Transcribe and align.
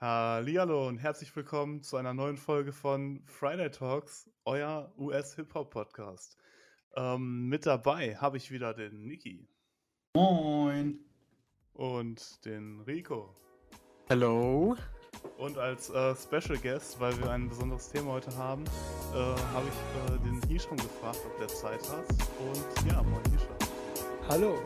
Hallihallo 0.00 0.88
und 0.88 0.96
herzlich 0.96 1.36
willkommen 1.36 1.82
zu 1.82 1.98
einer 1.98 2.14
neuen 2.14 2.38
Folge 2.38 2.72
von 2.72 3.22
Friday 3.26 3.70
Talks, 3.70 4.30
euer 4.46 4.90
US-Hip-Hop-Podcast. 4.96 6.38
Ähm, 6.96 7.50
mit 7.50 7.66
dabei 7.66 8.16
habe 8.16 8.38
ich 8.38 8.50
wieder 8.50 8.72
den 8.72 9.06
Niki 9.06 9.46
Moin. 10.16 11.00
und 11.74 12.42
den 12.46 12.80
Rico. 12.80 13.36
Hello. 14.08 14.74
Und 15.36 15.58
als 15.58 15.90
äh, 15.90 16.14
Special 16.16 16.56
Guest, 16.56 16.98
weil 16.98 17.14
wir 17.18 17.30
ein 17.30 17.50
besonderes 17.50 17.90
Thema 17.90 18.12
heute 18.12 18.34
haben, 18.38 18.64
äh, 19.12 19.16
habe 19.16 19.66
ich 19.68 20.14
äh, 20.14 20.18
den 20.20 20.40
Hisham 20.48 20.78
gefragt, 20.78 21.20
ob 21.26 21.36
der 21.36 21.48
Zeit 21.48 21.82
hat. 21.90 22.08
Und 22.08 22.90
ja, 22.90 23.02
moin 23.02 23.22
Hisham. 23.32 23.58
Hallo. 24.30 24.58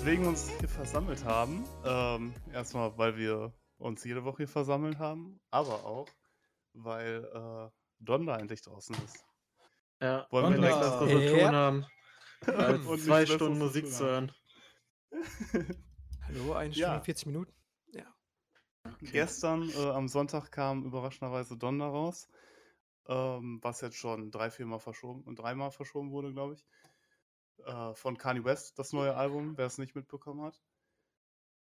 Weswegen 0.00 0.22
wir 0.24 0.30
uns 0.30 0.48
hier 0.58 0.68
versammelt 0.68 1.22
haben. 1.26 1.62
Ähm, 1.84 2.32
erstmal, 2.54 2.96
weil 2.96 3.18
wir 3.18 3.52
uns 3.76 4.02
jede 4.02 4.24
Woche 4.24 4.38
hier 4.38 4.48
versammelt 4.48 4.98
haben, 4.98 5.38
aber 5.50 5.84
auch, 5.84 6.08
weil 6.72 7.22
äh, 7.22 7.70
Donda 7.98 8.38
endlich 8.38 8.62
draußen 8.62 8.96
ist. 9.04 9.22
Ja, 10.00 10.26
Wollen 10.30 10.44
wollen 10.46 10.62
wir 10.62 10.70
direkt 10.70 10.80
was 10.80 11.10
zu 11.10 11.18
Ja. 11.18 11.30
tun 11.30 11.54
haben, 11.54 11.86
als 12.46 12.86
Und 12.86 13.02
zwei 13.02 13.26
Stunden 13.26 13.58
Musik 13.58 13.88
zu 13.88 14.06
hören. 14.06 14.32
Hallo, 16.22 16.54
eine 16.54 16.72
Ja. 16.72 16.86
Stunde 16.86 17.04
40 17.04 17.26
Minuten. 17.26 17.52
Gestern 19.02 19.68
äh, 19.68 19.90
am 19.90 20.08
Sonntag 20.08 20.50
kam 20.50 20.86
überraschenderweise 20.86 21.58
Donda 21.58 21.88
raus, 21.88 22.26
ähm, 23.06 23.58
was 23.60 23.82
jetzt 23.82 23.96
schon 23.96 24.30
drei, 24.30 24.50
vier 24.50 24.64
Mal 24.64 24.78
verschoben 24.78 25.24
und 25.24 25.36
dreimal 25.38 25.70
verschoben 25.70 26.10
wurde, 26.10 26.32
glaube 26.32 26.54
ich. 26.54 26.64
Äh, 27.66 27.94
von 27.94 28.16
Kanye 28.16 28.44
West, 28.44 28.78
das 28.78 28.92
neue 28.92 29.14
Album, 29.14 29.56
wer 29.56 29.66
es 29.66 29.78
nicht 29.78 29.94
mitbekommen 29.94 30.42
hat. 30.42 30.60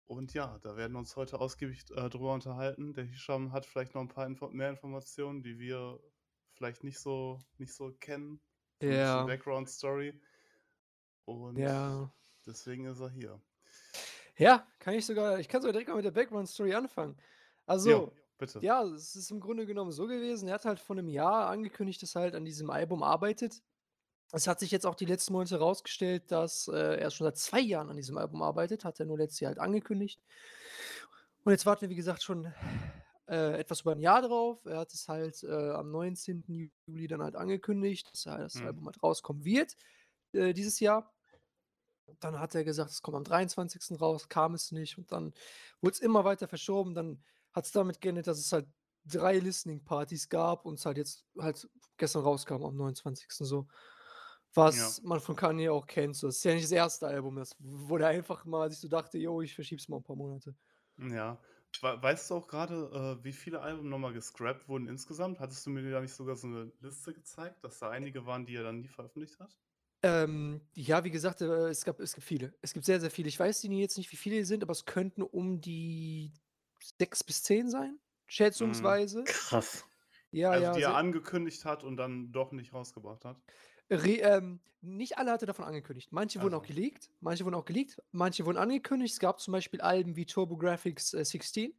Und 0.05 0.33
ja, 0.33 0.59
da 0.59 0.77
werden 0.77 0.93
wir 0.93 0.99
uns 0.99 1.15
heute 1.15 1.39
ausgiebig 1.39 1.83
äh, 1.91 2.09
drüber 2.09 2.33
unterhalten. 2.33 2.93
Der 2.93 3.05
Hisham 3.05 3.52
hat 3.52 3.65
vielleicht 3.65 3.95
noch 3.95 4.02
ein 4.02 4.07
paar 4.07 4.27
Info 4.27 4.47
mehr 4.49 4.69
Informationen, 4.69 5.41
die 5.41 5.57
wir 5.57 5.99
vielleicht 6.53 6.83
nicht 6.83 6.99
so, 6.99 7.39
nicht 7.57 7.73
so 7.73 7.91
kennen. 7.99 8.39
Ja, 8.81 9.23
Background 9.23 9.69
Story. 9.69 10.19
Und 11.25 11.57
ja. 11.57 12.11
deswegen 12.45 12.85
ist 12.85 12.99
er 12.99 13.09
hier. 13.09 13.41
Ja, 14.37 14.67
kann 14.80 14.93
ich 14.93 15.05
sogar, 15.05 15.39
ich 15.39 15.47
kann 15.47 15.61
sogar 15.61 15.73
direkt 15.73 15.89
mal 15.89 15.95
mit 15.95 16.05
der 16.05 16.11
Background 16.11 16.49
Story 16.49 16.73
anfangen. 16.73 17.15
Ja, 17.17 17.23
Also, 17.65 18.13
bitte. 18.37 18.59
ja, 18.59 18.83
es 18.83 19.15
ist 19.15 19.31
im 19.31 19.39
Grunde 19.39 19.65
genommen 19.65 19.91
so 19.91 20.05
gewesen, 20.07 20.47
er 20.49 20.55
hat 20.55 20.65
halt 20.65 20.80
vor 20.80 20.95
einem 20.95 21.07
Jahr 21.07 21.47
angekündigt, 21.47 22.02
dass 22.03 22.15
er 22.15 22.21
halt 22.21 22.35
an 22.35 22.45
diesem 22.45 22.69
Album 22.69 23.02
arbeitet. 23.02 23.63
Es 24.31 24.47
hat 24.47 24.59
sich 24.59 24.71
jetzt 24.71 24.85
auch 24.85 24.95
die 24.95 25.05
letzten 25.05 25.33
Monate 25.33 25.55
herausgestellt, 25.55 26.31
dass 26.31 26.67
äh, 26.67 26.97
er 26.99 27.11
schon 27.11 27.25
seit 27.25 27.37
zwei 27.37 27.59
Jahren 27.59 27.89
an 27.89 27.95
diesem 27.95 28.17
Album 28.17 28.41
arbeitet, 28.41 28.83
hat 28.83 28.99
er 28.99 29.05
nur 29.05 29.17
letztes 29.17 29.39
Jahr 29.39 29.49
halt 29.49 29.59
angekündigt. 29.59 30.19
Und 31.43 31.51
jetzt 31.51 31.65
warten 31.65 31.81
wir, 31.81 31.89
wie 31.89 31.95
gesagt, 31.95 32.23
schon 32.23 32.51
äh, 33.27 33.59
etwas 33.59 33.81
über 33.81 33.91
ein 33.91 33.99
Jahr 33.99 34.21
drauf. 34.21 34.65
Er 34.65 34.79
hat 34.79 34.93
es 34.93 35.07
halt 35.07 35.43
äh, 35.43 35.71
am 35.71 35.91
19. 35.91 36.71
Juli 36.87 37.07
dann 37.07 37.21
halt 37.21 37.35
angekündigt, 37.35 38.11
dass 38.11 38.25
er 38.25 38.39
das 38.39 38.55
Mhm. 38.55 38.67
Album 38.67 38.85
halt 38.87 39.01
rauskommen 39.03 39.45
wird 39.45 39.75
äh, 40.33 40.53
dieses 40.53 40.79
Jahr. 40.79 41.13
Dann 42.19 42.39
hat 42.39 42.53
er 42.55 42.63
gesagt, 42.63 42.91
es 42.91 43.01
kommt 43.01 43.17
am 43.17 43.23
23. 43.23 43.99
raus, 43.99 44.29
kam 44.29 44.53
es 44.53 44.71
nicht 44.71 44.97
und 44.97 45.11
dann 45.11 45.33
wurde 45.81 45.93
es 45.93 45.99
immer 45.99 46.23
weiter 46.23 46.47
verschoben. 46.47 46.93
Dann 46.93 47.23
hat 47.51 47.65
es 47.65 47.71
damit 47.71 48.01
geendet, 48.01 48.27
dass 48.27 48.37
es 48.39 48.51
halt 48.51 48.67
drei 49.05 49.37
Listening-Partys 49.39 50.29
gab 50.29 50.65
und 50.65 50.75
es 50.79 50.85
halt 50.85 50.97
jetzt 50.97 51.25
halt 51.39 51.67
gestern 51.97 52.23
rauskam 52.23 52.63
am 52.63 52.75
29. 52.75 53.27
so. 53.29 53.67
Was 54.56 55.02
man 55.03 55.20
von 55.20 55.36
Kanye 55.36 55.70
auch 55.70 55.86
kennt. 55.86 56.16
So. 56.16 56.28
Das 56.28 56.38
ist 56.38 56.45
ja 56.45 56.53
nicht 56.53 56.64
das 56.64 56.72
erste 56.72 57.08
Album, 57.08 57.36
das 57.36 57.56
wo 57.59 57.98
der 57.98 58.08
einfach 58.08 58.45
mal 58.45 58.70
sich 58.70 58.80
so 58.80 58.88
dachte, 58.88 59.17
yo, 59.17 59.42
ich 59.42 59.53
verschieb's 59.53 59.88
mal 59.88 59.98
ein 59.98 60.03
paar 60.03 60.16
Monate. 60.16 60.56
Ja. 60.98 61.38
We 61.82 62.02
weißt 62.02 62.30
du 62.30 62.36
auch 62.36 62.48
gerade, 62.48 63.17
äh, 63.20 63.23
wie 63.23 63.33
viele 63.33 63.60
Alben 63.60 63.89
nochmal 63.89 64.14
gescrapped 64.14 64.70
wurden 64.70 64.88
insgesamt? 64.88 65.39
Hattest 65.39 65.65
du 65.65 65.71
mir 65.71 65.89
da 65.92 65.99
nicht 65.99 66.14
sogar 66.14 66.38
so 66.38 66.48
eine 66.48 66.71
Liste 66.80 67.14
gezeigt, 67.14 67.64
dass 67.64 67.80
da 67.80 67.89
einige 67.89 68.26
waren, 68.26 68.45
die 68.45 68.55
er 68.55 68.64
dann 68.64 68.80
nie 68.80 68.88
veröffentlicht 68.88 69.38
hat? 69.39 69.55
Ähm, 70.04 70.61
ja, 70.73 71.04
wie 71.04 71.11
gesagt, 71.11 71.42
äh, 71.42 71.70
es 71.70 71.83
gab, 71.83 71.99
es 71.99 72.14
gibt 72.14 72.26
viele. 72.26 72.54
Es 72.61 72.73
gibt 72.73 72.86
sehr, 72.86 72.99
sehr 72.99 73.11
viele. 73.11 73.27
Ich 73.27 73.39
weiß 73.39 73.61
die 73.61 73.80
jetzt 73.80 73.98
nicht, 73.98 74.11
wie 74.11 74.17
viele 74.17 74.38
die 74.38 74.45
sind, 74.45 74.64
aber 74.64 74.71
es 74.71 74.86
könnten 74.86 75.21
um 75.21 75.60
die 75.60 76.32
sechs 76.99 77.23
bis 77.23 77.44
zehn 77.44 77.70
sein, 77.70 77.99
schätzungsweise. 78.27 79.23
Krass. 79.26 79.83
Ja, 80.32 80.52
also 80.52 80.64
ja. 80.64 80.73
die 80.73 80.82
er 80.83 80.95
angekündigt 80.95 81.65
hat 81.65 81.83
und 81.83 81.98
dann 81.98 82.32
doch 82.32 82.52
nicht 82.52 82.73
rausgebracht 82.73 83.26
hat. 83.26 83.38
Re 83.89 84.17
ähm, 84.17 84.59
nicht 84.81 85.17
alle 85.17 85.31
hat 85.31 85.41
er 85.41 85.47
davon 85.47 85.65
angekündigt. 85.65 86.11
Manche 86.11 86.41
wurden 86.41 86.53
auch 86.53 86.61
Also. 86.61 86.73
geleakt, 86.73 87.09
manche 87.19 87.43
wurden 87.45 87.55
auch 87.55 87.65
geleakt, 87.65 88.01
manche 88.11 88.45
wurden 88.45 88.57
angekündigt. 88.57 89.13
Es 89.13 89.19
gab 89.19 89.39
zum 89.39 89.51
Beispiel 89.51 89.81
Alben 89.81 90.15
wie 90.15 90.25
TurboGrafx 90.25 91.13
äh, 91.13 91.25
16. 91.25 91.73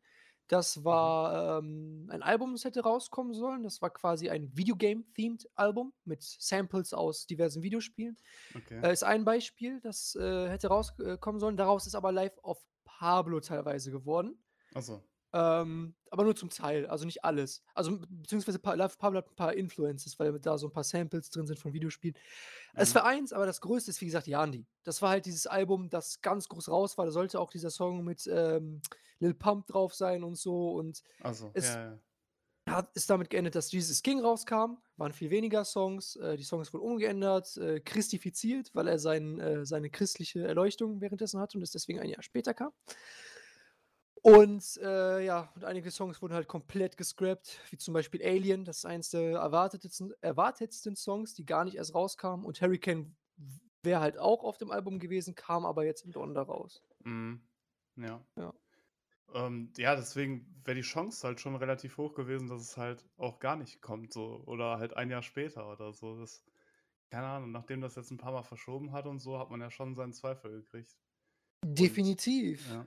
Das 0.48 0.84
war 0.84 1.58
ähm, 1.58 2.08
ein 2.10 2.22
Album, 2.22 2.52
das 2.52 2.64
hätte 2.64 2.80
rauskommen 2.80 3.34
sollen. 3.34 3.64
Das 3.64 3.82
war 3.82 3.90
quasi 3.90 4.30
ein 4.30 4.56
Videogame-themed 4.56 5.48
Album 5.56 5.92
mit 6.04 6.22
Samples 6.22 6.92
aus 6.94 7.26
diversen 7.26 7.62
Videospielen. 7.62 8.16
Okay. 8.54 8.80
Äh, 8.80 8.92
ist 8.92 9.02
ein 9.02 9.24
Beispiel, 9.24 9.80
das 9.80 10.14
äh, 10.14 10.48
hätte 10.48 10.68
rauskommen 10.68 11.40
sollen. 11.40 11.56
Daraus 11.56 11.86
ist 11.86 11.96
aber 11.96 12.12
Live 12.12 12.38
of 12.42 12.64
Pablo 12.84 13.40
teilweise 13.40 13.90
geworden. 13.90 14.38
Achso. 14.74 15.02
Ähm, 15.38 15.94
aber 16.10 16.24
nur 16.24 16.34
zum 16.34 16.48
Teil, 16.48 16.86
also 16.86 17.04
nicht 17.04 17.24
alles. 17.24 17.62
Also, 17.74 17.98
beziehungsweise 18.08 18.58
Live 18.74 18.96
Pablo 18.96 19.18
hat 19.18 19.28
ein 19.28 19.36
paar 19.36 19.52
Influences, 19.52 20.18
weil 20.18 20.38
da 20.40 20.56
so 20.56 20.68
ein 20.68 20.72
paar 20.72 20.84
Samples 20.84 21.28
drin 21.28 21.46
sind 21.46 21.58
von 21.58 21.74
Videospielen. 21.74 22.16
Es 22.74 22.90
Mhm. 22.90 22.94
war 22.94 23.04
eins, 23.04 23.32
aber 23.34 23.44
das 23.44 23.60
größte 23.60 23.90
ist, 23.90 24.00
wie 24.00 24.06
gesagt, 24.06 24.26
Yandi. 24.26 24.66
Das 24.84 25.02
war 25.02 25.10
halt 25.10 25.26
dieses 25.26 25.46
Album, 25.46 25.90
das 25.90 26.22
ganz 26.22 26.48
groß 26.48 26.70
raus 26.70 26.96
war. 26.96 27.04
Da 27.04 27.10
sollte 27.12 27.38
auch 27.38 27.50
dieser 27.50 27.70
Song 27.70 28.02
mit 28.02 28.26
ähm, 28.32 28.80
Lil 29.18 29.34
Pump 29.34 29.66
drauf 29.66 29.94
sein 29.94 30.24
und 30.24 30.36
so. 30.36 30.70
Und 30.72 31.02
Also, 31.20 31.50
es- 31.52 31.74
ja, 31.74 31.98
ja. 32.66 32.74
hat, 32.76 32.90
ist 32.94 33.10
damit 33.10 33.28
geendet, 33.28 33.54
dass 33.54 33.70
Jesus 33.70 34.02
King 34.02 34.20
rauskam. 34.20 34.78
Waren 34.96 35.12
viel 35.12 35.30
weniger 35.30 35.64
Songs. 35.66 36.16
Äh, 36.16 36.36
die 36.38 36.44
Songs 36.44 36.72
wurden 36.72 36.82
umgeändert, 36.84 37.56
äh, 37.58 37.80
christifiziert, 37.80 38.70
weil 38.74 38.88
er 38.88 38.98
sein, 38.98 39.38
äh, 39.40 39.66
seine 39.66 39.90
christliche 39.90 40.46
Erleuchtung 40.46 41.00
währenddessen 41.02 41.40
hatte 41.40 41.58
und 41.58 41.62
es 41.62 41.72
deswegen 41.72 42.00
ein 42.00 42.08
Jahr 42.08 42.22
später 42.22 42.54
kam. 42.54 42.72
Und 44.22 44.78
äh, 44.82 45.24
ja, 45.24 45.52
und 45.54 45.64
einige 45.64 45.90
Songs 45.90 46.20
wurden 46.20 46.34
halt 46.34 46.48
komplett 46.48 46.96
gescrapped, 46.96 47.60
wie 47.70 47.76
zum 47.76 47.94
Beispiel 47.94 48.22
Alien, 48.22 48.64
das 48.64 48.78
ist 48.78 48.86
eins 48.86 49.10
der 49.10 49.38
erwartetsten, 49.38 50.12
erwartetsten 50.20 50.96
Songs, 50.96 51.34
die 51.34 51.46
gar 51.46 51.64
nicht 51.64 51.76
erst 51.76 51.94
rauskamen. 51.94 52.44
Und 52.44 52.60
Hurricane 52.60 53.14
wäre 53.82 54.00
halt 54.00 54.18
auch 54.18 54.42
auf 54.42 54.58
dem 54.58 54.70
Album 54.70 54.98
gewesen, 54.98 55.34
kam 55.34 55.64
aber 55.64 55.84
jetzt 55.84 56.04
im 56.04 56.12
Donda 56.12 56.42
raus. 56.42 56.82
Mhm. 57.04 57.40
Ja. 57.96 58.24
Ja. 58.36 58.52
Ähm, 59.34 59.72
ja, 59.76 59.96
deswegen 59.96 60.46
wäre 60.64 60.76
die 60.76 60.82
Chance 60.82 61.26
halt 61.26 61.40
schon 61.40 61.56
relativ 61.56 61.96
hoch 61.96 62.14
gewesen, 62.14 62.48
dass 62.48 62.62
es 62.62 62.76
halt 62.76 63.04
auch 63.16 63.38
gar 63.38 63.56
nicht 63.56 63.80
kommt, 63.80 64.12
so. 64.12 64.42
Oder 64.46 64.78
halt 64.78 64.96
ein 64.96 65.10
Jahr 65.10 65.22
später 65.22 65.70
oder 65.70 65.92
so. 65.92 66.18
Das, 66.18 66.42
keine 67.10 67.26
Ahnung, 67.26 67.52
nachdem 67.52 67.80
das 67.80 67.96
jetzt 67.96 68.10
ein 68.10 68.18
paar 68.18 68.32
Mal 68.32 68.42
verschoben 68.42 68.92
hat 68.92 69.06
und 69.06 69.18
so, 69.18 69.38
hat 69.38 69.50
man 69.50 69.60
ja 69.60 69.70
schon 69.70 69.94
seinen 69.94 70.12
Zweifel 70.12 70.62
gekriegt. 70.62 70.96
Definitiv. 71.64 72.68
Ja. 72.70 72.86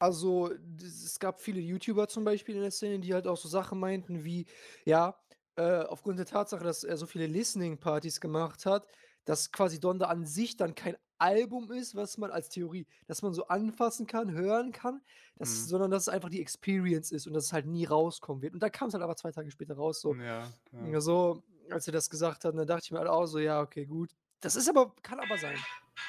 Also, 0.00 0.52
es 0.80 1.18
gab 1.18 1.40
viele 1.40 1.60
YouTuber 1.60 2.06
zum 2.08 2.24
Beispiel 2.24 2.54
in 2.54 2.62
der 2.62 2.70
Szene, 2.70 3.00
die 3.00 3.14
halt 3.14 3.26
auch 3.26 3.36
so 3.36 3.48
Sachen 3.48 3.80
meinten 3.80 4.24
wie, 4.24 4.46
ja, 4.84 5.18
äh, 5.56 5.80
aufgrund 5.82 6.18
der 6.18 6.26
Tatsache, 6.26 6.62
dass 6.62 6.84
er 6.84 6.96
so 6.96 7.06
viele 7.06 7.26
Listening-Partys 7.26 8.20
gemacht 8.20 8.64
hat, 8.64 8.86
dass 9.24 9.50
quasi 9.50 9.80
Donda 9.80 10.06
an 10.06 10.24
sich 10.24 10.56
dann 10.56 10.74
kein 10.76 10.96
Album 11.18 11.72
ist, 11.72 11.96
was 11.96 12.16
man 12.16 12.30
als 12.30 12.48
Theorie, 12.48 12.86
dass 13.08 13.22
man 13.22 13.34
so 13.34 13.48
anfassen 13.48 14.06
kann, 14.06 14.30
hören 14.30 14.70
kann, 14.70 15.02
das, 15.36 15.64
Mhm. 15.64 15.68
sondern 15.68 15.90
dass 15.90 16.04
es 16.04 16.08
einfach 16.08 16.28
die 16.28 16.40
Experience 16.40 17.10
ist 17.10 17.26
und 17.26 17.32
dass 17.34 17.46
es 17.46 17.52
halt 17.52 17.66
nie 17.66 17.84
rauskommen 17.84 18.40
wird. 18.40 18.54
Und 18.54 18.62
da 18.62 18.70
kam 18.70 18.88
es 18.88 18.94
halt 18.94 19.02
aber 19.02 19.16
zwei 19.16 19.32
Tage 19.32 19.50
später 19.50 19.74
raus, 19.74 20.00
so. 20.00 20.14
Ja. 20.14 20.48
Ja, 20.72 21.00
so, 21.00 21.42
als 21.70 21.88
er 21.88 21.92
das 21.92 22.08
gesagt 22.08 22.44
hat, 22.44 22.54
dann 22.56 22.66
dachte 22.66 22.84
ich 22.84 22.90
mir 22.92 22.98
halt 22.98 23.08
auch 23.08 23.26
so, 23.26 23.38
ja, 23.40 23.60
okay, 23.60 23.84
gut. 23.84 24.14
Das 24.40 24.54
ist 24.54 24.68
aber, 24.68 24.94
kann 25.02 25.18
aber 25.18 25.38
sein. 25.38 25.66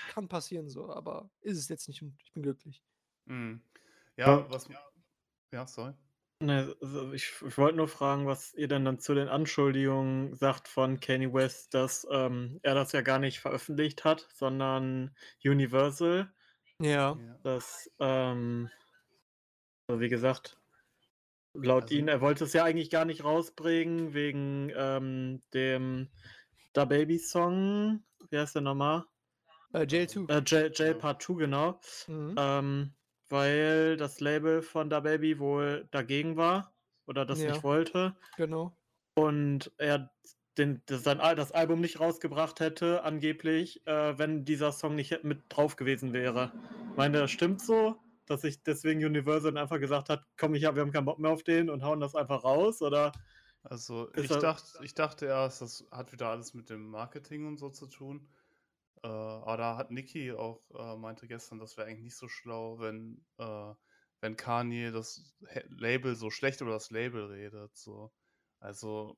Kann 0.07 0.27
passieren 0.27 0.69
so, 0.69 0.89
aber 0.91 1.31
ist 1.41 1.57
es 1.57 1.67
jetzt 1.69 1.87
nicht 1.87 2.03
und 2.03 2.15
ich 2.23 2.31
bin 2.33 2.43
glücklich. 2.43 2.83
Mhm. 3.25 3.61
Ja, 4.19 4.49
was. 4.51 4.69
Ja, 5.51 5.65
sorry. 5.65 5.93
Ne, 6.41 6.73
also 6.81 7.11
ich, 7.11 7.33
ich 7.45 7.57
wollte 7.57 7.75
nur 7.77 7.87
fragen, 7.89 8.25
was 8.25 8.53
ihr 8.53 8.67
denn 8.69 8.85
dann 8.85 8.99
zu 8.99 9.13
den 9.13 9.27
Anschuldigungen 9.27 10.35
sagt 10.35 10.67
von 10.69 10.99
Kanye 11.01 11.33
West, 11.33 11.73
dass 11.73 12.07
ähm, 12.11 12.59
er 12.63 12.75
das 12.75 12.93
ja 12.93 13.01
gar 13.01 13.19
nicht 13.19 13.39
veröffentlicht 13.39 14.05
hat, 14.05 14.27
sondern 14.33 15.13
Universal. 15.43 16.31
Ja. 16.81 17.17
Ja. 17.19 17.39
Das, 17.43 17.91
ähm, 17.99 18.69
also 19.87 19.99
wie 19.99 20.07
gesagt, 20.07 20.57
laut 21.53 21.83
Also- 21.83 21.95
ihm, 21.95 22.07
er 22.07 22.21
wollte 22.21 22.45
es 22.45 22.53
ja 22.53 22.63
eigentlich 22.63 22.89
gar 22.89 23.03
nicht 23.05 23.23
rausbringen, 23.25 24.13
wegen 24.13 24.71
ähm, 24.77 25.41
dem 25.53 26.09
Da 26.71 26.85
Baby 26.85 27.19
Song. 27.19 28.03
Wie 28.29 28.37
heißt 28.37 28.55
der 28.55 28.61
nochmal? 28.61 29.03
Äh, 29.73 29.85
Jail 29.89 30.07
2. 30.07 30.33
Äh, 30.33 30.41
Jail, 30.45 30.71
Jail 30.73 30.91
Ja. 30.93 30.97
Part 30.97 31.21
2, 31.21 31.33
genau. 31.33 31.79
Mhm. 32.07 32.35
Ähm, 32.37 32.93
weil 33.29 33.97
das 33.97 34.19
Label 34.19 34.61
von 34.61 34.89
Da 34.89 34.99
Baby 35.01 35.39
wohl 35.39 35.87
dagegen 35.91 36.35
war 36.37 36.73
oder 37.05 37.25
das 37.25 37.41
Ja. 37.41 37.51
nicht 37.51 37.63
wollte. 37.63 38.15
Genau. 38.37 38.75
Und 39.15 39.71
er 39.77 40.11
den, 40.57 40.81
das, 40.87 41.03
sein, 41.03 41.21
Al- 41.21 41.35
das 41.35 41.51
Album 41.51 41.79
nicht 41.81 41.99
rausgebracht 41.99 42.59
hätte, 42.59 43.03
angeblich, 43.03 43.85
äh, 43.87 44.17
wenn 44.17 44.43
dieser 44.45 44.71
Song 44.71 44.95
nicht 44.95 45.23
mit 45.23 45.43
drauf 45.49 45.75
gewesen 45.75 46.11
wäre. 46.13 46.51
Ich 46.91 46.97
meine, 46.97 47.19
das 47.19 47.31
stimmt 47.31 47.61
so, 47.61 47.97
dass 48.25 48.41
sich 48.41 48.61
deswegen 48.63 49.03
Universal 49.05 49.57
einfach 49.57 49.79
gesagt 49.79 50.09
hat, 50.09 50.25
komm, 50.37 50.55
ich 50.55 50.65
hab, 50.65 50.75
wir 50.75 50.81
haben 50.81 50.91
keinen 50.91 51.05
Bock 51.05 51.19
mehr 51.19 51.31
auf 51.31 51.43
den 51.43 51.69
und 51.69 51.83
hauen 51.83 51.99
das 51.99 52.13
einfach 52.15 52.43
raus? 52.43 52.81
Oder 52.81 53.11
Also 53.63 54.09
ich 54.15 54.29
er- 54.29 54.39
dachte, 54.39 54.83
ich 54.83 54.93
dachte 54.93 55.25
erst, 55.27 55.61
das 55.61 55.85
hat 55.91 56.11
wieder 56.11 56.29
alles 56.29 56.53
mit 56.53 56.69
dem 56.69 56.89
Marketing 56.89 57.45
und 57.47 57.57
so 57.57 57.69
zu 57.69 57.87
tun. 57.87 58.27
Äh, 59.03 59.07
aber 59.07 59.57
da 59.57 59.77
hat 59.77 59.91
Niki 59.91 60.31
auch 60.31 60.61
äh, 60.71 60.97
meinte 60.97 61.27
gestern, 61.27 61.59
das 61.59 61.77
wäre 61.77 61.87
eigentlich 61.87 62.03
nicht 62.03 62.17
so 62.17 62.27
schlau, 62.27 62.79
wenn, 62.79 63.23
äh, 63.37 63.73
wenn 64.21 64.35
Kanye 64.35 64.91
das 64.91 65.35
Label 65.69 66.15
so 66.15 66.29
schlecht 66.29 66.61
über 66.61 66.71
das 66.71 66.91
Label 66.91 67.25
redet. 67.25 67.75
So. 67.77 68.11
Also. 68.59 69.17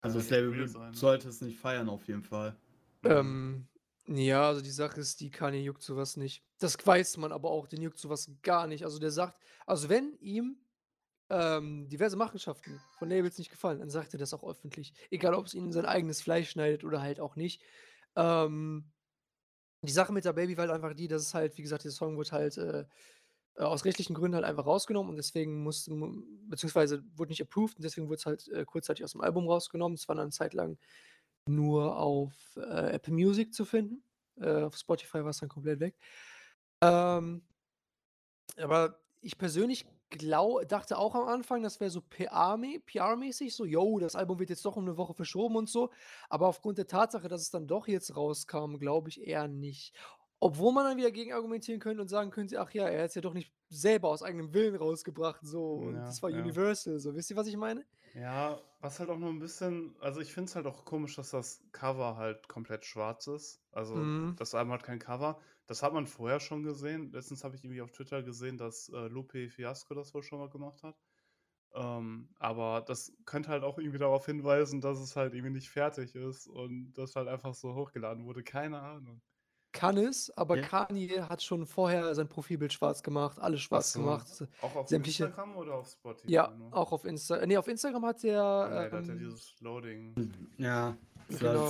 Also 0.00 0.18
das 0.18 0.30
Label 0.30 0.68
sein, 0.68 0.90
ne? 0.90 0.96
sollte 0.96 1.28
es 1.28 1.40
nicht 1.40 1.58
feiern 1.58 1.88
auf 1.88 2.06
jeden 2.06 2.22
Fall. 2.22 2.56
Ähm, 3.04 3.66
ja, 4.06 4.46
also 4.46 4.62
die 4.62 4.70
Sache 4.70 5.00
ist, 5.00 5.20
die 5.20 5.30
Kanye 5.30 5.60
juckt 5.60 5.82
sowas 5.82 6.16
nicht. 6.16 6.44
Das 6.58 6.78
weiß 6.84 7.16
man 7.18 7.32
aber 7.32 7.50
auch, 7.50 7.66
den 7.66 7.82
juckt 7.82 7.98
sowas 7.98 8.30
gar 8.42 8.66
nicht. 8.66 8.84
Also 8.84 8.98
der 8.98 9.10
sagt, 9.10 9.42
also 9.66 9.88
wenn 9.88 10.16
ihm 10.20 10.56
ähm, 11.30 11.88
diverse 11.88 12.16
Machenschaften 12.16 12.80
von 12.98 13.10
Labels 13.10 13.36
nicht 13.36 13.50
gefallen, 13.50 13.80
dann 13.80 13.90
sagt 13.90 14.14
er 14.14 14.18
das 14.18 14.32
auch 14.32 14.48
öffentlich. 14.48 14.94
Egal, 15.10 15.34
ob 15.34 15.46
es 15.46 15.54
ihnen 15.54 15.72
sein 15.72 15.84
eigenes 15.84 16.22
Fleisch 16.22 16.50
schneidet 16.50 16.84
oder 16.84 17.02
halt 17.02 17.20
auch 17.20 17.36
nicht. 17.36 17.62
Ähm, 18.18 18.84
die 19.82 19.92
Sache 19.92 20.12
mit 20.12 20.24
der 20.24 20.32
Baby 20.32 20.56
war 20.56 20.66
halt 20.66 20.74
einfach 20.74 20.94
die, 20.94 21.08
dass 21.08 21.22
es 21.22 21.34
halt, 21.34 21.56
wie 21.56 21.62
gesagt, 21.62 21.84
der 21.84 21.92
Song 21.92 22.16
wurde 22.16 22.32
halt 22.32 22.58
äh, 22.58 22.84
äh, 23.56 23.62
aus 23.62 23.84
rechtlichen 23.84 24.14
Gründen 24.14 24.36
halt 24.36 24.44
einfach 24.44 24.66
rausgenommen 24.66 25.10
und 25.10 25.16
deswegen 25.16 25.62
musste, 25.62 25.92
mu- 25.92 26.22
beziehungsweise 26.48 27.04
wurde 27.16 27.30
nicht 27.30 27.42
approved 27.42 27.76
und 27.76 27.84
deswegen 27.84 28.08
wurde 28.08 28.16
es 28.18 28.26
halt 28.26 28.48
äh, 28.48 28.64
kurzzeitig 28.64 29.04
aus 29.04 29.12
dem 29.12 29.20
Album 29.22 29.48
rausgenommen. 29.48 29.94
Es 29.96 30.08
war 30.08 30.16
dann 30.16 30.24
eine 30.24 30.32
Zeit 30.32 30.54
lang 30.54 30.78
nur 31.48 31.98
auf 31.98 32.32
äh, 32.56 32.92
Apple 32.94 33.14
Music 33.14 33.54
zu 33.54 33.64
finden. 33.64 34.02
Äh, 34.40 34.62
auf 34.64 34.76
Spotify 34.76 35.22
war 35.22 35.30
es 35.30 35.38
dann 35.38 35.48
komplett 35.48 35.80
weg. 35.80 35.96
Ähm, 36.82 37.42
aber 38.56 39.00
ich 39.20 39.38
persönlich 39.38 39.86
glau 40.10 40.60
dachte 40.64 40.98
auch 40.98 41.14
am 41.14 41.28
Anfang, 41.28 41.62
das 41.62 41.80
wäre 41.80 41.90
so 41.90 42.00
PR-mä- 42.00 42.80
PR-mäßig, 42.84 43.54
so, 43.54 43.64
yo, 43.64 43.98
das 43.98 44.14
Album 44.16 44.38
wird 44.38 44.50
jetzt 44.50 44.64
doch 44.64 44.76
um 44.76 44.84
eine 44.84 44.96
Woche 44.96 45.14
verschoben 45.14 45.56
und 45.56 45.68
so. 45.68 45.90
Aber 46.28 46.46
aufgrund 46.46 46.78
der 46.78 46.86
Tatsache, 46.86 47.28
dass 47.28 47.42
es 47.42 47.50
dann 47.50 47.66
doch 47.66 47.88
jetzt 47.88 48.16
rauskam, 48.16 48.76
glaube 48.78 49.08
ich 49.10 49.26
eher 49.26 49.48
nicht. 49.48 49.94
Obwohl 50.40 50.72
man 50.72 50.84
dann 50.84 50.96
wieder 50.96 51.10
gegen 51.10 51.32
argumentieren 51.32 51.80
könnte 51.80 52.00
und 52.00 52.08
sagen 52.08 52.30
könnte, 52.30 52.60
ach 52.60 52.70
ja, 52.72 52.86
er 52.88 53.02
hat 53.02 53.08
es 53.08 53.14
ja 53.16 53.20
doch 53.22 53.34
nicht 53.34 53.52
selber 53.70 54.08
aus 54.08 54.22
eigenem 54.22 54.54
Willen 54.54 54.76
rausgebracht, 54.76 55.40
so. 55.42 55.72
Und 55.74 55.96
Ja, 55.96 56.04
das 56.06 56.22
war 56.22 56.30
ja. 56.30 56.38
Universal, 56.40 56.98
so. 57.00 57.14
Wisst 57.14 57.30
ihr, 57.30 57.36
was 57.36 57.48
ich 57.48 57.56
meine? 57.56 57.84
Ja, 58.14 58.60
was 58.80 59.00
halt 59.00 59.10
auch 59.10 59.18
noch 59.18 59.28
ein 59.28 59.40
bisschen, 59.40 59.94
also 60.00 60.20
ich 60.20 60.32
finde 60.32 60.48
es 60.48 60.56
halt 60.56 60.66
auch 60.66 60.84
komisch, 60.84 61.16
dass 61.16 61.30
das 61.30 61.60
Cover 61.72 62.16
halt 62.16 62.48
komplett 62.48 62.84
schwarz 62.84 63.26
ist. 63.26 63.60
Also 63.72 63.96
Mhm. 63.96 64.36
das 64.36 64.54
Album 64.54 64.72
hat 64.72 64.82
kein 64.84 64.98
Cover. 65.00 65.40
Das 65.68 65.82
hat 65.82 65.92
man 65.92 66.06
vorher 66.06 66.40
schon 66.40 66.62
gesehen. 66.64 67.12
Letztens 67.12 67.44
habe 67.44 67.54
ich 67.54 67.62
irgendwie 67.62 67.82
auf 67.82 67.92
Twitter 67.92 68.22
gesehen, 68.22 68.56
dass 68.58 68.88
äh, 68.88 69.06
Lupe 69.08 69.48
Fiasco 69.48 69.94
das 69.94 70.12
wohl 70.14 70.22
schon 70.24 70.40
mal 70.40 70.48
gemacht 70.48 70.82
hat. 70.82 70.96
Ähm, 71.74 72.30
aber 72.38 72.80
das 72.80 73.12
könnte 73.26 73.50
halt 73.50 73.62
auch 73.62 73.78
irgendwie 73.78 73.98
darauf 73.98 74.24
hinweisen, 74.26 74.80
dass 74.80 74.98
es 74.98 75.14
halt 75.14 75.34
irgendwie 75.34 75.52
nicht 75.52 75.68
fertig 75.68 76.14
ist 76.14 76.46
und 76.48 76.94
das 76.94 77.14
halt 77.14 77.28
einfach 77.28 77.54
so 77.54 77.74
hochgeladen 77.74 78.24
wurde. 78.24 78.42
Keine 78.42 78.80
Ahnung. 78.80 79.20
Kann 79.72 79.98
es, 79.98 80.30
aber 80.38 80.56
Ja. 80.56 80.62
Kanye 80.62 81.20
hat 81.28 81.42
schon 81.42 81.66
vorher 81.66 82.14
sein 82.14 82.26
Profilbild 82.26 82.72
schwarz 82.72 83.02
gemacht, 83.02 83.38
alles 83.38 83.60
schwarz 83.60 83.92
so. 83.92 84.00
gemacht. 84.00 84.26
Auch 84.62 84.74
auf 84.74 84.88
Sämtliche- 84.88 85.24
Instagram 85.26 85.56
oder 85.56 85.74
auf 85.74 85.88
Spotify? 85.90 86.32
Ja, 86.32 86.50
nur? 86.56 86.74
auch 86.74 86.90
auf 86.90 87.04
Insta. 87.04 87.44
Nee, 87.44 87.58
auf 87.58 87.68
Instagram 87.68 88.06
hat 88.06 88.22
der. 88.22 88.42
Ah, 88.42 88.68
nee, 88.68 88.74
da 88.90 88.96
hat 88.96 89.06
er 89.06 89.12
ähm, 89.12 89.18
dieses 89.18 89.54
Loading. 89.60 90.32
Ja, 90.56 90.96
Genau. 91.28 91.66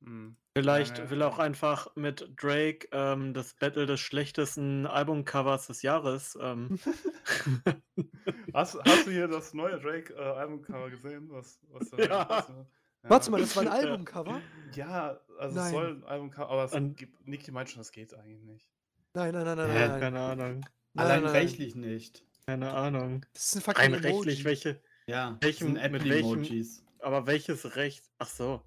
Fragezeichen. 0.00 0.06
Hm. 0.06 0.36
vielleicht 0.56 0.98
Ja, 0.98 1.04
ja. 1.04 1.10
will 1.10 1.20
er 1.22 1.28
auch 1.28 1.38
einfach 1.38 1.94
mit 1.96 2.28
Drake 2.36 2.88
ähm, 2.92 3.34
das 3.34 3.54
Battle 3.54 3.86
des 3.86 4.00
schlechtesten 4.00 4.86
Albumcovers 4.86 5.66
des 5.66 5.82
Jahres. 5.82 6.36
Ähm, 6.40 6.78
Hast, 8.54 8.78
hast 8.84 9.06
du 9.06 9.10
hier 9.10 9.28
das 9.28 9.54
neue 9.54 9.78
Drake-Albumcover 9.80 10.90
gesehen? 10.90 11.28
Was, 11.30 11.58
was 11.70 11.90
da 11.90 11.98
Ja. 11.98 12.28
was, 12.28 12.48
ne? 12.48 12.66
Warte 13.02 13.30
mal, 13.30 13.40
das 13.40 13.56
war 13.56 13.62
ein 13.62 13.68
Ja. 13.68 13.72
Albumcover? 13.74 14.40
Ja, 14.74 15.20
also 15.38 15.48
es 15.58 15.64
Nein. 15.64 15.72
soll 15.72 15.90
ein 15.96 16.04
Albumcover, 16.04 16.50
aber 16.50 16.64
es 16.64 16.72
Und- 16.72 16.96
gibt, 16.96 17.26
Niki 17.26 17.50
meint 17.50 17.70
schon, 17.70 17.78
das 17.80 17.92
geht 17.92 18.12
eigentlich 18.14 18.42
nicht. 18.42 18.68
Nein, 19.14 19.32
nein, 19.32 19.44
nein, 19.44 19.56
nein, 19.56 19.74
nein. 19.90 20.00
keine 20.00 20.20
Ahnung. 20.20 20.60
Nein, 20.92 21.06
Allein 21.06 21.22
nein, 21.22 21.32
rechtlich 21.32 21.74
nicht. 21.74 22.24
Keine 22.46 22.72
Ahnung. 22.72 23.24
Das 23.32 23.46
ist 23.46 23.56
ein 23.56 23.62
fucking 23.62 23.94
Rein 23.94 23.94
rechtlich, 23.94 24.44
welche. 24.44 24.80
Ja, 25.06 25.32
das 25.40 25.42
Welchem- 25.42 25.74
sind 25.76 25.92
mit 25.92 26.04
welchem- 26.08 26.32
Emojis. 26.34 26.84
Aber 27.00 27.26
welches 27.26 27.76
Recht? 27.76 28.10
Ach 28.18 28.26
so. 28.28 28.62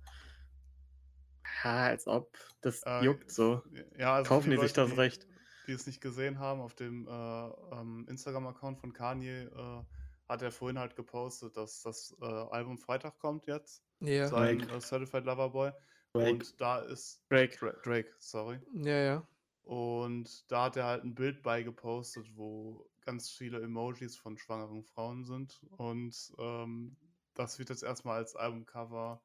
Ja, 1.64 1.86
als 1.86 2.08
ob. 2.08 2.38
Das 2.62 2.84
Äh, 2.84 3.04
juckt 3.06 3.32
so. 3.32 3.62
Ja, 3.98 4.16
also 4.16 4.28
Kaufen 4.30 4.52
die 4.52 4.58
sich 4.58 4.74
das 4.74 4.90
die, 4.92 4.96
Recht. 4.96 5.28
Die 5.68 5.72
es 5.74 5.88
nicht 5.88 6.02
gesehen 6.02 6.40
haben, 6.40 6.62
auf 6.62 6.76
dem 6.76 7.08
äh, 7.08 7.12
ähm, 7.12 8.06
Instagram-Account 8.10 8.80
von 8.80 8.94
Kanye 8.94 9.44
äh, 9.44 9.84
hat 10.28 10.42
er 10.42 10.52
vorhin 10.52 10.80
halt 10.80 10.96
gepostet, 10.96 11.56
dass 11.58 11.82
das 11.82 12.16
äh, 12.22 12.26
Album 12.26 12.78
Freitag 12.78 13.18
kommt 13.20 13.46
jetzt. 13.48 13.84
Ja, 14.00 14.28
Sein 14.28 14.60
Drake. 14.60 14.76
äh, 14.76 14.80
Certified 14.82 15.26
Lover 15.26 15.50
Boy. 15.50 15.72
Drake. 16.14 16.32
Und 16.32 16.62
da 16.62 16.80
ist 16.80 17.24
Drake. 17.30 17.58
Dra 17.58 17.72
Drake, 17.84 18.14
sorry. 18.20 18.60
ja, 18.74 18.98
ja. 18.98 19.28
Und 19.64 20.52
da 20.52 20.66
hat 20.66 20.76
er 20.76 20.86
halt 20.86 21.04
ein 21.06 21.16
Bild 21.16 21.42
beigepostet, 21.42 22.28
wo 22.36 22.90
ganz 23.02 23.30
viele 23.32 23.62
Emojis 23.62 24.18
von 24.18 24.38
schwangeren 24.38 24.84
Frauen 24.84 25.24
sind. 25.24 25.62
Und 25.78 26.34
ähm, 26.38 26.98
das 27.34 27.58
wird 27.60 27.70
jetzt 27.70 27.84
erstmal 27.84 28.18
als 28.18 28.36
Albumcover 28.36 29.22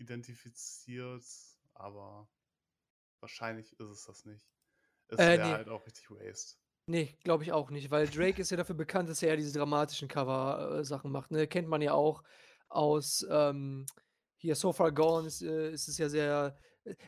identifiziert, 0.00 1.24
aber 1.74 2.28
wahrscheinlich 3.20 3.72
ist 3.78 3.88
es 3.88 4.04
das 4.06 4.24
nicht. 4.24 4.46
Es 5.08 5.18
Äh, 5.18 5.36
wäre 5.38 5.48
nee. 5.48 5.54
halt 5.54 5.68
auch 5.68 5.86
richtig 5.86 6.10
waste. 6.10 6.56
Nee, 6.86 7.16
glaube 7.22 7.44
ich 7.44 7.52
auch 7.52 7.70
nicht, 7.70 7.90
weil 7.90 8.08
Drake 8.08 8.40
ist 8.40 8.50
ja 8.50 8.56
dafür 8.56 8.74
bekannt, 8.74 9.08
dass 9.08 9.22
er 9.22 9.36
diese 9.36 9.56
dramatischen 9.56 10.08
Cover-Sachen 10.08 11.12
macht. 11.12 11.30
Ne? 11.30 11.46
Kennt 11.46 11.68
man 11.68 11.82
ja 11.82 11.92
auch 11.92 12.24
aus 12.68 13.24
ähm, 13.30 13.86
hier 14.36 14.56
So 14.56 14.72
Far 14.72 14.90
Gone 14.90 15.26
ist, 15.28 15.42
äh, 15.42 15.70
ist 15.72 15.86
es 15.88 15.98
ja 15.98 16.08
sehr. 16.08 16.56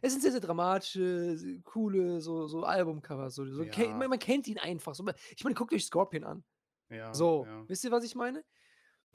Es 0.02 0.12
sind 0.12 0.20
sehr, 0.20 0.32
sehr 0.32 0.40
dramatische, 0.40 1.60
coole 1.64 2.20
so, 2.20 2.46
so 2.46 2.62
Albumcover. 2.62 3.30
So, 3.30 3.46
so 3.46 3.64
Ja. 3.64 3.88
man, 3.94 4.10
man 4.10 4.18
kennt 4.18 4.46
ihn 4.46 4.58
einfach. 4.58 4.94
So, 4.94 5.04
ich 5.34 5.42
meine, 5.42 5.54
guckt 5.54 5.72
euch 5.72 5.84
Scorpion 5.86 6.24
an. 6.24 6.44
Ja, 6.90 7.12
So, 7.14 7.46
ja. 7.46 7.64
wisst 7.68 7.82
ihr, 7.84 7.90
was 7.90 8.04
ich 8.04 8.14
meine? 8.14 8.44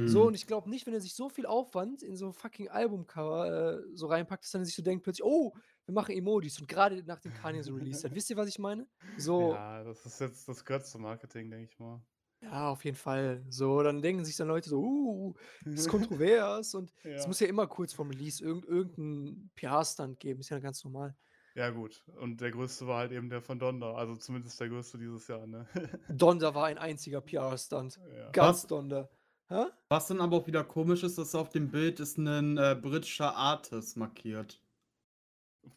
So, 0.05 0.27
und 0.27 0.35
ich 0.35 0.45
glaube 0.45 0.69
nicht, 0.69 0.85
wenn 0.85 0.93
er 0.93 1.01
sich 1.01 1.15
so 1.15 1.27
viel 1.27 1.47
Aufwand 1.47 2.03
in 2.03 2.15
so 2.15 2.27
ein 2.27 2.33
fucking 2.33 2.69
Albumcover 2.69 3.79
äh, 3.79 3.83
so 3.95 4.05
reinpackt, 4.07 4.43
dass 4.43 4.53
er 4.53 4.63
sich 4.63 4.75
so 4.75 4.83
denkt 4.83 5.03
plötzlich, 5.03 5.25
oh, 5.25 5.53
wir 5.85 5.93
machen 5.93 6.15
Emojis. 6.15 6.59
Und 6.59 6.67
gerade 6.67 7.01
nachdem 7.03 7.33
Kanye 7.33 7.63
so 7.63 7.73
released 7.73 8.03
hat. 8.03 8.13
Wisst 8.15 8.29
ihr, 8.29 8.37
was 8.37 8.47
ich 8.47 8.59
meine? 8.59 8.87
So, 9.17 9.53
Ja, 9.53 9.83
das 9.83 10.05
ist 10.05 10.19
jetzt, 10.21 10.47
das 10.47 10.63
gehört 10.63 10.85
zum 10.85 11.01
Marketing, 11.01 11.49
denke 11.49 11.65
ich 11.71 11.79
mal. 11.79 11.99
Ja, 12.41 12.69
auf 12.69 12.85
jeden 12.85 12.97
Fall. 12.97 13.43
So, 13.49 13.81
dann 13.81 14.03
denken 14.03 14.23
sich 14.23 14.35
dann 14.35 14.47
Leute 14.49 14.69
so, 14.69 14.79
uh, 14.79 15.33
das 15.65 15.73
ist 15.81 15.89
kontrovers 15.89 16.75
und 16.75 16.93
es 17.03 17.21
Ja. 17.23 17.27
muss 17.27 17.39
ja 17.39 17.47
immer 17.47 17.65
kurz 17.65 17.93
vorm 17.93 18.09
Release 18.11 18.43
irgend, 18.43 18.65
irgendeinen 18.65 19.49
PR-Stunt 19.55 20.19
geben, 20.19 20.41
ist 20.41 20.49
ja 20.49 20.59
ganz 20.59 20.83
normal. 20.83 21.15
Ja, 21.55 21.71
gut. 21.71 22.03
Und 22.19 22.39
der 22.39 22.51
größte 22.51 22.85
war 22.85 22.99
halt 22.99 23.11
eben 23.11 23.29
der 23.31 23.41
von 23.41 23.57
Donda. 23.57 23.95
Also 23.95 24.15
zumindest 24.15 24.59
der 24.59 24.69
größte 24.69 24.99
dieses 24.99 25.27
Jahr, 25.27 25.47
ne? 25.47 25.67
Donda 26.07 26.53
war 26.53 26.65
ein 26.65 26.77
einziger 26.77 27.21
PR-Stunt. 27.21 27.99
ja. 28.15 28.29
Ganz 28.29 28.59
Was? 28.63 28.67
Donda. 28.67 29.09
Hä? 29.49 29.65
Was 29.89 30.07
dann 30.07 30.19
aber 30.21 30.37
auch 30.37 30.47
wieder 30.47 30.63
komisch 30.63 31.03
ist, 31.03 31.17
dass 31.17 31.33
auf 31.35 31.49
dem 31.49 31.69
Bild 31.71 31.99
ist 31.99 32.17
ein 32.17 32.57
äh, 32.57 32.77
britischer 32.79 33.35
Artist 33.35 33.95
markiert. 33.97 34.61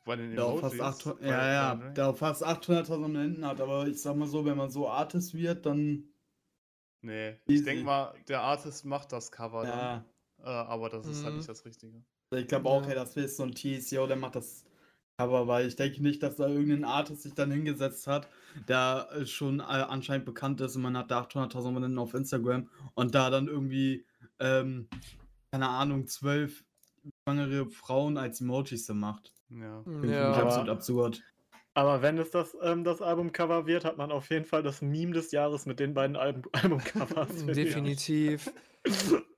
Bei 0.05 0.17
den 0.17 0.35
Der 0.35 0.45
auch 0.45 0.61
fast 0.61 0.75
Emojis, 0.75 0.97
800, 1.01 1.21
bei- 1.21 1.27
ja, 1.29 1.53
ja, 1.53 1.75
Drake? 1.75 1.93
der 1.95 2.09
auch 2.09 2.17
fast 2.17 2.45
800.000 2.45 2.95
Abonnenten 2.95 3.45
hat. 3.47 3.61
Aber 3.61 3.87
ich 3.87 4.01
sag 4.01 4.17
mal 4.17 4.27
so, 4.29 4.45
wenn 4.45 4.57
man 4.57 4.71
so 4.71 4.89
Artist 4.89 5.35
wird, 5.35 5.67
dann. 5.67 6.05
Nee, 7.03 7.31
ich 7.47 7.55
Easy. 7.55 7.65
denke 7.65 7.85
mal, 7.85 8.15
der 8.29 8.41
Artist 8.43 8.85
macht 8.85 9.11
das 9.13 9.31
Cover 9.33 9.65
Ja. 9.65 10.05
dann. 10.39 10.47
Äh, 10.47 10.49
aber 10.49 10.89
das 10.91 11.07
ist 11.07 11.23
halt 11.23 11.33
Mhm. 11.33 11.39
nicht 11.39 11.49
das 11.49 11.65
Richtige. 11.65 12.03
Ich 12.35 12.47
glaube 12.47 12.69
auch, 12.69 12.83
Ja. 12.83 12.89
hey, 12.89 12.95
das 12.95 13.17
ist 13.17 13.37
so 13.37 13.43
ein 13.45 13.55
TCO, 13.55 14.07
der 14.07 14.17
macht 14.17 14.37
das 14.37 14.65
Cover, 15.21 15.47
weil 15.47 15.67
ich 15.67 15.77
denke 15.77 16.03
nicht, 16.03 16.23
dass 16.23 16.37
da 16.37 16.49
irgendein 16.49 16.85
Artist 16.85 17.23
sich 17.23 17.35
dann 17.35 17.51
hingesetzt 17.51 18.07
hat, 18.07 18.27
der 18.69 19.09
äh, 19.13 19.27
schon 19.27 19.61
äh, 19.61 19.65
anscheinend 19.65 20.25
bekannt 20.25 20.63
ist 20.63 20.77
und 20.77 20.83
man 20.83 20.97
hat 20.97 21.11
da 21.11 21.21
800.000 21.21 21.69
Abonnenten 21.69 21.99
auf 21.99 22.15
Instagram 22.15 22.71
und 22.95 23.15
da 23.15 23.29
dann 23.29 23.47
irgendwie, 23.47 24.07
ähm, 24.39 24.89
keine 25.53 25.69
Ahnung, 25.69 26.07
zwölf 26.07 26.65
schwangere 27.23 27.67
Frauen 27.67 28.17
als 28.17 28.41
Emojis 28.41 28.89
macht. 28.89 29.35
Ja. 29.51 29.83
Finde 29.83 30.07
ich 30.07 30.13
Ja. 30.15 30.33
absolut 30.33 30.71
absurd. 30.71 31.23
Aber 31.75 32.01
wenn 32.01 32.17
es 32.17 32.31
das, 32.31 32.57
ähm, 32.63 32.83
das 32.83 33.03
Albumcover 33.03 33.67
wird, 33.67 33.85
hat 33.85 33.99
man 33.99 34.11
auf 34.11 34.31
jeden 34.31 34.47
Fall 34.47 34.63
das 34.63 34.81
Meme 34.81 35.13
des 35.13 35.33
Jahres 35.33 35.67
mit 35.67 35.81
den 35.81 35.93
beiden 35.93 36.17
Album 36.17 36.45
Albumcovers. 36.53 37.45
Definitiv. 37.47 38.51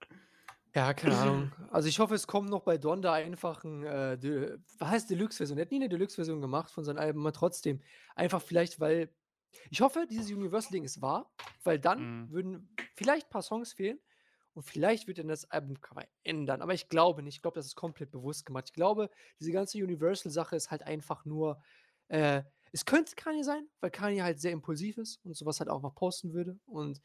Ja, 0.74 0.94
keine 0.94 1.16
Ahnung. 1.16 1.52
Also 1.72 1.88
ich 1.88 1.98
hoffe, 2.00 2.14
es 2.14 2.26
kommt 2.26 2.50
noch 2.50 2.62
bei 2.62 2.76
Donda 2.76 3.14
einfach 3.14 3.64
ein, 3.64 3.82
äh, 3.82 4.18
De 4.18 4.58
was 4.78 4.88
heißt 4.90 5.10
Deluxe-Version? 5.10 5.56
Er 5.58 5.62
hat 5.62 5.70
nie 5.70 5.78
eine 5.78 5.88
Deluxe-Version 5.88 6.40
gemacht 6.42 6.70
von 6.70 6.84
seinem 6.84 6.98
Album, 6.98 7.22
aber 7.22 7.32
trotzdem. 7.32 7.80
Einfach 8.14 8.42
vielleicht, 8.42 8.78
weil. 8.80 9.14
Ich 9.70 9.80
hoffe, 9.82 10.06
dieses 10.10 10.30
Universal-Ding 10.30 10.84
ist 10.84 11.00
wahr, 11.02 11.30
weil 11.62 11.78
dann 11.78 12.24
Mhm. 12.24 12.30
würden 12.30 12.76
vielleicht 12.94 13.26
ein 13.26 13.30
paar 13.30 13.42
Songs 13.42 13.72
fehlen 13.74 14.00
und 14.54 14.62
vielleicht 14.62 15.08
wird 15.08 15.18
er 15.18 15.24
das 15.24 15.50
Albumcover 15.50 16.04
ändern. 16.24 16.62
Aber 16.62 16.72
ich 16.74 16.88
glaube 16.88 17.22
nicht. 17.22 17.36
Ich 17.36 17.42
glaube, 17.42 17.54
das 17.56 17.66
ist 17.66 17.74
komplett 17.76 18.10
bewusst 18.10 18.46
gemacht. 18.46 18.64
Ich 18.68 18.72
glaube, 18.74 19.10
diese 19.40 19.52
ganze 19.52 19.78
Universal-Sache 19.78 20.56
ist 20.56 20.70
halt 20.70 20.82
einfach 20.82 21.24
nur. 21.24 21.62
Äh, 22.08 22.42
es 22.74 22.86
könnte 22.86 23.14
Kanye 23.14 23.44
sein, 23.44 23.66
weil 23.80 23.90
Kanye 23.90 24.22
halt 24.22 24.40
sehr 24.40 24.52
impulsiv 24.52 24.96
ist 24.98 25.22
und 25.24 25.36
sowas 25.36 25.60
halt 25.60 25.68
auch 25.68 25.82
mal 25.82 25.90
posten 25.90 26.32
würde. 26.32 26.58
Und 26.64 27.00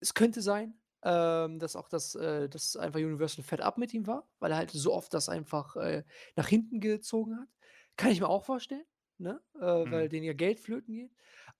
es 0.00 0.14
könnte 0.14 0.42
sein, 0.42 0.80
ähm, 1.04 1.58
dass 1.58 1.76
auch 1.76 1.88
das, 1.88 2.14
äh, 2.16 2.48
dass 2.48 2.76
einfach 2.76 3.00
Universal 3.00 3.44
fett 3.44 3.60
ab 3.60 3.78
mit 3.78 3.94
ihm 3.94 4.06
war, 4.06 4.28
weil 4.40 4.52
er 4.52 4.58
halt 4.58 4.70
so 4.72 4.92
oft 4.94 5.14
das 5.14 5.28
einfach 5.28 5.76
äh, 5.76 6.04
nach 6.36 6.48
hinten 6.48 6.80
gezogen 6.80 7.38
hat. 7.38 7.48
Kann 7.96 8.10
ich 8.10 8.20
mir 8.20 8.28
auch 8.28 8.44
vorstellen, 8.44 8.86
ne? 9.18 9.40
Äh, 9.56 9.60
weil 9.60 10.06
Mhm. 10.06 10.10
denen 10.10 10.24
ja 10.24 10.32
Geld 10.32 10.60
flöten 10.60 10.94
geht. 10.94 11.12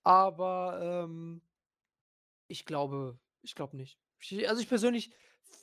Aber 0.03 1.05
ähm, 1.05 1.41
ich 2.47 2.65
glaube, 2.65 3.19
ich 3.41 3.55
glaube 3.55 3.77
nicht. 3.77 3.99
Ich, 4.19 4.47
also 4.49 4.61
ich 4.61 4.69
persönlich, 4.69 5.11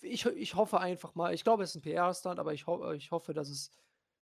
ich, 0.03 0.27
ich 0.27 0.55
hoffe 0.55 0.81
einfach 0.81 1.15
mal, 1.15 1.35
ich 1.35 1.45
glaube, 1.45 1.63
es 1.63 1.71
ist 1.71 1.77
ein 1.77 1.83
PR-Stunt, 1.83 2.39
aber 2.39 2.53
ich, 2.55 2.67
ho 2.67 2.93
ich 2.93 3.11
hoffe, 3.11 3.33
dass 3.35 3.49
es 3.49 3.71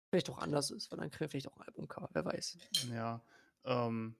vielleicht 0.09 0.29
auch 0.29 0.39
anders 0.39 0.71
ist, 0.71 0.91
weil 0.91 0.99
dann 0.99 1.09
kriegen 1.09 1.21
wir 1.21 1.29
vielleicht 1.29 1.47
auch 1.49 1.57
ein 1.57 1.63
Albumcover, 1.67 2.09
wer 2.13 2.25
weiß. 2.25 2.57
Ja. 2.91 3.23
Ähm, 3.65 4.17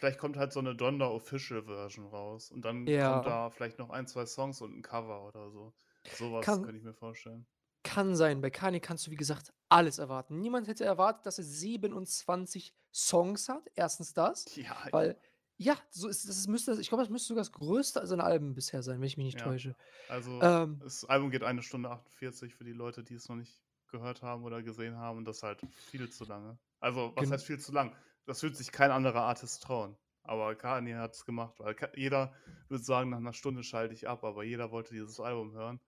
vielleicht 0.00 0.18
kommt 0.18 0.38
halt 0.38 0.50
so 0.52 0.60
eine 0.60 0.74
Donder 0.74 1.10
Official 1.12 1.62
Version 1.62 2.06
raus 2.06 2.50
und 2.50 2.64
dann 2.64 2.86
Ja. 2.86 3.12
kommt 3.12 3.26
da 3.26 3.50
vielleicht 3.50 3.78
noch 3.78 3.90
ein, 3.90 4.06
zwei 4.06 4.24
Songs 4.24 4.62
und 4.62 4.78
ein 4.78 4.82
Cover 4.82 5.26
oder 5.28 5.50
so. 5.50 5.74
Sowas 6.16 6.44
Kann- 6.44 6.62
könnte 6.62 6.78
ich 6.78 6.82
mir 6.84 6.94
vorstellen. 6.94 7.46
Kann 7.84 8.16
sein. 8.16 8.40
Bei 8.40 8.50
Kanye 8.50 8.80
kannst 8.80 9.06
du, 9.06 9.10
wie 9.10 9.16
gesagt, 9.16 9.52
alles 9.68 9.98
erwarten. 9.98 10.40
Niemand 10.40 10.68
hätte 10.68 10.84
erwartet, 10.84 11.26
dass 11.26 11.36
er 11.38 11.44
27 11.44 12.74
Songs 12.92 13.48
hat. 13.48 13.70
Erstens 13.74 14.14
das. 14.14 14.46
Ja, 14.56 14.76
Weil, 14.90 15.18
ja, 15.58 15.76
so 15.90 16.08
ist, 16.08 16.26
das 16.26 16.46
müsste, 16.46 16.72
ich 16.80 16.88
glaube, 16.88 17.02
das 17.02 17.10
müsste 17.10 17.28
sogar 17.28 17.42
das 17.42 17.52
größte 17.52 18.06
seiner 18.06 18.24
Alben 18.24 18.54
bisher 18.54 18.82
sein, 18.82 19.00
wenn 19.00 19.06
ich 19.06 19.18
mich 19.18 19.26
nicht 19.26 19.40
Ja. 19.40 19.44
täusche. 19.44 19.76
also 20.08 20.40
Ähm, 20.40 20.78
das 20.82 21.04
Album 21.04 21.30
geht 21.30 21.42
eine 21.42 21.62
Stunde 21.62 21.90
48 21.90 22.54
für 22.54 22.64
die 22.64 22.72
Leute, 22.72 23.04
die 23.04 23.14
es 23.14 23.28
noch 23.28 23.36
nicht 23.36 23.62
gehört 23.88 24.22
haben 24.22 24.44
oder 24.44 24.62
gesehen 24.62 24.96
haben 24.96 25.18
und 25.18 25.24
das 25.26 25.38
ist 25.38 25.42
halt 25.42 25.60
viel 25.90 26.08
zu 26.08 26.24
lange. 26.24 26.58
Also, 26.80 27.12
was 27.16 27.30
heißt 27.30 27.44
viel 27.44 27.58
zu 27.58 27.72
lang? 27.72 27.94
Das 28.26 28.42
wird 28.42 28.56
sich 28.56 28.72
kein 28.72 28.90
anderer 28.90 29.22
Artist 29.22 29.62
trauen. 29.62 29.96
Aber 30.22 30.54
Kanye 30.54 30.96
hat 30.96 31.14
es 31.14 31.24
gemacht, 31.24 31.58
weil 31.58 31.74
jeder 31.96 32.34
würde 32.68 32.84
sagen, 32.84 33.10
nach 33.10 33.18
einer 33.18 33.32
Stunde 33.32 33.62
schalte 33.64 33.94
ich 33.94 34.08
ab, 34.08 34.22
aber 34.22 34.44
jeder 34.44 34.70
wollte 34.70 34.92
dieses 34.94 35.18
Album 35.18 35.52
hören. 35.52 35.80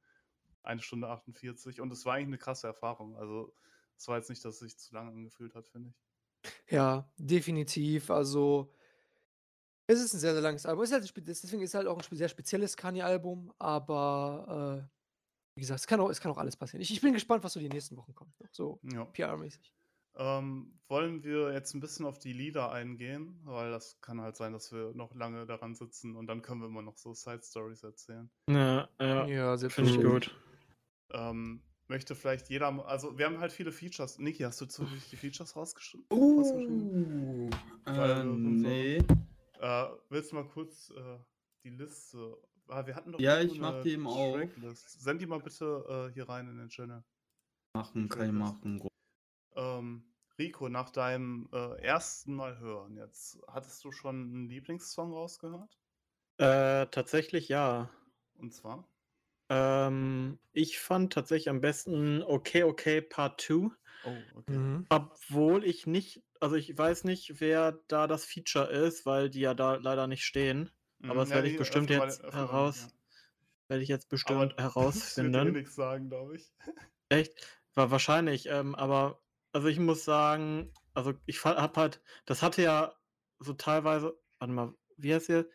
Eine 0.62 0.80
Stunde 0.80 1.08
48 1.08 1.80
und 1.80 1.92
es 1.92 2.04
war 2.06 2.14
eigentlich 2.14 2.28
eine 2.28 2.38
krasse 2.38 2.66
Erfahrung. 2.66 3.16
Also, 3.16 3.54
es 3.96 4.08
war 4.08 4.16
jetzt 4.16 4.30
nicht, 4.30 4.44
dass 4.44 4.54
es 4.54 4.60
sich 4.60 4.78
zu 4.78 4.94
lange 4.94 5.10
angefühlt 5.10 5.54
hat, 5.54 5.68
finde 5.68 5.90
ich. 5.90 5.96
Ja, 6.70 7.12
definitiv. 7.18 8.10
Also, 8.10 8.72
es 9.86 10.00
ist 10.00 10.14
ein 10.14 10.20
sehr, 10.20 10.32
sehr 10.32 10.42
langes 10.42 10.64
Album. 10.66 10.82
Es 10.84 10.90
ist 10.90 10.94
halt, 11.14 11.28
deswegen 11.28 11.62
ist 11.62 11.70
es 11.70 11.74
halt 11.74 11.86
auch 11.86 11.98
ein 11.98 12.16
sehr 12.16 12.28
spezielles 12.28 12.76
Kanye-Album, 12.76 13.52
aber 13.58 14.88
äh, 14.88 14.98
wie 15.56 15.60
gesagt, 15.60 15.80
es 15.80 15.86
kann, 15.86 16.00
auch, 16.00 16.08
es 16.08 16.20
kann 16.20 16.32
auch 16.32 16.38
alles 16.38 16.56
passieren. 16.56 16.80
Ich, 16.80 16.90
ich 16.90 17.00
bin 17.00 17.12
gespannt, 17.12 17.44
was 17.44 17.52
so 17.52 17.60
die 17.60 17.68
nächsten 17.68 17.96
Wochen 17.96 18.14
kommt. 18.14 18.34
So 18.52 18.80
Ja. 18.82 19.04
PR-mäßig. 19.04 19.72
Ähm, 20.14 20.78
wollen 20.88 21.22
wir 21.24 21.52
jetzt 21.54 21.74
ein 21.74 21.80
bisschen 21.80 22.04
auf 22.04 22.18
die 22.18 22.32
Lieder 22.34 22.70
eingehen? 22.70 23.40
Weil 23.44 23.70
das 23.70 23.98
kann 24.02 24.20
halt 24.20 24.36
sein, 24.36 24.52
dass 24.52 24.70
wir 24.72 24.92
noch 24.94 25.14
lange 25.14 25.46
daran 25.46 25.74
sitzen 25.74 26.16
und 26.16 26.26
dann 26.26 26.42
können 26.42 26.60
wir 26.60 26.66
immer 26.68 26.82
noch 26.82 26.98
so 26.98 27.14
Side-Stories 27.14 27.82
erzählen. 27.82 28.30
Ja, 28.48 28.88
ja, 29.00 29.26
Ja, 29.26 29.56
finde 29.70 29.90
ich 29.90 30.02
gut. 30.02 30.36
Ähm, 31.12 31.62
möchte 31.88 32.14
vielleicht 32.14 32.48
jeder, 32.50 32.86
also 32.86 33.16
wir 33.18 33.26
haben 33.26 33.38
halt 33.38 33.52
viele 33.52 33.72
Features. 33.72 34.18
Niki, 34.18 34.42
hast 34.42 34.60
du 34.60 34.66
zufällig 34.66 35.08
die 35.10 35.16
Features 35.16 35.56
rausgeschrieben? 35.56 36.06
rausgeschrieben? 36.10 37.48
Uh, 37.48 37.50
Weil 37.84 38.10
äh, 38.10 38.14
wir 38.16 38.22
so- 38.24 38.36
nee. 38.36 38.96
Äh, 39.60 39.86
willst 40.10 40.32
du 40.32 40.36
mal 40.36 40.46
kurz 40.48 40.90
äh, 40.90 41.18
die 41.64 41.70
Liste? 41.70 42.36
Ah, 42.68 42.84
wir 42.86 42.94
hatten 42.96 43.12
doch 43.12 43.20
Ja, 43.20 43.40
ich 43.40 43.58
mach 43.60 43.74
eine 43.74 43.82
die 43.82 43.92
eben. 43.92 44.04
Tracklist. 44.04 45.00
Send 45.00 45.20
die 45.22 45.26
mal 45.26 45.40
bitte 45.40 46.08
äh, 46.10 46.12
hier 46.14 46.28
rein 46.28 46.48
in 46.48 46.56
den 46.58 46.68
Channel. 46.68 47.02
Machen, 47.76 48.08
kann 48.08 48.26
ich 48.26 48.32
machen. 48.32 48.82
Ähm, 49.56 50.04
Rico, 50.38 50.68
nach 50.68 50.90
deinem 50.90 51.48
äh, 51.52 51.80
ersten 51.82 52.34
Mal 52.34 52.58
hören 52.58 52.96
jetzt, 52.96 53.38
hattest 53.48 53.84
du 53.84 53.92
schon 53.92 54.16
einen 54.16 54.48
Lieblingssong 54.48 55.12
rausgehört? 55.12 55.78
Äh, 56.38 56.88
tatsächlich 56.90 57.48
ja. 57.48 57.90
Und 58.34 58.52
zwar? 58.52 58.88
Ähm, 59.50 60.38
ich 60.52 60.78
fand 60.80 61.12
tatsächlich 61.12 61.48
am 61.50 61.60
besten 61.60 62.22
Okay 62.22 62.62
Okay 62.64 63.00
Part 63.02 63.40
2, 63.40 63.70
Oh, 64.04 64.30
okay. 64.36 64.68
Mhm. 64.78 64.88
obwohl 64.90 65.64
ich 65.64 65.86
nicht, 65.86 66.22
also 66.40 66.56
ich 66.56 66.76
weiß 66.76 67.04
nicht, 67.04 67.40
wer 67.40 67.72
da 67.88 68.06
das 68.06 68.24
Feature 68.24 68.70
ist, 68.70 69.06
weil 69.06 69.30
die 69.30 69.40
ja 69.40 69.54
da 69.54 69.76
leider 69.76 70.06
nicht 70.06 70.24
stehen. 70.24 70.70
Aber 71.06 71.20
Mhm, 71.20 71.22
das 71.22 71.34
werde 71.34 71.48
ich 71.48 71.56
bestimmt 71.56 71.90
öffnen 71.90 71.90
jetzt 71.90 72.22
öffnen 72.22 72.34
heraus- 72.34 72.94
Werde 73.68 73.82
ich 73.84 73.88
jetzt 73.90 74.08
bestimmt 74.10 74.54
Aber 74.54 74.56
eh 75.38 75.50
herausfinden. 75.50 75.52
nichts 75.52 75.74
sagen, 75.76 76.08
glaube 76.08 76.34
ich. 76.36 76.52
Echt? 77.10 77.46
War 77.74 77.90
wahrscheinlich, 77.90 78.46
ähm, 78.46 78.74
aber 78.74 79.22
also 79.52 79.68
ich 79.68 79.78
muss 79.78 80.04
sagen, 80.04 80.72
also 80.94 81.14
ich 81.26 81.44
hab 81.44 81.76
halt, 81.76 82.02
das 82.26 82.42
hatte 82.42 82.62
ja 82.62 82.94
so 83.38 83.54
teilweise, 83.54 84.18
warte 84.38 84.52
mal, 84.54 84.74
wie 84.96 85.14
heißt 85.14 85.26
hier? 85.26 85.48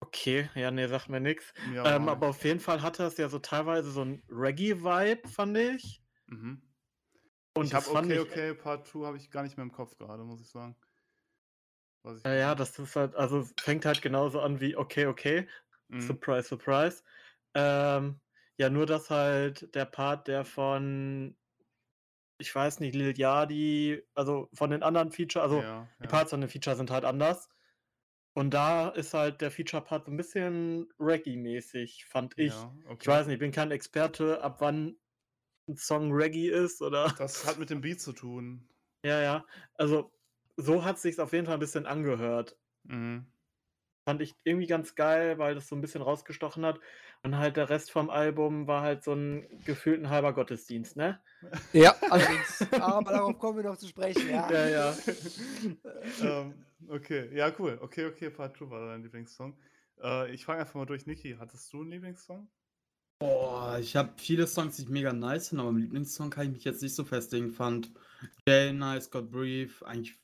Okay, 0.00 0.50
ja, 0.54 0.70
nee, 0.70 0.86
sagt 0.86 1.08
mir 1.08 1.18
nichts. 1.20 1.52
Ja, 1.64 1.84
Ähm, 1.84 2.08
aber 2.08 2.28
auf 2.28 2.44
jeden 2.44 2.60
Fall 2.60 2.82
hatte 2.82 3.04
es 3.04 3.16
ja 3.16 3.28
so 3.28 3.38
teilweise 3.38 3.90
so 3.90 4.02
ein 4.02 4.22
Reggae-Vibe, 4.28 5.26
fand 5.28 5.56
ich. 5.56 6.02
Mhm. 6.26 6.74
Und 7.56 7.72
ich 7.72 7.74
habe 7.74 7.90
okay, 7.90 8.18
ich, 8.18 8.20
okay, 8.20 8.54
Part 8.54 8.86
2 8.86 9.06
habe 9.06 9.16
ich 9.16 9.30
gar 9.30 9.42
nicht 9.42 9.56
mehr 9.56 9.64
im 9.64 9.72
Kopf 9.72 9.96
gerade, 9.96 10.24
muss 10.24 10.40
ich 10.40 10.50
sagen. 10.50 10.76
Weiß 12.04 12.18
ich 12.18 12.26
Ja, 12.26 12.54
das 12.54 12.78
ist 12.78 12.96
halt, 12.96 13.14
also 13.16 13.44
fängt 13.60 13.84
halt 13.84 14.00
genauso 14.00 14.40
an 14.40 14.60
wie 14.60 14.76
okay, 14.76 15.06
okay. 15.06 15.46
Mhm. 15.88 16.18
Surprise, 16.18 16.48
surprise. 16.48 17.02
Ähm, 17.54 18.20
ja, 18.56 18.70
nur 18.70 18.86
dass 18.86 19.10
halt 19.10 19.74
der 19.74 19.84
Part, 19.84 20.28
der 20.28 20.44
von, 20.44 21.36
ich 22.38 22.54
weiß 22.54 22.80
nicht, 22.80 22.94
Lil 22.94 23.18
Yachty, 23.18 24.02
also 24.14 24.48
von 24.54 24.70
den 24.70 24.82
anderen 24.82 25.12
Feature, 25.12 25.42
also 25.42 25.68
ja, 25.68 25.88
die 26.02 26.06
ja. 26.06 26.08
Parts 26.08 26.30
von 26.30 26.40
den 26.40 26.50
Feature 26.50 26.76
sind 26.76 26.90
halt 26.90 27.04
anders. 27.04 27.48
Und 28.34 28.52
da 28.54 28.88
ist 28.90 29.14
halt 29.14 29.40
der 29.40 29.50
Feature-Part 29.50 30.06
so 30.06 30.12
ein 30.12 30.16
bisschen 30.16 30.88
Reggae-mäßig, 30.98 32.04
fand 32.06 32.38
ich. 32.38 32.54
Ja, 32.54 32.74
Ich 33.00 33.06
okay. 33.06 33.08
weiß 33.08 33.26
nicht, 33.26 33.34
ich 33.34 33.40
bin 33.40 33.52
kein 33.52 33.70
Experte, 33.70 34.42
ab 34.42 34.56
wann 34.60 34.98
ein 35.68 35.76
Song 35.76 36.12
Reggae 36.12 36.48
ist 36.50 36.82
oder. 36.82 37.12
Das 37.18 37.44
hat 37.46 37.58
mit 37.58 37.70
dem 37.70 37.80
Beat 37.82 38.00
zu 38.00 38.12
tun. 38.14 38.68
Ja, 39.04 39.20
ja. 39.20 39.46
Also, 39.74 40.12
so 40.56 40.84
hat 40.84 40.96
es 40.96 41.02
sich 41.02 41.18
auf 41.20 41.32
jeden 41.32 41.46
Fall 41.46 41.54
ein 41.54 41.60
bisschen 41.60 41.86
angehört. 41.86 42.58
Mhm. 42.84 43.33
Fand 44.04 44.20
ich 44.20 44.34
irgendwie 44.44 44.66
ganz 44.66 44.94
geil, 44.94 45.38
weil 45.38 45.54
das 45.54 45.68
so 45.68 45.74
ein 45.74 45.80
bisschen 45.80 46.02
rausgestochen 46.02 46.64
hat. 46.66 46.78
Und 47.22 47.38
halt 47.38 47.56
der 47.56 47.70
Rest 47.70 47.90
vom 47.90 48.10
Album 48.10 48.66
war 48.66 48.82
halt 48.82 49.02
so 49.02 49.14
ein 49.14 49.46
gefühlten 49.64 50.10
halber 50.10 50.34
Gottesdienst, 50.34 50.96
ne? 50.96 51.20
Ja, 51.72 51.94
allerdings. 52.10 52.66
Aber 52.72 53.10
darauf 53.10 53.38
kommen 53.38 53.56
wir 53.58 53.64
noch 53.64 53.78
zu 53.78 53.88
sprechen. 53.88 54.28
Ja, 54.28 54.50
Ja, 54.50 54.68
ja. 54.68 54.96
ähm, 56.22 56.54
okay, 56.88 57.34
ja, 57.34 57.50
cool. 57.58 57.78
Okay, 57.80 58.06
okay, 58.06 58.28
Part 58.28 58.58
2 58.58 58.68
war 58.68 58.88
dein 58.88 59.02
Lieblingssong. 59.02 59.56
Äh, 60.02 60.34
ich 60.34 60.44
fange 60.44 60.60
einfach 60.60 60.74
mal 60.74 60.84
durch. 60.84 61.06
Niki, 61.06 61.36
hattest 61.38 61.72
du 61.72 61.80
einen 61.80 61.92
Lieblingssong? 61.92 62.46
Boah, 63.20 63.78
ich 63.78 63.96
habe 63.96 64.12
viele 64.18 64.46
Songs, 64.46 64.76
die 64.76 64.82
ich 64.82 64.88
mega 64.88 65.12
nice 65.12 65.48
finde, 65.48 65.62
aber 65.62 65.70
im 65.70 65.78
Lieblingssong 65.78 66.28
kann 66.28 66.48
ich 66.48 66.52
mich 66.52 66.64
jetzt 66.64 66.82
nicht 66.82 66.94
so 66.94 67.04
festlegen. 67.04 67.50
Fand 67.50 67.90
Jay 68.46 68.72
Nice, 68.72 69.10
God 69.10 69.30
Brief, 69.30 69.82
eigentlich 69.82 70.18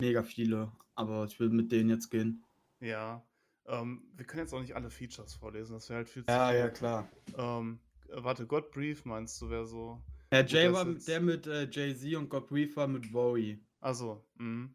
mega 0.00 0.24
viele, 0.24 0.72
aber 0.96 1.26
ich 1.26 1.38
will 1.38 1.50
mit 1.50 1.70
denen 1.70 1.90
jetzt 1.90 2.10
gehen. 2.10 2.42
Ja. 2.80 3.24
Ähm, 3.66 4.02
wir 4.14 4.24
können 4.24 4.42
jetzt 4.42 4.52
auch 4.52 4.60
nicht 4.60 4.76
alle 4.76 4.90
Features 4.90 5.34
vorlesen, 5.34 5.72
das 5.74 5.88
wäre 5.88 5.98
halt 5.98 6.08
viel 6.08 6.24
zu 6.24 6.32
viel. 6.32 6.70
klar. 6.70 7.08
Ähm, 7.36 7.80
äh, 8.08 8.22
warte, 8.22 8.46
God 8.46 8.70
Brief 8.70 9.04
meinst 9.04 9.40
du, 9.40 9.50
wäre 9.50 9.66
so. 9.66 10.00
Ja, 10.32 10.42
Jay 10.44 10.72
war 10.72 10.86
jetzt- 10.86 11.08
der 11.08 11.20
mit 11.20 11.46
äh, 11.46 11.68
Jay-Z 11.70 12.14
und 12.16 12.28
God 12.28 12.46
Brief 12.48 12.76
war 12.76 12.86
mit 12.86 13.10
Bowie. 13.12 13.64
Also, 13.80 14.24
mhm. 14.36 14.74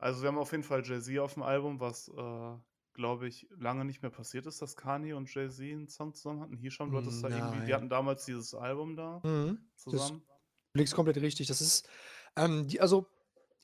Also 0.00 0.22
wir 0.22 0.28
haben 0.28 0.38
auf 0.38 0.52
jeden 0.52 0.62
Fall 0.62 0.84
Jay-Z 0.84 1.18
auf 1.18 1.34
dem 1.34 1.42
Album, 1.42 1.80
was, 1.80 2.08
äh, 2.08 2.56
glaube 2.94 3.26
ich, 3.26 3.48
lange 3.56 3.84
nicht 3.84 4.02
mehr 4.02 4.10
passiert 4.12 4.46
ist, 4.46 4.62
dass 4.62 4.76
Kanye 4.76 5.14
und 5.14 5.32
Jay-Z 5.32 5.60
einen 5.60 5.88
Song 5.88 6.14
zusammen 6.14 6.40
hatten. 6.40 6.56
Hisham, 6.56 6.90
du 6.92 6.98
hattest 6.98 7.22
da 7.24 7.28
irgendwie, 7.28 7.66
die 7.66 7.74
hatten 7.74 7.88
damals 7.88 8.24
dieses 8.24 8.54
Album 8.54 8.94
da 8.96 9.20
Mhm. 9.24 9.58
Das 9.74 9.82
zusammen. 9.82 10.22
Du 10.74 10.78
liegst 10.78 10.94
komplett 10.94 11.16
richtig. 11.16 11.48
Das 11.48 11.60
ist, 11.60 11.88
ähm, 12.36 12.68
die, 12.68 12.80
also, 12.80 13.08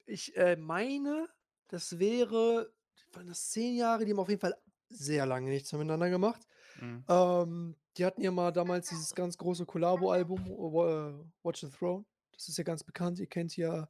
ich 0.07 0.37
äh, 0.37 0.57
meine, 0.57 1.29
das 1.69 1.99
wäre, 2.01 2.73
waren 3.17 3.27
das 3.29 3.49
zehn 3.51 3.77
Jahre, 3.77 4.05
die 4.05 4.13
haben 4.13 4.19
auf 4.21 4.29
jeden 4.29 4.41
Fall 4.41 4.57
sehr 4.89 5.27
lange 5.27 5.51
nichts 5.51 5.73
miteinander 5.73 6.11
gemacht. 6.11 6.47
Mhm. 6.81 7.05
Ähm, 7.09 7.77
die 7.97 8.05
hatten 8.05 8.23
ja 8.23 8.31
mal 8.31 8.51
damals 8.53 8.89
dieses 8.89 9.15
ganz 9.15 9.37
große 9.39 9.65
Collabo-Album, 9.67 10.41
äh, 10.47 11.25
Watch 11.45 11.61
the 11.61 11.71
Throne. 11.71 12.05
Das 12.33 12.49
ist 12.49 12.59
ja 12.59 12.65
ganz 12.65 12.83
bekannt. 12.83 13.19
Ihr 13.21 13.27
kennt 13.29 13.57
ja 13.57 13.89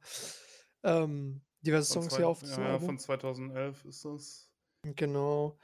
ähm, 0.83 1.41
diverse 1.61 1.91
Songs 1.91 2.09
zwei, 2.09 2.17
hier 2.17 2.27
auf 2.27 2.41
ja, 2.43 2.57
Album. 2.57 2.85
von 2.85 2.99
2011 2.99 3.85
ist 3.85 4.05
das. 4.05 4.49
Genau. 4.83 5.57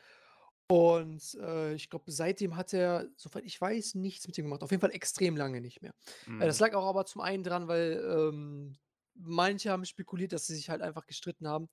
Und 0.67 1.35
äh, 1.41 1.73
ich 1.75 1.89
glaube, 1.89 2.09
seitdem 2.11 2.55
hat 2.55 2.73
er, 2.73 3.07
soweit 3.17 3.43
ich 3.43 3.59
weiß, 3.59 3.95
nichts 3.95 4.25
mit 4.25 4.37
ihm 4.37 4.45
gemacht. 4.45 4.63
Auf 4.63 4.71
jeden 4.71 4.81
Fall 4.81 4.91
extrem 4.91 5.35
lange 5.35 5.59
nicht 5.61 5.81
mehr. 5.81 5.93
Äh, 6.39 6.45
das 6.45 6.59
Mhm. 6.59 6.65
lag 6.65 6.73
auch 6.75 6.87
aber 6.87 7.05
zum 7.05 7.21
einen 7.21 7.43
dran, 7.43 7.67
weil 7.67 8.01
ähm, 8.09 8.77
manche 9.13 9.69
haben 9.69 9.85
spekuliert, 9.85 10.31
dass 10.31 10.47
sie 10.47 10.55
sich 10.55 10.69
halt 10.69 10.81
einfach 10.81 11.05
gestritten 11.05 11.47
haben. 11.47 11.69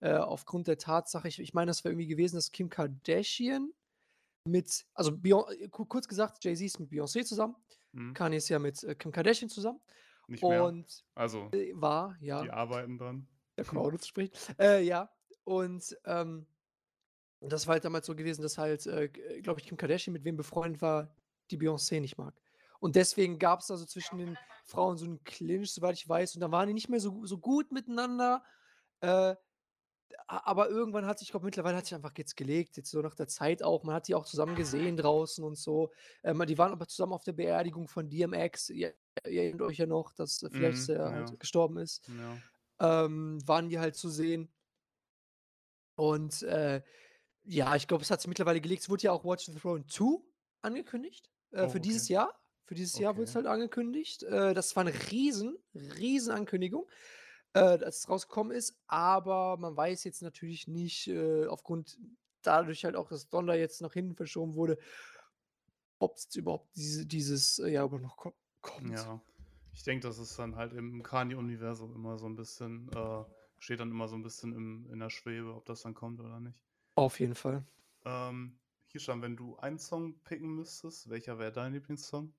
Äh, 0.00 0.14
aufgrund 0.14 0.68
der 0.68 0.78
Tatsache, 0.78 1.28
ich, 1.28 1.40
ich 1.40 1.54
meine, 1.54 1.70
das 1.70 1.84
wäre 1.84 1.92
irgendwie 1.94 2.08
gewesen, 2.08 2.36
dass 2.36 2.52
Kim 2.52 2.68
Kardashian 2.70 3.72
mit 4.46 4.86
also 4.94 5.16
Beyon 5.16 5.44
äh, 5.60 5.68
ku 5.68 5.86
kurz 5.86 6.08
gesagt, 6.08 6.44
Jay-Z 6.44 6.66
ist 6.66 6.80
mit 6.80 6.90
Beyoncé 6.92 7.24
zusammen, 7.24 7.56
Mhm. 7.94 8.16
Kanye 8.16 8.38
ist 8.38 8.48
ja 8.50 8.58
mit, 8.60 8.82
äh, 8.84 8.94
Kim 8.96 9.12
Kardashian 9.12 9.50
zusammen 9.50 9.80
Nicht 10.28 10.46
mehr. 10.46 10.72
und, 10.72 11.04
Also, 11.14 11.52
äh 11.52 11.72
war, 11.74 12.16
die 12.40 12.50
ja. 12.50 12.52
arbeiten 12.52 12.98
dran. 12.98 13.28
Da 13.56 13.64
noch 13.72 13.90
zu 13.98 14.08
sprechen. 14.08 14.32
Äh, 14.58 14.82
ja, 14.82 15.10
und, 15.44 15.96
ähm, 16.04 16.46
das 17.40 17.66
war 17.66 17.74
halt 17.74 17.84
damals 17.84 18.06
so 18.06 18.16
gewesen, 18.16 18.42
dass 18.42 18.58
halt, 18.58 18.86
äh, 18.86 19.08
glaube 19.42 19.60
ich, 19.60 19.66
Kim 19.66 19.76
Kardashian 19.76 20.12
mit 20.14 20.24
wem 20.24 20.36
befreundet 20.36 20.82
war, 20.82 21.14
die 21.50 21.58
Beyoncé 21.58 22.00
nicht 22.00 22.18
mag. 22.18 22.40
Und 22.80 22.96
deswegen 22.96 23.38
gab's 23.38 23.68
da 23.68 23.76
so 23.76 23.86
zwischen 23.86 24.18
den 24.18 24.38
Frauen 24.64 24.96
so 24.98 25.06
'n 25.06 25.22
Clinch, 25.24 25.72
soweit 25.72 25.96
ich 25.96 26.08
weiß, 26.08 26.34
und 26.36 26.40
dann 26.40 26.52
waren 26.52 26.68
die 26.68 26.74
nicht 26.74 26.88
mehr 26.88 27.00
so 27.00 27.24
so 27.26 27.38
gut 27.38 27.72
miteinander. 27.72 28.44
Äh, 29.00 29.36
aber 30.28 30.68
irgendwann 30.70 31.06
hat 31.06 31.18
sich 31.18 31.28
ich 31.28 31.32
glaube, 31.32 31.46
mittlerweile 31.46 31.76
hat 31.76 31.86
sich 31.86 31.94
einfach 31.94 32.12
jetzt 32.18 32.36
gelegt, 32.36 32.76
jetzt 32.76 32.90
so 32.90 33.00
nach 33.02 33.14
der 33.14 33.28
Zeit 33.28 33.62
auch. 33.62 33.84
Man 33.84 33.94
hat 33.94 34.08
die 34.08 34.14
auch 34.14 34.24
zusammen 34.26 34.54
gesehen 34.56 34.96
draußen 34.96 35.44
und 35.44 35.56
so. 35.58 35.92
Ähm, 36.24 36.42
die 36.46 36.58
waren 36.58 36.72
aber 36.72 36.86
zusammen 36.88 37.12
auf 37.12 37.24
der 37.24 37.32
Beerdigung 37.32 37.88
von 37.88 38.08
DMX. 38.10 38.70
Ihr 38.70 38.94
ihr 39.26 39.42
erinnert 39.44 39.62
euch 39.62 39.78
ja 39.78 39.86
noch, 39.86 40.12
dass 40.12 40.42
äh, 40.42 40.50
vielleicht, 40.50 40.88
Mhm, 40.88 40.94
er 40.94 41.10
ja. 41.10 41.10
halt 41.12 41.40
gestorben 41.40 41.78
ist. 41.78 42.06
Ja. 42.08 42.42
Ähm, 42.80 43.38
waren 43.46 43.68
die 43.68 43.78
halt 43.78 43.96
zu 43.96 44.08
sehen. 44.10 44.52
Und, 45.98 46.42
äh, 46.42 46.82
ja, 47.44 47.76
ich 47.76 47.88
glaube, 47.88 48.02
es 48.02 48.10
hat 48.10 48.20
sich 48.20 48.28
mittlerweile 48.28 48.60
gelegt. 48.60 48.82
Es 48.82 48.90
wurde 48.90 49.04
ja 49.04 49.12
auch 49.12 49.24
Watch 49.24 49.46
the 49.46 49.54
Throne 49.54 49.86
2 49.86 50.22
angekündigt, 50.62 51.30
äh, 51.52 51.66
Oh, 51.66 51.68
für 51.68 51.80
dieses 51.80 52.04
okay. 52.04 52.14
Jahr. 52.14 52.40
Für 52.64 52.74
dieses 52.74 52.98
Jahr 52.98 53.16
wurde 53.16 53.24
es 53.24 53.30
Okay. 53.30 53.36
halt 53.36 53.46
angekündigt. 53.46 54.24
Äh, 54.24 54.52
das 54.54 54.74
war 54.76 54.84
'ne 54.84 54.92
riesen 55.12 55.56
riesen 55.74 56.32
Ankündigung, 56.32 56.88
äh, 57.56 57.84
als 57.84 57.98
es 58.00 58.08
rausgekommen 58.08 58.56
ist, 58.56 58.78
aber 58.88 59.56
man 59.58 59.76
weiß 59.76 60.04
jetzt 60.04 60.22
natürlich 60.22 60.68
nicht, 60.68 61.08
äh, 61.08 61.46
aufgrund 61.46 61.98
dadurch 62.42 62.84
halt 62.84 62.96
auch, 62.96 63.08
dass 63.10 63.28
Donda 63.30 63.54
jetzt 63.54 63.80
nach 63.82 63.94
hinten 63.94 64.14
verschoben 64.16 64.54
wurde 64.56 64.78
ob's 66.02 66.24
jetzt 66.24 66.36
überhaupt 66.36 66.74
diese 66.76 67.06
dieses 67.06 67.58
äh, 67.58 67.68
Jahr 67.68 67.86
überhaupt 67.86 68.02
noch 68.02 68.16
ko 68.16 68.34
kommt. 68.60 69.08
Ja. 69.08 69.22
Ich 69.72 69.82
denke, 69.82 70.06
das 70.06 70.18
ist 70.18 70.38
dann 70.38 70.56
halt 70.56 70.72
im 70.72 71.02
Kanye-Universum 71.02 71.94
immer 71.94 72.18
so 72.18 72.26
'n 72.26 72.36
bisschen 72.36 72.88
äh, 72.92 73.24
steht 73.58 73.80
dann 73.80 73.90
immer 73.90 74.08
so 74.08 74.16
'n 74.16 74.22
bisschen 74.22 74.52
im 74.54 74.86
in 74.90 74.98
der 75.00 75.10
Schwebe, 75.10 75.54
ob 75.54 75.66
das 75.66 75.82
dann 75.82 75.94
kommt 75.94 76.20
oder 76.20 76.40
nicht. 76.40 76.62
Auf 76.98 77.20
jeden 77.20 77.34
Fall. 77.34 77.66
Ähm, 78.06 78.60
Hisham, 78.86 79.20
wenn 79.20 79.36
du 79.36 79.56
einen 79.58 79.78
Song 79.78 80.22
picken 80.22 80.54
müsstest, 80.54 81.10
welcher 81.10 81.38
wäre 81.38 81.52
dein 81.52 81.72
Lieblingssong? 81.74 82.34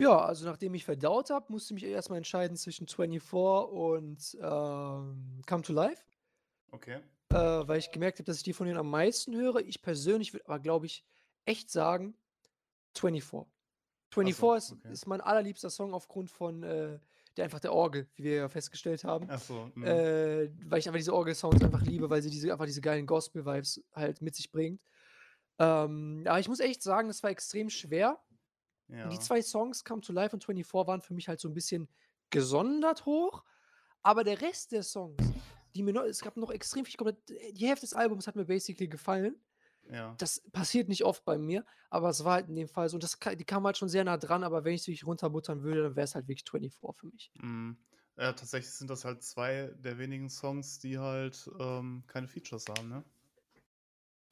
Ja, 0.00 0.18
also 0.26 0.44
nachdem 0.44 0.74
ich 0.74 0.84
verdaut 0.84 1.30
habe, 1.30 1.50
musste 1.50 1.72
ich 1.74 1.82
mich 1.82 1.90
erst 1.90 2.10
mal 2.10 2.18
entscheiden 2.18 2.56
zwischen 2.56 2.86
„24“ 2.86 3.70
und, 3.72 4.36
ähm, 4.42 5.40
„Come 5.46 5.62
to 5.62 5.72
Life“. 5.72 6.02
Okay. 6.72 7.02
Äh, 7.32 7.36
weil 7.66 7.78
ich 7.78 7.90
gemerkt 7.90 8.18
habe, 8.18 8.24
dass 8.24 8.36
ich 8.38 8.42
die 8.44 8.52
von 8.52 8.66
denen 8.66 8.78
am 8.78 8.90
meisten 8.90 9.34
höre. 9.34 9.56
Ich 9.60 9.82
persönlich 9.82 10.32
würde 10.32 10.46
aber, 10.46 10.60
glaube 10.60 10.86
ich, 10.86 11.04
echt 11.44 11.70
sagen 11.70 12.16
„24“. 12.94 13.52
Ach 14.22 14.32
so, 14.32 14.52
„24“ 14.52 14.72
ist 14.72 14.72
okay. 14.72 14.96
ist 15.02 15.06
mein 15.06 15.20
allerliebster 15.20 15.70
Song 15.70 15.94
aufgrund 15.94 16.30
von, 16.30 16.62
äh, 16.62 17.00
der 17.36 17.44
einfach 17.44 17.60
der 17.60 17.72
Orgel, 17.74 18.08
wie 18.14 18.24
wir 18.24 18.34
ja 18.36 18.48
festgestellt 18.48 19.04
haben. 19.04 19.32
Ach 19.34 19.40
so, 19.40 19.70
mhm. 19.74 20.06
Äh, 20.06 20.50
weil 20.64 20.78
ich 20.80 20.88
einfach 20.88 20.98
diese 20.98 21.14
Orgelsounds 21.14 21.62
einfach 21.64 21.82
liebe, 21.82 22.10
weil 22.10 22.22
sie 22.22 22.30
diese 22.30 22.52
einfach 22.52 22.66
diese 22.66 22.80
geilen 22.80 23.06
Gospel-Vibes 23.06 23.84
halt 23.94 24.22
mit 24.22 24.34
sich 24.36 24.50
bringt. 24.52 24.80
Ähm, 25.60 26.24
aber 26.26 26.40
ich 26.40 26.48
muss 26.48 26.60
echt 26.60 26.82
sagen, 26.82 27.10
es 27.10 27.22
war 27.22 27.30
extrem 27.30 27.70
schwer. 27.70 28.20
Und 29.02 29.12
die 29.12 29.18
Ja. 29.18 29.20
2 29.20 29.42
Songs, 29.42 29.84
„Come 29.84 30.00
to 30.02 30.12
Life“ 30.12 30.34
und 30.36 30.44
„24“ 30.44 30.86
waren 30.86 31.02
für 31.02 31.14
mich 31.14 31.28
halt 31.28 31.40
so 31.40 31.48
'n 31.48 31.54
bisschen 31.54 31.88
gesondert 32.30 33.06
hoch, 33.06 33.44
aber 34.02 34.24
der 34.24 34.42
Rest 34.42 34.72
der 34.72 34.82
Songs, 34.84 35.36
die 35.76 35.82
mir 35.84 35.92
noch 35.94 36.04
es 36.04 36.22
gab 36.22 36.36
noch 36.38 36.50
extrem 36.52 36.84
viel 36.86 36.94
ich 37.00 37.24
d 37.26 37.52
die 37.52 37.66
Hälfte 37.68 37.86
des 37.86 37.94
Albums 37.94 38.26
hat 38.28 38.36
mir 38.36 38.46
basically 38.46 38.88
gefallen. 38.88 39.40
Ja. 39.90 40.18
Das 40.18 40.42
passiert 40.52 40.88
nicht 40.88 41.04
oft 41.04 41.24
bei 41.26 41.38
mir, 41.38 41.64
aber 41.90 42.10
es 42.10 42.24
war 42.24 42.34
halt 42.34 42.48
in 42.48 42.56
dem 42.56 42.68
Fall 42.68 42.88
so 42.90 42.96
und 42.96 43.04
das 43.04 43.18
die 43.38 43.44
kamen 43.44 43.66
halt 43.66 43.78
schon 43.78 43.88
sehr 43.90 44.04
nah 44.04 44.18
dran, 44.18 44.44
aber 44.44 44.64
wenn 44.64 44.74
ich's 44.74 44.86
wirklich 44.88 45.06
runterbuttern 45.06 45.62
würde, 45.64 45.82
dann 45.84 45.96
wär's 45.96 46.14
halt 46.16 46.28
wirklich 46.28 46.44
„24“ 46.46 46.94
für 46.94 47.08
mich. 47.08 47.28
Mhm. 47.42 47.76
Ja, 48.18 48.32
tatsächlich 48.32 48.72
sind 48.72 48.88
das 48.90 49.04
halt 49.04 49.22
2 49.22 49.70
der 49.76 49.98
wenigen 49.98 50.30
Songs, 50.30 50.78
die 50.78 50.98
halt, 50.98 51.50
ähm, 51.58 52.04
keine 52.06 52.28
Features 52.28 52.68
haben, 52.68 52.88
ne? 52.88 53.04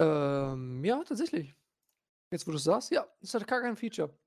Ähm, 0.00 0.85
ja, 0.85 1.02
tatsächlich. 1.05 1.55
Jetzt, 2.33 2.46
wo 2.46 2.52
du's 2.52 2.64
sagst, 2.64 2.90
ja, 2.92 3.07
es 3.22 3.35
hat 3.35 3.46
gar 3.48 3.62
kein 3.62 3.76
Feature. 3.76 4.18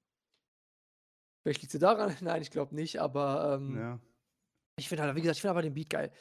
Vielleicht 1.43 1.62
liegt's 1.62 1.73
ja 1.73 1.80
daran, 1.80 2.15
nein, 2.21 2.41
ich 2.41 2.52
glaube 2.52 2.76
nicht, 2.76 3.00
aber, 3.02 3.56
ähm, 3.60 3.86
Ja. 3.86 4.00
ich 4.78 4.89
finde 4.89 5.04
halt 5.04 5.15
wie 5.15 5.21
gesagt, 5.21 5.38
ich 5.38 5.41
finde 5.41 5.52
einfach 5.52 5.63
den 5.63 5.76
Beat 5.76 5.89
geil. 5.91 6.12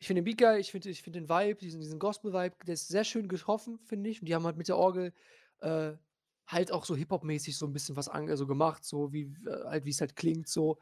Ich 0.00 0.08
finde 0.08 0.22
den 0.22 0.26
Beat 0.26 0.38
geil, 0.38 0.60
ich 0.60 0.72
finde 0.72 0.90
ich 0.90 1.02
finde 1.02 1.20
den 1.20 1.28
Vibe, 1.30 1.56
diesen 1.60 1.80
diesen 1.80 1.98
Gospel-Vibe, 2.00 2.56
der 2.66 2.74
ist 2.74 2.88
sehr 2.88 3.04
schön 3.04 3.28
getroffen, 3.28 3.80
finde 3.80 4.10
ich. 4.10 4.20
Und 4.22 4.28
die 4.28 4.34
haben 4.36 4.44
halt 4.46 4.56
mit 4.58 4.68
der 4.68 4.78
Orgel, 4.78 5.14
äh, 5.60 5.94
halt 6.48 6.72
auch 6.72 6.84
so 6.86 6.96
Hip-Hop-mäßig 6.96 7.56
so 7.58 7.66
'n 7.66 7.72
bisschen 7.74 7.96
was 7.96 8.08
an 8.08 8.34
so 8.36 8.46
gemacht, 8.48 8.84
so 8.84 9.12
wie 9.12 9.32
w 9.32 9.50
halt 9.66 9.84
wie's 9.86 10.00
halt 10.02 10.16
klingt 10.16 10.48
so. 10.48 10.78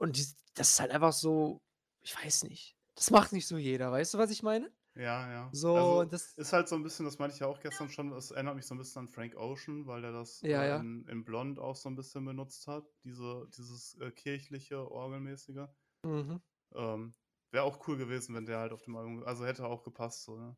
Und 0.00 0.16
dies 0.18 0.36
das 0.54 0.70
ist 0.72 0.80
halt 0.80 0.92
einfach 0.92 1.12
so 1.14 1.62
ich 2.02 2.16
weiß 2.16 2.44
nicht. 2.44 2.76
Das 2.96 3.10
macht 3.12 3.32
nicht 3.32 3.46
so 3.48 3.58
jeder, 3.58 3.92
weißt 3.92 4.14
du, 4.14 4.18
was 4.18 4.30
ich 4.32 4.42
meine? 4.44 4.75
Ja, 4.96 5.30
ja. 5.30 5.54
So, 5.54 5.70
Also, 5.74 6.06
das 6.06 6.36
ist 6.36 6.54
halt 6.54 6.68
so 6.68 6.74
'n 6.74 6.82
bisschen 6.82 7.04
das 7.04 7.18
meinte 7.18 7.34
ich 7.34 7.40
ja 7.40 7.46
auch 7.46 7.60
gestern 7.60 7.90
schon, 7.90 8.12
es 8.12 8.30
erinnert 8.30 8.56
mich 8.56 8.64
so 8.66 8.74
'n 8.74 8.78
bisschen 8.78 9.00
an 9.00 9.08
Frank 9.08 9.36
Ocean, 9.36 9.86
weil 9.86 10.00
der 10.00 10.12
das, 10.12 10.42
Ja, 10.42 10.64
äh, 10.64 10.64
ja. 10.64 10.80
in 10.80 11.06
in 11.06 11.22
„Blond“ 11.22 11.58
auch 11.58 11.76
so 11.76 11.90
'n 11.90 11.96
bisschen 11.96 12.24
benutzt 12.24 12.66
hat, 12.66 12.86
diese 13.04 13.46
dieses, 13.54 13.94
äh, 14.00 14.10
kirchliche, 14.10 14.90
orgelmäßige. 14.90 15.68
Mhm. 16.04 16.40
Ähm, 16.74 17.14
wäre 17.50 17.64
auch 17.64 17.86
cool 17.88 17.96
gewesen, 17.96 18.34
wenn 18.34 18.46
der 18.46 18.58
halt 18.58 18.72
auf 18.72 18.82
dem 18.82 18.96
Album 18.96 19.22
also, 19.24 19.46
hätte 19.46 19.66
auch 19.66 19.82
gepasst 19.84 20.24
so, 20.24 20.36
ne? 20.38 20.56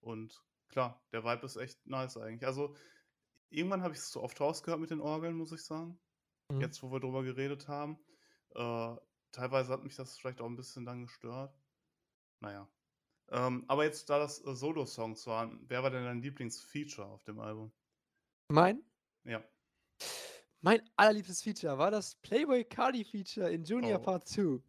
Und 0.00 0.44
klar, 0.68 1.06
der 1.12 1.24
Vibe 1.24 1.46
ist 1.46 1.56
echt 1.56 1.86
nice 1.86 2.16
eigentlich. 2.18 2.46
Also, 2.46 2.76
irgendwann 3.50 3.82
habe 3.82 3.94
ich's 3.94 4.10
zu 4.10 4.22
oft 4.22 4.40
rausgehört 4.40 4.80
mit 4.80 4.90
den 4.90 5.00
Orgeln, 5.00 5.36
muss 5.36 5.52
ich 5.52 5.64
sagen. 5.64 6.00
Mhm. 6.50 6.72
Jetzt, 6.72 6.82
wo 6.82 6.92
wir 6.92 7.00
drüber 7.00 7.24
geredet 7.24 7.68
haben. 7.68 7.98
Äh, 8.50 8.96
teilweise 9.32 9.72
hat 9.74 9.84
mich 9.84 9.96
das 9.96 10.18
vielleicht 10.18 10.40
auch 10.42 10.46
'n 10.48 10.56
bisschen 10.56 10.86
dann 10.86 11.02
gestört. 11.02 11.60
Na 12.42 12.52
ja. 12.52 12.68
Ähm, 13.30 13.64
aber 13.68 13.84
jetzt, 13.84 14.10
da 14.10 14.18
das, 14.18 14.44
äh, 14.44 14.54
Solosongs 14.54 15.26
waren, 15.26 15.60
wer 15.68 15.82
war 15.82 15.90
denn 15.90 16.04
dein 16.04 16.22
Lieblingsfeature 16.22 17.06
auf 17.06 17.24
dem 17.24 17.38
Album? 17.40 17.72
Mein? 18.50 18.82
Ja. 19.24 19.42
Mein 20.64 20.80
allerliebstes 20.94 21.42
Feature 21.42 21.76
war 21.76 21.90
das 21.90 22.14
Playboi 22.14 22.62
Carti 22.62 23.04
Feature 23.04 23.50
in 23.50 23.64
„Junior 23.64 23.98
Oh. 23.98 24.00
Part 24.00 24.28
2“. 24.28 24.62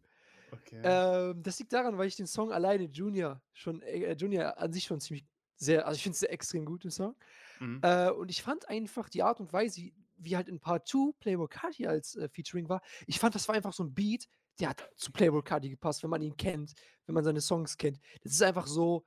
Okay. 0.52 0.84
Ähm, 0.84 1.42
das 1.42 1.58
liegt 1.60 1.72
daran, 1.72 1.98
weil 1.98 2.08
ich 2.08 2.16
den 2.16 2.26
Song 2.26 2.52
alleine 2.52 2.84
„Junior“ 2.86 3.42
schon 3.52 3.82
äh, 3.82 4.14
„Junior“ 4.14 4.58
an 4.58 4.72
sich 4.72 4.84
schon 4.84 5.00
ziemlich 5.00 5.26
sehr 5.56 5.86
also, 5.86 5.96
ich 5.96 6.02
finde 6.04 6.14
es 6.14 6.20
sehr 6.20 6.32
extrem 6.32 6.64
gut, 6.66 6.84
den 6.84 6.90
Song. 6.92 7.16
Mhm. 7.60 7.84
Äh, 7.84 8.10
und 8.10 8.30
ich 8.30 8.42
fand 8.42 8.68
einfach 8.68 9.08
die 9.10 9.22
Art 9.24 9.40
und 9.40 9.52
Weise, 9.52 9.82
wie 9.82 9.94
wie 10.18 10.36
halt 10.36 10.48
in 10.48 10.60
Part 10.60 10.88
2 10.88 11.12
Playboi 11.20 11.48
Carti 11.48 11.86
als, 11.86 12.16
äh, 12.16 12.28
Featuring 12.30 12.68
war 12.70 12.82
ich 13.06 13.18
fand, 13.20 13.34
das 13.36 13.48
war 13.48 13.54
einfach 13.56 13.72
so 13.74 13.84
'n 13.84 13.94
Beat, 13.94 14.28
der 14.60 14.70
hat 14.70 14.88
zu 14.96 15.12
Playboi 15.12 15.42
Carti 15.42 15.70
gepasst, 15.70 16.02
wenn 16.02 16.10
man 16.10 16.22
ihn 16.22 16.36
kennt, 16.36 16.74
wenn 17.06 17.14
man 17.14 17.24
seine 17.24 17.40
Songs 17.40 17.76
kennt. 17.76 17.98
Das 18.22 18.32
ist 18.32 18.42
einfach 18.42 18.66
so 18.66 19.04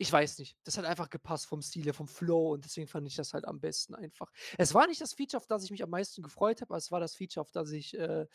ich 0.00 0.10
weiß 0.10 0.38
nicht, 0.38 0.56
das 0.64 0.78
hat 0.78 0.86
einfach 0.86 1.10
gepasst 1.10 1.46
vom 1.46 1.60
Stil 1.60 1.84
her, 1.84 1.92
vom 1.92 2.08
Flow 2.08 2.54
und 2.54 2.64
deswegen 2.64 2.88
fand 2.88 3.06
ich 3.06 3.16
das 3.16 3.34
halt 3.34 3.46
am 3.46 3.60
besten 3.60 3.94
einfach. 3.94 4.32
Es 4.56 4.72
war 4.72 4.86
nicht 4.86 5.02
das 5.02 5.12
Feature, 5.12 5.36
auf 5.36 5.46
das 5.46 5.62
ich 5.64 5.70
mich 5.70 5.82
am 5.82 5.90
meisten 5.90 6.22
gefreut 6.22 6.62
habe, 6.62 6.70
aber 6.70 6.78
es 6.78 6.90
war 6.90 7.00
das 7.00 7.14
Feature, 7.14 7.42
auf 7.42 7.50
das 7.50 7.70
ich, 7.70 7.98
äh, 7.98 8.26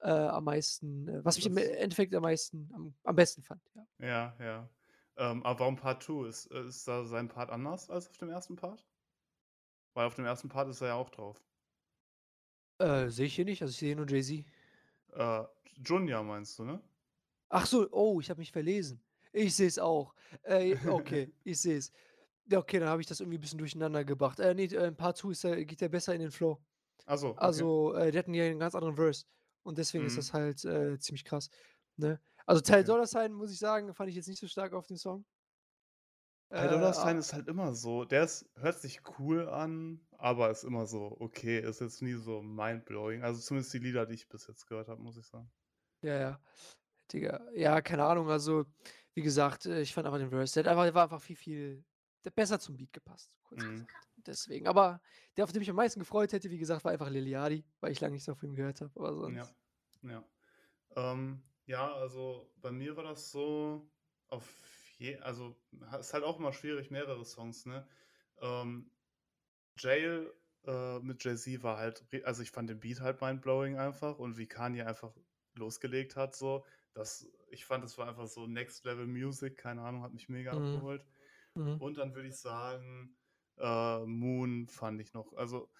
äh, 0.00 0.10
am 0.10 0.44
meisten 0.44 1.08
äh, 1.08 1.24
was 1.24 1.36
mich 1.36 1.46
im 1.46 1.56
Endeffekt 1.56 2.14
am 2.14 2.22
meisten 2.22 2.70
am 2.74 2.94
am 3.02 3.16
besten 3.16 3.42
fand, 3.42 3.62
ja. 3.74 3.86
Ja, 3.98 4.36
ja. 4.38 4.70
Ähm, 5.16 5.42
aber 5.42 5.60
warum 5.60 5.76
Part 5.76 6.02
2? 6.02 6.28
Ist 6.28 6.46
ist 6.52 6.86
da 6.86 7.06
sein 7.06 7.28
Part 7.28 7.48
anders 7.48 7.88
als 7.88 8.10
auf 8.10 8.18
dem 8.18 8.28
1. 8.28 8.48
Part? 8.54 8.86
Weil 9.94 10.06
auf 10.06 10.16
dem 10.16 10.26
1. 10.26 10.46
Part 10.48 10.68
ist 10.68 10.82
er 10.82 10.88
ja 10.88 10.94
auch 10.96 11.08
drauf. 11.08 11.42
Äh, 12.78 13.08
sehe 13.08 13.24
ich 13.24 13.34
hier 13.34 13.46
nicht, 13.46 13.62
also, 13.62 13.70
ich 13.72 13.78
sehe 13.78 13.96
nur 13.96 14.06
Jay-Z. 14.06 14.44
Äh, 15.14 15.44
Junior 15.84 16.22
meinst 16.22 16.58
du, 16.58 16.64
ne? 16.64 16.82
Ach 17.50 17.66
so, 17.66 17.88
oh, 17.92 18.20
ich 18.20 18.28
habe 18.30 18.40
mich 18.40 18.50
verlesen. 18.52 19.02
Ich 19.32 19.54
sehe 19.54 19.68
es 19.68 19.78
auch. 19.78 20.14
Äh, 20.42 20.76
okay, 20.86 21.32
ich 21.44 21.60
sehe 21.60 21.76
es. 21.78 21.92
Ja, 22.50 22.58
okay, 22.60 22.78
dann 22.80 22.88
habe 22.88 23.02
ich 23.02 23.08
das 23.08 23.20
irgendwie 23.20 23.38
'n 23.38 23.40
bisschen 23.40 23.58
durcheinander 23.58 24.04
gebracht. 24.04 24.40
Äh, 24.40 24.54
ne, 24.54 24.64
äh, 24.64 24.92
Part 24.92 25.18
2 25.18 25.32
ist 25.32 25.44
ja 25.44 25.54
geht 25.64 25.80
ja 25.80 25.88
besser 25.88 26.14
in 26.14 26.20
den 26.22 26.30
Flow. 26.32 26.60
Ach 27.08 27.18
so, 27.18 27.38
okay. 27.42 27.66
Also, 27.66 27.94
äh, 27.94 28.12
die 28.12 28.18
hatten 28.18 28.34
ja 28.34 28.44
'n 28.46 28.58
ganz 28.60 28.74
anderen 28.76 28.96
Verse 28.96 29.26
und 29.64 29.78
deswegen 29.78 30.06
ist 30.06 30.16
Mhm. 30.16 30.18
das 30.18 30.32
halt, 30.34 30.64
äh, 30.64 30.98
ziemlich 31.00 31.24
krass, 31.24 31.50
ne? 31.96 32.20
Also, 32.46 32.62
Ty 32.62 32.84
Okay. 32.84 32.86
Dolla 32.86 33.04
$ign, 33.06 33.34
muss 33.34 33.52
ich 33.52 33.58
sagen, 33.60 33.94
fand 33.94 34.10
ich 34.10 34.16
jetzt 34.16 34.28
nicht 34.28 34.40
so 34.40 34.48
stark 34.48 34.74
auf 34.74 34.86
dem 34.88 34.96
Song. 34.98 35.24
Äh, 36.50 36.56
Ty 36.58 36.68
Dolla 36.68 36.88
a 36.90 37.10
$ign 37.10 37.18
ist 37.18 37.34
halt 37.34 37.48
immer 37.48 37.74
so 37.74 38.06
der 38.06 38.24
ist 38.24 38.48
hört 38.56 38.80
sich 38.80 39.02
cool 39.18 39.46
an, 39.46 40.00
aber 40.12 40.50
ist 40.50 40.64
immer 40.64 40.86
so 40.86 41.14
okay, 41.20 41.60
ist 41.60 41.80
jetzt 41.82 42.00
nie 42.00 42.14
so 42.14 42.40
mindblowing. 42.42 43.22
Also, 43.22 43.40
zumindest 43.42 43.74
die 43.74 43.78
Lieder, 43.78 44.06
die 44.06 44.14
ich 44.14 44.28
bis 44.30 44.46
jetzt 44.46 44.66
gehört 44.66 44.88
habe, 44.88 45.02
muss 45.02 45.18
ich 45.18 45.26
sagen. 45.26 45.50
Ja, 46.06 46.14
ja. 46.20 46.40
Digga, 47.12 47.50
ja, 47.54 47.80
keine 47.82 48.04
Ahnung, 48.04 48.28
also, 48.30 48.66
wie 49.14 49.22
gesagt, 49.22 49.66
äh, 49.66 49.80
ich 49.82 49.94
fand 49.94 50.06
einfach 50.06 50.18
den 50.20 50.30
Verse 50.30 50.62
der 50.62 50.70
einfach 50.70 50.84
der 50.84 50.94
war 50.94 51.04
einfach 51.04 51.20
viel, 51.22 51.36
viel 51.36 51.84
besser 52.34 52.58
zum 52.60 52.76
Beat 52.76 52.92
gepasst, 52.92 53.36
kurz 53.44 53.64
Mhm. 53.64 53.66
gesagt. 53.66 54.08
Deswegen. 54.16 54.66
Aber 54.68 55.00
der, 55.36 55.44
auf 55.44 55.52
den 55.52 55.62
ich 55.62 55.70
am 55.70 55.76
meisten 55.76 56.00
gefreut 56.00 56.32
hätte, 56.32 56.50
wie 56.50 56.58
gesagt, 56.58 56.84
war 56.84 56.92
einfach 56.92 57.10
Lil 57.10 57.26
Yachty, 57.28 57.66
weil 57.80 57.92
ich 57.92 58.00
lange 58.00 58.12
nichts 58.14 58.26
mehr 58.28 58.36
von 58.36 58.48
ihm 58.50 58.54
gehört 58.56 58.80
habe, 58.80 58.92
aber 58.98 59.14
Ja, 59.24 59.46
sonst 59.46 59.56
ja. 60.02 60.24
Ähm, 60.96 61.44
ja, 61.66 61.92
also, 61.94 62.52
bei 62.56 62.72
mir 62.72 62.96
war 62.96 63.04
das 63.04 63.30
so 63.32 63.92
auf 64.28 64.94
je 64.98 65.18
also, 65.20 65.56
ist 66.00 66.14
halt 66.14 66.24
auch 66.24 66.38
immer 66.38 66.52
schwierig, 66.52 66.90
mehrere 66.90 67.24
Songs, 67.24 67.66
ne? 67.66 67.88
Ähm 68.40 68.92
Jail 69.78 70.32
äh, 70.64 71.00
mit 71.00 71.24
Jay-Z 71.24 71.62
war 71.62 71.78
halt, 71.78 72.06
also 72.24 72.42
ich 72.42 72.50
fand 72.50 72.70
den 72.70 72.80
Beat 72.80 73.00
halt 73.00 73.20
mindblowing 73.20 73.78
einfach 73.78 74.18
und 74.18 74.38
wie 74.38 74.48
Kanye 74.48 74.84
einfach 74.84 75.14
losgelegt 75.58 76.16
hat, 76.16 76.34
so, 76.36 76.64
das, 76.94 77.30
ich 77.50 77.64
fand, 77.66 77.84
das 77.84 77.98
war 77.98 78.08
einfach 78.08 78.26
so 78.26 78.46
Next 78.46 78.84
Level 78.84 79.06
Music, 79.06 79.56
keine 79.56 79.82
Ahnung, 79.82 80.02
hat 80.02 80.12
mich 80.14 80.28
mega 80.28 80.52
Mhm. 80.52 80.56
abgeholt. 80.56 81.06
Mhm. 81.56 81.80
Und 81.80 81.98
dann 81.98 82.14
würde 82.14 82.28
ich 82.28 82.36
sagen, 82.36 83.18
äh, 83.58 84.04
Moon 84.06 84.68
fand 84.68 85.00
ich 85.00 85.12
noch, 85.14 85.34
also 85.34 85.70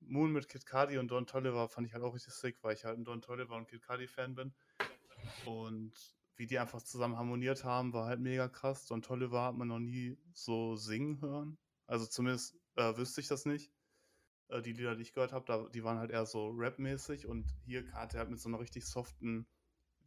Moon 0.00 0.32
mit 0.32 0.48
Kid 0.48 0.66
Cudi 0.66 0.98
und 0.98 1.08
Don 1.10 1.26
Toliver 1.26 1.68
fand 1.68 1.86
ich 1.86 1.94
halt 1.94 2.04
auch 2.04 2.14
richtig 2.14 2.34
sick, 2.34 2.62
weil 2.62 2.74
ich 2.74 2.84
halt 2.84 2.98
ein 2.98 3.04
Don 3.04 3.22
Toliver 3.22 3.56
und 3.56 3.68
Kid 3.68 3.82
Cudi 3.86 4.08
Fan 4.08 4.34
bin. 4.34 4.54
Und 5.40 6.16
wie 6.36 6.46
die 6.46 6.58
einfach 6.58 6.82
zusammen 6.82 7.16
harmoniert 7.18 7.64
haben, 7.64 7.92
war 7.92 8.06
halt 8.06 8.20
mega 8.20 8.48
krass. 8.48 8.86
Don 8.86 9.02
Toliver 9.02 9.42
hat 9.44 9.56
man 9.56 9.68
noch 9.68 9.78
nie 9.80 10.18
so 10.32 10.76
singen 10.76 11.20
hören. 11.20 11.58
Also 11.86 12.06
zumindest 12.06 12.56
äh, 12.76 12.96
wüsste 12.96 13.20
ich 13.20 13.28
das 13.28 13.44
nicht. 13.46 13.72
Äh, 14.48 14.62
die 14.62 14.72
Lieder, 14.72 14.96
die 14.96 15.02
ich 15.02 15.14
gehört 15.14 15.32
habe, 15.32 15.44
da, 15.46 15.68
die 15.68 15.84
waren 15.84 15.98
halt 15.98 16.10
eher 16.10 16.26
so 16.26 16.50
Rap-mäßig 16.50 17.26
und 17.26 17.46
hier 17.64 17.90
hat 17.92 18.14
er 18.14 18.20
halt 18.20 18.30
mit 18.30 18.40
so 18.40 18.48
einer 18.48 18.60
richtig 18.60 18.86
soften, 18.86 19.46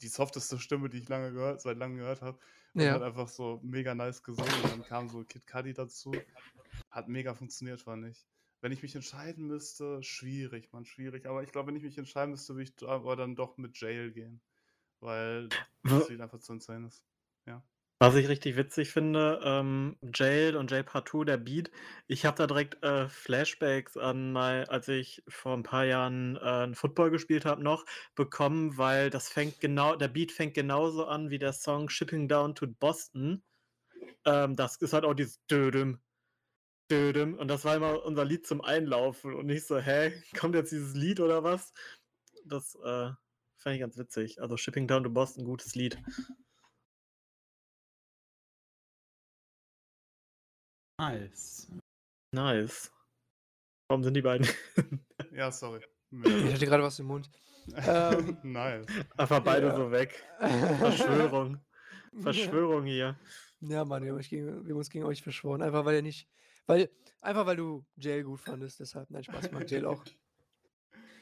die 0.01 0.07
softeste 0.07 0.59
Stimme, 0.59 0.89
die 0.89 0.99
ich 0.99 1.09
lange 1.09 1.31
gehört, 1.31 1.61
seit 1.61 1.77
langem 1.77 1.97
gehört 1.97 2.21
habe. 2.21 2.39
Und 2.75 2.83
Ja. 2.83 2.93
hat 2.93 3.01
einfach 3.01 3.29
so 3.29 3.59
mega 3.63 3.95
nice 3.95 4.23
gesungen. 4.23 4.61
Und 4.61 4.69
dann 4.69 4.83
kam 4.83 5.07
so 5.09 5.23
Kid 5.23 5.47
Cudi 5.47 5.73
dazu. 5.73 6.13
Hat 6.91 7.07
mega 7.07 7.33
funktioniert, 7.33 7.81
fand 7.81 8.05
ich. 8.07 8.27
Wenn 8.61 8.71
ich 8.71 8.81
mich 8.83 8.95
entscheiden 8.95 9.47
müsste, 9.47 10.01
schwierig, 10.03 10.71
man, 10.73 10.85
schwierig. 10.85 11.25
Aber 11.27 11.43
ich 11.43 11.51
glaube, 11.51 11.67
wenn 11.67 11.75
ich 11.75 11.83
mich 11.83 11.97
entscheiden 11.97 12.31
müsste, 12.31 12.55
würde 12.55 12.63
ich 12.63 12.87
aber 12.87 13.15
dann 13.15 13.35
doch 13.35 13.57
mit 13.57 13.79
Jail 13.79 14.11
gehen. 14.11 14.41
Weil 14.99 15.55
das 15.83 16.09
Lied 16.09 16.21
einfach 16.21 16.39
zu 16.39 16.53
insane 16.53 16.87
ist. 16.87 17.05
Was 17.97 18.15
ich 18.15 18.27
richtig 18.27 18.57
witzig 18.57 18.91
finde, 18.91 19.39
ähm, 19.45 19.97
Jail 20.13 20.57
und 20.57 20.69
Jail 20.69 20.83
Partout, 20.83 21.23
der 21.23 21.37
Beat, 21.37 21.71
ich 22.07 22.25
habe 22.25 22.35
da 22.35 22.45
direkt 22.45 22.83
äh, 22.83 23.07
Flashbacks 23.07 23.95
an 23.95 24.33
mal, 24.33 24.65
als 24.65 24.89
ich 24.89 25.23
vor 25.29 25.53
ein 25.55 25.63
paar 25.63 25.85
Jahren 25.85 26.35
äh, 26.35 26.73
Football 26.75 27.09
gespielt 27.09 27.45
habe, 27.45 27.63
noch 27.63 27.85
bekommen, 28.13 28.77
weil 28.77 29.09
das 29.09 29.29
fängt 29.29 29.61
genau, 29.61 29.95
der 29.95 30.09
Beat 30.09 30.33
fängt 30.33 30.55
genauso 30.55 31.05
an 31.05 31.29
wie 31.29 31.39
der 31.39 31.53
Song 31.53 31.87
Shipping 31.87 32.27
Down 32.27 32.53
to 32.53 32.67
Boston. 32.67 33.43
Ähm, 34.25 34.57
das 34.57 34.75
ist 34.77 34.93
halt 34.93 35.05
auch 35.05 35.13
dieses 35.13 35.39
Dödem, 35.47 36.01
Dödem 36.91 37.35
und 37.35 37.47
das 37.47 37.65
war 37.65 37.77
immer 37.77 38.03
unser 38.05 38.25
Lied 38.25 38.45
zum 38.45 38.61
Einlaufen 38.61 39.33
und 39.33 39.45
nicht 39.47 39.65
so, 39.67 39.79
hä, 39.79 40.11
kommt 40.37 40.55
jetzt 40.55 40.71
dieses 40.73 40.95
Lied 40.95 41.21
oder 41.21 41.43
was? 41.43 41.73
Das 42.45 42.75
äh, 42.83 43.11
fand 43.57 43.75
ich 43.75 43.79
ganz 43.79 43.97
witzig. 43.97 44.41
Also 44.41 44.57
Shipping 44.57 44.87
Down 44.87 45.03
to 45.03 45.09
Boston, 45.09 45.45
gutes 45.45 45.75
Lied. 45.75 45.97
Nice. 50.99 51.67
Nice. 52.31 52.91
Warum 53.89 54.03
sind 54.03 54.13
die 54.15 54.21
beiden? 54.21 54.47
Ja, 55.31 55.51
sorry. 55.51 55.81
Ich 56.11 56.53
hatte 56.53 56.65
gerade 56.65 56.83
was 56.83 56.97
im 56.99 57.07
Mund. 57.07 57.29
Ähm, 57.75 58.37
nice. 58.43 58.85
Einfach 59.17 59.41
beide 59.41 59.67
Ja. 59.67 59.75
so 59.75 59.91
weg. 59.91 60.23
Verschwörung. 60.39 61.59
Verschwörung 62.21 62.85
hier. 62.85 63.19
Ja, 63.59 63.83
Mann, 63.83 64.03
wir 64.05 64.13
haben, 64.13 64.21
gegen, 64.21 64.45
wir 64.65 64.71
haben 64.73 64.77
uns 64.77 64.89
gegen 64.89 65.03
euch 65.03 65.21
verschworen. 65.21 65.61
Einfach 65.61 65.83
weil 65.83 65.95
er 65.95 66.01
nicht. 66.01 66.29
Weil, 66.67 66.89
einfach 67.21 67.45
weil 67.45 67.57
du 67.57 67.85
Jail 67.97 68.23
gut 68.23 68.39
fandest, 68.39 68.79
deshalb. 68.79 69.09
Nein, 69.11 69.25
Spaß, 69.25 69.47
ich 69.47 69.51
mag 69.51 69.69
Jail 69.69 69.85
auch. 69.85 70.05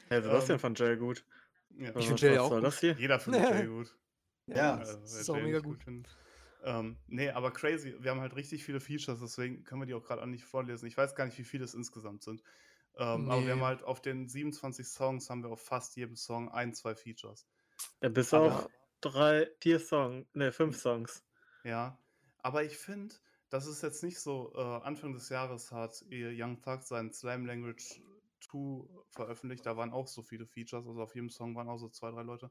Hey, 0.08 0.22
Sebastian 0.22 0.56
Ähm, 0.56 0.60
fand 0.60 0.78
Jay 0.78 0.96
gut. 0.96 1.24
Ja. 1.76 1.88
Ich 1.88 1.94
Was- 1.96 2.04
find 2.06 2.20
Jay 2.20 2.32
was 2.32 2.38
auch 2.40 2.48
soll 2.50 2.60
gut. 2.60 2.66
das 2.68 2.78
hier? 2.80 2.92
Jeder 2.96 3.18
findet 3.18 3.50
Jay 3.50 3.66
gut. 3.66 3.98
Ja, 4.46 4.76
Also, 4.76 4.98
das 5.00 5.12
wer 5.14 5.20
ist 5.22 5.30
auch 5.30 5.34
mega 5.36 5.58
nicht 5.58 5.64
gut. 5.64 5.84
Ähm, 6.66 6.96
nee, 7.06 7.28
aber 7.28 7.52
crazy. 7.52 7.94
Wir 8.00 8.10
haben 8.10 8.20
halt 8.20 8.34
richtig 8.36 8.64
viele 8.64 8.80
Features, 8.80 9.20
deswegen 9.20 9.64
können 9.64 9.82
wir 9.82 9.86
die 9.86 9.94
auch 9.94 10.02
gerade 10.02 10.22
auch 10.22 10.26
nicht 10.26 10.44
vorlesen. 10.44 10.86
Ich 10.86 10.96
weiß 10.96 11.14
gar 11.14 11.26
nicht, 11.26 11.38
wie 11.38 11.44
viele 11.44 11.64
es 11.64 11.74
insgesamt 11.74 12.22
sind. 12.22 12.42
Ähm, 12.96 13.30
Aber 13.30 13.42
wir 13.44 13.52
haben 13.52 13.58
Nee. 13.58 13.64
halt 13.64 13.82
auf 13.82 14.00
den 14.00 14.28
27 14.28 14.86
Songs 14.86 15.28
haben 15.28 15.42
wir 15.42 15.50
auf 15.50 15.60
fast 15.62 15.96
jedem 15.96 16.16
Song 16.16 16.48
ein, 16.50 16.72
zwei 16.74 16.94
Features. 16.94 17.46
Ja, 18.00 18.08
bis 18.08 18.32
Aber- 18.32 18.46
auf 18.54 18.68
drei, 19.00 19.50
vier 19.60 19.78
Songs, 19.80 20.26
ne, 20.32 20.52
fünf 20.52 20.78
Songs. 20.78 21.22
Ja, 21.64 21.98
aber 22.38 22.62
ich 22.64 22.78
finde, 22.78 23.14
das 23.50 23.66
ist 23.66 23.82
jetzt 23.82 24.02
nicht 24.02 24.18
so, 24.20 24.52
äh, 24.54 24.60
Anfang 24.60 25.12
des 25.12 25.28
Jahres 25.28 25.70
hat 25.72 26.02
ihr 26.08 26.30
Young 26.32 26.62
Thug 26.62 26.82
seinen 26.82 27.12
Slam 27.12 27.44
Language 27.46 28.00
2 28.40 28.88
veröffentlicht, 29.10 29.66
da 29.66 29.76
waren 29.76 29.92
auch 29.92 30.06
so 30.08 30.22
viele 30.22 30.46
Features, 30.46 30.86
also 30.86 31.02
auf 31.02 31.14
jedem 31.14 31.30
Song 31.30 31.54
waren 31.56 31.68
auch 31.68 31.78
so 31.78 31.88
zwei, 31.88 32.10
drei 32.10 32.22
Leute. 32.22 32.50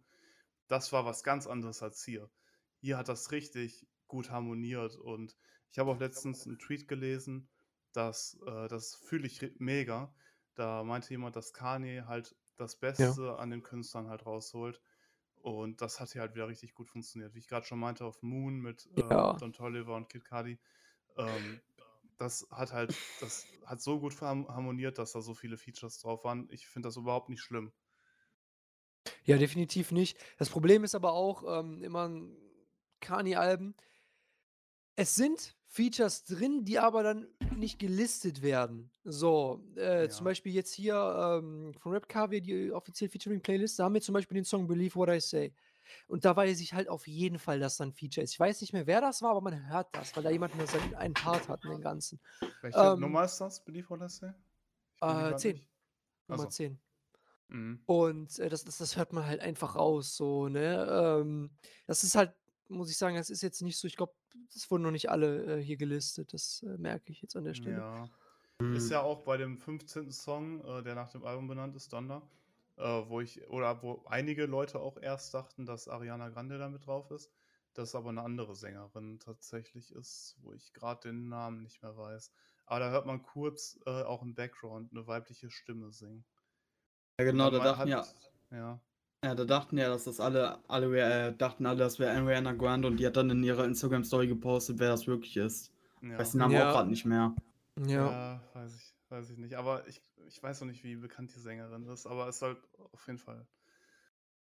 Das 0.68 0.92
war 0.92 1.06
was 1.06 1.24
ganz 1.24 1.48
anderes 1.48 1.82
als 1.82 2.04
hier. 2.04 2.30
Hier 2.82 2.98
hat 2.98 3.08
das 3.08 3.32
richtig 3.32 3.88
gut 4.14 4.30
harmoniert 4.30 4.96
und 4.96 5.36
ich 5.72 5.80
habe 5.80 5.90
auch 5.90 6.00
letztens 6.00 6.46
einen 6.46 6.60
Tweet 6.60 6.88
gelesen, 6.88 7.50
dass, 7.94 8.40
äh, 8.46 8.68
das 8.68 8.96
fühle 8.96 9.26
ich 9.26 9.42
mega. 9.58 10.14
Da 10.54 10.84
meinte 10.84 11.10
jemand, 11.10 11.36
dass 11.36 11.52
Kanye 11.52 12.06
halt 12.06 12.36
das 12.58 12.76
Beste 12.76 13.40
an 13.40 13.50
den 13.50 13.64
Künstlern 13.64 14.08
halt 14.08 14.24
rausholt. 14.28 14.80
Und 15.42 15.82
das 15.82 16.00
hat 16.00 16.12
hier 16.12 16.22
halt 16.22 16.36
wieder 16.36 16.48
richtig 16.48 16.76
gut 16.76 16.92
funktioniert. 16.92 17.34
Wie 17.34 17.40
ich 17.40 17.48
gerade 17.48 17.66
schon 17.66 17.80
meinte, 17.80 18.06
auf 18.06 18.22
Moon 18.22 18.60
mit 18.60 18.88
äh, 18.96 19.02
Ja. 19.02 19.34
Don 19.34 19.52
Toliver 19.52 19.96
und 19.96 20.10
Kid 20.10 20.26
Cudi. 20.26 20.60
Ähm, 21.18 21.60
das 22.20 22.48
hat 22.52 22.72
halt, 22.72 22.96
das 23.20 23.48
hat 23.66 23.82
so 23.82 24.00
gut 24.00 24.22
harmoniert, 24.22 25.00
dass 25.00 25.14
da 25.14 25.22
so 25.22 25.34
viele 25.34 25.58
Features 25.58 25.98
drauf 25.98 26.24
waren. 26.24 26.48
Ich 26.52 26.68
finde 26.68 26.88
das 26.88 26.98
überhaupt 26.98 27.30
nicht 27.30 27.42
schlimm. 27.42 27.74
Ja, 29.24 29.38
definitiv 29.38 29.92
nicht. 29.92 30.24
Das 30.38 30.52
Problem 30.52 30.84
ist 30.84 30.94
aber 30.94 31.14
auch 31.14 31.60
ähm, 31.60 31.82
immer 31.82 32.12
Kani-Alben. 33.00 33.76
Es 34.96 35.16
sind 35.16 35.56
Features 35.68 36.24
drin, 36.24 36.66
die 36.66 36.78
aber 36.78 37.02
dann 37.02 37.28
nicht 37.56 37.80
gelistet 37.80 38.42
werden. 38.44 38.92
So, 39.04 39.64
äh, 39.76 40.08
zum 40.10 40.26
Ja. 40.26 40.30
Beispiel 40.30 40.54
jetzt 40.54 40.74
hier 40.74 40.96
ähm, 40.96 41.74
von 41.80 41.92
Rap 41.94 42.08
Caviar, 42.08 42.42
die 42.42 42.72
offiziell 42.72 43.10
Featuring-Playlist, 43.10 43.80
da 43.80 43.86
haben 43.86 43.94
wir 43.96 44.02
zum 44.02 44.14
Beispiel 44.14 44.36
den 44.36 44.46
Song 44.46 44.68
Believe 44.68 44.94
What 44.96 45.10
I 45.10 45.20
Say. 45.20 45.54
Und 46.08 46.26
da 46.26 46.36
weiß 46.36 46.62
ich 46.62 46.74
halt 46.74 46.90
auf 46.90 47.08
jeden 47.08 47.40
Fall, 47.40 47.60
dass 47.60 47.78
da 47.78 47.86
ein 47.86 47.94
Feature 47.94 48.24
ist. 48.24 48.34
Ich 48.34 48.40
weiß 48.40 48.62
nicht 48.62 48.74
mehr, 48.74 48.88
wer 48.88 49.02
das 49.02 49.22
war, 49.22 49.32
aber 49.32 49.42
man 49.42 49.68
hört 49.68 49.96
das, 49.96 50.16
weil 50.16 50.24
da 50.24 50.30
jemand 50.30 50.56
nur 50.56 50.68
seinen, 50.68 50.94
einen 50.96 51.14
Part 51.14 51.48
hat 51.50 51.64
in 51.66 51.72
den 51.72 51.82
Ganzen. 51.82 52.20
Welche 52.62 52.80
Ähm, 52.80 53.00
Nummer 53.00 53.26
ist 53.26 53.38
das? 53.40 53.64
Believe 53.64 53.90
what 53.90 54.02
I 54.02 54.08
say? 54.10 54.28
Äh, 54.28 54.32
grad 55.02 55.40
10. 55.40 55.56
nicht. 55.56 55.70
Nummer 56.28 56.44
Achso. 56.44 56.50
10. 56.50 56.82
Mhm. 57.50 57.82
Und 57.86 58.40
äh, 58.40 58.50
das, 58.50 58.64
das, 58.64 58.78
das 58.78 58.96
hört 58.98 59.14
man 59.14 59.26
halt 59.26 59.42
einfach 59.42 59.76
raus, 59.76 60.16
so, 60.16 60.48
ne? 60.48 60.88
Ähm, 61.22 61.52
das 61.86 62.04
ist 62.04 62.16
halt, 62.16 62.34
muss 62.68 62.90
ich 62.90 62.98
sagen, 62.98 63.16
das 63.16 63.30
ist 63.30 63.42
jetzt 63.42 63.62
nicht 63.62 63.78
so, 63.78 63.88
ich 63.88 63.96
glaube, 63.96 64.14
das 64.54 64.70
wurden 64.72 64.84
noch 64.84 64.92
nicht 64.92 65.10
alle 65.10 65.60
äh, 65.60 65.64
hier 65.64 65.78
gelistet, 65.78 66.34
das 66.34 66.64
äh, 66.64 66.78
merke 66.78 67.12
ich 67.12 67.22
jetzt 67.22 67.36
an 67.36 67.44
der 67.46 67.54
Stelle. 67.54 67.78
Ja. 67.78 68.10
Hm. 68.60 68.76
Ist 68.76 68.90
ja 68.90 69.02
auch 69.02 69.24
bei 69.24 69.38
dem 69.38 69.58
15. 69.58 70.12
Song, 70.12 70.64
äh, 70.66 70.84
der 70.84 70.96
nach 70.96 71.10
dem 71.10 71.24
Album 71.26 71.48
benannt 71.48 71.76
ist, 71.76 71.92
Donda, 71.92 72.22
äh, 72.78 72.84
wo 72.84 73.20
ich, 73.22 73.48
oder 73.50 73.82
wo 73.82 74.04
einige 74.06 74.46
Leute 74.46 74.80
auch 74.80 74.98
erst 74.98 75.34
dachten, 75.34 75.66
dass 75.66 75.88
Ariana 75.88 76.30
Grande 76.30 76.58
da 76.58 76.70
mit 76.70 76.86
drauf 76.86 77.10
ist. 77.12 77.32
Das 77.74 77.90
ist 77.90 77.96
aber 77.96 78.10
eine 78.10 78.22
andere 78.22 78.56
Sängerin 78.56 79.20
tatsächlich 79.20 79.92
ist, 79.96 80.38
wo 80.42 80.54
ich 80.54 80.74
gerade 80.74 81.10
den 81.10 81.28
Namen 81.28 81.64
nicht 81.64 81.82
mehr 81.82 81.98
weiß. 81.98 82.32
Aber 82.68 82.80
da 82.80 82.92
hört 82.92 83.08
man 83.08 83.24
kurz 83.24 83.80
äh, 83.88 84.04
auch 84.04 84.22
im 84.22 84.36
Background 84.36 84.92
eine 84.92 85.08
weibliche 85.08 85.50
Stimme 85.50 85.92
singen. 85.92 86.24
Ja, 87.20 87.26
genau, 87.26 87.50
da 87.50 87.60
dachten 87.60 87.80
hat- 87.80 87.90
ja, 87.90 88.58
Ja, 88.58 88.80
ja, 89.24 89.36
da 89.36 89.46
dachten 89.46 89.78
ja, 89.78 89.88
dass 89.90 90.04
das 90.04 90.20
alle, 90.20 90.60
alle 90.70 91.00
äh, 91.00 91.34
dachten 91.36 91.66
alle, 91.66 91.80
das 91.80 92.00
wäre 92.00 92.16
Ariana 92.16 92.52
Grande 92.54 92.88
und 92.88 92.98
die 92.98 93.06
hat 93.08 93.16
dann 93.18 93.30
in 93.30 93.44
ihrer 93.44 93.66
Instagram-Story 93.66 94.28
gepostet, 94.28 94.80
wer 94.80 94.90
das 94.90 95.08
wirklich 95.08 95.38
ist. 95.38 95.72
ja. 96.02 96.18
Weiß 96.18 96.32
den 96.32 96.40
Namen 96.40 96.54
Ja. 96.56 96.70
auch 96.70 96.74
gerade 96.74 96.90
nicht 96.90 97.06
mehr. 97.06 97.36
Ja. 97.88 98.12
Ja, 98.12 98.44
weiß 98.54 98.76
ich, 98.76 98.96
weiß 99.10 99.30
ich 99.32 99.38
nicht. 99.38 99.56
Aber 99.56 99.88
ich, 99.88 100.02
ich 100.28 100.42
weiß 100.44 100.62
noch 100.62 100.68
nicht, 100.68 100.84
wie 100.84 100.96
bekannt 100.96 101.34
die 101.36 101.40
Sängerin 101.40 101.88
ist, 101.88 102.06
aber 102.06 102.28
es 102.28 102.36
ist 102.38 102.42
halt 102.42 102.58
auf 102.92 103.08
jeden 103.08 103.20
Fall 103.20 103.48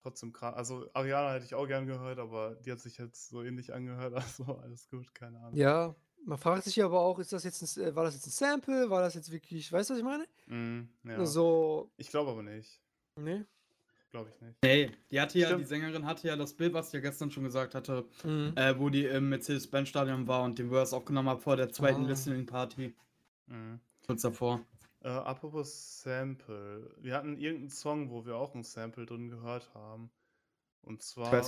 trotzdem 0.02 0.32
krass. 0.34 0.54
Also 0.56 0.88
Ariana 0.94 1.34
hätte 1.34 1.46
ich 1.46 1.56
auch 1.56 1.66
gern 1.68 1.88
gehört, 1.88 2.20
aber 2.20 2.56
die 2.56 2.72
hat 2.72 2.80
sich 2.80 2.98
jetzt 2.98 3.30
so 3.30 3.42
ähnlich 3.44 3.74
angehört. 3.74 4.14
Also 4.16 4.44
alles 4.62 4.88
gut, 4.90 5.14
keine 5.16 5.40
Ahnung. 5.40 5.56
Ja, 5.56 5.96
man 6.26 6.38
fragt 6.38 6.64
sich 6.64 6.84
aber 6.84 7.00
auch, 7.00 7.18
ist 7.20 7.34
das 7.34 7.44
jetzt 7.44 7.62
ein, 7.62 7.66
S- 7.66 7.78
äh, 7.78 7.96
war 7.96 8.04
das 8.04 8.16
jetzt 8.16 8.28
ein 8.28 8.32
Sample? 8.32 8.90
War 8.90 9.02
das 9.02 9.14
jetzt 9.16 9.32
wirklich, 9.32 9.72
weißt 9.72 9.90
du, 9.90 9.94
was 9.94 10.00
ich 10.00 10.06
meine? 10.06 10.26
Mm, 10.48 10.90
ja. 11.08 11.26
So, 11.26 11.92
Ich 11.98 12.10
glaube 12.10 12.32
aber 12.32 12.44
nicht. 12.44 12.80
ne? 13.20 13.46
Glaube 14.16 14.30
ich 14.34 14.40
nicht. 14.42 14.58
Nee, 14.64 14.92
die 15.12 15.20
hatte 15.20 15.38
ja, 15.40 15.48
Stimmt. 15.48 15.62
die 15.64 15.66
Sängerin 15.66 16.06
hatte 16.06 16.26
ja 16.30 16.38
das 16.38 16.54
Bild, 16.54 16.74
was 16.74 16.88
ich 16.88 16.94
ja 16.94 17.00
gestern 17.02 17.32
schon 17.32 17.44
gesagt 17.44 17.76
hatte, 17.76 18.06
Mhm. 18.24 18.54
äh, 18.56 18.80
wo 18.80 18.88
die 18.88 19.04
im 19.04 19.28
Mercedes-Benz-Stadion 19.28 20.26
war 20.26 20.44
und 20.44 20.58
den 20.58 20.70
Verse 20.70 20.96
aufgenommen 20.96 21.28
hat 21.28 21.42
vor 21.42 21.58
der 21.58 21.70
zweiten 21.74 22.06
Ah. 22.06 22.08
Listening-Party. 22.08 22.96
Mhm. 23.48 23.82
Kurz 24.06 24.22
davor. 24.22 24.66
Äh, 25.02 25.10
apropos 25.10 26.02
Sample. 26.02 26.96
Wir 27.02 27.14
hatten 27.14 27.38
irgendeinen 27.38 27.70
Song, 27.72 28.10
wo 28.10 28.26
wir 28.26 28.38
auch 28.38 28.56
ein 28.56 28.64
Sample 28.64 29.06
drin 29.06 29.28
gehört 29.28 29.74
haben. 29.74 30.10
Und 30.82 31.04
zwar, 31.04 31.34
äh, 31.34 31.42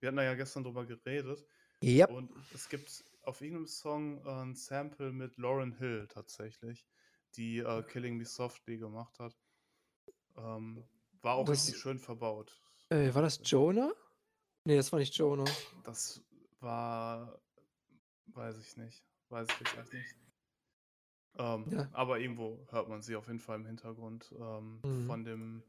wir 0.00 0.08
hatten 0.08 0.16
da 0.16 0.24
ja 0.24 0.34
gestern 0.34 0.62
drüber 0.64 0.84
geredet. 0.84 1.42
Ja. 1.80 2.06
Und 2.10 2.30
es 2.52 2.68
gibt 2.68 3.02
auf 3.22 3.40
irgendeinem 3.40 3.66
Song 3.66 4.18
äh, 4.26 4.28
ein 4.42 4.54
Sample 4.56 5.10
mit 5.10 5.38
Lauren 5.38 5.72
Hill 5.78 6.06
tatsächlich, 6.10 6.84
die 7.36 7.60
äh, 7.60 7.82
Killing 7.84 8.18
Me 8.18 8.26
Softly 8.26 8.76
gemacht 8.76 9.18
hat. 9.18 9.34
Ähm, 10.36 10.84
war 11.24 11.34
auch 11.36 11.44
Das- 11.44 11.66
richtig 11.66 11.80
schön 11.80 11.98
verbaut. 11.98 12.60
Äh, 12.90 13.12
war 13.14 13.22
das 13.22 13.40
Jonah? 13.42 13.92
Nee, 14.64 14.76
das 14.76 14.92
war 14.92 14.98
nicht 14.98 15.14
Jonah. 15.16 15.44
Das 15.82 16.22
war, 16.60 17.40
weiß 18.26 18.58
ich 18.58 18.76
nicht. 18.76 19.04
Weiß 19.30 19.48
ich 19.50 19.58
jetzt 19.60 19.76
echt 19.78 19.92
nicht. 19.92 20.16
Ähm, 21.36 21.66
Ja. 21.70 21.88
Aber 21.92 22.20
irgendwo 22.20 22.64
hört 22.70 22.88
man 22.88 23.02
sie 23.02 23.16
auf 23.16 23.26
jeden 23.26 23.40
Fall 23.40 23.56
im 23.56 23.66
Hintergrund. 23.66 24.32
Ähm, 24.38 24.80
Mhm. 24.84 25.06
Von 25.06 25.24
dem 25.24 25.64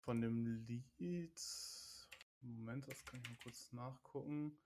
von 0.00 0.20
dem 0.20 0.44
Lied. 0.66 1.40
Moment, 2.40 2.88
das 2.88 3.04
kann 3.04 3.20
ich 3.22 3.28
mal 3.30 3.38
kurz 3.44 3.72
nachgucken. 3.72 4.58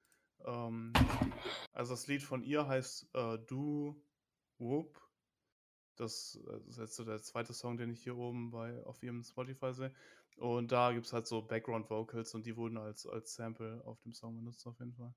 Ähm, 0.47 0.93
also 1.75 1.93
das 1.93 2.07
Lied 2.07 2.23
von 2.23 2.43
ihr 2.43 2.67
heißt 2.67 3.15
äh, 3.15 3.39
Do 3.41 4.03
Whoop. 4.59 4.99
Das, 5.97 6.41
äh, 6.47 6.61
das 6.61 6.69
ist 6.69 6.79
jetzt 6.79 6.97
so 6.97 7.05
der 7.05 7.23
zweite 7.23 7.53
Song, 7.53 7.77
den 7.77 7.91
ich 7.91 8.03
hier 8.03 8.17
oben 8.17 8.51
bei 8.51 8.83
auf 8.85 9.03
ihrem 9.03 9.23
Spotify 9.23 9.73
sehe. 9.73 9.95
Und 10.37 10.71
da 10.71 10.93
gibt 10.93 11.07
es 11.07 11.13
halt 11.13 11.27
so 11.27 11.43
Background 11.43 11.89
Vocals 11.89 12.35
und 12.35 12.45
die 12.45 12.57
wurden 12.57 12.77
als, 12.77 13.07
als 13.07 13.35
Sample 13.35 13.83
auf 13.85 14.01
dem 14.03 14.13
Song 14.13 14.37
benutzt, 14.37 14.67
auf 14.67 14.79
jeden 14.79 14.95
Fall. 14.95 15.15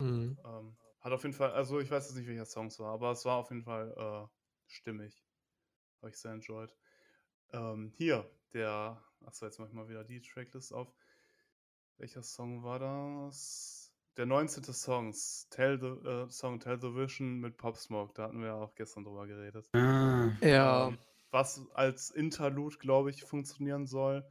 Mhm. 0.00 0.38
Ähm, 0.44 0.76
hat 1.00 1.12
auf 1.12 1.22
jeden 1.22 1.34
Fall, 1.34 1.52
also 1.52 1.80
ich 1.80 1.90
weiß 1.90 2.08
jetzt 2.08 2.16
nicht, 2.16 2.28
welcher 2.28 2.46
Song 2.46 2.66
es 2.66 2.78
war, 2.78 2.92
aber 2.92 3.10
es 3.10 3.24
war 3.24 3.38
auf 3.38 3.50
jeden 3.50 3.62
Fall 3.62 3.94
äh, 3.96 4.28
stimmig. 4.66 5.24
Habe 6.00 6.10
ich 6.10 6.18
sehr 6.18 6.32
enjoyed. 6.32 6.74
Ähm, 7.52 7.92
hier, 7.94 8.30
der, 8.52 9.02
achso, 9.24 9.46
jetzt 9.46 9.58
mach 9.58 9.68
ich 9.68 9.72
mal 9.72 9.88
wieder 9.88 10.04
die 10.04 10.20
Tracklist 10.20 10.72
auf. 10.72 10.94
Welcher 11.96 12.22
Song 12.22 12.62
war 12.64 12.78
das? 12.78 13.83
Der 14.16 14.26
19. 14.26 14.62
Songs, 14.72 15.48
Tell 15.50 15.78
the, 15.80 16.08
äh, 16.08 16.30
Song 16.30 16.60
Tell 16.60 16.80
the 16.80 16.94
Vision 16.94 17.40
mit 17.40 17.56
Pop 17.56 17.76
Smoke, 17.76 18.12
da 18.14 18.24
hatten 18.24 18.38
wir 18.40 18.46
ja 18.48 18.54
auch 18.54 18.74
gestern 18.76 19.02
drüber 19.04 19.26
geredet. 19.26 19.68
Ah. 19.74 20.30
Ja, 20.40 20.88
Ähm, 20.88 20.98
was 21.32 21.66
als 21.74 22.10
Interlude, 22.10 22.76
glaube 22.78 23.10
ich, 23.10 23.24
funktionieren 23.24 23.86
soll. 23.86 24.24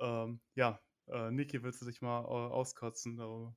Ähm, 0.00 0.40
ja, 0.56 0.80
äh, 1.06 1.30
Niki, 1.30 1.62
willst 1.62 1.80
du 1.80 1.86
dich 1.86 2.02
mal 2.02 2.22
äh, 2.22 2.52
auskotzen 2.52 3.16
darüber? 3.16 3.54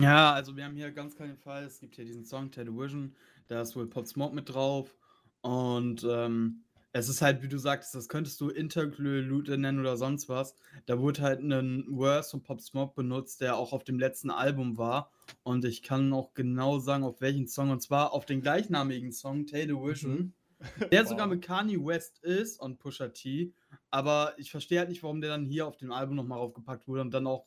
Ja, 0.00 0.32
also 0.32 0.56
wir 0.56 0.64
haben 0.64 0.76
hier 0.76 0.92
ganz 0.92 1.16
keinen 1.16 1.36
Fall. 1.36 1.64
Es 1.64 1.80
gibt 1.80 1.96
hier 1.96 2.04
diesen 2.04 2.24
Song 2.24 2.52
Television, 2.52 3.16
da 3.48 3.60
ist 3.60 3.74
wohl 3.74 3.88
Pop 3.88 4.06
Smoke 4.06 4.36
mit 4.36 4.48
drauf. 4.54 4.94
Und 5.40 6.04
ähm, 6.08 6.64
es 6.92 7.08
ist 7.08 7.20
halt, 7.22 7.42
wie 7.42 7.48
du 7.48 7.58
sagtest, 7.58 7.94
das 7.94 8.08
könntest 8.08 8.40
du 8.40 8.48
Interlude 8.48 9.58
nennen 9.58 9.80
oder 9.80 9.96
sonst 9.96 10.28
was. 10.28 10.54
Da 10.86 10.98
wurde 10.98 11.22
halt 11.22 11.40
ein 11.40 11.86
Verse 11.96 12.30
von 12.30 12.42
Pop 12.42 12.60
Smoke 12.60 12.94
benutzt, 12.94 13.40
der 13.40 13.56
auch 13.56 13.72
auf 13.72 13.84
dem 13.84 13.98
letzten 13.98 14.30
Album 14.30 14.78
war. 14.78 15.10
Und 15.42 15.64
ich 15.64 15.82
kann 15.82 16.12
auch 16.12 16.32
genau 16.34 16.78
sagen, 16.78 17.04
auf 17.04 17.20
welchen 17.20 17.46
Song. 17.46 17.70
Und 17.70 17.82
zwar 17.82 18.12
auf 18.12 18.24
den 18.24 18.40
gleichnamigen 18.40 19.12
Song 19.12 19.46
Television, 19.46 20.32
der 20.92 21.06
sogar 21.06 21.26
Wow. 21.26 21.34
mit 21.34 21.44
Kanye 21.44 21.76
West 21.84 22.18
ist 22.24 22.58
und 22.58 22.78
Pusha 22.78 23.08
T. 23.08 23.52
Aber 23.90 24.34
ich 24.38 24.50
verstehe 24.50 24.78
halt 24.78 24.88
nicht, 24.88 25.02
warum 25.02 25.20
der 25.20 25.30
dann 25.30 25.44
hier 25.44 25.66
auf 25.66 25.76
dem 25.76 25.92
Album 25.92 26.16
nochmal 26.16 26.38
raufgepackt 26.38 26.88
wurde. 26.88 27.02
Und 27.02 27.12
dann 27.12 27.26
auch, 27.26 27.44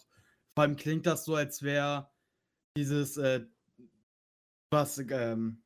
vor 0.53 0.63
allem 0.63 0.75
klingt 0.75 1.05
das 1.07 1.25
so, 1.25 1.35
als 1.35 1.63
wäre 1.63 2.09
dieses, 2.77 3.17
äh, 3.17 3.45
was 4.69 4.99
ähm, 5.09 5.61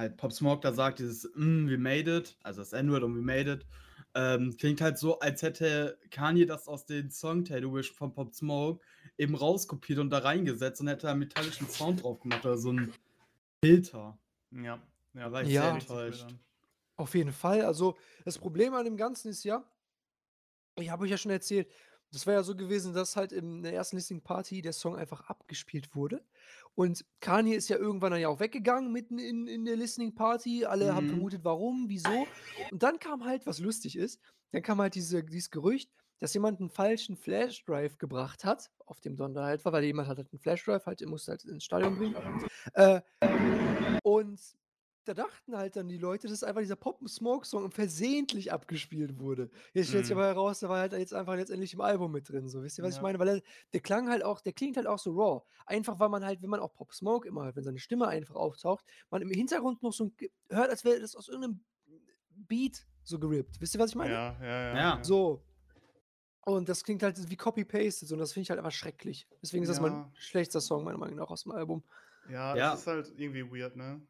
halt 0.00 0.16
Pop 0.16 0.32
Smoke 0.32 0.60
da 0.60 0.72
sagt, 0.72 0.98
dieses 0.98 1.24
mm, 1.34 1.68
we 1.68 1.78
made 1.78 2.14
it, 2.14 2.36
also 2.42 2.60
das 2.60 2.72
N-Word 2.72 3.04
und 3.04 3.16
we 3.16 3.22
made 3.22 3.50
it, 3.50 3.66
ähm, 4.14 4.56
klingt 4.56 4.80
halt 4.80 4.98
so, 4.98 5.18
als 5.20 5.42
hätte 5.42 5.98
Kanye 6.10 6.46
das 6.46 6.66
aus 6.66 6.84
den 6.84 7.10
Song 7.10 7.44
Wish 7.46 7.92
von 7.92 8.12
Pop 8.12 8.34
Smoke 8.34 8.84
eben 9.18 9.34
rauskopiert 9.36 9.98
und 9.98 10.10
da 10.10 10.18
reingesetzt 10.18 10.80
und 10.80 10.88
hätte 10.88 11.08
einen 11.08 11.20
metallischen 11.20 11.68
Sound 11.68 12.02
drauf 12.02 12.20
gemacht 12.20 12.44
oder 12.44 12.58
so 12.58 12.72
ein 12.72 12.92
Filter. 13.64 14.18
Ja, 14.50 14.60
ja, 14.62 14.80
Da 15.14 15.32
war 15.32 15.42
ich 15.42 15.48
sehr 15.48 15.74
richtig 15.74 15.90
enttäuscht. 15.90 16.34
auf 16.96 17.14
jeden 17.14 17.32
Fall. 17.32 17.64
Also 17.64 17.96
das 18.24 18.38
Problem 18.38 18.74
an 18.74 18.84
dem 18.84 18.96
Ganzen 18.96 19.28
ist 19.28 19.44
ja, 19.44 19.62
ich 20.76 20.90
habe 20.90 21.04
euch 21.04 21.10
ja 21.10 21.18
schon 21.18 21.30
erzählt, 21.30 21.68
das 22.12 22.26
war 22.26 22.34
ja 22.34 22.42
so 22.42 22.54
gewesen, 22.56 22.92
dass 22.94 23.16
halt 23.16 23.32
in 23.32 23.62
der 23.62 23.72
ersten 23.74 23.96
Listening 23.96 24.22
Party 24.22 24.62
der 24.62 24.72
Song 24.72 24.96
einfach 24.96 25.22
abgespielt 25.28 25.94
wurde. 25.94 26.24
Und 26.74 27.04
Kanye 27.20 27.54
ist 27.54 27.68
ja 27.68 27.76
irgendwann 27.76 28.12
dann 28.12 28.20
ja 28.20 28.28
auch 28.28 28.40
weggegangen 28.40 28.92
mitten 28.92 29.18
in, 29.18 29.46
in 29.46 29.64
der 29.64 29.76
Listening 29.76 30.14
Party. 30.14 30.64
Alle 30.64 30.94
haben 30.94 31.04
Mhm. 31.04 31.10
vermutet, 31.10 31.44
warum, 31.44 31.88
wieso. 31.88 32.30
Und 32.70 32.82
dann 32.82 32.98
kam 32.98 33.24
halt, 33.24 33.46
was 33.46 33.58
lustig 33.58 33.96
ist, 33.96 34.20
dann 34.52 34.62
kam 34.62 34.80
halt 34.80 34.94
diese, 34.94 35.22
dieses 35.24 35.50
Gerücht, 35.50 35.90
dass 36.18 36.34
jemand 36.34 36.60
einen 36.60 36.70
falschen 36.70 37.16
Flashdrive 37.16 37.96
gebracht 37.96 38.44
hat, 38.44 38.70
auf 38.86 39.00
dem 39.00 39.16
Don 39.16 39.32
da 39.34 39.44
halt 39.44 39.64
war, 39.64 39.72
weil 39.72 39.84
jemand 39.84 40.08
hat 40.08 40.18
halt 40.18 40.32
einen 40.32 40.38
Flashdrive, 40.40 40.84
halt, 40.86 41.00
musste 41.06 41.32
halt 41.32 41.44
ins 41.44 41.64
Stadion 41.64 41.96
bringen. 41.96 42.16
Äh, 42.74 43.00
und 44.02 44.40
da 45.04 45.14
dachten 45.14 45.56
halt 45.56 45.76
dann 45.76 45.88
die 45.88 45.96
Leute, 45.98 46.28
dass 46.28 46.42
einfach 46.44 46.60
dieser 46.60 46.76
Pop 46.76 47.00
Smoke 47.08 47.46
Song 47.46 47.70
versehentlich 47.70 48.52
abgespielt 48.52 49.18
wurde. 49.18 49.50
Jetzt 49.72 49.88
stellt 49.88 50.04
sich 50.06 50.14
Mhm. 50.14 50.20
aber 50.20 50.28
heraus, 50.28 50.60
der 50.60 50.68
war 50.68 50.78
halt 50.78 50.92
jetzt 50.92 51.14
einfach 51.14 51.34
letztendlich 51.36 51.72
im 51.74 51.80
Album 51.80 52.12
mit 52.12 52.28
drin. 52.28 52.48
So, 52.48 52.62
wisst 52.62 52.78
ihr, 52.78 52.84
was 52.84 52.90
ich 52.90 52.96
Ja. 52.96 53.02
meine? 53.02 53.18
Weil 53.18 53.28
er, 53.28 53.42
der 53.72 53.80
klang 53.80 54.08
halt 54.08 54.22
auch, 54.24 54.40
der 54.40 54.52
klingt 54.52 54.76
halt 54.76 54.86
auch 54.86 54.98
so 54.98 55.12
raw. 55.12 55.42
Einfach 55.66 55.98
weil 55.98 56.08
man 56.10 56.24
halt, 56.24 56.42
wenn 56.42 56.50
man 56.50 56.60
auch 56.60 56.72
Pop 56.74 56.92
Smoke 56.92 57.26
immer 57.26 57.44
hört, 57.44 57.56
wenn 57.56 57.64
seine 57.64 57.78
Stimme 57.78 58.08
einfach 58.08 58.34
auftaucht, 58.34 58.84
man 59.10 59.22
im 59.22 59.30
Hintergrund 59.30 59.82
noch 59.82 59.92
so 59.92 60.04
ein, 60.04 60.16
hört, 60.50 60.70
als 60.70 60.84
wäre 60.84 61.00
das 61.00 61.16
aus 61.16 61.28
irgendeinem 61.28 61.64
Beat 62.30 62.86
so 63.02 63.18
gerippt. 63.18 63.60
Wisst 63.60 63.74
ihr, 63.74 63.80
was 63.80 63.90
ich 63.90 63.96
meine? 63.96 64.12
Ja, 64.14 64.36
ja, 64.40 64.46
ja. 64.46 64.76
Ja. 64.98 65.04
So. 65.04 65.42
Und 66.42 66.68
das 66.68 66.82
klingt 66.84 67.02
halt 67.02 67.30
wie 67.30 67.36
Copy-Pasted 67.36 68.08
so, 68.08 68.14
und 68.14 68.18
das 68.18 68.32
finde 68.32 68.42
ich 68.44 68.50
halt 68.50 68.58
einfach 68.58 68.72
schrecklich. 68.72 69.28
Deswegen 69.42 69.62
ist 69.62 69.68
das 69.68 69.80
mein 69.80 69.92
Ja. 69.92 70.10
schlechtester 70.14 70.60
Song, 70.60 70.84
meiner 70.84 70.98
Meinung 70.98 71.16
nach, 71.16 71.28
aus 71.30 71.42
dem 71.42 71.52
Album. 71.52 71.84
Ja, 72.28 72.56
Ja. 72.56 72.74
es 72.74 72.80
ist 72.80 72.86
halt 72.86 73.12
irgendwie 73.16 73.44
weird, 73.50 73.76
ne? 73.76 74.00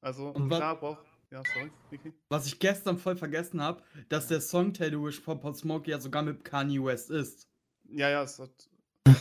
Also, 0.00 0.28
Und 0.30 0.48
klar 0.48 0.76
braucht. 0.78 1.04
Ja, 1.30 1.42
sorry, 1.54 1.70
Niki. 1.90 2.12
Was 2.28 2.46
ich 2.46 2.58
gestern 2.58 2.98
voll 2.98 3.16
vergessen 3.16 3.62
habe, 3.62 3.82
dass 4.08 4.26
der 4.26 4.40
Song 4.40 4.72
Wish 4.78 5.20
von 5.20 5.38
Pop 5.38 5.54
Smoke 5.54 5.88
ja 5.88 6.00
sogar 6.00 6.22
mit 6.22 6.44
Kanye 6.44 6.82
West 6.82 7.10
ist. 7.10 7.48
Ja, 7.88 8.08
ja, 8.08 8.22
es 8.24 8.38
hat 8.40 8.50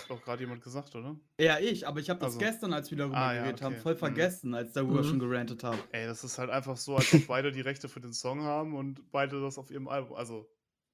doch 0.08 0.22
gerade 0.24 0.42
jemand 0.44 0.64
gesagt, 0.64 0.96
oder? 0.96 1.20
Ja, 1.40 1.60
ich, 1.60 1.88
aber 1.88 2.00
ich 2.00 2.10
habe 2.10 2.20
das 2.20 2.30
Also. 2.30 2.40
gestern, 2.40 2.74
als 2.74 2.90
wir 2.90 2.98
darüber 2.98 3.16
Ah, 3.18 3.34
ja, 3.36 3.42
geredet 3.44 3.62
haben, 3.62 3.74
okay. 3.74 3.82
voll 3.82 3.94
Mhm. 3.94 3.98
vergessen, 4.00 4.56
als 4.56 4.74
darüber 4.74 5.04
Mhm. 5.04 5.08
schon 5.08 5.20
gerantet 5.20 5.64
habe. 5.64 5.78
Ey, 5.92 6.08
das 6.08 6.24
ist 6.24 6.40
halt 6.40 6.50
einfach 6.50 6.78
so, 6.78 6.96
als 6.96 7.14
ob 7.14 7.28
beide 7.28 7.52
die 7.52 7.62
Rechte 7.62 7.88
für 7.90 8.02
den 8.02 8.14
Song 8.14 8.42
haben 8.42 8.76
und 8.76 9.12
beide 9.12 9.40
das 9.40 9.60
auf 9.60 9.70
ihrem 9.70 9.88
Album, 9.88 10.16
also 10.16 10.50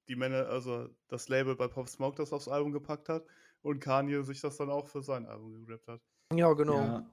die 0.10 0.16
Männer, 0.18 0.48
also 0.48 0.90
das 1.08 1.30
Label 1.30 1.56
bei 1.56 1.68
Pop 1.70 1.88
Smoke 1.88 2.18
das 2.18 2.34
aufs 2.34 2.48
Album 2.50 2.74
gepackt 2.74 3.08
hat 3.08 3.26
und 3.62 3.80
Kanye 3.80 4.22
sich 4.24 4.42
das 4.42 4.58
dann 4.58 4.70
auch 4.70 4.88
für 4.88 5.02
sein 5.02 5.26
Album 5.26 5.66
gerappt 5.66 5.88
hat. 5.88 6.02
Ja, 6.34 6.52
genau. 6.54 6.74
Ja. 6.76 7.12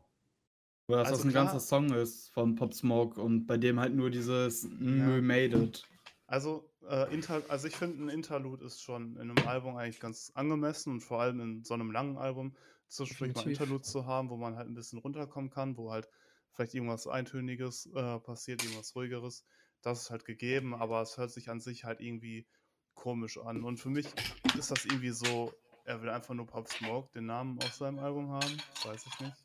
Oder 0.88 0.98
dass 0.98 1.08
Also 1.08 1.18
das 1.18 1.26
ein 1.26 1.30
klar- 1.30 1.44
ganzer 1.46 1.60
Song 1.60 1.92
ist 1.92 2.28
von 2.30 2.54
Pop 2.56 2.74
Smoke 2.74 3.20
und 3.20 3.46
bei 3.46 3.56
dem 3.56 3.78
halt 3.80 3.94
nur 3.94 4.10
dieses 4.10 4.64
Ja. 4.64 4.70
We 4.80 5.22
Made 5.22 5.56
It. 5.56 5.84
Also, 6.26 6.68
äh, 6.88 7.12
Inter 7.14 7.42
also 7.48 7.68
ich 7.68 7.76
finde, 7.76 8.04
ein 8.04 8.08
Interlude 8.08 8.64
ist 8.64 8.82
schon 8.82 9.16
in 9.16 9.30
einem 9.30 9.46
Album 9.46 9.76
eigentlich 9.76 10.00
ganz 10.00 10.32
angemessen 10.34 10.92
und 10.94 11.00
vor 11.00 11.20
allem 11.20 11.40
in 11.40 11.64
so 11.64 11.74
einem 11.74 11.90
langen 11.90 12.16
Album 12.16 12.56
zwischendurch 12.88 13.34
mal. 13.44 13.50
Interlude 13.50 13.82
zu 13.82 14.06
haben, 14.06 14.30
wo 14.30 14.36
man 14.36 14.56
halt 14.56 14.68
ein 14.68 14.74
bisschen 14.74 14.98
runterkommen 14.98 15.50
kann, 15.50 15.76
wo 15.76 15.92
halt 15.92 16.08
vielleicht 16.52 16.74
irgendwas 16.74 17.06
Eintöniges 17.06 17.86
äh, 17.94 18.18
passiert, 18.20 18.62
irgendwas 18.64 18.94
Ruhigeres. 18.96 19.44
Das 19.82 20.02
ist 20.02 20.10
halt 20.10 20.24
gegeben, 20.24 20.74
aber 20.74 21.00
es 21.02 21.16
hört 21.18 21.30
sich 21.30 21.48
an 21.50 21.60
sich 21.60 21.84
halt 21.84 22.00
irgendwie 22.00 22.46
komisch 22.94 23.38
an. 23.38 23.62
Und 23.64 23.78
für 23.78 23.90
mich 23.90 24.06
ist 24.58 24.70
das 24.70 24.84
irgendwie 24.84 25.10
so, 25.10 25.52
er 25.84 26.02
will 26.02 26.10
einfach 26.10 26.34
nur 26.34 26.46
Pop 26.46 26.68
Smoke 26.68 27.10
den 27.14 27.26
Namen 27.26 27.58
auf 27.58 27.72
seinem 27.74 27.98
Album 27.98 28.30
haben, 28.30 28.56
weiß 28.84 29.04
ich 29.06 29.20
nicht. 29.20 29.36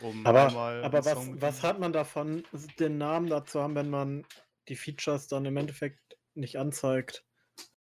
Um 0.00 0.26
Aber, 0.26 0.48
einmal 0.48 0.84
aber 0.84 1.04
was, 1.04 1.28
was 1.40 1.62
hat 1.62 1.78
man 1.78 1.92
davon, 1.92 2.44
den 2.78 2.98
Namen 2.98 3.28
dazu 3.28 3.60
haben, 3.60 3.74
wenn 3.74 3.90
man 3.90 4.26
die 4.68 4.76
Features 4.76 5.28
dann 5.28 5.44
im 5.44 5.56
Endeffekt 5.56 6.00
nicht 6.34 6.58
anzeigt? 6.58 7.24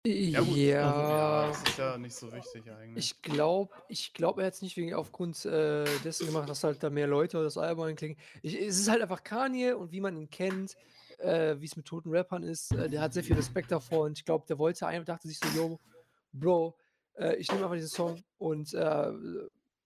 Ja, 0.05 0.41
gut. 0.41 0.57
Ja, 0.57 1.17
Ja, 1.17 1.47
das 1.47 1.63
ist 1.63 1.79
ja 1.79 1.97
nicht 1.97 2.17
so 2.17 2.33
wichtig 2.33 2.69
eigentlich. 2.71 3.15
ich 3.15 3.23
glaube, 3.23 3.73
ich 3.89 4.13
glaube, 4.13 4.43
er 4.43 4.49
hat 4.49 4.55
es 4.55 4.63
nicht 4.63 4.77
wegen 4.77 4.95
aufgrund 4.95 5.45
äh, 5.45 5.85
dessen 6.01 6.27
gemacht, 6.27 6.49
dass 6.49 6.65
halt 6.65 6.83
da 6.83 6.91
mehr 6.91 7.07
Leute 7.07 7.41
das 7.43 7.57
Album 7.57 7.85
einklicken. 7.85 8.21
Ich, 8.43 8.61
es 8.61 8.81
ist 8.81 8.91
halt 8.91 9.01
einfach 9.01 9.23
Kanye 9.23 9.75
und 9.75 9.93
wie 9.93 10.01
man 10.01 10.17
ihn 10.17 10.29
kennt, 10.29 10.77
äh, 11.19 11.55
wie 11.61 11.67
es 11.67 11.77
mit 11.77 11.87
toten 11.87 12.11
Rappern 12.11 12.43
ist, 12.43 12.73
äh, 12.73 12.89
der 12.89 13.01
hat 13.01 13.13
sehr 13.13 13.23
viel 13.23 13.37
Respekt 13.37 13.71
davor 13.71 14.07
und 14.07 14.19
ich 14.19 14.25
glaube, 14.25 14.45
der 14.49 14.59
wollte 14.59 14.87
einfach, 14.89 15.07
dachte 15.07 15.29
sich 15.29 15.39
so, 15.39 15.49
yo, 15.57 15.81
Bro, 16.33 16.77
äh, 17.15 17.37
ich 17.37 17.49
nehme 17.53 17.63
einfach 17.63 17.77
diesen 17.77 17.91
Song 17.91 18.25
und 18.39 18.75
äh, 18.75 19.13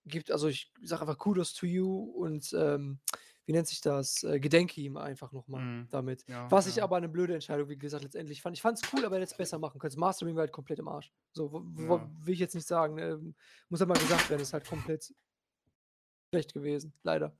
gibt, 0.06 0.30
also 0.30 0.48
ich 0.48 0.72
sage 0.82 1.02
einfach 1.02 1.18
Kudos 1.18 1.52
to 1.54 1.66
you 1.66 2.02
und 2.16 2.52
ähm, 2.58 2.98
wie 3.44 3.52
nennt 3.52 3.68
sich 3.68 3.80
das? 3.80 4.24
Äh, 4.24 4.40
gedenke 4.40 4.80
ihm 4.80 4.96
einfach 4.96 5.30
nochmal 5.32 5.62
Mhm. 5.64 5.88
damit. 5.90 6.24
Ja, 6.28 6.50
Was 6.50 6.66
ich 6.66 6.76
ja. 6.76 6.84
aber 6.84 6.96
eine 6.96 7.08
blöde 7.08 7.34
Entscheidung, 7.34 7.68
wie 7.68 7.76
gesagt, 7.78 8.02
letztendlich 8.02 8.42
fand. 8.42 8.56
Ich 8.56 8.62
fand 8.62 8.78
es 8.82 8.92
cool, 8.92 9.04
aber 9.04 9.16
er 9.16 9.22
hätte 9.22 9.30
es 9.32 9.36
besser 9.36 9.58
machen 9.58 9.78
können. 9.78 9.90
Das 9.90 9.96
Mastering 9.96 10.34
war 10.34 10.40
halt 10.40 10.52
komplett 10.52 10.80
im 10.80 10.88
Arsch. 10.88 11.12
So, 11.32 11.64
Ja. 11.78 12.08
will 12.24 12.34
ich 12.34 12.40
jetzt 12.40 12.54
nicht 12.56 12.66
sagen. 12.66 12.94
Ne? 12.96 13.34
Muss 13.68 13.78
halt 13.80 13.88
mal 13.88 13.98
gesagt 13.98 14.28
werden, 14.30 14.42
ist 14.42 14.52
halt 14.52 14.66
komplett 14.66 15.14
schlecht 16.30 16.54
gewesen. 16.54 16.92
Leider. 17.04 17.36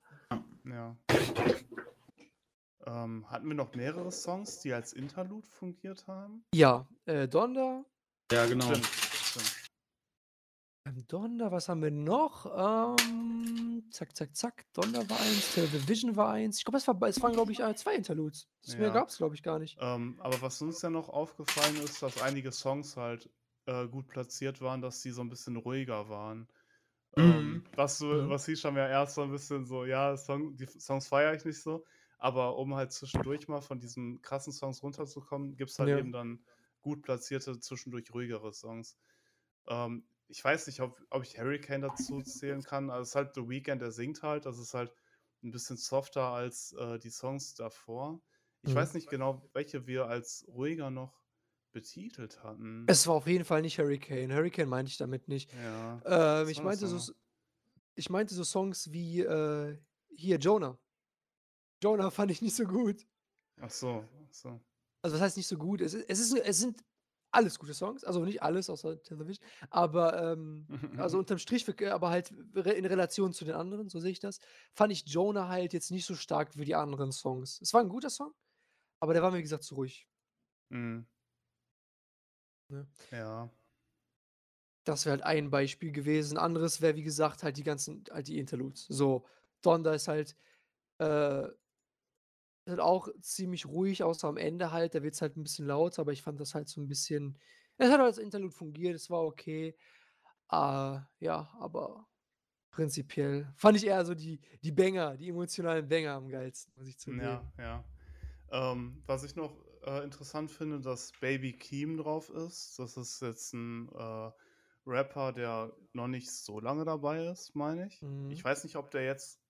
Ja. 0.64 0.96
Ähm, 2.86 3.28
hatten 3.28 3.48
wir 3.48 3.54
noch 3.54 3.74
mehrere 3.74 4.12
Songs, 4.12 4.60
die 4.60 4.72
als 4.72 4.92
Interlude 4.92 5.46
fungiert 5.48 6.06
haben? 6.06 6.44
Ja, 6.54 6.86
äh, 7.06 7.26
Donda. 7.26 7.84
Ja, 8.30 8.46
genau. 8.46 8.66
Stimmt. 8.66 8.88
Ähm, 10.86 11.04
Donda, 11.08 11.50
was 11.50 11.68
haben 11.68 11.82
wir 11.82 11.90
noch? 11.90 12.46
Ähm, 12.46 13.84
zack, 13.90 14.16
zack, 14.16 14.36
zack. 14.36 14.66
Donda 14.72 15.08
war 15.08 15.20
eins, 15.20 15.52
Television 15.52 16.16
war 16.16 16.30
eins. 16.32 16.58
Ich 16.58 16.64
glaube, 16.64 16.78
es, 16.78 16.86
war, 16.86 17.00
es 17.02 17.20
waren, 17.22 17.32
glaube 17.32 17.52
ich, 17.52 17.58
zwei 17.76 17.94
Interludes. 17.94 18.48
Das 18.62 18.78
mehr 18.78 18.88
Ja. 18.88 18.94
gab 18.94 19.08
es, 19.08 19.16
glaube 19.18 19.34
ich, 19.34 19.42
gar 19.42 19.58
nicht. 19.58 19.76
Ähm, 19.80 20.16
aber 20.20 20.40
was 20.42 20.62
uns 20.62 20.80
ja 20.82 20.90
noch 20.90 21.08
aufgefallen 21.08 21.76
ist, 21.84 22.02
dass 22.02 22.18
einige 22.18 22.52
Songs 22.52 22.96
halt 22.96 23.28
äh, 23.66 23.86
gut 23.88 24.06
platziert 24.08 24.60
waren, 24.60 24.80
dass 24.80 25.02
sie 25.02 25.10
so 25.10 25.22
ein 25.22 25.28
bisschen 25.28 25.56
ruhiger 25.56 26.08
waren. 26.08 26.48
Ähm, 27.16 27.64
Mhm. 27.64 27.64
was, 27.74 27.98
du, 27.98 28.06
Mhm. 28.06 28.30
was 28.30 28.46
hieß 28.46 28.60
schon 28.60 28.76
ja 28.76 28.88
erst 28.88 29.14
so 29.16 29.22
ein 29.22 29.30
bisschen 29.30 29.64
so, 29.66 29.84
ja, 29.84 30.16
Song, 30.16 30.56
die 30.56 30.66
Songs 30.66 31.08
feiere 31.08 31.34
ich 31.34 31.44
nicht 31.44 31.60
so. 31.60 31.84
Aber 32.18 32.56
um 32.56 32.74
halt 32.74 32.92
zwischendurch 32.92 33.48
mal 33.48 33.60
von 33.60 33.78
diesen 33.80 34.22
krassen 34.22 34.52
Songs 34.52 34.82
runterzukommen, 34.82 35.56
gibt 35.56 35.70
es 35.70 35.78
halt 35.78 35.90
Ja. 35.90 35.98
eben 35.98 36.12
dann 36.12 36.44
gut 36.80 37.02
platzierte, 37.02 37.58
zwischendurch 37.58 38.12
ruhigere 38.14 38.52
Songs. 38.52 38.96
Ähm, 39.68 40.06
ich 40.28 40.42
weiß 40.42 40.66
nicht, 40.66 40.80
ob, 40.80 41.00
ob 41.10 41.22
ich 41.22 41.38
Hurricane 41.38 41.82
dazu 41.82 42.20
zählen 42.22 42.62
kann. 42.62 42.90
Also 42.90 43.02
es 43.02 43.08
ist 43.10 43.14
halt 43.14 43.34
The 43.34 43.48
Weeknd, 43.48 43.80
der 43.80 43.92
singt 43.92 44.22
halt. 44.22 44.46
Das 44.46 44.58
ist 44.58 44.74
halt 44.74 44.92
ein 45.42 45.50
bisschen 45.50 45.76
softer 45.76 46.28
als 46.28 46.72
äh, 46.72 46.98
die 46.98 47.10
Songs 47.10 47.54
davor. 47.54 48.20
Ich 48.62 48.72
Mhm. 48.72 48.76
weiß 48.76 48.94
nicht 48.94 49.08
genau, 49.08 49.48
welche 49.52 49.86
wir 49.86 50.06
als 50.06 50.44
ruhiger 50.48 50.90
noch 50.90 51.20
betitelt 51.72 52.42
hatten. 52.42 52.84
Es 52.88 53.06
war 53.06 53.14
auf 53.14 53.26
jeden 53.26 53.44
Fall 53.44 53.62
nicht 53.62 53.78
Hurricane. 53.78 54.32
Hurricane 54.32 54.68
meinte 54.68 54.90
ich 54.90 54.96
damit 54.96 55.28
nicht. 55.28 55.52
ja. 55.52 56.00
Ähm, 56.04 56.48
ich 56.48 56.56
das 56.56 56.64
meinte 56.64 56.86
so, 56.88 57.12
ich 57.94 58.10
meinte 58.10 58.34
so 58.34 58.44
Songs 58.44 58.92
wie 58.92 59.20
äh, 59.20 59.78
hier 60.16 60.38
Jonah. 60.38 60.78
Jonah 61.82 62.10
fand 62.10 62.30
ich 62.30 62.42
nicht 62.42 62.56
so 62.56 62.64
gut. 62.64 63.06
Ach 63.60 63.70
so, 63.70 64.04
ach 64.26 64.32
so. 64.32 64.60
Also 65.02 65.16
was 65.16 65.20
heißt 65.22 65.36
nicht 65.36 65.46
so 65.46 65.56
gut? 65.56 65.80
Es, 65.80 65.94
ist, 65.94 66.08
es, 66.08 66.18
ist, 66.20 66.34
es 66.34 66.58
sind 66.58 66.82
alles 67.30 67.58
gute 67.58 67.74
Songs, 67.74 68.04
also 68.04 68.24
nicht 68.24 68.42
alles 68.42 68.70
außer 68.70 69.02
Television, 69.02 69.44
aber 69.70 70.32
ähm, 70.32 70.66
also 70.98 71.18
unterm 71.18 71.38
Strich, 71.38 71.64
für- 71.64 71.92
aber 71.92 72.10
halt 72.10 72.30
in 72.30 72.86
Relation 72.86 73.32
zu 73.32 73.44
den 73.44 73.54
anderen, 73.54 73.88
so 73.88 74.00
sehe 74.00 74.12
ich 74.12 74.20
das, 74.20 74.40
fand 74.72 74.92
ich 74.92 75.06
Jonah 75.06 75.48
halt 75.48 75.72
jetzt 75.72 75.90
nicht 75.90 76.06
so 76.06 76.14
stark 76.14 76.56
wie 76.56 76.64
die 76.64 76.74
anderen 76.74 77.12
Songs. 77.12 77.60
Es 77.60 77.74
war 77.74 77.80
ein 77.82 77.88
guter 77.88 78.10
Song, 78.10 78.32
aber 79.00 79.12
der 79.14 79.22
war 79.22 79.30
mir 79.30 79.38
wie 79.38 79.42
gesagt 79.42 79.64
zu 79.64 79.74
ruhig. 79.74 80.08
Mhm. 80.70 81.06
Ne? 82.70 82.86
Ja. 83.10 83.50
Das 84.84 85.04
wäre 85.04 85.14
halt 85.16 85.24
ein 85.24 85.50
Beispiel 85.50 85.90
gewesen. 85.92 86.38
Anderes 86.38 86.80
wäre, 86.80 86.94
wie 86.96 87.02
gesagt, 87.02 87.42
halt 87.42 87.56
die 87.56 87.64
ganzen, 87.64 88.04
halt 88.10 88.28
die 88.28 88.38
Interludes. 88.38 88.86
So, 88.86 89.26
Donda 89.62 89.92
ist 89.94 90.06
halt, 90.08 90.36
äh, 90.98 91.48
halt 92.66 92.80
auch 92.80 93.08
ziemlich 93.20 93.66
ruhig, 93.66 94.02
außer 94.02 94.28
am 94.28 94.36
Ende 94.36 94.72
halt. 94.72 94.94
Da 94.94 95.02
wird 95.02 95.14
es 95.14 95.22
halt 95.22 95.36
ein 95.36 95.42
bisschen 95.42 95.66
lauter, 95.66 96.02
aber 96.02 96.12
ich 96.12 96.22
fand 96.22 96.40
das 96.40 96.54
halt 96.54 96.68
so 96.68 96.80
ein 96.80 96.88
bisschen. 96.88 97.38
Es 97.78 97.90
hat 97.90 98.00
als 98.00 98.18
Interlude 98.18 98.54
fungiert, 98.54 98.94
es 98.94 99.10
war 99.10 99.22
okay. 99.22 99.76
Ah, 100.48 101.02
ja, 101.18 101.50
aber 101.60 102.06
prinzipiell 102.70 103.52
fand 103.56 103.76
ich 103.76 103.86
eher 103.86 104.04
so 104.04 104.14
die, 104.14 104.40
die 104.62 104.72
Banger, 104.72 105.16
die 105.16 105.28
emotionalen 105.28 105.88
Banger 105.88 106.12
am 106.12 106.28
geilsten, 106.28 106.72
muss 106.76 106.88
ich 106.88 106.98
zugeben. 106.98 107.22
Ja, 107.22 107.52
ja. 107.58 107.84
Ähm, 108.50 109.02
was 109.06 109.24
ich 109.24 109.34
noch 109.34 109.66
äh, 109.86 110.02
interessant 110.02 110.50
finde, 110.50 110.80
dass 110.80 111.12
Baby 111.20 111.52
Keem 111.52 111.96
drauf 111.96 112.30
ist. 112.30 112.78
Das 112.78 112.96
ist 112.96 113.22
jetzt 113.22 113.52
ein 113.54 113.88
äh, 113.94 114.30
Rapper, 114.86 115.32
der 115.32 115.72
noch 115.92 116.08
nicht 116.08 116.30
so 116.30 116.60
lange 116.60 116.84
dabei 116.84 117.26
ist, 117.26 117.54
meine 117.54 117.86
ich. 117.86 118.02
Mhm. 118.02 118.30
Ich 118.30 118.44
weiß 118.44 118.64
nicht, 118.64 118.76
ob 118.76 118.90
der 118.90 119.04
jetzt, 119.04 119.40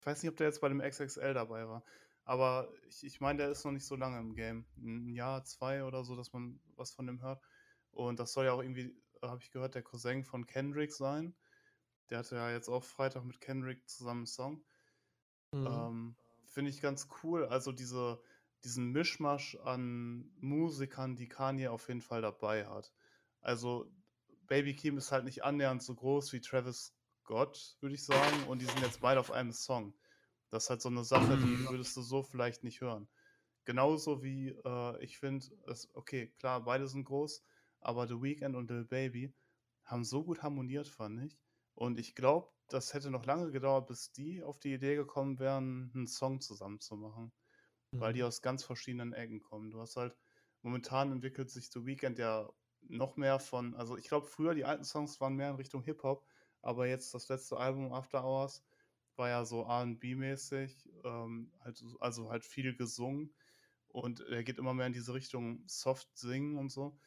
ich 0.00 0.06
weiß 0.06 0.22
nicht, 0.22 0.30
ob 0.30 0.36
der 0.36 0.48
jetzt 0.48 0.60
bei 0.60 0.68
dem 0.68 0.80
XXL 0.80 1.34
dabei 1.34 1.66
war. 1.68 1.84
Aber 2.24 2.72
ich, 2.88 3.04
ich 3.04 3.20
meine, 3.20 3.38
der 3.38 3.50
ist 3.50 3.64
noch 3.64 3.72
nicht 3.72 3.86
so 3.86 3.96
lange 3.96 4.18
im 4.18 4.34
Game. 4.34 4.64
Ein 4.76 5.08
Jahr, 5.08 5.44
zwei 5.44 5.84
oder 5.84 6.04
so, 6.04 6.16
dass 6.16 6.32
man 6.32 6.60
was 6.76 6.92
von 6.92 7.06
dem 7.06 7.20
hört. 7.20 7.42
Und 7.90 8.20
das 8.20 8.32
soll 8.32 8.46
ja 8.46 8.52
auch 8.52 8.62
irgendwie, 8.62 8.96
habe 9.20 9.42
ich 9.42 9.50
gehört, 9.50 9.74
der 9.74 9.82
Cousin 9.82 10.24
von 10.24 10.46
Kendrick 10.46 10.92
sein. 10.92 11.34
Der 12.10 12.18
hatte 12.18 12.36
ja 12.36 12.50
jetzt 12.50 12.68
auch 12.68 12.84
Freitag 12.84 13.24
mit 13.24 13.40
Kendrick 13.40 13.88
zusammen 13.88 14.20
einen 14.20 14.26
Song. 14.26 14.64
Mhm. 15.52 15.66
Ähm, 15.66 16.16
Finde 16.46 16.70
ich 16.70 16.80
ganz 16.80 17.08
cool. 17.22 17.46
Also 17.46 17.72
diese, 17.72 18.22
diesen 18.64 18.92
Mischmasch 18.92 19.56
an 19.64 20.30
Musikern, 20.40 21.16
die 21.16 21.28
Kanye 21.28 21.68
auf 21.68 21.88
jeden 21.88 22.02
Fall 22.02 22.22
dabei 22.22 22.66
hat. 22.66 22.92
Also 23.40 23.90
Baby 24.46 24.76
Keem 24.76 24.98
ist 24.98 25.12
halt 25.12 25.24
nicht 25.24 25.44
annähernd 25.44 25.82
so 25.82 25.94
groß 25.94 26.32
wie 26.32 26.40
Travis 26.40 26.94
Scott, 27.22 27.76
würde 27.80 27.94
ich 27.94 28.04
sagen. 28.04 28.44
Und 28.48 28.60
die 28.60 28.66
sind 28.66 28.80
jetzt 28.80 29.00
beide 29.00 29.18
auf 29.18 29.30
einem 29.30 29.52
Song. 29.52 29.94
Das 30.52 30.64
ist 30.66 30.70
halt 30.70 30.82
so 30.82 30.90
eine 30.90 31.04
Sache, 31.04 31.38
die 31.38 31.68
würdest 31.68 31.96
du 31.96 32.02
so 32.02 32.22
vielleicht 32.22 32.64
nicht 32.64 32.80
hören. 32.82 33.10
Genauso 33.64 34.22
wie 34.22 34.50
äh, 34.50 35.04
ich 35.04 35.18
finde, 35.18 35.46
es- 35.66 35.94
okay, 35.94 36.28
klar, 36.38 36.64
beide 36.64 36.88
sind 36.88 37.04
groß, 37.04 37.44
aber 37.80 38.08
The 38.08 38.20
Weeknd 38.22 38.56
und 38.56 38.70
Lil 38.70 38.84
Baby 38.86 39.36
haben 39.84 40.04
so 40.04 40.24
gut 40.24 40.42
harmoniert, 40.42 40.88
fand 40.88 41.20
ich. 41.22 41.40
Und 41.74 41.98
ich 41.98 42.14
glaube, 42.14 42.52
das 42.68 42.94
hätte 42.94 43.10
noch 43.10 43.26
lange 43.26 43.50
gedauert, 43.52 43.86
bis 43.88 44.12
die 44.12 44.42
auf 44.42 44.60
die 44.60 44.74
Idee 44.74 44.96
gekommen 44.96 45.38
wären, 45.40 45.92
einen 45.94 46.06
Song 46.08 46.40
zusammen 46.40 46.80
zu 46.80 46.96
machen. 46.96 47.32
Weil 47.98 48.12
die 48.12 48.22
Mhm. 48.22 48.24
aus 48.24 48.42
ganz 48.42 48.64
verschiedenen 48.64 49.12
Ecken 49.12 49.42
kommen. 49.42 49.70
Du 49.70 49.80
hast 49.80 49.96
halt, 49.96 50.18
momentan 50.62 51.12
entwickelt 51.12 51.50
sich 51.50 51.70
The 51.70 51.84
Weeknd 51.86 52.18
ja 52.18 52.52
noch 52.80 53.16
mehr 53.16 53.38
von, 53.40 53.74
also 53.74 53.96
ich 53.96 54.08
glaube, 54.08 54.26
früher 54.26 54.54
die 54.54 54.64
alten 54.64 54.84
Songs 54.84 55.20
waren 55.20 55.34
mehr 55.36 55.50
in 55.50 55.56
Richtung 55.56 55.82
Hip-Hop, 55.84 56.26
aber 56.62 56.86
jetzt 56.88 57.14
das 57.14 57.28
letzte 57.28 57.56
Album 57.58 57.92
After 57.92 58.24
Hours 58.24 58.64
war 59.16 59.28
ja 59.28 59.44
so 59.44 59.62
RB-mäßig, 59.66 60.88
ähm, 61.04 61.52
halt, 61.60 61.76
so- 61.76 61.98
also 62.00 62.30
halt 62.30 62.44
viel 62.44 62.74
gesungen 62.76 63.34
und 63.88 64.20
er 64.20 64.42
geht 64.44 64.58
immer 64.58 64.74
mehr 64.74 64.86
in 64.86 64.92
diese 64.92 65.14
Richtung 65.14 65.62
Soft 65.66 66.08
singen 66.16 66.56
und 66.58 66.70
so. 66.70 66.98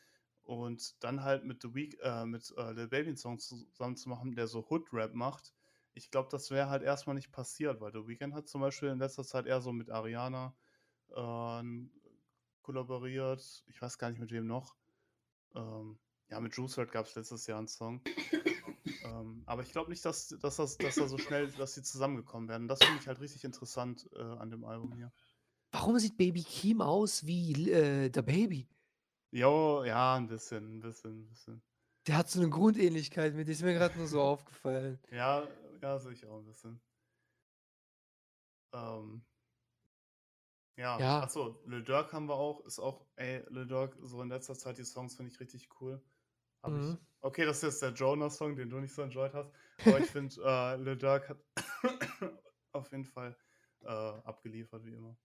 Und 0.43 1.03
dann 1.03 1.23
halt 1.23 1.43
mit 1.43 1.61
The 1.63 1.73
Week, 1.73 1.97
äh, 2.03 2.25
mit 2.25 2.53
äh, 2.57 2.71
Lil 2.73 2.87
Baby 2.87 3.15
Song 3.17 3.39
zusammen 3.39 3.95
zu 3.97 4.09
machen, 4.09 4.35
der 4.35 4.47
so 4.47 4.65
Hood-Rap 4.69 5.13
macht. 5.15 5.53
Ich 5.95 6.11
glaube, 6.11 6.29
das 6.31 6.51
wäre 6.51 6.69
halt 6.69 6.83
erstmal 6.83 7.15
nicht 7.15 7.31
passiert, 7.31 7.81
weil 7.81 7.91
The 7.91 8.07
Weeknd 8.07 8.33
hat 8.35 8.47
zum 8.47 8.61
Beispiel 8.61 8.89
in 8.89 8.99
letzter 8.99 9.23
Zeit 9.23 9.47
eher 9.47 9.61
so 9.61 9.71
mit 9.73 9.89
Ariana 9.89 10.55
äh, 11.09 11.63
kollaboriert. 12.61 13.63
Ich 13.67 13.81
weiß 13.81 13.97
gar 13.97 14.09
nicht 14.09 14.19
mit 14.19 14.31
wem 14.31 14.47
noch. 14.47 14.75
Ähm, 15.55 15.99
ja, 16.29 16.39
mit 16.39 16.55
Juice 16.55 16.77
WRLD 16.77 16.91
gab 16.91 17.05
es 17.07 17.15
letztes 17.15 17.47
Jahr 17.47 17.59
einen 17.59 17.67
Song. 17.67 18.01
Ähm, 19.05 19.43
aber 19.45 19.61
ich 19.61 19.71
glaube 19.71 19.89
nicht, 19.89 20.03
dass, 20.05 20.27
dass, 20.27 20.55
das, 20.57 20.77
dass 20.77 20.95
da 20.95 21.07
so 21.07 21.17
schnell, 21.17 21.47
dass 21.51 21.73
sie 21.73 21.83
zusammengekommen 21.83 22.49
werden. 22.49 22.67
Das 22.67 22.79
finde 22.79 22.99
ich 22.99 23.07
halt 23.07 23.19
richtig 23.19 23.43
interessant 23.43 24.09
äh, 24.13 24.21
an 24.21 24.49
dem 24.49 24.65
Album 24.65 24.93
hier. 24.95 25.11
Warum 25.71 25.99
sieht 25.99 26.17
Baby 26.17 26.43
Keem 26.43 26.81
aus 26.81 27.25
wie 27.25 27.71
äh, 27.71 28.09
der 28.09 28.21
Baby? 28.21 28.67
Jo, 29.31 29.83
ja, 29.83 30.15
ein 30.15 30.27
bisschen, 30.27 30.77
ein 30.77 30.79
bisschen, 30.79 31.21
ein 31.23 31.27
bisschen. 31.27 31.61
Der 32.07 32.17
hat 32.17 32.29
so 32.29 32.39
eine 32.39 32.49
Grundähnlichkeit 32.49 33.33
mit, 33.35 33.47
die 33.47 33.51
ist 33.53 33.63
mir 33.63 33.73
gerade 33.73 33.97
nur 33.97 34.07
so 34.07 34.21
aufgefallen. 34.21 34.99
Ja, 35.11 35.47
ja, 35.81 35.99
sehe 35.99 36.13
ich 36.13 36.25
auch 36.25 36.37
ein 36.39 36.45
bisschen. 36.45 36.79
Ähm, 38.73 39.25
ja, 40.77 40.99
Ja. 40.99 41.21
achso, 41.21 41.61
Lil 41.65 41.83
Durk 41.83 42.11
haben 42.13 42.27
wir 42.27 42.35
auch, 42.35 42.65
ist 42.65 42.79
auch, 42.79 43.05
ey, 43.15 43.43
Lil 43.49 43.67
Durk, 43.67 43.97
so 44.01 44.21
in 44.21 44.29
letzter 44.29 44.55
Zeit 44.55 44.77
die 44.77 44.83
Songs 44.83 45.15
finde 45.15 45.31
ich 45.31 45.39
richtig 45.39 45.69
cool. 45.79 46.01
Hab 46.65 46.75
ich, 46.77 46.87
Mhm. 46.87 47.05
okay, 47.21 47.45
das 47.45 47.57
ist 47.57 47.63
jetzt 47.63 47.81
der 47.83 47.91
Jonah-Song, 47.93 48.55
den 48.55 48.69
du 48.69 48.79
nicht 48.79 48.93
so 48.93 49.01
enjoyed 49.03 49.33
hast, 49.33 49.51
aber 49.83 49.99
ich 49.99 50.07
finde, 50.07 50.35
äh, 50.43 50.75
Lil 50.77 50.97
Durk 50.97 51.29
hat 51.29 51.39
auf 52.73 52.91
jeden 52.91 53.05
Fall 53.05 53.37
äh, 53.81 53.87
abgeliefert, 53.87 54.83
wie 54.85 54.93
immer. 54.95 55.17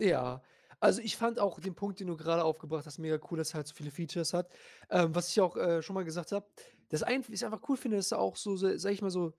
Ja, 0.00 0.42
also 0.80 1.00
ich 1.00 1.16
fand 1.16 1.38
auch 1.38 1.60
den 1.60 1.74
Punkt, 1.74 2.00
den 2.00 2.08
du 2.08 2.16
gerade 2.16 2.44
aufgebracht 2.44 2.86
hast, 2.86 2.98
mega 2.98 3.18
cool, 3.30 3.38
dass 3.38 3.50
er 3.52 3.56
halt 3.58 3.68
so 3.68 3.74
viele 3.74 3.90
Features 3.90 4.32
hat. 4.34 4.50
Ähm, 4.90 5.14
was 5.14 5.28
ich 5.30 5.40
auch 5.40 5.56
äh, 5.56 5.82
schon 5.82 5.94
mal 5.94 6.04
gesagt 6.04 6.32
habe, 6.32 6.50
das 6.88 7.02
ein, 7.02 7.24
ich 7.28 7.44
einfach 7.44 7.68
cool 7.68 7.76
finde, 7.76 7.98
dass 7.98 8.10
er 8.12 8.18
auch 8.18 8.36
so, 8.36 8.56
sag 8.56 8.90
ich 8.92 9.02
mal 9.02 9.10
so, 9.10 9.34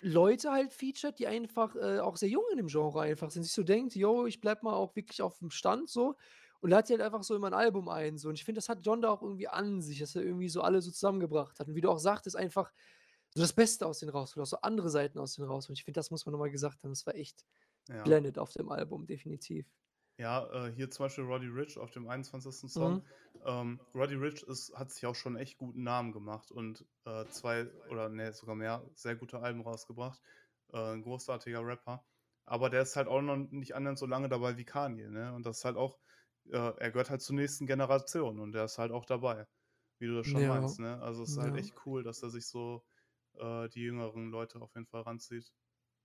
Leute 0.00 0.52
halt 0.52 0.72
featured, 0.72 1.18
die 1.18 1.26
einfach 1.26 1.74
äh, 1.74 1.98
auch 1.98 2.16
sehr 2.16 2.28
jung 2.28 2.44
in 2.52 2.56
dem 2.58 2.68
Genre 2.68 3.00
einfach 3.00 3.30
sind, 3.32 3.42
sich 3.42 3.52
so 3.52 3.64
denkt, 3.64 3.96
yo, 3.96 4.26
ich 4.26 4.40
bleib 4.40 4.62
mal 4.62 4.74
auch 4.74 4.94
wirklich 4.94 5.22
auf 5.22 5.38
dem 5.40 5.50
Stand 5.50 5.88
so 5.88 6.14
und 6.60 6.70
lad 6.70 6.88
die 6.88 6.92
halt 6.94 7.02
einfach 7.02 7.22
so 7.22 7.34
in 7.34 7.40
mein 7.40 7.54
Album 7.54 7.88
ein 7.88 8.18
so 8.18 8.28
und 8.28 8.34
ich 8.36 8.44
finde, 8.44 8.58
das 8.58 8.68
hat 8.68 8.80
John 8.84 9.00
da 9.02 9.10
auch 9.10 9.22
irgendwie 9.22 9.48
an 9.48 9.80
sich, 9.82 9.98
dass 10.00 10.16
er 10.16 10.22
irgendwie 10.22 10.48
so 10.48 10.62
alle 10.62 10.80
so 10.82 10.90
zusammengebracht 10.90 11.58
hat 11.60 11.68
und 11.68 11.74
wie 11.74 11.80
du 11.80 11.90
auch 11.90 11.98
sagtest, 11.98 12.36
einfach 12.36 12.72
so 13.34 13.40
das 13.42 13.52
Beste 13.52 13.86
aus 13.86 14.00
denen 14.00 14.10
rausholt, 14.10 14.42
auch 14.42 14.48
so 14.50 14.60
andere 14.62 14.90
Seiten 14.90 15.18
aus 15.18 15.34
denen 15.34 15.48
raus 15.48 15.68
und 15.68 15.74
ich 15.74 15.84
finde, 15.84 15.98
das 15.98 16.10
muss 16.10 16.26
man 16.26 16.32
nochmal 16.32 16.50
gesagt 16.50 16.82
haben, 16.84 16.90
das 16.90 17.06
war 17.06 17.14
echt 17.14 17.44
Ja, 17.88 18.04
blended 18.04 18.38
auf 18.38 18.52
dem 18.52 18.70
Album, 18.70 19.06
definitiv. 19.06 19.66
ja 20.18 20.66
äh, 20.66 20.72
hier 20.72 20.90
zum 20.90 21.06
Beispiel 21.06 21.24
Roddy 21.24 21.46
Rich 21.46 21.78
auf 21.78 21.90
dem 21.90 22.08
21. 22.08 22.68
Song. 22.70 22.96
Mhm. 22.96 23.02
Ähm, 23.44 23.80
Roddy 23.94 24.14
Rich 24.16 24.42
ist, 24.44 24.74
hat 24.74 24.90
sich 24.90 25.06
auch 25.06 25.14
schon 25.14 25.36
echt 25.36 25.58
guten 25.58 25.82
Namen 25.82 26.12
gemacht 26.12 26.50
und 26.50 26.84
äh, 27.04 27.26
zwei 27.28 27.68
oder 27.90 28.08
ne, 28.08 28.32
sogar 28.32 28.56
mehr 28.56 28.84
sehr 28.94 29.16
gute 29.16 29.40
Alben 29.40 29.60
rausgebracht. 29.60 30.20
Äh, 30.72 30.94
ein 30.94 31.02
großartiger 31.02 31.64
Rapper. 31.64 32.04
Aber 32.46 32.70
der 32.70 32.82
ist 32.82 32.96
halt 32.96 33.08
auch 33.08 33.20
noch 33.22 33.36
nicht 33.36 33.74
annähernd 33.74 33.98
so 33.98 34.06
lange 34.06 34.28
dabei 34.28 34.56
wie 34.56 34.64
Kanye, 34.64 35.08
ne? 35.10 35.34
Und 35.34 35.44
das 35.46 35.58
ist 35.58 35.64
halt 35.64 35.76
auch, 35.76 35.98
er 36.50 36.90
gehört 36.90 37.10
halt 37.10 37.22
zur 37.22 37.36
nächsten 37.36 37.66
Generation 37.66 38.38
und 38.40 38.52
der 38.52 38.64
ist 38.64 38.78
halt 38.78 38.92
auch 38.92 39.04
dabei, 39.04 39.46
wie 39.98 40.06
du 40.06 40.16
das 40.16 40.26
schon 40.26 40.44
Ja, 40.44 40.46
meinst, 40.46 40.78
ne? 40.80 41.00
Also 41.02 41.22
es 41.24 41.32
ist 41.32 41.38
halt 41.38 41.54
ja. 41.54 41.56
echt 41.56 41.74
cool, 41.86 42.02
dass 42.02 42.22
er 42.22 42.30
sich 42.30 42.46
so 42.48 42.84
äh, 43.34 43.68
die 43.70 43.82
jüngeren 43.82 44.30
Leute 44.30 44.60
auf 44.60 44.74
jeden 44.74 44.86
Fall 44.86 45.02
ranzieht. 45.02 45.52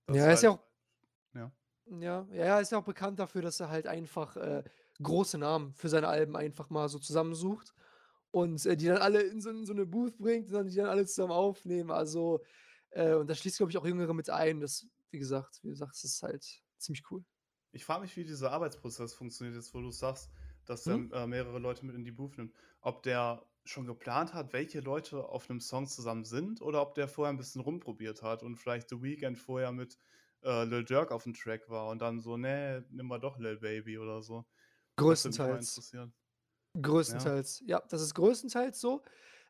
Das 0.06 0.16
Ja, 0.16 0.24
er 0.26 0.32
ist 0.34 0.42
ja 0.42 0.50
halt- 0.50 0.58
auch 0.58 0.64
ja. 1.34 1.52
Ja, 1.86 2.26
er 2.30 2.60
ist 2.60 2.72
ja 2.72 2.78
auch 2.78 2.84
bekannt 2.84 3.18
dafür, 3.18 3.42
dass 3.42 3.60
er 3.60 3.68
halt 3.68 3.86
einfach 3.86 4.36
äh, 4.36 4.64
große 5.02 5.36
Namen 5.38 5.74
für 5.74 5.88
seine 5.90 6.08
Alben 6.08 6.34
einfach 6.36 6.70
mal 6.70 6.88
so 6.88 6.98
zusammensucht 6.98 7.74
und 8.30 8.64
äh, 8.66 8.76
die 8.76 8.86
dann 8.86 8.98
alle 8.98 9.20
in 9.22 9.40
so, 9.42 9.50
in 9.50 9.66
so 9.66 9.72
eine 9.74 9.84
Booth 9.86 10.16
bringt 10.18 10.48
und 10.48 10.54
dann 10.54 10.66
die 10.68 10.76
dann 10.76 10.86
alle 10.86 11.04
zusammen 11.06 11.32
aufnehmen. 11.32 11.90
Also, 11.90 12.42
äh, 12.90 13.14
und 13.14 13.28
da 13.28 13.34
schließt, 13.34 13.58
glaube 13.58 13.70
ich, 13.70 13.76
auch 13.78 13.86
Jüngere 13.86 14.14
mit 14.14 14.30
ein. 14.30 14.60
Das, 14.60 14.86
wie 15.10 15.18
gesagt, 15.18 15.60
wie 15.62 15.68
du 15.70 15.74
sagst, 15.76 16.04
ist 16.04 16.22
halt 16.22 16.62
ziemlich 16.78 17.04
cool. 17.10 17.24
Ich 17.74 17.84
frage 17.84 18.02
mich, 18.02 18.16
wie 18.16 18.24
dieser 18.24 18.52
Arbeitsprozess 18.52 19.14
funktioniert, 19.14 19.56
jetzt 19.56 19.74
wo 19.74 19.80
du 19.80 19.90
sagst, 19.90 20.32
dass 20.64 20.86
er 20.86 20.94
Hm? 20.94 21.10
äh, 21.12 21.26
mehrere 21.26 21.58
Leute 21.58 21.84
mit 21.84 21.94
in 21.94 22.04
die 22.04 22.12
Booth 22.12 22.38
nimmt. 22.38 22.54
Ob 22.80 23.02
der 23.02 23.46
schon 23.64 23.86
geplant 23.86 24.32
hat, 24.34 24.52
welche 24.52 24.80
Leute 24.80 25.24
auf 25.28 25.50
einem 25.50 25.60
Song 25.60 25.86
zusammen 25.86 26.24
sind 26.24 26.60
oder 26.62 26.82
ob 26.82 26.94
der 26.94 27.08
vorher 27.08 27.32
ein 27.32 27.36
bisschen 27.38 27.60
rumprobiert 27.62 28.22
hat 28.22 28.42
und 28.42 28.56
vielleicht 28.56 28.90
The 28.90 29.02
Weeknd 29.02 29.38
vorher 29.38 29.72
mit 29.72 29.98
äh, 30.42 30.64
Lil 30.64 30.84
Durk 30.84 31.10
auf 31.10 31.24
dem 31.24 31.34
Track 31.34 31.68
war 31.68 31.88
und 31.88 32.00
dann 32.00 32.20
so, 32.20 32.36
nee, 32.36 32.80
nimm 32.90 33.06
mal 33.06 33.18
doch 33.18 33.38
Lil 33.38 33.56
Baby 33.58 33.98
oder 33.98 34.22
so. 34.22 34.46
Größtenteils. 34.96 35.82
Größtenteils. 36.80 37.62
Ja, 37.66 37.80
das 37.88 38.02
ist 38.02 38.14
größtenteils 38.14 38.80
so. 38.80 39.02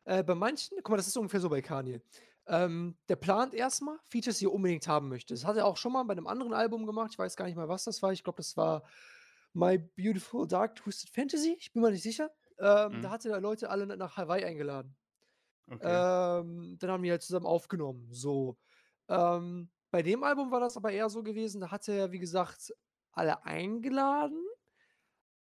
Äh, 0.05 0.23
bei 0.23 0.35
manchen, 0.35 0.77
guck 0.77 0.89
mal, 0.89 0.97
das 0.97 1.07
ist 1.07 1.17
ungefähr 1.17 1.39
so 1.39 1.49
bei 1.49 1.61
Kanye. 1.61 2.01
Ähm, 2.47 2.97
der 3.09 3.15
plant 3.15 3.53
erstmal 3.55 3.97
Features, 4.09 4.37
die 4.39 4.45
er 4.45 4.53
unbedingt 4.53 4.87
haben 4.87 5.09
möchte. 5.09 5.33
Das 5.33 5.45
hat 5.45 5.57
er 5.57 5.65
auch 5.65 5.77
schon 5.77 5.93
mal 5.93 6.03
bei 6.03 6.11
einem 6.13 6.27
anderen 6.27 6.53
Album 6.53 6.85
gemacht. 6.85 7.11
Ich 7.13 7.19
weiß 7.19 7.35
gar 7.35 7.45
nicht 7.45 7.55
mal, 7.55 7.69
was 7.69 7.85
das 7.85 8.01
war. 8.03 8.11
Ich 8.13 8.23
glaube, 8.23 8.37
das 8.37 8.55
war 8.57 8.83
My 9.53 9.77
Beautiful 9.79 10.47
Dark 10.47 10.75
Twisted 10.75 11.09
Fantasy. 11.09 11.57
Ich 11.59 11.73
bin 11.73 11.81
mir 11.81 11.91
nicht 11.91 12.03
sicher. 12.03 12.31
Ähm, 12.59 13.01
Da 13.01 13.09
Mhm. 13.09 13.11
hatte 13.11 13.29
er 13.29 13.41
Leute 13.41 13.69
alle 13.69 13.85
nach 13.97 14.17
Hawaii 14.17 14.45
eingeladen. 14.45 14.95
Okay. 15.71 16.05
Ähm, 16.41 16.77
dann 16.79 16.91
haben 16.91 17.03
die 17.03 17.11
halt 17.11 17.23
zusammen 17.23 17.45
aufgenommen. 17.45 18.07
So. 18.13 18.57
Ähm, 19.09 19.71
bei 19.91 20.01
dem 20.03 20.23
Album 20.23 20.51
war 20.51 20.59
das 20.59 20.77
aber 20.77 20.91
eher 20.91 21.09
so 21.09 21.23
gewesen, 21.23 21.61
da 21.61 21.71
hatte 21.71 21.93
er, 21.93 22.11
wie 22.11 22.19
gesagt, 22.19 22.73
alle 23.11 23.45
eingeladen. 23.45 24.43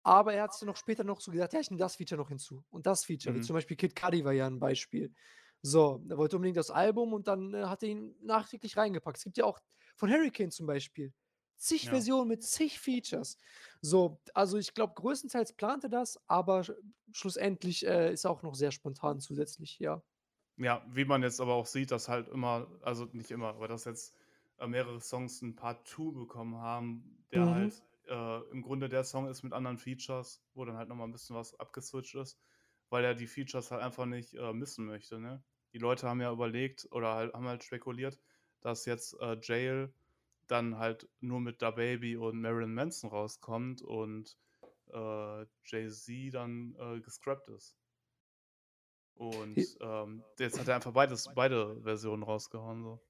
Aber 0.04 0.34
er 0.34 0.44
hat 0.44 0.50
dann 0.60 0.66
noch 0.66 0.76
später 0.76 1.04
noch 1.04 1.20
so 1.20 1.30
gesagt, 1.30 1.52
ja, 1.52 1.60
ich 1.60 1.70
nehme 1.70 1.78
das 1.78 1.96
Feature 1.96 2.20
noch 2.20 2.28
hinzu 2.28 2.64
und 2.70 2.86
das 2.86 3.04
Feature, 3.04 3.34
wie 3.34 3.40
Mhm. 3.40 3.40
zum 3.40 3.54
Beispiel 3.54 3.76
Kid 3.76 3.94
Cudi 3.94 4.24
war 4.24 4.32
ja 4.32 4.46
ein 4.46 4.58
Beispiel. 4.58 5.14
So, 5.62 6.04
er 6.08 6.18
wollte 6.18 6.36
unbedingt 6.36 6.56
das 6.56 6.70
Album 6.70 7.12
und 7.12 7.28
dann 7.28 7.54
äh, 7.54 7.64
hat 7.64 7.82
er 7.82 7.90
ihn 7.90 8.16
nachträglich 8.20 8.76
reingepackt. 8.76 9.18
Es 9.18 9.24
gibt 9.24 9.36
ja 9.38 9.44
auch 9.44 9.60
von 9.96 10.10
Hurricane 10.10 10.50
zum 10.50 10.66
Beispiel 10.66 11.12
zig 11.56 11.88
Ja. 11.88 11.88
Versionen 11.88 12.28
mit 12.28 12.42
zig 12.42 12.80
Features. 12.80 13.36
So, 13.80 14.20
also 14.34 14.58
ich 14.58 14.74
glaube, 14.74 14.94
größtenteils 14.94 15.52
plant 15.54 15.84
er 15.84 15.90
das, 15.90 16.18
aber 16.28 16.64
sch 16.64 16.72
schlussendlich 17.12 17.86
äh, 17.86 18.12
ist 18.12 18.24
er 18.24 18.30
auch 18.32 18.42
noch 18.42 18.54
sehr 18.54 18.72
spontan 18.72 19.20
zusätzlich, 19.20 19.78
ja. 19.78 20.02
Ja, 20.58 20.84
wie 20.90 21.04
man 21.04 21.22
jetzt 21.22 21.40
aber 21.40 21.54
auch 21.54 21.66
sieht, 21.66 21.90
dass 21.90 22.08
halt 22.08 22.28
immer, 22.28 22.78
also 22.82 23.06
nicht 23.12 23.30
immer, 23.30 23.48
aber 23.48 23.68
dass 23.68 23.84
jetzt 23.84 24.14
äh, 24.58 24.66
mehrere 24.66 25.00
Songs 25.00 25.40
ein 25.42 25.56
Part 25.56 25.88
2 25.88 26.12
bekommen 26.12 26.56
haben, 26.56 27.24
der 27.30 27.48
Mhm. 27.50 27.50
halt 27.50 27.82
äh, 28.06 28.40
im 28.50 28.62
Grunde 28.62 28.88
der 28.88 29.04
Song 29.04 29.28
ist 29.28 29.42
mit 29.42 29.52
anderen 29.54 29.78
Features, 29.78 30.46
wo 30.54 30.64
dann 30.64 30.76
halt 30.76 30.88
nochmal 30.88 31.08
ein 31.08 31.12
bisschen 31.12 31.36
was 31.36 31.58
abgeswitcht 31.58 32.14
ist, 32.16 32.42
weil 32.90 33.04
er 33.04 33.14
die 33.14 33.26
Features 33.26 33.70
halt 33.70 33.82
einfach 33.82 34.04
nicht 34.06 34.34
äh, 34.34 34.52
missen 34.52 34.84
möchte. 34.86 35.18
Ne? 35.20 35.42
Die 35.72 35.78
Leute 35.78 36.08
haben 36.08 36.20
ja 36.20 36.32
überlegt 36.32 36.88
oder 36.90 37.14
halt, 37.14 37.34
haben 37.34 37.46
halt 37.48 37.64
spekuliert, 37.64 38.20
dass 38.60 38.86
jetzt 38.86 39.14
äh, 39.20 39.38
Jail 39.42 39.94
dann 40.48 40.78
halt 40.78 41.08
nur 41.20 41.40
mit 41.40 41.62
Da 41.62 41.70
Baby 41.72 42.16
und 42.16 42.40
Marilyn 42.40 42.74
Manson 42.74 43.10
rauskommt 43.10 43.82
und 43.82 44.38
äh, 44.92 45.46
Jay-Z 45.64 46.34
dann 46.34 46.74
äh, 46.78 47.00
gescrapped 47.00 47.48
ist. 47.48 47.76
Und 49.14 49.78
ähm, 49.80 50.22
jetzt 50.38 50.58
hat 50.58 50.68
er 50.68 50.74
einfach 50.76 50.92
beides, 50.92 51.32
beide 51.34 51.80
Versionen 51.82 52.22
rausgehauen. 52.22 52.82
So. 52.82 53.00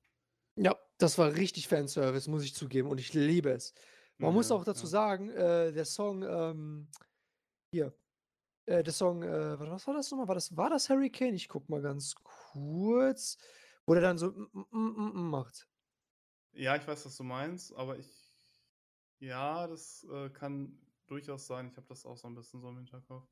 Ja, 0.56 0.76
das 0.98 1.18
war 1.18 1.34
richtig 1.34 1.68
Fanservice, 1.68 2.28
muss 2.28 2.44
ich 2.44 2.54
zugeben, 2.54 2.88
und 2.88 2.98
ich 3.00 3.14
liebe 3.14 3.50
es. 3.50 3.74
Man 4.18 4.34
muss 4.34 4.50
Ja, 4.50 4.56
auch 4.56 4.64
dazu 4.64 4.86
ja. 4.86 4.90
sagen, 4.90 5.30
äh, 5.30 5.72
der 5.72 5.84
Song, 5.84 6.22
ähm, 6.22 6.88
hier, 7.72 7.94
äh, 8.66 8.82
der 8.82 8.92
Song, 8.92 9.22
äh, 9.22 9.58
was 9.58 9.86
war 9.86 9.94
das 9.94 10.10
nochmal? 10.10 10.28
War 10.28 10.34
das, 10.34 10.56
war 10.56 10.70
das 10.70 10.88
Hurricane? 10.88 11.34
Ich 11.34 11.48
guck 11.48 11.68
mal 11.68 11.82
ganz 11.82 12.14
kurz, 12.22 13.38
wo 13.86 13.94
der 13.94 14.02
dann 14.02 14.18
so 14.18 14.30
mm, 14.32 14.66
mm, 14.70 14.78
mm, 14.78 15.12
mm 15.14 15.30
macht. 15.30 15.68
Ja, 16.52 16.76
ich 16.76 16.86
weiß, 16.86 17.06
was 17.06 17.16
du 17.16 17.24
meinst, 17.24 17.74
aber 17.74 17.98
ich. 17.98 18.08
Ja, 19.18 19.66
das 19.68 20.04
äh, 20.12 20.30
kann 20.30 20.78
durchaus 21.06 21.46
sein. 21.46 21.68
Ich 21.68 21.76
habe 21.76 21.86
das 21.86 22.04
auch 22.04 22.16
so 22.16 22.26
ein 22.28 22.34
bisschen 22.34 22.60
so 22.60 22.68
im 22.68 22.76
Hinterkopf. 22.78 23.28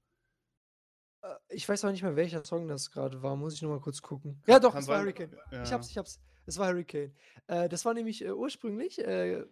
Äh, 1.23 1.35
ich 1.49 1.69
weiß 1.69 1.85
aber 1.85 1.93
nicht 1.93 2.03
mehr, 2.03 2.17
welcher 2.17 2.45
Song 2.45 2.69
das 2.69 2.91
gerade 2.91 3.23
war, 3.23 3.37
muss 3.37 3.55
ich 3.55 3.63
nochmal 3.63 3.81
kurz 3.81 4.01
gucken. 4.01 4.43
Ja, 4.47 4.59
doch, 4.59 4.75
es 4.75 4.87
war 4.87 5.01
Hurricane. 5.01 5.37
ja. 5.51 5.63
Ich 5.63 5.73
hab's, 5.73 5.91
ich 5.91 5.99
hab's. 5.99 6.21
Es 6.47 6.59
war 6.59 6.69
Hurricane. 6.69 7.15
Äh, 7.47 7.69
das 7.69 7.85
war 7.85 7.95
nämlich 7.95 8.25
äh, 8.25 8.33
ursprünglich, 8.33 8.99
äh, 9.01 9.45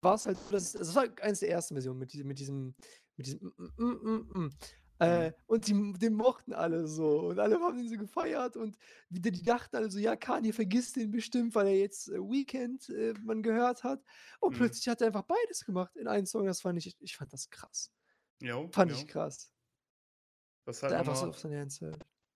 war 0.00 0.14
es 0.14 0.26
halt, 0.26 0.38
das, 0.50 0.72
das 0.72 0.94
war 0.94 1.04
eines 1.20 1.40
der 1.40 1.50
ersten 1.50 1.74
Versionen 1.74 1.98
mit, 1.98 2.12
diesem- 2.12 2.26
mit 2.26 2.38
diesem, 2.38 2.74
mit 3.16 3.26
diesem, 3.26 3.52
mm, 3.56 3.84
mm, 3.84 4.28
mm, 4.34 4.44
mm. 4.46 4.50
Äh, 4.98 5.32
und 5.46 5.66
die, 5.68 5.92
den 5.98 6.14
mochten 6.14 6.54
alle 6.54 6.86
so 6.88 7.20
und 7.28 7.38
alle 7.38 7.60
haben 7.60 7.76
den 7.76 7.88
so 7.88 7.96
gefeiert 7.98 8.56
und 8.56 8.78
wieder 9.10 9.30
die 9.30 9.42
dachten 9.42 9.76
alle 9.76 9.90
so, 9.90 9.98
ja, 9.98 10.16
Kanye 10.16 10.52
vergisst 10.54 10.96
den 10.96 11.10
bestimmt, 11.10 11.54
weil 11.54 11.66
er 11.68 11.76
jetzt 11.78 12.08
äh, 12.08 12.18
Weekend 12.18 12.88
äh, 12.88 13.12
man 13.22 13.42
gehört 13.42 13.84
hat. 13.84 14.02
Und 14.40 14.52
Mhm. 14.52 14.56
plötzlich 14.56 14.88
hat 14.88 15.02
er 15.02 15.08
einfach 15.08 15.22
beides 15.24 15.64
gemacht 15.66 15.96
in 15.96 16.08
einem 16.08 16.26
Song. 16.26 16.46
Das 16.46 16.62
fand 16.62 16.78
ich, 16.78 16.96
ich 17.00 17.16
fand 17.16 17.32
das 17.32 17.50
krass. 17.50 17.92
Jo, 18.40 18.68
Fand 18.72 18.90
jo. 18.90 18.96
ich 18.96 19.06
krass. 19.08 19.52
Das 20.66 20.82
halt 20.82 20.92
einfach 20.92 21.16
so 21.16 21.28
auf 21.28 21.38
seine 21.38 21.60
Hands 21.60 21.80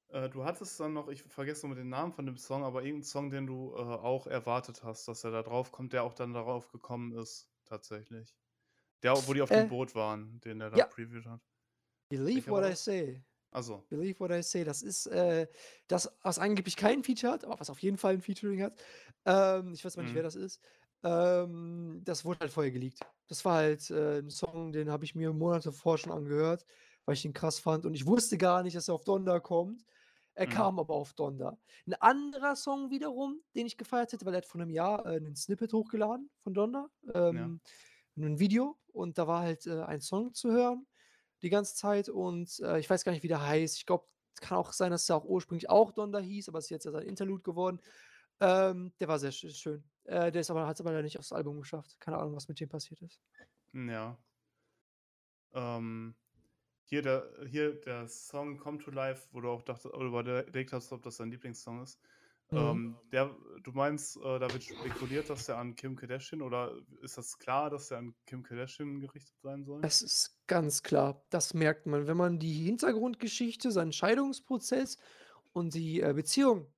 äh, 0.08 0.28
du 0.28 0.44
hattest 0.44 0.78
dann 0.80 0.92
noch, 0.92 1.08
ich 1.08 1.22
vergesse 1.22 1.66
nur 1.66 1.76
den 1.76 1.88
Namen 1.88 2.12
von 2.12 2.26
dem 2.26 2.36
Song, 2.36 2.64
aber 2.64 2.82
irgendeinen 2.82 3.04
Song, 3.04 3.30
den 3.30 3.46
du 3.46 3.72
äh, 3.74 3.78
auch 3.80 4.26
erwartet 4.26 4.82
hast, 4.82 5.06
dass 5.08 5.24
er 5.24 5.30
da 5.30 5.42
drauf 5.42 5.72
kommt, 5.72 5.92
der 5.92 6.04
auch 6.04 6.14
dann 6.14 6.32
darauf 6.34 6.68
gekommen 6.70 7.12
ist, 7.12 7.50
tatsächlich. 7.64 8.36
Der, 9.02 9.14
wo 9.26 9.34
die 9.34 9.42
auf 9.42 9.50
Äh, 9.50 9.56
dem 9.62 9.68
Boot 9.68 9.94
waren, 9.94 10.40
den 10.40 10.60
der 10.60 10.70
da 10.70 10.78
ja. 10.78 10.86
previewt 10.86 11.26
hat. 11.26 11.49
Believe 12.10 12.50
what 12.50 12.64
I 12.64 12.74
say. 12.74 13.22
Also, 13.52 13.82
Believe 13.88 14.20
what 14.20 14.30
I 14.30 14.42
say. 14.42 14.64
Das 14.64 14.82
ist 14.82 15.06
äh, 15.06 15.48
das, 15.88 16.16
was 16.22 16.38
angeblich 16.38 16.76
kein 16.76 17.02
Feature 17.02 17.32
hat, 17.32 17.44
aber 17.44 17.58
was 17.58 17.70
auf 17.70 17.80
jeden 17.80 17.96
Fall 17.98 18.14
ein 18.14 18.20
Featuring 18.20 18.62
hat. 18.62 18.80
Ähm, 19.24 19.72
ich 19.72 19.84
weiß 19.84 19.96
mal 19.96 20.02
nicht, 20.02 20.14
wer 20.14 20.22
Mhm. 20.22 20.24
das 20.24 20.36
ist. 20.36 20.60
Ähm, 21.02 22.02
das 22.04 22.24
wurde 22.24 22.40
halt 22.40 22.52
vorher 22.52 22.70
geleakt. 22.72 23.00
Das 23.28 23.44
war 23.44 23.54
halt 23.56 23.90
äh, 23.90 24.18
ein 24.18 24.30
Song, 24.30 24.72
den 24.72 24.90
habe 24.90 25.04
ich 25.04 25.14
mir 25.14 25.32
Monate 25.32 25.72
vorher 25.72 25.98
schon 25.98 26.12
angehört, 26.12 26.66
weil 27.04 27.14
ich 27.14 27.24
ihn 27.24 27.32
krass 27.32 27.58
fand. 27.58 27.86
Und 27.86 27.94
ich 27.94 28.06
wusste 28.06 28.38
gar 28.38 28.62
nicht, 28.62 28.76
dass 28.76 28.88
er 28.88 28.94
auf 28.94 29.04
Donda 29.04 29.40
kommt. 29.40 29.84
Er 30.34 30.46
Mhm. 30.46 30.50
kam 30.50 30.78
aber 30.78 30.94
auf 30.94 31.14
Donda. 31.14 31.58
Ein 31.86 31.94
anderer 31.94 32.54
Song 32.56 32.90
wiederum, 32.90 33.40
den 33.54 33.66
ich 33.66 33.76
gefeiert 33.76 34.12
hätte, 34.12 34.24
weil 34.26 34.34
er 34.34 34.38
hat 34.38 34.46
vor 34.46 34.60
einem 34.60 34.70
Jahr 34.70 35.04
äh, 35.06 35.16
einen 35.16 35.36
Snippet 35.36 35.72
hochgeladen 35.72 36.30
von 36.42 36.54
Donda. 36.54 36.88
Ähm, 37.14 37.60
Ein 38.16 38.38
Video. 38.38 38.78
Und 38.92 39.18
da 39.18 39.26
war 39.26 39.40
halt 39.42 39.66
äh, 39.66 39.82
ein 39.82 40.00
Song 40.00 40.34
zu 40.34 40.50
hören 40.52 40.86
die 41.42 41.50
ganze 41.50 41.74
Zeit 41.74 42.08
und 42.08 42.60
äh, 42.60 42.78
ich 42.78 42.88
weiß 42.88 43.04
gar 43.04 43.12
nicht, 43.12 43.22
wie 43.22 43.28
der 43.28 43.46
heißt. 43.46 43.76
Ich 43.76 43.86
glaube, 43.86 44.06
es 44.34 44.40
kann 44.40 44.58
auch 44.58 44.72
sein, 44.72 44.90
dass 44.90 45.08
er 45.08 45.16
auch 45.16 45.24
ursprünglich 45.24 45.68
auch 45.68 45.92
Donda 45.92 46.18
hieß, 46.18 46.48
aber 46.48 46.58
es 46.58 46.66
ist 46.66 46.70
jetzt 46.70 46.84
ja 46.84 46.92
sein 46.92 47.06
Interlude 47.06 47.42
geworden. 47.42 47.80
Ähm, 48.40 48.92
der 49.00 49.08
war 49.08 49.18
sehr 49.18 49.32
sch 49.32 49.50
schön. 49.50 49.84
Äh, 50.04 50.32
der 50.32 50.40
ist 50.40 50.50
aber, 50.50 50.66
hat 50.66 50.76
es 50.76 50.80
aber 50.80 50.90
leider 50.90 51.02
nicht 51.02 51.18
aufs 51.18 51.32
Album 51.32 51.58
geschafft. 51.60 51.98
Keine 52.00 52.18
Ahnung, 52.18 52.34
was 52.34 52.48
mit 52.48 52.58
dem 52.60 52.68
passiert 52.68 53.02
ist. 53.02 53.20
Ja. 53.72 54.18
Ähm, 55.52 56.14
hier, 56.84 57.02
der, 57.02 57.28
hier 57.48 57.80
der 57.80 58.08
Song 58.08 58.58
Come 58.58 58.78
to 58.78 58.90
Life, 58.90 59.28
wo 59.32 59.40
du 59.40 59.48
auch 59.48 59.62
dachtest, 59.62 59.94
oder 59.94 60.06
überlegt 60.06 60.72
hast, 60.72 60.90
ob 60.92 61.02
das 61.02 61.18
dein 61.18 61.30
Lieblingssong 61.30 61.82
ist. 61.82 62.00
Mhm. 62.50 62.58
Ähm, 62.58 62.96
der, 63.12 63.36
du 63.62 63.70
meinst, 63.72 64.16
äh, 64.16 64.38
da 64.38 64.52
wird 64.52 64.64
spekuliert, 64.64 65.30
dass 65.30 65.46
der 65.46 65.58
an 65.58 65.76
Kim 65.76 65.94
Kardashian 65.94 66.42
oder 66.42 66.74
ist 67.02 67.16
das 67.16 67.38
klar, 67.38 67.70
dass 67.70 67.88
der 67.88 67.98
an 67.98 68.14
Kim 68.26 68.42
Kardashian 68.42 68.98
gerichtet 69.00 69.36
sein 69.42 69.64
soll? 69.64 69.80
Das 69.82 70.02
ist 70.02 70.39
ganz 70.50 70.82
klar. 70.82 71.24
Das 71.30 71.54
merkt 71.54 71.86
man. 71.86 72.08
Wenn 72.08 72.16
man 72.16 72.40
die 72.40 72.64
Hintergrundgeschichte, 72.64 73.70
seinen 73.70 73.92
Scheidungsprozess 73.92 74.98
und 75.52 75.74
die 75.74 76.00
äh, 76.00 76.12
Beziehung 76.12 76.74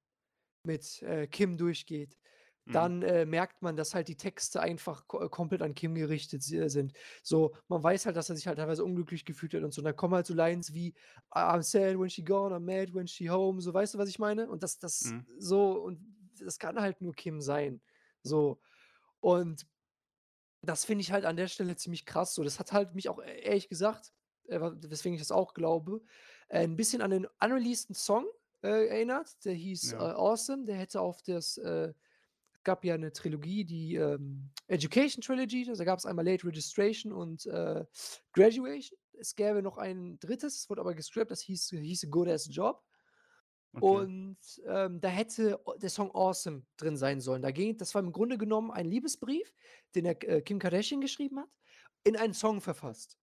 mit 0.64 1.02
äh, 1.02 1.26
Kim 1.26 1.56
durchgeht, 1.56 2.18
Mhm. 2.66 2.72
dann 2.74 3.02
äh, 3.02 3.24
merkt 3.26 3.62
man, 3.62 3.74
dass 3.76 3.94
halt 3.94 4.08
die 4.08 4.16
Texte 4.18 4.60
einfach 4.60 5.08
ko 5.08 5.22
äh, 5.22 5.28
komplett 5.30 5.62
an 5.62 5.74
Kim 5.74 5.94
gerichtet 5.94 6.42
si 6.42 6.68
sind. 6.68 6.92
So, 7.22 7.56
man 7.68 7.82
weiß 7.82 8.04
halt, 8.06 8.16
dass 8.16 8.28
er 8.28 8.36
sich 8.36 8.46
halt 8.46 8.58
teilweise 8.58 8.84
unglücklich 8.84 9.24
gefühlt 9.24 9.54
hat 9.54 9.62
und 9.64 9.72
so. 9.72 9.80
Und 9.80 9.86
dann 9.86 9.96
kommen 9.96 10.14
halt 10.14 10.26
so 10.26 10.34
Lines 10.34 10.74
wie 10.74 10.94
I'm 11.32 11.62
sad 11.62 11.98
when 11.98 12.10
she 12.10 12.22
gone, 12.22 12.54
I'm 12.54 12.60
mad 12.60 12.94
when 12.94 13.08
she 13.08 13.30
home. 13.30 13.62
So, 13.62 13.72
weißt 13.74 13.94
du, 13.94 13.98
was 13.98 14.10
ich 14.10 14.18
meine? 14.18 14.50
Und 14.50 14.62
das, 14.62 14.78
das 14.78 15.02
Mhm. 15.06 15.26
so, 15.38 15.72
und 15.80 15.98
das 16.38 16.58
kann 16.58 16.78
halt 16.78 17.00
nur 17.00 17.14
Kim 17.14 17.40
sein. 17.40 17.80
So. 18.22 18.60
Und 19.20 19.66
das 20.62 20.84
finde 20.84 21.02
ich 21.02 21.12
halt 21.12 21.24
an 21.24 21.36
der 21.36 21.48
Stelle 21.48 21.76
ziemlich 21.76 22.06
krass. 22.06 22.34
So, 22.34 22.44
das 22.44 22.58
hat 22.60 22.72
halt 22.72 22.94
mich 22.94 23.08
auch 23.08 23.20
e 23.22 23.40
ehrlich 23.42 23.68
gesagt, 23.68 24.12
äh, 24.48 24.60
weswegen 24.60 25.14
ich 25.14 25.20
das 25.22 25.32
auch 25.32 25.54
glaube, 25.54 26.02
äh, 26.48 26.64
'n 26.64 26.76
bisschen 26.76 27.02
an 27.02 27.10
den 27.10 27.26
unreleaseden 27.42 27.94
Song 27.96 28.26
äh, 28.62 28.86
erinnert. 28.88 29.44
Der 29.44 29.54
hieß 29.54 29.94
äh, 29.94 29.96
Ja. 29.96 30.12
„Awesome“. 30.14 30.64
Der 30.66 30.76
hätte 30.76 31.00
auf 31.00 31.22
das 31.22 31.58
äh, 31.58 31.94
gab 32.64 32.84
ja 32.84 32.98
'ne 32.98 33.12
Trilogie, 33.12 33.64
die 33.66 33.96
ähm, 33.96 34.52
Education 34.68 35.22
Trilogy. 35.22 35.66
Also, 35.68 35.80
da 35.80 35.84
gab's 35.86 36.06
einmal 36.06 36.24
Late 36.26 36.46
Registration 36.46 37.12
und 37.12 37.46
äh, 37.46 37.84
Graduation. 38.32 38.98
Es 39.20 39.34
gäbe 39.36 39.62
noch 39.62 39.78
ein 39.78 40.18
drittes, 40.20 40.56
es 40.60 40.70
wurde 40.70 40.82
aber 40.82 40.94
gescrapped, 40.94 41.30
das 41.32 41.40
hieß 41.42 41.70
hieße 41.70 42.08
Good 42.10 42.28
as 42.28 42.48
Job. 42.50 42.84
Okay. 43.74 44.08
Und 44.08 44.38
ähm, 44.66 45.00
da 45.00 45.08
hätte 45.08 45.60
der 45.80 45.90
Song 45.90 46.10
„Awesome“ 46.14 46.64
drin 46.76 46.96
sein 46.96 47.20
sollen. 47.20 47.42
Da 47.42 47.50
ging 47.50 47.76
das 47.78 47.94
war 47.94 48.02
im 48.02 48.12
Grunde 48.12 48.38
genommen 48.38 48.70
ein 48.70 48.86
Liebesbrief, 48.86 49.54
den 49.94 50.04
er 50.06 50.22
äh, 50.28 50.42
Kim 50.42 50.58
Kardashian 50.60 51.00
geschrieben 51.00 51.40
hat, 51.40 51.48
in 52.04 52.16
einen 52.16 52.34
Song 52.34 52.60
verfasst. 52.60 53.18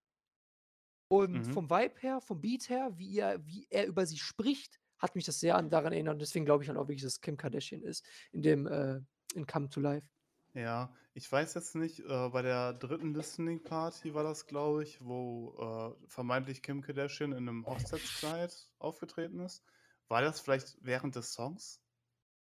Und 1.08 1.48
Mhm. 1.48 1.52
vom 1.52 1.70
Vibe 1.70 1.96
her, 2.00 2.22
vom 2.22 2.40
Beat 2.42 2.70
her, 2.70 2.92
wie 2.98 3.18
er 3.18 3.44
wie 3.46 3.66
er 3.70 3.88
über 3.88 4.06
sie 4.06 4.18
spricht, 4.18 4.80
hat 5.00 5.16
mich 5.16 5.26
das 5.26 5.40
sehr 5.40 5.56
an 5.56 5.70
daran 5.70 5.94
erinnert. 5.94 6.14
Und 6.14 6.22
deswegen 6.22 6.46
glaube 6.46 6.64
ich 6.64 6.70
auch 6.70 6.76
wirklich, 6.76 7.02
dass 7.02 7.14
es 7.14 7.22
Kim 7.22 7.38
Kardashian 7.38 7.82
ist 7.82 8.06
in 8.32 8.42
dem 8.44 8.68
äh, 8.68 9.02
in 9.34 9.46
„Come 9.48 9.70
to 9.70 9.80
Life“. 9.80 10.08
Ja, 10.54 10.96
ich 11.14 11.32
weiß 11.32 11.54
jetzt 11.56 11.76
nicht, 11.76 12.00
äh, 12.02 12.30
bei 12.30 12.42
der 12.42 12.74
dritten 12.74 13.14
Listening 13.14 13.64
Party 13.64 14.14
war 14.16 14.24
das, 14.24 14.46
glaube 14.48 14.84
ich, 14.84 15.04
wo 15.04 15.96
äh, 16.04 16.08
vermeintlich 16.08 16.62
Kim 16.64 16.82
Kardashian 16.82 17.32
in 17.32 17.48
einem 17.50 17.66
Hochzeitskleid 17.68 18.70
aufgetreten 18.80 19.40
ist. 19.40 19.64
War 20.10 20.22
das 20.22 20.42
vielleicht 20.42 20.78
während 20.82 21.16
des 21.16 21.34
Songs? 21.34 21.80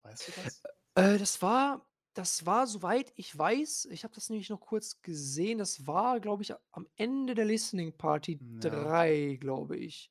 Weißt 0.02 0.28
du 0.28 0.32
das? 0.42 0.62
Äh, 0.94 1.18
das 1.18 1.40
war 1.42 1.88
das 2.14 2.44
war, 2.46 2.66
soweit 2.66 3.12
ich 3.14 3.38
weiß 3.38 3.86
ich 3.92 4.02
habe 4.02 4.12
das 4.12 4.28
nämlich 4.28 4.50
noch 4.50 4.60
kurz 4.60 5.00
gesehen, 5.02 5.58
das 5.58 5.86
war, 5.86 6.18
glaube 6.18 6.42
ich, 6.42 6.52
am 6.72 6.88
Ende 6.96 7.36
der 7.36 7.44
Listening 7.44 7.96
Party 7.96 8.40
ja. 8.60 8.70
3, 8.70 9.38
glaube 9.40 9.76
ich. 9.76 10.10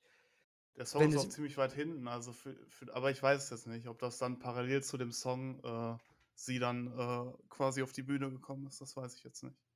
Der 0.78 0.86
Song 0.86 1.02
Wenn 1.02 1.12
ist 1.12 1.18
auch 1.18 1.28
ziemlich 1.28 1.58
weit 1.58 1.74
hinten, 1.74 2.08
also 2.08 2.32
für 2.32 2.56
für 2.70 2.94
aber 2.96 3.12
ich 3.12 3.22
weiß 3.22 3.44
es 3.44 3.50
jetzt 3.50 3.68
nicht, 3.68 3.88
ob 3.88 4.00
das 4.00 4.20
dann 4.20 4.40
parallel 4.40 4.84
zu 4.84 4.98
dem 4.98 5.12
Song, 5.12 5.62
äh, 5.66 5.98
sie 6.36 6.60
dann, 6.60 6.88
äh, 6.98 7.34
quasi 7.50 7.82
auf 7.82 7.92
die 7.92 8.04
Bühne 8.04 8.30
gekommen 8.30 8.68
ist, 8.68 8.80
das 8.80 8.96
weiß 8.96 9.16
ich 9.16 9.24
jetzt 9.24 9.44
nicht. 9.44 9.67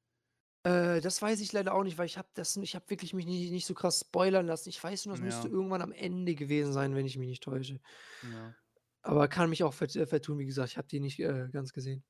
Äh, 0.64 1.02
das 1.02 1.22
weiß 1.22 1.40
ich 1.42 1.54
leider 1.54 1.74
auch 1.74 1.84
nicht, 1.84 1.98
weil 1.98 2.06
ich 2.06 2.18
habe 2.18 2.30
das 2.36 2.56
ich 2.58 2.76
habe 2.76 2.90
wirklich 2.90 3.14
mich 3.14 3.26
nicht 3.26 3.52
nicht 3.52 3.66
so 3.66 3.74
krass 3.74 4.02
spoilern 4.02 4.46
lassen. 4.46 4.70
Ich 4.70 4.84
weiß 4.84 5.06
nur, 5.08 5.16
das 5.16 5.22
müsste 5.24 5.48
Ja. 5.48 5.54
irgendwann 5.54 5.82
am 5.82 5.92
Ende 5.92 6.36
gewesen 6.36 6.72
sein, 6.74 6.96
wenn 6.96 7.06
ich 7.06 7.18
mich 7.18 7.28
nicht 7.30 7.44
täusche. 7.44 7.80
Ja. 8.22 8.56
Aber 9.04 9.28
kann 9.28 9.50
mich 9.50 9.64
auch 9.64 9.74
vert 9.76 9.96
äh, 9.96 10.08
vertun, 10.08 10.40
wie 10.40 10.46
gesagt, 10.46 10.70
ich 10.72 10.78
habe 10.78 10.88
die 10.88 11.00
nicht, 11.00 11.20
äh, 11.20 11.50
ganz 11.52 11.72
gesehen. 11.74 12.04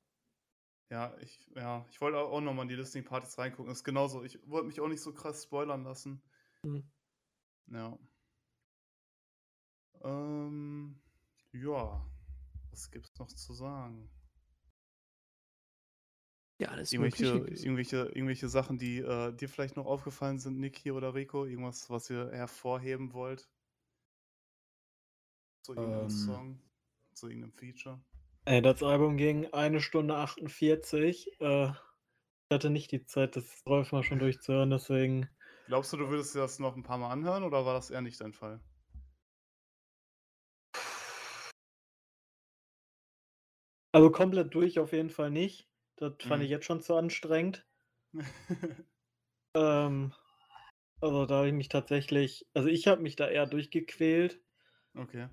Ja, 0.90 1.16
ich 1.18 1.40
ja, 1.56 1.86
ich 1.90 2.00
wollte 2.00 2.18
au 2.18 2.28
auch 2.36 2.40
noch 2.40 2.52
mal 2.52 2.62
in 2.62 2.68
die 2.68 2.74
Listening 2.76 3.04
Partys 3.04 3.38
reingucken. 3.38 3.72
Ist 3.72 3.84
genauso. 3.84 4.22
Ich 4.24 4.38
wollte 4.48 4.66
mich 4.66 4.80
auch 4.80 4.88
nicht 4.88 5.00
so 5.02 5.12
krass 5.14 5.42
spoilern 5.44 5.84
lassen. 5.84 6.22
Mhm. 6.64 6.82
Ja. 7.66 7.98
Ähm, 10.02 11.00
ja, 11.52 12.06
was 12.70 12.90
gibt's 12.90 13.18
noch 13.18 13.28
zu 13.28 13.54
sagen? 13.54 14.10
Ja, 16.62 16.68
alles 16.68 16.96
Irgendwelche 16.96 17.26
Mögliche. 17.26 17.44
irgendwelche 17.48 17.96
irgendwelche 18.14 18.48
Sachen, 18.48 18.78
die, 18.78 18.98
äh, 18.98 19.32
dir 19.34 19.48
vielleicht 19.48 19.76
noch 19.76 19.86
aufgefallen 19.86 20.38
sind, 20.38 20.58
Niki 20.60 20.92
oder 20.92 21.14
Rico? 21.14 21.46
Irgendwas, 21.46 21.88
was 21.90 22.10
ihr 22.10 22.30
hervorheben 22.32 23.14
wollt? 23.14 23.46
Zu 25.64 25.74
irgendeinem 25.74 26.08
Ähm. 26.08 26.08
Song, 26.08 26.60
zu 27.14 27.28
irgendeinem 27.28 27.52
Feature? 27.52 28.02
Ey, 28.46 28.60
das 28.60 28.82
Album 28.82 29.16
ging 29.18 29.52
1 29.52 29.80
Stunde 29.80 30.16
48. 30.16 31.30
Äh, 31.40 31.68
ich 31.70 31.76
hatte 32.54 32.70
nicht 32.70 32.92
die 32.92 33.04
Zeit, 33.06 33.36
das 33.36 33.62
12 33.64 33.92
Mal 33.92 34.02
schon 34.04 34.18
durchzuhören, 34.20 34.70
deswegen 34.70 35.28
Glaubst 35.68 35.92
du, 35.92 35.96
du 35.96 36.08
würdest 36.10 36.34
dir 36.34 36.40
das 36.40 36.58
noch 36.58 36.76
'n 36.76 36.82
paar 36.82 36.98
Mal 36.98 37.10
anhören 37.10 37.44
oder 37.44 37.64
war 37.64 37.74
das 37.74 37.90
eher 37.90 38.00
nicht 38.00 38.20
dein 38.20 38.32
Fall? 38.32 38.62
Also, 43.94 44.10
komplett 44.10 44.54
durch 44.54 44.78
auf 44.78 44.92
jeden 44.92 45.10
Fall 45.10 45.30
nicht. 45.30 45.66
Das 45.98 46.12
fand 46.20 46.24
Mhm. 46.24 46.42
ich 46.42 46.50
jetzt 46.50 46.66
schon 46.66 46.82
zu 46.82 46.94
anstrengend. 46.96 47.66
Ähm, 49.56 50.12
also, 51.00 51.26
da 51.26 51.36
habe 51.38 51.48
ich 51.48 51.54
mich 51.54 51.70
tatsächlich 51.70 52.46
also, 52.54 52.68
ich 52.68 52.88
habe 52.88 53.02
mich 53.02 53.16
da 53.16 53.30
eher 53.30 53.46
durchgequält. 53.46 54.42
Okay. 54.94 55.28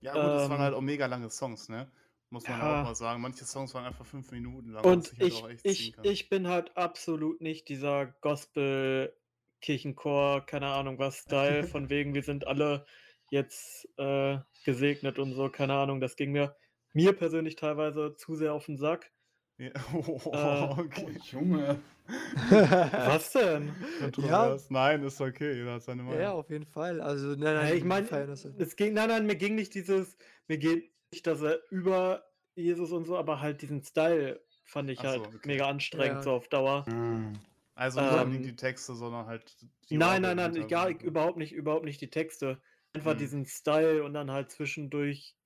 Ja 0.00 0.16
gut, 0.16 0.34
das 0.34 0.48
waren 0.48 0.60
halt 0.60 0.64
Ähm. 0.64 0.74
auch 0.74 0.80
mega 0.80 1.06
lange 1.06 1.30
Songs, 1.30 1.68
ne? 1.68 1.92
Muss 2.30 2.48
man 2.48 2.60
ja 2.60 2.66
auch 2.66 2.80
mal 2.80 2.94
sagen. 2.94 3.20
Manche 3.22 3.44
Songs 3.44 3.72
waren 3.74 3.84
einfach 3.86 4.04
5 4.06 4.30
Minuten 4.32 4.70
lang, 4.70 4.84
Und 4.84 5.02
sich 5.02 5.20
halt 5.20 5.20
ich 5.20 5.32
auch 5.32 5.48
echt 5.48 5.68
ziehen 5.68 5.68
ich 5.68 5.98
ich 6.02 6.28
bin 6.28 6.48
halt 6.48 6.76
absolut 6.76 7.40
nicht 7.40 7.68
dieser 7.68 8.06
Gospel-Kirchenchor, 8.20 10.44
keine 10.46 10.66
Ahnung 10.68 10.98
was, 10.98 11.18
Style, 11.20 11.64
von 11.64 11.80
wegen, 11.90 12.14
wir 12.14 12.22
sind 12.22 12.46
alle 12.46 12.86
jetzt, 13.28 13.88
äh, 13.98 14.38
gesegnet 14.64 15.18
und 15.18 15.34
so, 15.34 15.50
keine 15.50 15.74
Ahnung. 15.74 16.00
Das 16.00 16.16
ging 16.16 16.32
mir 16.32 16.56
mir 16.92 17.12
persönlich 17.14 17.56
teilweise 17.56 18.14
zu 18.16 18.34
sehr 18.36 18.52
auf 18.54 18.68
'n 18.68 18.76
Sack. 18.76 19.12
Ja, 19.58 19.68
Äh. 20.32 20.80
okay. 20.80 21.06
Oh, 21.06 21.24
Junge. 21.30 21.80
Was 22.50 23.32
denn? 23.32 23.72
Ja. 24.18 24.56
Nein, 24.68 25.02
ist 25.02 25.20
okay, 25.20 25.54
jeder 25.56 25.74
hat 25.74 25.82
seine 25.82 26.02
Ja, 26.02 26.08
Meinung. 26.08 26.26
auf 26.34 26.50
jeden 26.50 26.66
Fall. 26.66 27.00
Also, 27.00 27.28
nein, 27.30 27.42
Ja, 27.42 27.54
nein, 27.54 27.74
ich 27.74 27.82
wir 27.82 27.88
meine, 27.88 28.10
halt. 28.10 28.28
es 28.58 28.76
ging 28.76 28.92
nein, 28.94 29.08
nein, 29.08 29.26
mir 29.26 29.36
ging 29.36 29.54
nicht 29.54 29.74
dieses 29.74 30.16
mir 30.46 30.58
geht 30.58 30.92
nicht, 31.10 31.26
dass 31.26 31.40
er 31.42 31.60
über 31.70 32.24
Jesus 32.54 32.92
und 32.92 33.06
so, 33.06 33.16
aber 33.16 33.40
halt 33.40 33.62
diesen 33.62 33.82
Style 33.82 34.44
fand 34.64 34.90
ich 34.90 34.98
so, 35.00 35.04
halt 35.08 35.26
okay. 35.26 35.38
mega 35.46 35.68
anstrengend 35.68 36.18
Ja. 36.18 36.22
so 36.22 36.32
auf 36.32 36.48
Dauer. 36.48 36.84
Ah. 36.88 37.32
Also, 37.74 38.00
nicht 38.00 38.36
Ähm. 38.38 38.42
die 38.44 38.56
Texte, 38.56 38.94
sondern 38.94 39.26
halt 39.26 39.56
die 39.90 39.96
Nein, 39.96 40.22
nein, 40.22 40.36
nein, 40.36 40.54
egal, 40.56 40.90
Hintergrund, 40.90 41.02
ne? 41.02 41.08
überhaupt 41.08 41.36
nicht 41.38 41.52
überhaupt 41.52 41.84
nicht 41.84 42.00
die 42.00 42.10
Texte. 42.10 42.60
Einfach 42.92 43.14
Mhm. 43.14 43.18
diesen 43.18 43.46
Style 43.46 44.04
und 44.04 44.14
dann 44.14 44.30
halt 44.30 44.50
zwischendurch 44.50 45.36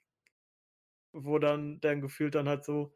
wo 1.12 1.38
dann 1.38 1.80
dann 1.80 2.00
gefühlt 2.00 2.34
dann 2.34 2.48
halt 2.48 2.64
so 2.64 2.94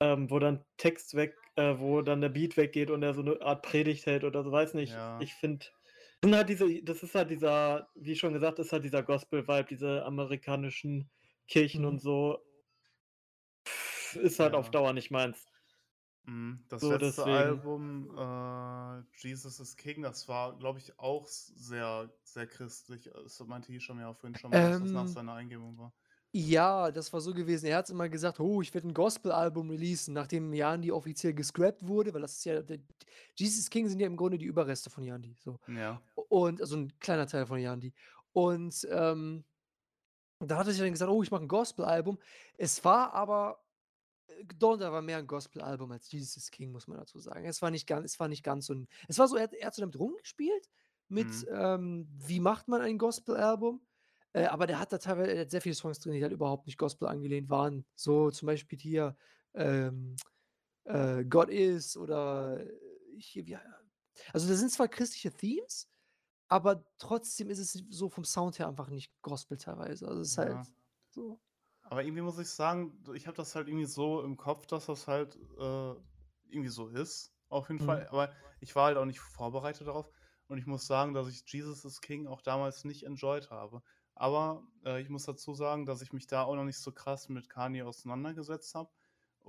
ähm, 0.00 0.30
wo 0.30 0.38
dann 0.38 0.64
Text 0.78 1.14
weg 1.16 1.34
äh, 1.56 1.74
wo 1.78 2.02
dann 2.02 2.20
der 2.22 2.28
Beat 2.30 2.56
weggeht 2.56 2.90
und 2.90 3.02
er 3.02 3.14
so 3.14 3.22
'ne 3.22 3.40
Art 3.42 3.62
Predigt 3.64 4.06
hält 4.06 4.24
oder 4.24 4.44
so, 4.44 4.52
weiß 4.52 4.74
nicht. 4.74 4.96
Ja. 4.96 5.18
Ich 5.18 5.34
finde 5.34 5.66
sind 6.24 6.34
halt 6.36 6.48
diese 6.50 6.82
das 6.84 7.02
ist 7.02 7.14
halt 7.16 7.30
dieser 7.30 7.88
wie 7.96 8.16
schon 8.16 8.32
gesagt, 8.34 8.58
ist 8.60 8.72
halt 8.72 8.84
dieser 8.84 9.02
Gospel-Vibe, 9.04 9.66
diese 9.70 10.04
amerikanischen 10.04 11.10
Kirchen 11.48 11.84
Mhm. 11.84 11.86
und 11.86 12.00
so. 12.00 12.44
Ist 14.14 14.38
halt 14.40 14.54
auf 14.54 14.70
Ja. 14.70 14.72
Dauer 14.72 14.92
nicht 14.92 15.10
meins. 15.10 15.44
Mhm. 16.24 16.64
Das 16.68 16.88
So, 16.88 16.88
letzte 16.88 17.26
deswegen. 17.26 17.28
Album, 17.28 18.10
äh, 18.16 19.02
Jesus 19.16 19.58
is 19.60 19.76
King, 19.76 20.02
das 20.02 20.28
war, 20.28 20.56
glaube 20.58 20.78
ich, 20.78 20.98
auch 20.98 21.26
sehr 21.26 22.12
sehr 22.22 22.46
christlich. 22.46 23.10
Das 23.12 23.38
meinte 23.40 23.72
Hisham 23.72 23.98
ja 23.98 24.12
vorhin 24.14 24.36
schon 24.36 24.52
mal, 24.52 24.60
dass 24.62 24.78
das 24.78 24.92
nach 24.92 25.06
Ähm. 25.06 25.08
seiner 25.08 25.34
Eingebung 25.34 25.78
war. 25.78 25.92
Ja, 26.40 26.92
das 26.92 27.12
war 27.12 27.20
so 27.20 27.34
gewesen. 27.34 27.66
Er 27.66 27.78
hat's 27.78 27.90
immer 27.90 28.08
gesagt: 28.08 28.38
„Oh, 28.38 28.62
ich 28.62 28.72
werde 28.72 28.86
'n 28.86 28.94
Gospel-Album 28.94 29.70
releasen“, 29.70 30.14
nachdem 30.14 30.52
Yandhi 30.52 30.92
offiziell 30.92 31.34
gescrapped 31.34 31.88
wurde, 31.88 32.14
weil 32.14 32.20
das 32.20 32.34
ist 32.34 32.44
ja 32.44 32.62
Jesus 33.34 33.68
King 33.70 33.88
sind 33.88 33.98
ja 33.98 34.06
im 34.06 34.16
Grunde 34.16 34.38
die 34.38 34.44
Überreste 34.44 34.88
von 34.88 35.02
Yandhi, 35.04 35.36
so. 35.40 35.58
Ja. 35.68 36.02
Und 36.14 36.60
also 36.60 36.76
'n 36.76 36.92
kleiner 37.00 37.26
Teil 37.26 37.46
von 37.46 37.58
Yandhi. 37.60 37.94
Und, 38.32 38.86
ähm, 38.90 39.44
da 40.40 40.58
hat 40.58 40.66
er 40.68 40.72
sich 40.74 40.82
dann 40.82 40.92
gesagt: 40.92 41.10
„Oh, 41.12 41.22
ich 41.22 41.30
mache 41.32 41.42
'n 41.44 41.48
Gospel-Album.“ 41.48 42.18
Es 42.58 42.84
war 42.84 43.14
aber 43.14 43.64
äh, 44.28 44.44
Donda 44.46 44.92
war 44.92 45.02
mehr 45.02 45.18
'n 45.20 45.26
Gospel-Album 45.28 45.92
als 45.92 46.10
Jesus 46.12 46.50
King, 46.52 46.72
muss 46.72 46.88
man 46.88 46.98
dazu 46.98 47.20
sagen. 47.20 47.46
Es 47.46 47.62
war 47.62 47.70
nicht 47.72 47.86
ganz 47.88 48.06
es 48.14 48.20
war 48.20 48.28
nicht 48.28 48.44
ganz 48.44 48.66
so 48.66 48.74
'n 48.74 48.88
es 49.08 49.18
war 49.18 49.28
so 49.28 49.36
er 49.36 49.44
hat 49.44 49.54
er 49.54 49.68
hat 49.68 49.74
so 49.76 49.82
damit 49.82 49.98
rumgespielt 49.98 50.68
mit, 51.08 51.32
Mhm. 51.34 51.48
ähm, 51.52 52.08
wie 52.18 52.40
macht 52.40 52.68
man 52.68 52.82
ein 52.82 52.98
Gospel-Album? 52.98 53.82
Äh, 54.38 54.46
aber 54.46 54.66
der 54.68 54.78
hat 54.78 54.92
da 54.92 54.98
teilweise 54.98 55.40
hat 55.40 55.50
sehr 55.50 55.60
viele 55.60 55.74
Songs 55.74 55.98
drin, 55.98 56.12
die 56.12 56.22
halt 56.22 56.32
überhaupt 56.32 56.66
nicht 56.66 56.78
Gospel 56.78 57.08
angelehnt 57.08 57.50
waren. 57.50 57.84
So 57.96 58.30
zum 58.30 58.46
Beispiel 58.46 58.78
hier, 58.78 59.16
ähm, 59.54 60.16
äh, 60.84 61.24
God 61.24 61.50
Is 61.50 61.96
oder 61.96 62.64
hier, 63.18 63.46
wie 63.46 63.56
also, 64.32 64.48
da 64.48 64.54
sind 64.54 64.70
zwar 64.72 64.88
christliche 64.88 65.32
Themes, 65.32 65.88
aber 66.48 66.84
trotzdem 66.98 67.50
ist 67.50 67.58
es 67.60 67.72
so 67.90 68.08
vom 68.08 68.24
Sound 68.24 68.58
her 68.58 68.68
einfach 68.68 68.90
nicht 68.90 69.12
Gospel 69.22 69.58
teilweise. 69.58 70.08
Also, 70.08 70.22
es 70.22 70.30
ist 70.30 70.38
halt 70.38 70.60
Ja. 70.60 70.66
so. 71.10 71.40
Aber 71.82 72.04
irgendwie 72.04 72.22
muss 72.22 72.38
ich 72.38 72.48
sagen, 72.50 73.02
ich 73.14 73.26
habe 73.26 73.36
das 73.36 73.54
halt 73.54 73.68
irgendwie 73.68 73.86
so 73.86 74.22
im 74.22 74.36
Kopf, 74.36 74.66
dass 74.66 74.86
das 74.86 75.08
halt, 75.08 75.36
äh, 75.36 75.94
irgendwie 76.50 76.68
so 76.68 76.88
ist, 76.88 77.34
auf 77.48 77.68
jeden 77.68 77.80
Mhm. 77.80 77.86
Fall. 77.86 78.06
Aber 78.08 78.34
ich 78.60 78.74
war 78.76 78.86
halt 78.86 78.96
auch 78.98 79.04
nicht 79.04 79.20
vorbereitet 79.20 79.86
darauf 79.86 80.10
und 80.48 80.58
ich 80.58 80.66
muss 80.66 80.86
sagen, 80.86 81.14
dass 81.14 81.28
ich 81.28 81.42
Jesus 81.46 81.84
is 81.84 82.00
King 82.00 82.26
auch 82.26 82.42
damals 82.42 82.84
nicht 82.84 83.04
enjoyed 83.04 83.50
habe. 83.50 83.82
Aber, 84.18 84.66
äh, 84.84 85.00
ich 85.02 85.08
muss 85.10 85.24
dazu 85.24 85.54
sagen, 85.54 85.86
dass 85.86 86.02
ich 86.02 86.12
mich 86.12 86.26
da 86.26 86.42
auch 86.44 86.56
noch 86.56 86.64
nicht 86.64 86.78
so 86.78 86.92
krass 86.92 87.28
mit 87.28 87.48
Kanye 87.50 87.82
auseinandergesetzt 87.84 88.74
habe 88.74 88.92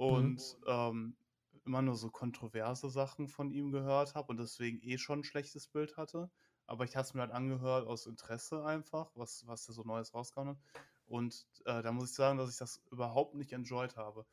Mhm. 0.07 0.29
und, 0.31 0.57
ähm, 0.67 1.17
immer 1.65 1.81
nur 1.81 1.95
so 1.95 2.09
kontroverse 2.11 2.89
Sachen 2.89 3.27
von 3.27 3.51
ihm 3.51 3.71
gehört 3.71 4.15
habe 4.15 4.29
und 4.29 4.37
deswegen 4.39 4.79
eh 4.81 4.97
schon 4.97 5.19
'n 5.21 5.23
schlechtes 5.23 5.67
Bild 5.67 5.97
hatte. 5.97 6.31
Aber 6.67 6.83
ich 6.85 6.95
habe 6.95 7.05
es 7.05 7.13
mir 7.15 7.21
halt 7.21 7.31
angehört 7.31 7.87
aus 7.87 8.05
Interesse 8.07 8.63
einfach, 8.65 9.11
was 9.15 9.45
was 9.47 9.65
der 9.65 9.75
so 9.75 9.83
Neues 9.83 10.13
rausgehauen 10.13 10.49
hat. 10.51 10.59
Und, 11.05 11.47
äh, 11.65 11.81
da 11.83 11.91
muss 11.91 12.11
ich 12.11 12.15
sagen, 12.15 12.37
dass 12.37 12.51
ich 12.51 12.57
das 12.57 12.83
überhaupt 12.91 13.35
nicht 13.35 13.51
enjoyed 13.53 13.95
habe. 13.97 14.27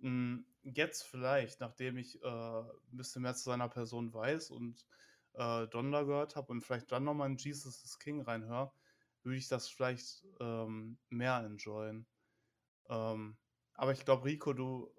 Hm, 0.00 0.46
jetzt 0.62 1.04
vielleicht, 1.04 1.60
nachdem 1.60 1.96
ich, 1.96 2.22
äh, 2.22 2.26
'n 2.26 2.72
bisschen 2.96 3.22
mehr 3.22 3.34
zu 3.34 3.44
seiner 3.44 3.68
Person 3.68 4.12
weiß 4.12 4.50
und, 4.50 4.86
äh, 5.34 5.68
Donda 5.68 6.02
gehört 6.02 6.36
habe 6.36 6.52
und 6.52 6.62
vielleicht 6.62 6.90
dann 6.92 7.04
noch 7.04 7.14
mal 7.14 7.26
in 7.26 7.36
Jesus 7.36 7.84
is 7.84 7.98
King 7.98 8.20
reinhöre, 8.22 8.72
würde 9.24 9.38
ich 9.38 9.48
das 9.48 9.68
vielleicht, 9.68 10.24
ähm, 10.40 10.98
mehr 11.10 11.38
enjoyen. 11.44 12.06
Ähm, 12.88 13.36
aber 13.74 13.92
ich 13.92 14.04
glaube, 14.04 14.24
Rico, 14.24 14.52
du 14.52 14.94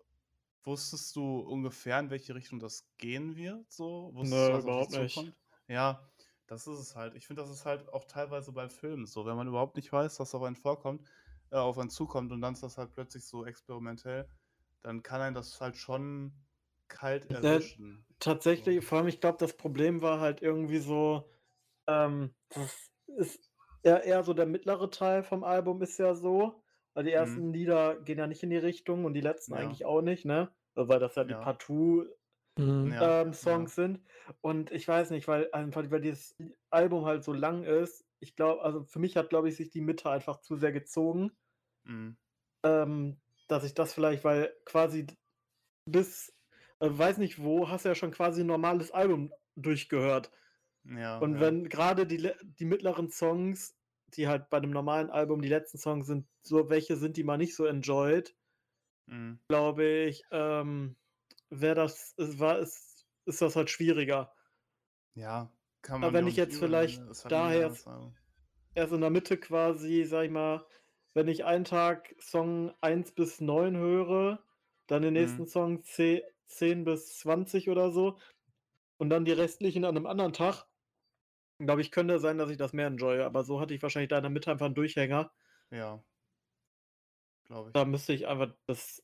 wusstest 0.63 1.15
du 1.15 1.39
ungefähr, 1.39 1.99
in 1.99 2.09
welche 2.09 2.35
Richtung 2.35 2.59
das 2.59 2.87
gehen 2.97 3.35
wird 3.35 3.71
so? 3.71 4.11
Wusstest 4.13 4.47
du, 4.49 4.51
Nö, 4.51 4.53
was 4.53 4.65
auf 4.65 4.65
überhaupt 4.65 4.91
nicht. 4.91 5.15
zukommt? 5.15 5.35
Ja, 5.67 6.09
das 6.47 6.67
ist 6.67 6.79
es 6.79 6.95
halt. 6.95 7.15
Ich 7.15 7.27
finde, 7.27 7.41
das 7.41 7.51
ist 7.51 7.65
halt 7.65 7.87
auch 7.93 8.05
teilweise 8.05 8.51
bei 8.51 8.69
Filmen 8.69 9.05
so, 9.05 9.25
wenn 9.25 9.35
man 9.35 9.47
überhaupt 9.47 9.75
nicht 9.75 9.91
weiß, 9.91 10.19
was 10.19 10.35
auf 10.35 10.43
einen 10.43 10.55
vorkommt 10.55 11.07
äh, 11.51 11.57
auf 11.57 11.77
einen 11.77 11.89
zukommt 11.89 12.31
und 12.31 12.41
dann 12.41 12.53
ist 12.53 12.63
das 12.63 12.77
halt 12.77 12.91
plötzlich 12.93 13.25
so 13.25 13.45
experimentell, 13.45 14.27
dann 14.81 15.03
kann 15.03 15.21
einen 15.21 15.35
das 15.35 15.61
halt 15.61 15.77
schon 15.77 16.33
kalt 16.87 17.29
Ja, 17.29 17.39
erwischen. 17.39 18.05
So. 18.07 18.19
tatsächlich, 18.19 18.83
vor 18.85 18.97
allem, 18.99 19.07
ich 19.07 19.21
glaube, 19.21 19.37
das 19.39 19.55
Problem 19.55 20.01
war 20.01 20.19
halt 20.19 20.41
irgendwie 20.41 20.79
so, 20.79 21.29
ähm, 21.87 22.33
das 22.49 22.91
ist 23.17 23.52
eher 23.83 24.03
eher 24.03 24.23
so 24.23 24.33
der 24.33 24.45
mittlere 24.45 24.89
Teil 24.89 25.23
vom 25.23 25.43
Album 25.43 25.81
ist 25.81 25.97
ja 25.99 26.15
so, 26.15 26.63
weil 26.93 27.03
die 27.05 27.11
Mhm. 27.17 27.43
ersten 27.43 27.53
Lieder 27.53 28.01
gehen 28.01 28.19
ja 28.19 28.27
nicht 28.27 28.43
in 28.43 28.49
die 28.49 28.57
Richtung 28.57 29.05
und 29.05 29.13
die 29.13 29.21
letzten 29.21 29.53
Ja. 29.53 29.55
eigentlich 29.55 29.85
auch 29.85 30.01
nicht, 30.01 30.25
ne? 30.25 30.53
Weil 30.75 30.99
das 30.99 31.15
ja 31.15 31.23
die 31.23 31.35
Ja. 31.35 31.35
Partout 31.35 32.07
Mhm. 32.57 32.91
Ja, 32.91 33.15
ähm, 33.21 33.33
ja. 33.41 33.65
Songs 33.65 33.75
sind. 33.75 34.01
Und 34.41 34.71
ich 34.71 34.87
weiß 34.87 35.11
nicht, 35.11 35.27
weil 35.27 35.49
einfach 35.53 35.83
weil 35.91 36.01
dieses 36.01 36.35
Album 36.71 37.05
halt 37.05 37.23
so 37.23 37.33
lang 37.33 37.63
ist, 37.65 38.05
ich 38.19 38.35
glaube 38.35 38.63
also, 38.63 38.85
für 38.85 38.99
mich 38.99 39.17
hat, 39.17 39.29
glaube 39.31 39.49
ich, 39.49 39.57
sich 39.57 39.71
die 39.71 39.81
Mitte 39.81 40.09
einfach 40.11 40.41
zu 40.41 40.57
sehr 40.57 40.71
gezogen. 40.73 41.33
Mhm. 41.85 42.15
Ähm, 42.65 43.21
dass 43.47 43.63
ich 43.65 43.73
das 43.73 43.93
vielleicht 43.93 44.23
weil 44.23 44.53
quasi 44.65 45.05
bis, 45.85 46.37
äh, 46.79 46.89
weiß 46.91 47.17
nicht 47.19 47.43
wo, 47.43 47.69
hast 47.69 47.85
du 47.85 47.89
ja 47.89 47.95
schon 47.95 48.11
quasi 48.11 48.41
ein 48.43 48.47
normales 48.47 48.91
Album 48.91 49.33
durchgehört. 49.55 50.31
Ja, 50.85 51.19
Und 51.19 51.39
ja. 51.39 51.41
wenn 51.41 51.69
gerade 51.69 52.07
die, 52.07 52.31
die 52.43 52.65
mittleren 52.65 53.09
Songs, 53.09 53.77
die 54.07 54.27
halt 54.27 54.49
bei 54.49 54.57
einem 54.57 54.71
normalen 54.71 55.09
Album 55.09 55.41
die 55.41 55.49
letzten 55.49 55.77
Songs 55.77 56.07
sind, 56.07 56.27
so 56.41 56.69
welche 56.69 56.97
sind, 56.97 57.17
die 57.17 57.23
man 57.23 57.39
nicht 57.39 57.55
so 57.55 57.65
enjoyt, 57.65 58.35
Mhm. 59.07 59.39
glaube 59.47 59.85
ich, 59.85 60.23
ähm, 60.31 60.97
wäre 61.49 61.75
das, 61.75 62.13
ist, 62.17 62.39
war, 62.39 62.59
ist, 62.59 63.07
ist 63.25 63.41
das 63.41 63.55
halt 63.55 63.69
schwieriger. 63.69 64.33
Ja, 65.15 65.51
kann 65.81 66.01
Aber 66.01 66.13
man 66.13 66.13
wenn 66.13 66.27
ja 66.27 66.27
ich 66.27 66.35
auch 66.35 66.37
jetzt 66.37 66.57
vielleicht 66.57 67.03
ein 67.07 67.13
daher. 67.27 67.75
Erst 68.75 68.93
in 68.93 69.01
der 69.01 69.09
Mitte 69.09 69.37
quasi, 69.37 70.05
sag 70.05 70.25
ich 70.25 70.31
mal, 70.31 70.65
wenn 71.13 71.27
ich 71.27 71.45
einen 71.45 71.65
Tag 71.65 72.15
Song 72.19 72.73
1 72.81 73.11
bis 73.13 73.41
9 73.41 73.77
höre, 73.77 74.43
dann 74.87 75.01
den 75.03 75.13
nächsten 75.13 75.45
Mhm. 75.45 75.47
Song 75.47 75.83
10, 75.83 76.21
10 76.47 76.83
bis 76.85 77.17
20 77.19 77.69
oder 77.69 77.91
so 77.91 78.17
und 78.97 79.09
dann 79.09 79.25
die 79.25 79.31
restlichen 79.33 79.85
an 79.85 79.97
einem 79.97 80.07
anderen 80.07 80.33
Tag, 80.33 80.65
glaube 81.59 81.81
ich, 81.81 81.91
könnte 81.91 82.19
sein, 82.19 82.37
dass 82.37 82.49
ich 82.49 82.57
das 82.57 82.73
mehr 82.73 82.87
enjoye. 82.87 83.23
Aber 83.25 83.43
so 83.43 83.59
hatte 83.59 83.73
ich 83.73 83.81
wahrscheinlich 83.81 84.09
da 84.09 84.17
in 84.17 84.23
der 84.23 84.29
Mitte 84.29 84.51
einfach 84.51 84.65
einen 84.65 84.75
Durchhänger. 84.75 85.31
Ja. 85.71 86.03
Glaube 87.45 87.69
ich. 87.69 87.73
Da 87.73 87.85
müsste 87.85 88.13
ich 88.13 88.27
einfach 88.27 88.53
das. 88.67 89.03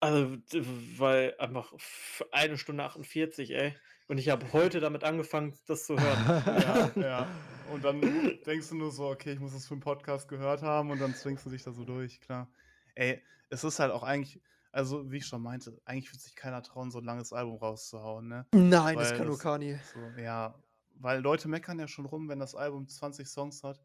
Also, 0.00 0.36
weil 0.98 1.34
einfach 1.38 1.72
eine 2.32 2.58
Stunde 2.58 2.82
48, 2.84 3.50
ey. 3.52 3.76
Und 4.08 4.18
ich 4.18 4.28
habe 4.30 4.52
heute 4.52 4.80
damit 4.80 5.04
angefangen, 5.04 5.56
das 5.66 5.86
zu 5.86 5.96
hören. 5.96 6.92
Ja, 6.96 7.00
ja. 7.00 7.26
Und 7.72 7.84
dann 7.84 8.00
denkst 8.44 8.68
du 8.70 8.74
nur 8.74 8.90
so, 8.90 9.08
okay, 9.08 9.32
ich 9.34 9.38
muss 9.40 9.52
das 9.52 9.66
für 9.68 9.74
einen 9.74 9.80
Podcast 9.80 10.28
gehört 10.28 10.62
haben 10.62 10.90
und 10.90 11.00
dann 11.00 11.14
zwingst 11.14 11.46
du 11.46 11.50
dich 11.50 11.62
da 11.62 11.70
so 11.72 11.84
durch, 11.84 12.20
klar. 12.20 12.50
Ey, 12.96 13.22
es 13.48 13.62
ist 13.62 13.78
halt 13.78 13.92
auch 13.92 14.02
eigentlich, 14.02 14.40
also 14.72 15.10
wie 15.10 15.18
ich 15.18 15.26
schon 15.26 15.40
meinte, 15.40 15.80
eigentlich 15.84 16.12
wird 16.12 16.20
sich 16.20 16.34
keiner 16.34 16.62
trauen, 16.62 16.90
so 16.90 16.98
ein 16.98 17.04
langes 17.04 17.32
Album 17.32 17.56
rauszuhauen, 17.56 18.26
ne? 18.26 18.46
Nein, 18.52 18.96
das 18.98 19.10
Weil 19.12 19.16
kann 19.18 19.26
nur 19.28 19.36
das- 19.36 19.42
Kanye. 19.42 19.78
So, 19.94 20.00
ja, 20.20 20.54
weil 21.02 21.20
Leute 21.20 21.48
meckern 21.48 21.78
ja 21.78 21.88
schon 21.88 22.06
rum, 22.06 22.28
wenn 22.28 22.40
das 22.40 22.54
Album 22.54 22.88
20 22.88 23.28
Songs 23.28 23.62
hat 23.64 23.82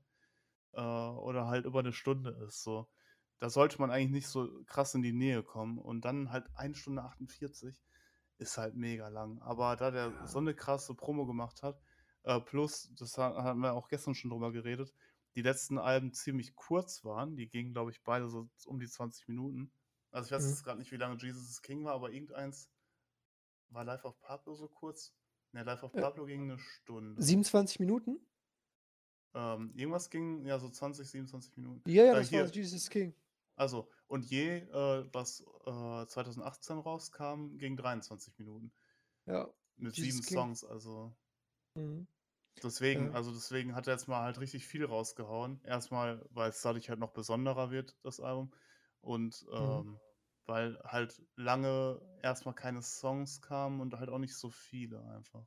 äh, 0.73 0.81
oder 0.81 1.47
halt 1.47 1.65
über 1.65 1.79
eine 1.79 1.93
Stunde 1.93 2.31
ist. 2.47 2.63
So. 2.63 2.87
Da 3.39 3.49
sollte 3.49 3.79
man 3.79 3.91
eigentlich 3.91 4.11
nicht 4.11 4.27
so 4.27 4.63
krass 4.65 4.95
in 4.95 5.01
die 5.03 5.13
Nähe 5.13 5.43
kommen. 5.43 5.77
Und 5.77 6.05
dann 6.05 6.31
halt 6.31 6.47
1 6.55 6.75
Stunde 6.75 7.03
48 7.03 7.83
ist 8.37 8.57
halt 8.57 8.75
mega 8.75 9.07
lang. 9.09 9.41
Aber 9.41 9.75
da 9.75 9.91
der 9.91 10.27
so 10.27 10.39
eine 10.39 10.53
krasse 10.55 10.95
Promo 10.95 11.25
gemacht 11.25 11.63
hat, 11.63 11.81
äh, 12.23 12.39
plus, 12.41 12.91
das 12.95 13.17
ha- 13.17 13.43
haben 13.43 13.61
wir 13.61 13.73
auch 13.73 13.87
gestern 13.89 14.15
schon 14.15 14.31
drüber 14.31 14.51
geredet, 14.51 14.93
die 15.35 15.41
letzten 15.41 15.77
Alben 15.77 16.13
ziemlich 16.13 16.55
kurz 16.55 17.03
waren. 17.03 17.35
Die 17.35 17.47
gingen, 17.49 17.73
glaube 17.73 17.91
ich, 17.91 18.03
beide 18.03 18.27
so 18.29 18.49
um 18.65 18.79
die 18.79 18.87
20 18.87 19.27
Minuten. 19.27 19.71
Also 20.11 20.27
ich 20.27 20.31
weiß 20.31 20.43
Mhm. 20.43 20.49
jetzt 20.49 20.63
gerade 20.63 20.79
nicht, 20.79 20.91
wie 20.91 20.97
lange 20.97 21.17
Jesus 21.21 21.49
is 21.49 21.61
King 21.61 21.83
war, 21.85 21.93
aber 21.93 22.11
irgendeins 22.11 22.69
war 23.69 23.85
Life 23.85 24.05
of 24.05 24.19
Pablo 24.19 24.55
so 24.55 24.67
kurz. 24.67 25.13
Ne, 25.57 25.63
Life 25.63 25.83
of 25.83 25.93
Äh, 25.95 26.01
Pablo 26.01 26.25
ging 26.25 26.43
eine 26.43 26.59
Stunde. 26.59 27.19
27 27.21 27.79
Minuten? 27.79 28.19
Ähm, 29.33 29.71
irgendwas 29.75 30.09
ging, 30.11 30.45
ja, 30.45 30.59
so 30.59 30.69
20, 30.69 31.09
27 31.09 31.57
Minuten. 31.57 31.89
Ja, 31.89 32.03
ja, 32.05 32.11
Äh, 32.13 32.15
das 32.17 32.31
war 32.31 32.45
hier. 32.45 32.51
Jesus 32.51 32.89
King. 32.89 33.15
Also, 33.55 33.89
und 34.07 34.25
je, 34.25 34.57
äh, 34.59 35.05
was 35.11 35.41
äh, 35.65 36.05
2018 36.05 36.77
rauskam, 36.77 37.57
ging 37.57 37.75
23 37.75 38.37
Minuten. 38.37 38.71
Ja. 39.25 39.47
Mit 39.77 39.97
Jesus 39.97 40.13
sieben 40.13 40.25
King. 40.27 40.37
Songs, 40.37 40.63
also. 40.63 41.15
Mhm. 41.73 42.07
Deswegen, 42.61 43.07
Ja. 43.07 43.11
also 43.13 43.31
deswegen 43.31 43.73
hat 43.75 43.87
er 43.87 43.93
jetzt 43.93 44.07
mal 44.07 44.21
halt 44.23 44.39
richtig 44.39 44.67
viel 44.67 44.85
rausgehauen. 44.85 45.59
Erstmal, 45.63 46.23
weil 46.31 46.49
es 46.51 46.61
dadurch 46.61 46.89
halt 46.89 46.99
noch 46.99 47.11
besonderer 47.13 47.71
wird, 47.71 47.97
das 48.03 48.19
Album. 48.19 48.51
Und 49.01 49.43
Mhm. 49.51 49.99
Weil 50.47 50.79
halt 50.83 51.21
lange 51.35 52.01
erstmal 52.23 52.55
keine 52.55 52.81
Songs 52.81 53.41
kamen 53.41 53.81
und 53.81 53.93
halt 53.95 54.09
auch 54.09 54.19
nicht 54.19 54.35
so 54.35 54.49
viele 54.49 55.03
einfach. 55.05 55.45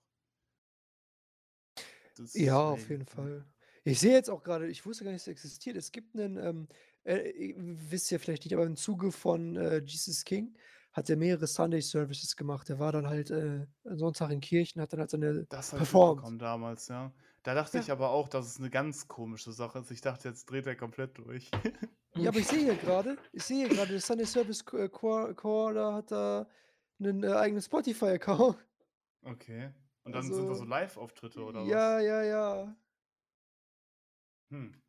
Ja, 2.34 2.70
auf 2.70 2.88
jeden. 2.90 3.06
Fall. 3.06 3.44
Ich 3.84 3.98
sehe 4.00 4.12
jetzt 4.12 4.28
auch 4.28 4.42
gerade, 4.42 4.68
ich 4.68 4.84
wusste 4.84 5.04
gar 5.04 5.12
nicht, 5.12 5.22
es 5.22 5.28
existiert. 5.28 5.76
Es 5.76 5.90
gibt 5.90 6.14
einen, 6.14 6.36
ähm, 6.36 6.68
äh, 7.04 7.54
wisst 7.56 8.12
ihr 8.12 8.20
vielleicht 8.20 8.44
nicht, 8.44 8.54
aber 8.54 8.66
im 8.66 8.76
Zuge 8.76 9.10
von 9.10 9.56
äh, 9.56 9.78
Jesus 9.78 10.24
King 10.24 10.54
hat 10.92 11.08
er 11.08 11.16
mehrere 11.16 11.46
Sunday 11.46 11.80
Services 11.80 12.36
gemacht. 12.36 12.68
Er 12.68 12.78
war 12.78 12.92
dann 12.92 13.06
halt 13.06 13.30
äh, 13.30 13.66
Sonntag 13.84 14.30
in 14.32 14.40
Kirchen, 14.40 14.82
hat 14.82 14.92
dann 14.92 15.00
halt 15.00 15.10
seine 15.10 15.46
Das 15.48 15.70
performt. 15.70 16.42
damals, 16.42 16.88
ja. 16.88 17.12
Da 17.42 17.54
dachte 17.54 17.78
Ja. 17.78 17.82
ich 17.84 17.90
aber 17.90 18.10
auch, 18.10 18.28
dass 18.28 18.46
es 18.46 18.58
eine 18.58 18.68
ganz 18.70 19.08
komische 19.08 19.52
Sache 19.52 19.78
ist. 19.78 19.90
Ich 19.90 20.02
dachte, 20.02 20.28
jetzt 20.28 20.50
dreht 20.50 20.66
er 20.66 20.76
komplett 20.76 21.16
durch. 21.16 21.50
Ja, 22.14 22.30
aber 22.30 22.38
ich 22.40 22.46
sehe 22.48 22.60
hier 22.60 22.76
gerade, 22.76 23.18
ich 23.32 23.42
sehe 23.44 23.66
hier 23.66 23.68
gerade, 23.68 23.92
der 23.92 24.00
Sunday 24.00 24.26
Service 24.26 24.64
äh, 24.72 24.88
Choir, 24.88 25.34
Choir 25.34 25.74
da 25.74 25.94
hat 25.94 26.10
da 26.10 26.48
einen 26.98 27.22
äh, 27.24 27.32
eigenen 27.32 27.62
Spotify-Account. 27.62 28.58
Okay. 29.22 29.72
Und 30.04 30.12
dann 30.12 30.22
sind 30.24 30.36
da 30.36 30.42
so 30.44 30.50
Also, 30.50 30.64
Live-Auftritte 30.64 31.42
oder 31.44 31.62
ja, 31.64 32.00
ja, 32.00 32.22
ja. 32.22 32.66
was? 32.66 32.76
Hm. 34.50 34.82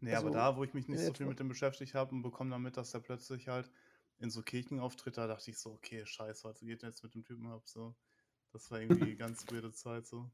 Nee, 0.00 0.14
aber 0.14 0.26
Also 0.28 0.38
da, 0.38 0.56
wo 0.56 0.64
ich 0.64 0.74
mich 0.74 0.88
nicht 0.88 1.00
so 1.00 1.12
viel 1.14 1.26
mit 1.26 1.38
dem 1.40 1.48
beschäftigt 1.48 1.94
habe 1.94 2.14
und 2.14 2.22
bekomme 2.22 2.50
damit, 2.50 2.76
dass 2.76 2.90
der 2.90 3.00
plötzlich 3.00 3.48
halt 3.48 3.70
in 4.18 4.30
so 4.30 4.42
Kirchenauftritt, 4.42 5.16
da 5.16 5.26
dachte 5.26 5.50
ich 5.50 5.58
so, 5.58 5.72
okay, 5.72 6.04
scheiße, 6.04 6.44
was 6.48 6.60
geht 6.60 6.82
denn 6.82 6.90
jetzt 6.90 7.02
mit 7.02 7.14
dem 7.14 7.24
Typen 7.24 7.46
ab? 7.46 7.62
So. 7.68 7.94
Das 8.52 8.70
war 8.70 8.80
irgendwie 8.80 9.16
ganz 9.16 9.46
weirde 9.50 9.72
Zeit 9.72 10.06
so. 10.06 10.30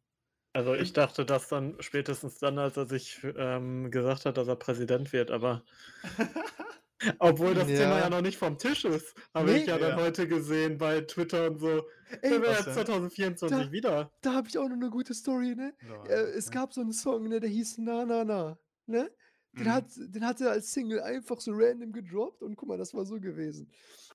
Also 0.57 0.72
ich 0.72 0.94
dachte 0.94 1.26
das 1.26 1.48
dann 1.48 1.76
spätestens 1.80 2.38
dann, 2.38 2.59
als 2.59 2.78
er 2.78 2.86
sich 2.86 3.20
ähm, 3.36 3.90
gesagt 3.90 4.24
hat, 4.24 4.38
dass 4.38 4.48
er 4.48 4.57
Präsident 4.57 5.12
wird, 5.12 5.30
aber 5.30 5.62
obwohl 7.18 7.52
das 7.54 7.66
Thema 7.66 7.98
ja 7.98 8.00
Ja. 8.00 8.09
noch 8.11 8.22
nicht 8.22 8.38
vom 8.38 8.57
Tisch 8.57 8.86
ist, 8.86 9.14
habe 9.34 9.50
ich 9.50 9.64
Nee. 9.66 9.68
ja 9.68 9.76
dann 9.78 9.98
Ja. 9.98 10.04
heute 10.04 10.26
gesehen 10.26 10.78
bei 10.78 11.02
Twitter 11.02 11.50
und 11.50 11.59
so. 11.59 11.86
Ey, 12.22 12.40
was 12.40 12.57
jetzt 12.57 12.66
denn? 12.68 12.72
2024 12.86 13.66
Da- 13.66 13.70
wieder. 13.72 14.11
da 14.22 14.32
habe 14.32 14.48
ich 14.48 14.57
auch 14.57 14.66
noch 14.66 14.76
eine 14.76 14.88
gute 14.88 15.12
Story, 15.12 15.54
ne? 15.54 15.74
Lol, 15.86 16.07
Äh, 16.09 16.30
es 16.38 16.46
okay. 16.46 16.54
gab 16.59 16.72
so 16.72 16.80
einen 16.80 16.92
Song, 16.94 17.28
ne, 17.28 17.38
der 17.38 17.50
hieß 17.50 17.76
Na 17.78 18.07
Na 18.07 18.24
Na, 18.24 18.59
ne? 18.86 19.11
Den, 19.52 19.64
Mhm. 19.64 19.72
hat, 19.72 19.84
den 19.94 20.24
hat 20.26 20.40
er 20.40 20.52
als 20.52 20.72
Single 20.72 21.00
einfach 21.00 21.38
so 21.38 21.50
random 21.54 21.92
gedroppt 21.92 22.42
und 22.42 22.57
guck 22.57 22.68
mal, 22.70 22.78
das 22.78 22.94
war 22.94 23.04
so 23.04 23.20
gewesen. 23.20 23.70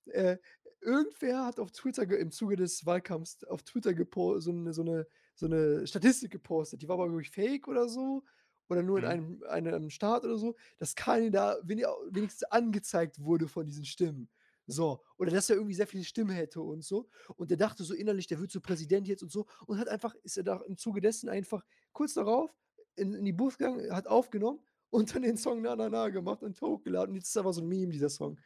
Äh, 0.08 0.38
irgendwer 0.82 1.46
hat 1.46 1.60
auf 1.60 1.72
Twitter, 1.72 2.02
im 2.18 2.32
Zuge 2.32 2.56
des 2.56 2.84
Wahlkampfs, 2.88 3.44
auf 3.44 3.62
Twitter 3.62 3.94
so, 4.40 4.50
eine, 4.52 4.74
so, 4.74 4.82
eine, 4.82 5.06
so 5.42 5.48
eine 5.48 5.88
Statistik 5.88 6.32
gepostet. 6.32 6.82
Die 6.84 6.88
war 6.88 7.00
aber 7.00 7.12
wirklich 7.12 7.32
fake 7.32 7.68
oder 7.68 7.90
so. 7.90 8.24
Oder 8.70 8.84
nur 8.84 9.00
in 9.00 9.04
Mhm. 9.04 9.44
einem, 9.50 9.74
einem 9.74 9.90
Staat 9.90 10.24
oder 10.24 10.38
so, 10.38 10.56
dass 10.78 10.96
keine 10.96 11.30
da 11.32 11.58
wenig, 11.64 11.86
wenigstens 12.12 12.44
angezeigt 12.44 13.20
wurde 13.20 13.48
von 13.48 13.66
diesen 13.66 13.84
Stimmen. 13.84 14.30
So. 14.68 15.02
Oder 15.18 15.32
dass 15.32 15.50
er 15.50 15.56
irgendwie 15.58 15.74
sehr 15.74 15.88
viele 15.88 16.04
Stimmen 16.06 16.30
hätte 16.30 16.62
und 16.62 16.84
so. 16.84 17.10
Und 17.36 17.50
der 17.50 17.58
dachte 17.58 17.84
so 17.84 17.94
innerlich, 17.94 18.28
der 18.28 18.40
wird 18.40 18.52
so 18.52 18.62
Präsident 18.62 19.08
jetzt 19.08 19.24
und 19.24 19.32
so. 19.32 19.46
Und 19.66 19.78
hat 19.80 19.90
einfach, 19.90 20.16
ist 20.24 20.38
er 20.38 20.44
da 20.44 20.62
im 20.68 20.78
Zuge 20.78 21.02
dessen 21.02 21.28
einfach 21.28 21.66
kurz 21.92 22.14
darauf 22.14 22.56
in, 22.96 23.14
in 23.14 23.26
die 23.26 23.34
Booth 23.34 23.58
gegangen, 23.58 23.92
hat 23.94 24.08
aufgenommen 24.08 24.60
und 24.92 25.14
dann 25.14 25.24
den 25.24 25.38
Song 25.38 25.62
Na 25.64 25.76
Na 25.76 25.90
Na 25.90 26.08
gemacht 26.10 26.44
und 26.44 26.62
hochgeladen. 26.62 27.10
Und 27.10 27.16
jetzt 27.16 27.30
ist 27.30 27.38
aber 27.38 27.52
so 27.52 27.62
ein 27.62 27.68
Meme, 27.68 27.92
dieser 27.92 28.10
Song. 28.10 28.38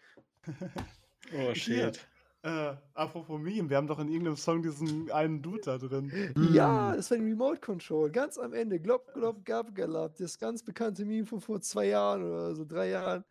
Oh 1.34 1.54
shit. 1.56 2.00
Äh, 2.46 2.76
apropos 2.94 3.40
Meme, 3.40 3.70
wir 3.70 3.78
haben 3.78 3.88
doch 3.88 4.00
in 4.00 4.08
irgendeinem 4.08 4.36
Song 4.38 4.62
diesen 4.62 5.12
einen 5.12 5.42
Dude 5.42 5.62
da 5.64 5.78
drin. 5.78 6.12
Ja, 6.54 6.92
Hm. 6.92 6.98
das 6.98 7.10
war 7.12 7.18
die 7.18 7.24
Remote 7.26 7.60
Control. 7.60 8.12
Ganz 8.12 8.38
am 8.38 8.54
Ende. 8.54 8.80
Glob, 8.80 9.12
glob, 9.14 9.44
gab, 9.44 9.74
galab. 9.74 10.16
Das 10.18 10.38
ganz 10.38 10.64
bekannte 10.64 11.06
Meme 11.06 11.26
von 11.26 11.42
vor 11.42 11.60
zwei 11.62 11.88
Jahren 11.88 12.24
oder 12.24 12.56
so, 12.56 12.64
drei 12.66 12.90
Jahren. 12.90 13.24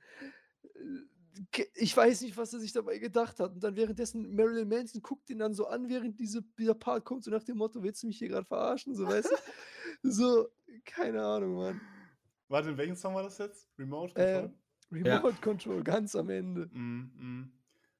Äh, 0.74 1.64
Ich 1.76 1.96
weiß 1.96 2.20
nicht, 2.22 2.36
was 2.36 2.52
er 2.52 2.60
sich 2.60 2.72
dabei 2.72 2.98
gedacht 2.98 3.40
hat. 3.40 3.54
Und 3.54 3.64
dann 3.64 3.74
währenddessen 3.76 4.34
Marilyn 4.36 4.68
Manson 4.68 5.02
guckt 5.02 5.28
ihn 5.30 5.38
dann 5.38 5.52
so 5.54 5.66
an, 5.66 5.88
während 5.88 6.18
diese, 6.20 6.42
dieser 6.58 6.74
Part 6.74 7.04
kommt, 7.04 7.24
so 7.24 7.30
nach 7.32 7.42
dem 7.42 7.56
Motto: 7.56 7.82
Willst 7.82 8.02
du 8.02 8.06
mich 8.06 8.18
hier 8.18 8.28
gerade 8.28 8.46
verarschen? 8.46 8.94
So, 8.94 9.06
weißt 9.06 9.30
du? 9.30 9.36
So, 10.02 10.48
keine 10.84 11.24
Ahnung, 11.24 11.54
Mann. 11.56 11.80
Warte, 12.48 12.70
in 12.70 12.76
welchem 12.76 12.96
Song 12.96 13.14
war 13.14 13.22
das 13.22 13.38
jetzt? 13.38 13.68
Remote 13.78 14.14
Äh, 14.16 14.42
Control? 14.42 14.58
Remote 14.92 15.40
Control, 15.40 15.82
ganz 15.82 16.14
am 16.16 16.28
Ende. 16.30 16.66
Mm, 16.72 17.10
mm. 17.16 17.52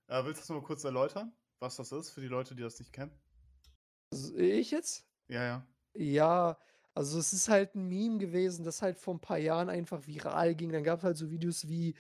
Äh, 0.07 0.25
willst 0.25 0.41
du 0.41 0.43
das 0.43 0.61
mal 0.61 0.67
kurz 0.67 0.85
erläutern, 0.85 1.33
was 1.59 1.77
das 1.77 1.93
ist, 1.93 2.11
für 2.11 2.21
die 2.21 2.29
Leute, 2.29 2.55
die 2.55 2.63
das 2.63 2.79
nicht 2.79 2.93
kennen? 2.93 3.13
Also, 4.13 4.37
ich 4.37 4.71
jetzt? 4.71 5.07
Ja, 5.29 5.45
ja. 5.45 5.67
Ja, 5.95 6.59
also 6.95 7.19
es 7.19 7.33
ist 7.33 7.49
halt 7.49 7.75
ein 7.75 7.89
Meme 7.89 8.19
gewesen, 8.19 8.65
das 8.65 8.83
halt 8.83 8.99
vor 8.99 9.15
ein 9.15 9.21
paar 9.21 9.39
Jahren 9.39 9.69
einfach 9.69 10.07
viral 10.07 10.55
ging. 10.55 10.71
Dann 10.73 10.85
gab 10.85 10.99
es 10.99 11.05
halt 11.05 11.17
so 11.17 11.31
Videos 11.31 11.67
wie 11.67 11.97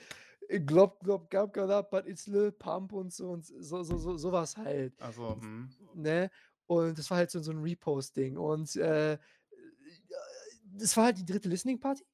Glob, 0.48 1.00
Glob, 1.00 1.30
Gab, 1.30 1.52
Galab, 1.52 1.90
but 1.90 2.06
it's 2.06 2.26
Lil 2.26 2.52
Pump 2.52 2.92
und 2.92 3.12
so 3.12 3.30
und 3.30 3.44
so, 3.44 3.82
so, 3.82 3.96
so, 3.96 4.16
sowas 4.16 4.56
halt. 4.56 5.00
Also, 5.00 5.40
hm. 5.40 5.70
Ne? 5.94 6.30
Und 6.66 6.98
das 6.98 7.10
war 7.10 7.18
halt 7.18 7.30
so, 7.30 7.40
so 7.40 7.52
ein 7.52 7.58
Repost-Ding. 7.58 8.36
Und 8.36 8.76
äh, 8.76 9.18
das 10.76 10.96
war 10.96 11.04
halt 11.04 11.18
die 11.18 11.24
dritte 11.24 11.48
Listening 11.48 11.80
Party 11.80 12.04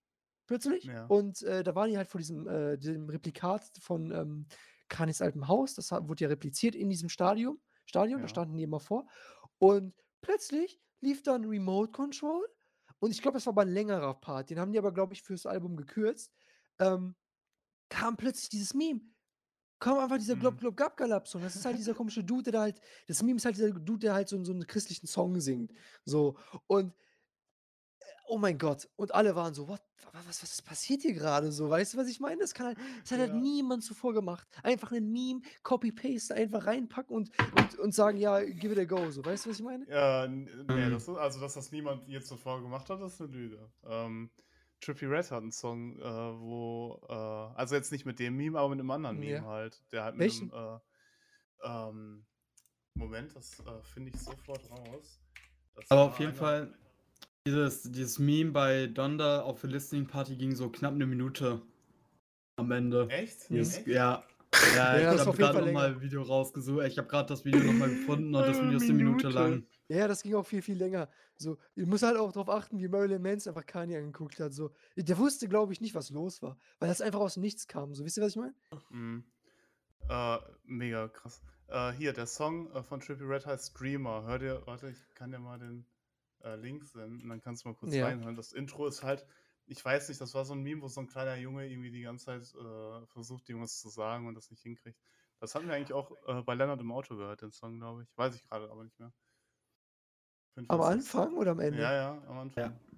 plötzlich. 0.47 0.85
Ja. 0.85 1.07
Und 1.07 1.43
äh, 1.43 1.63
da 1.63 1.75
waren 1.75 1.91
die 1.91 1.97
halt 1.97 2.09
vor 2.09 2.19
diesem, 2.19 2.47
äh, 2.49 2.77
diesem 2.77 3.09
Replikat 3.09 3.63
von 3.81 4.11
ähm, 4.11 4.47
Kanis 4.91 5.23
altem 5.23 5.49
Haus. 5.49 5.75
Das 5.77 5.93
wurde 5.93 6.25
ja 6.25 6.29
repliziert 6.31 6.75
in 6.77 6.91
diesem 6.91 7.09
Stadion. 7.11 7.61
Stadion, 7.87 8.23
da 8.23 8.29
Ja. 8.29 8.29
standen 8.29 8.57
die 8.59 8.65
immer 8.65 8.81
vor. 8.81 9.09
Und 9.59 9.95
plötzlich 10.23 10.81
lief 11.01 11.23
dann 11.23 11.47
Remote 11.47 11.93
Control. 11.93 12.47
Und 13.01 13.13
ich 13.13 13.23
glaube, 13.23 13.37
das 13.39 13.47
war 13.47 13.53
aber 13.55 13.63
ein 13.63 13.71
längerer 13.71 14.15
Part. 14.21 14.51
Den 14.51 14.61
haben 14.61 14.73
die 14.73 14.79
aber, 14.79 14.93
glaube 14.93 15.15
ich, 15.15 15.23
fürs 15.23 15.47
Album 15.47 15.77
gekürzt. 15.77 16.35
Ähm, 16.81 17.17
kam 17.91 18.17
plötzlich 18.17 18.49
dieses 18.51 18.75
Meme. 18.75 19.03
Komm 19.81 19.99
einfach 19.99 20.19
dieser 20.19 20.37
Glob 20.37 20.59
Mhm. 20.59 20.61
Glob 20.61 20.77
Gab 20.77 20.97
Galab 20.97 21.29
Song. 21.29 21.43
Das 21.43 21.57
ist 21.57 21.65
halt 21.65 21.79
dieser 21.79 21.95
komische 21.95 22.25
Dude, 22.25 22.45
der 22.45 22.53
da 22.55 22.61
halt 22.63 22.81
das 23.09 23.23
Meme 23.23 23.37
ist 23.39 23.47
halt 23.47 23.57
dieser 23.57 23.71
Dude, 23.73 24.01
der 24.01 24.15
halt 24.15 24.29
so 24.29 24.43
so 24.45 24.53
'n 24.53 24.67
christlichen 24.67 25.07
Song 25.07 25.41
singt. 25.41 25.73
So 26.05 26.39
und 26.69 26.95
oh 28.31 28.39
mein 28.39 28.59
Gott. 28.59 28.89
Und 28.97 29.15
alle 29.15 29.37
waren 29.37 29.55
so: 29.55 29.69
„What 29.69 29.83
wa 30.13 30.21
was 30.27 30.43
was 30.43 30.63
passiert 30.63 31.03
hier 31.03 31.15
grade 31.15 31.53
so?“ 31.53 31.71
Weißt 31.71 31.95
du, 31.95 31.99
was 31.99 32.09
ich 32.09 32.21
meine? 32.21 32.41
Das 32.41 32.55
kann 32.55 32.67
halt 32.69 32.79
das 33.03 33.13
hat 33.13 33.21
halt 33.21 33.33
Ja. 33.33 33.35
niemand 33.35 33.85
zuvor 33.85 34.15
gemacht. 34.15 34.49
Einfach 34.63 34.93
'nen 34.93 35.11
Meme, 35.13 35.41
Copy 35.65 35.93
Paste 35.93 36.35
einfach 36.35 36.67
reinpacken 36.67 37.15
und 37.17 37.31
und 37.51 37.77
und 37.79 37.95
sagen: 37.95 38.19
„Ja, 38.19 38.41
give 38.45 38.73
it 38.75 38.79
a 38.81 38.85
go“, 38.85 39.11
so. 39.11 39.25
Weißt 39.25 39.47
du, 39.47 39.51
was 39.51 39.57
ich 39.59 39.65
meine? 39.65 39.87
Ja, 39.87 40.25
n 40.27 40.45
ne, 40.71 40.91
Mhm. 40.91 40.91
das 40.91 41.05
ist 41.09 41.17
also, 41.17 41.41
dass 41.41 41.55
das 41.55 41.73
niemand 41.73 42.07
je 42.07 42.21
zuvor 42.21 42.61
gemacht 42.63 42.91
hat, 42.91 43.01
das 43.01 43.15
ist 43.15 43.21
'ne 43.21 43.27
Lüge. 43.29 43.73
Ähm, 43.83 44.31
Trippie 44.81 45.07
Redd 45.07 45.31
hat 45.31 45.43
'n 45.43 45.51
Song, 45.53 45.99
äh, 45.99 46.03
wo 46.05 47.01
äh, 47.09 47.13
also 47.15 47.75
jetzt 47.75 47.91
nicht 47.91 48.05
mit 48.05 48.19
dem 48.19 48.37
Meme, 48.37 48.59
aber 48.59 48.69
mit 48.71 48.79
'nem 48.79 48.91
anderen 48.91 49.17
Hm, 49.17 49.19
Meme 49.19 49.45
ja. 49.45 49.47
halt, 49.47 49.91
der 49.93 50.05
halt 50.05 50.17
mit 50.17 50.27
Welchen? 50.27 50.51
'nem, 50.51 50.53
äh, 50.53 50.79
ähm 51.65 52.27
Moment, 52.97 53.37
das, 53.37 53.61
äh, 53.61 53.83
finde 53.83 54.11
ich 54.11 54.23
sofort 54.23 54.69
raus. 54.71 55.23
Das 55.75 55.93
Aber 55.93 56.05
auf 56.05 56.21
jeden 56.21 56.35
einer 56.35 56.35
Fall, 56.35 56.79
dieses 57.51 57.83
dieses 57.93 58.19
Meme 58.19 58.53
bei 58.53 58.87
Donda 58.87 59.43
auf 59.43 59.61
der 59.61 59.71
Listening 59.71 60.07
Party 60.07 60.37
ging 60.37 60.55
so 60.55 60.71
knapp 60.71 60.95
'ne 60.95 61.07
Minute 61.07 61.63
am 62.57 62.71
Ende. 62.73 63.09
Echt? 63.11 63.49
Dieses 63.51 63.79
Echt? 63.79 63.87
ja. 63.87 64.25
Ja, 64.67 64.99
Ja, 64.99 65.17
ich 65.17 65.19
habe 65.19 65.31
auf 65.31 65.39
jeden 65.39 65.51
grad 65.51 65.53
Fall 65.53 65.63
noch 65.63 65.71
mal 65.73 65.91
länger. 65.91 66.03
Video 66.03 66.23
rausgesucht. 66.23 66.87
Ich 66.87 66.99
habe 66.99 67.09
grad 67.09 67.31
das 67.31 67.45
Video 67.45 67.65
noch 67.65 67.75
mal 67.75 67.91
gefunden 67.91 68.35
und 68.35 68.49
das 68.49 68.61
Eine 68.61 68.63
Video 68.63 68.77
ist 68.79 68.89
'ne 68.89 68.95
Minute 68.95 69.29
lang. 69.31 69.67
Ja, 69.89 70.07
das 70.09 70.23
ging 70.23 70.35
auch 70.35 70.47
viel, 70.47 70.63
viel 70.63 70.77
länger. 70.79 71.11
So, 71.37 71.59
ihr 71.75 71.87
müsst 71.87 72.05
halt 72.05 72.17
auch 72.17 72.33
drauf 72.33 72.49
achten, 72.49 72.79
wie 72.79 72.89
Marilyn 72.89 73.21
Manson 73.23 73.51
einfach 73.53 73.67
Kanye 73.67 73.99
angeguckt 73.99 74.39
hat, 74.41 74.53
so. 74.55 74.73
Der 74.97 75.19
wusste, 75.19 75.49
glaube 75.49 75.73
ich, 75.73 75.81
nicht, 75.81 75.95
was 75.95 76.11
los 76.11 76.43
war, 76.43 76.59
weil 76.79 76.89
das 76.89 77.01
einfach 77.01 77.21
aus 77.21 77.35
dem 77.35 77.43
Nichts 77.43 77.67
kam, 77.67 77.95
so. 77.95 78.05
Wisst 78.05 78.17
ihr, 78.19 78.23
was 78.23 78.31
ich 78.33 78.37
meine? 78.37 78.55
Mhm. 78.91 79.25
Äh, 80.09 80.39
mega 80.65 81.09
krass. 81.09 81.43
Äh, 81.69 81.93
hier, 81.93 82.13
der 82.13 82.27
Song, 82.27 82.73
äh, 82.75 82.83
von 82.85 83.01
Trippie 83.01 83.25
Redd 83.25 83.47
heißt 83.47 83.79
„Dreamer“. 83.81 84.25
Hör 84.27 84.39
dir 84.39 84.63
warte, 84.67 84.91
ich 84.91 85.15
kann 85.15 85.33
dir 85.33 85.39
mal 85.41 85.59
den, 85.59 85.87
äh, 86.43 86.57
Link 86.57 86.85
senden, 86.87 87.29
dann 87.29 87.41
kannst 87.41 87.65
du 87.65 87.69
mal 87.69 87.75
kurz 87.77 88.01
Ja. 88.01 88.01
reinhören. 88.01 88.37
Das 88.37 88.53
Intro 88.53 88.87
ist 88.87 89.03
halt 89.03 89.27
ich 89.67 89.85
weiß 89.85 90.09
nicht, 90.09 90.21
das 90.21 90.35
war 90.35 90.45
so 90.45 90.55
'n 90.55 90.63
Meme, 90.63 90.83
wo 90.83 90.89
so 90.89 91.01
'n 91.01 91.07
kleiner 91.07 91.37
Junge 91.37 91.69
irgendwie 91.71 91.93
die 91.93 92.03
ganze 92.03 92.25
Zeit, 92.27 92.43
äh, 92.55 93.07
versucht, 93.07 93.49
irgendwas 93.49 93.79
zu 93.81 93.89
sagen 93.89 94.27
und 94.27 94.35
das 94.35 94.51
nicht 94.51 94.63
hinkriegt. 94.63 94.99
Das 95.39 95.55
hatten 95.55 95.69
wir 95.69 95.75
eigentlich 95.77 95.93
auch, 95.93 96.11
äh, 96.27 96.43
bei 96.43 96.55
Lennart 96.55 96.81
im 96.81 96.91
Auto 96.93 97.17
gehört, 97.17 97.43
den 97.43 97.53
Song, 97.53 97.79
glaube 97.79 98.03
ich. 98.03 98.09
Weiß 98.17 98.35
ich 98.35 98.43
grade 98.45 98.69
aber 98.71 98.83
nicht 98.85 98.99
mehr. 98.99 99.13
Am 100.71 100.81
Anfang 100.83 101.35
oder 101.37 101.51
am 101.53 101.59
Ende? 101.61 101.91
Ja, 101.91 101.93
ja, 101.95 102.23
am 102.27 102.39
Anfang. 102.39 102.81
Ja. 102.81 102.90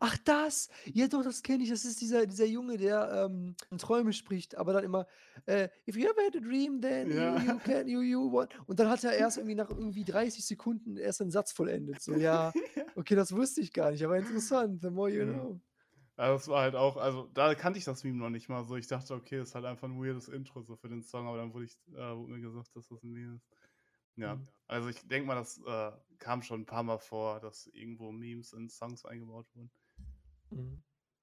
Ach, 0.00 0.16
das! 0.24 0.68
Ja, 0.84 1.06
doch, 1.08 1.22
das 1.22 1.42
kenne 1.42 1.62
ich. 1.62 1.70
Das 1.70 1.84
ist 1.84 2.00
dieser 2.00 2.26
dieser 2.26 2.46
Junge, 2.46 2.76
der, 2.76 3.26
ähm, 3.30 3.56
Träume 3.78 4.12
spricht, 4.12 4.56
aber 4.56 4.72
dann 4.72 4.84
immer, 4.84 5.06
äh: 5.46 5.68
„If 5.88 5.96
you 5.96 6.06
ever 6.08 6.22
had 6.26 6.36
a 6.36 6.40
dream, 6.40 6.80
then 6.80 7.10
Ja. 7.10 7.16
you 7.16 7.36
you 7.36 7.60
can 7.60 7.86
you 7.88 8.00
you 8.00 8.32
want“ 8.32 8.50
und 8.68 8.78
dann 8.80 8.88
hat 8.88 9.04
er 9.04 9.12
erst 9.16 9.36
irgendwie 9.38 9.54
nach 9.54 9.70
irgendwie 9.70 10.04
30 10.04 10.44
Sekunden 10.46 10.96
erst 10.96 11.20
'n 11.20 11.30
Satz 11.30 11.52
vollendet. 11.52 12.00
So, 12.00 12.14
ja, 12.16 12.54
Ja. 12.76 12.92
okay, 12.94 13.14
das 13.14 13.32
wusste 13.34 13.60
ich 13.60 13.72
gar 13.72 13.90
nicht, 13.92 14.04
aber 14.04 14.18
interessant. 14.18 14.82
The 14.82 14.90
more 14.90 15.10
you 15.10 15.24
Mhm. 15.24 15.24
know. 15.24 15.60
Ja, 16.18 16.28
das 16.30 16.48
war 16.48 16.62
halt 16.62 16.76
auch 16.76 16.96
also, 16.98 17.28
da 17.28 17.54
kannte 17.54 17.78
ich 17.78 17.84
das 17.86 18.04
Meme 18.04 18.18
noch 18.18 18.30
nicht 18.30 18.48
mal 18.48 18.64
so. 18.64 18.76
Ich 18.76 18.88
dachte: 18.88 19.14
„Okay, 19.14 19.40
ist 19.42 19.54
halt 19.54 19.64
einfach 19.66 19.88
'n 19.88 20.00
weirdes 20.02 20.28
Intro 20.28 20.62
so 20.62 20.76
für 20.76 20.88
den 20.88 21.02
Song“, 21.02 21.26
aber 21.28 21.38
dann 21.38 21.54
wurde 21.54 21.66
ich 21.66 21.78
äh, 21.88 22.16
wurde 22.16 22.32
mir 22.34 22.40
gesagt, 22.40 22.76
dass 22.76 22.88
das 22.88 23.02
'n 23.04 23.12
Meme 23.12 23.36
ist. 23.36 23.48
Ja, 24.16 24.38
Mhm. 24.38 24.48
also, 24.68 24.88
ich 24.90 25.06
denke 25.08 25.26
mal, 25.28 25.36
das, 25.36 25.58
äh, 25.58 25.92
kam 26.18 26.42
schon 26.42 26.62
'n 26.62 26.66
paarmal 26.66 26.98
vor, 26.98 27.40
dass 27.40 27.66
irgendwo 27.68 28.12
Memes 28.12 28.52
in 28.52 28.68
Songs 28.68 29.04
eingebaut 29.04 29.48
wurden. 29.54 29.70
Mhm. 30.52 30.82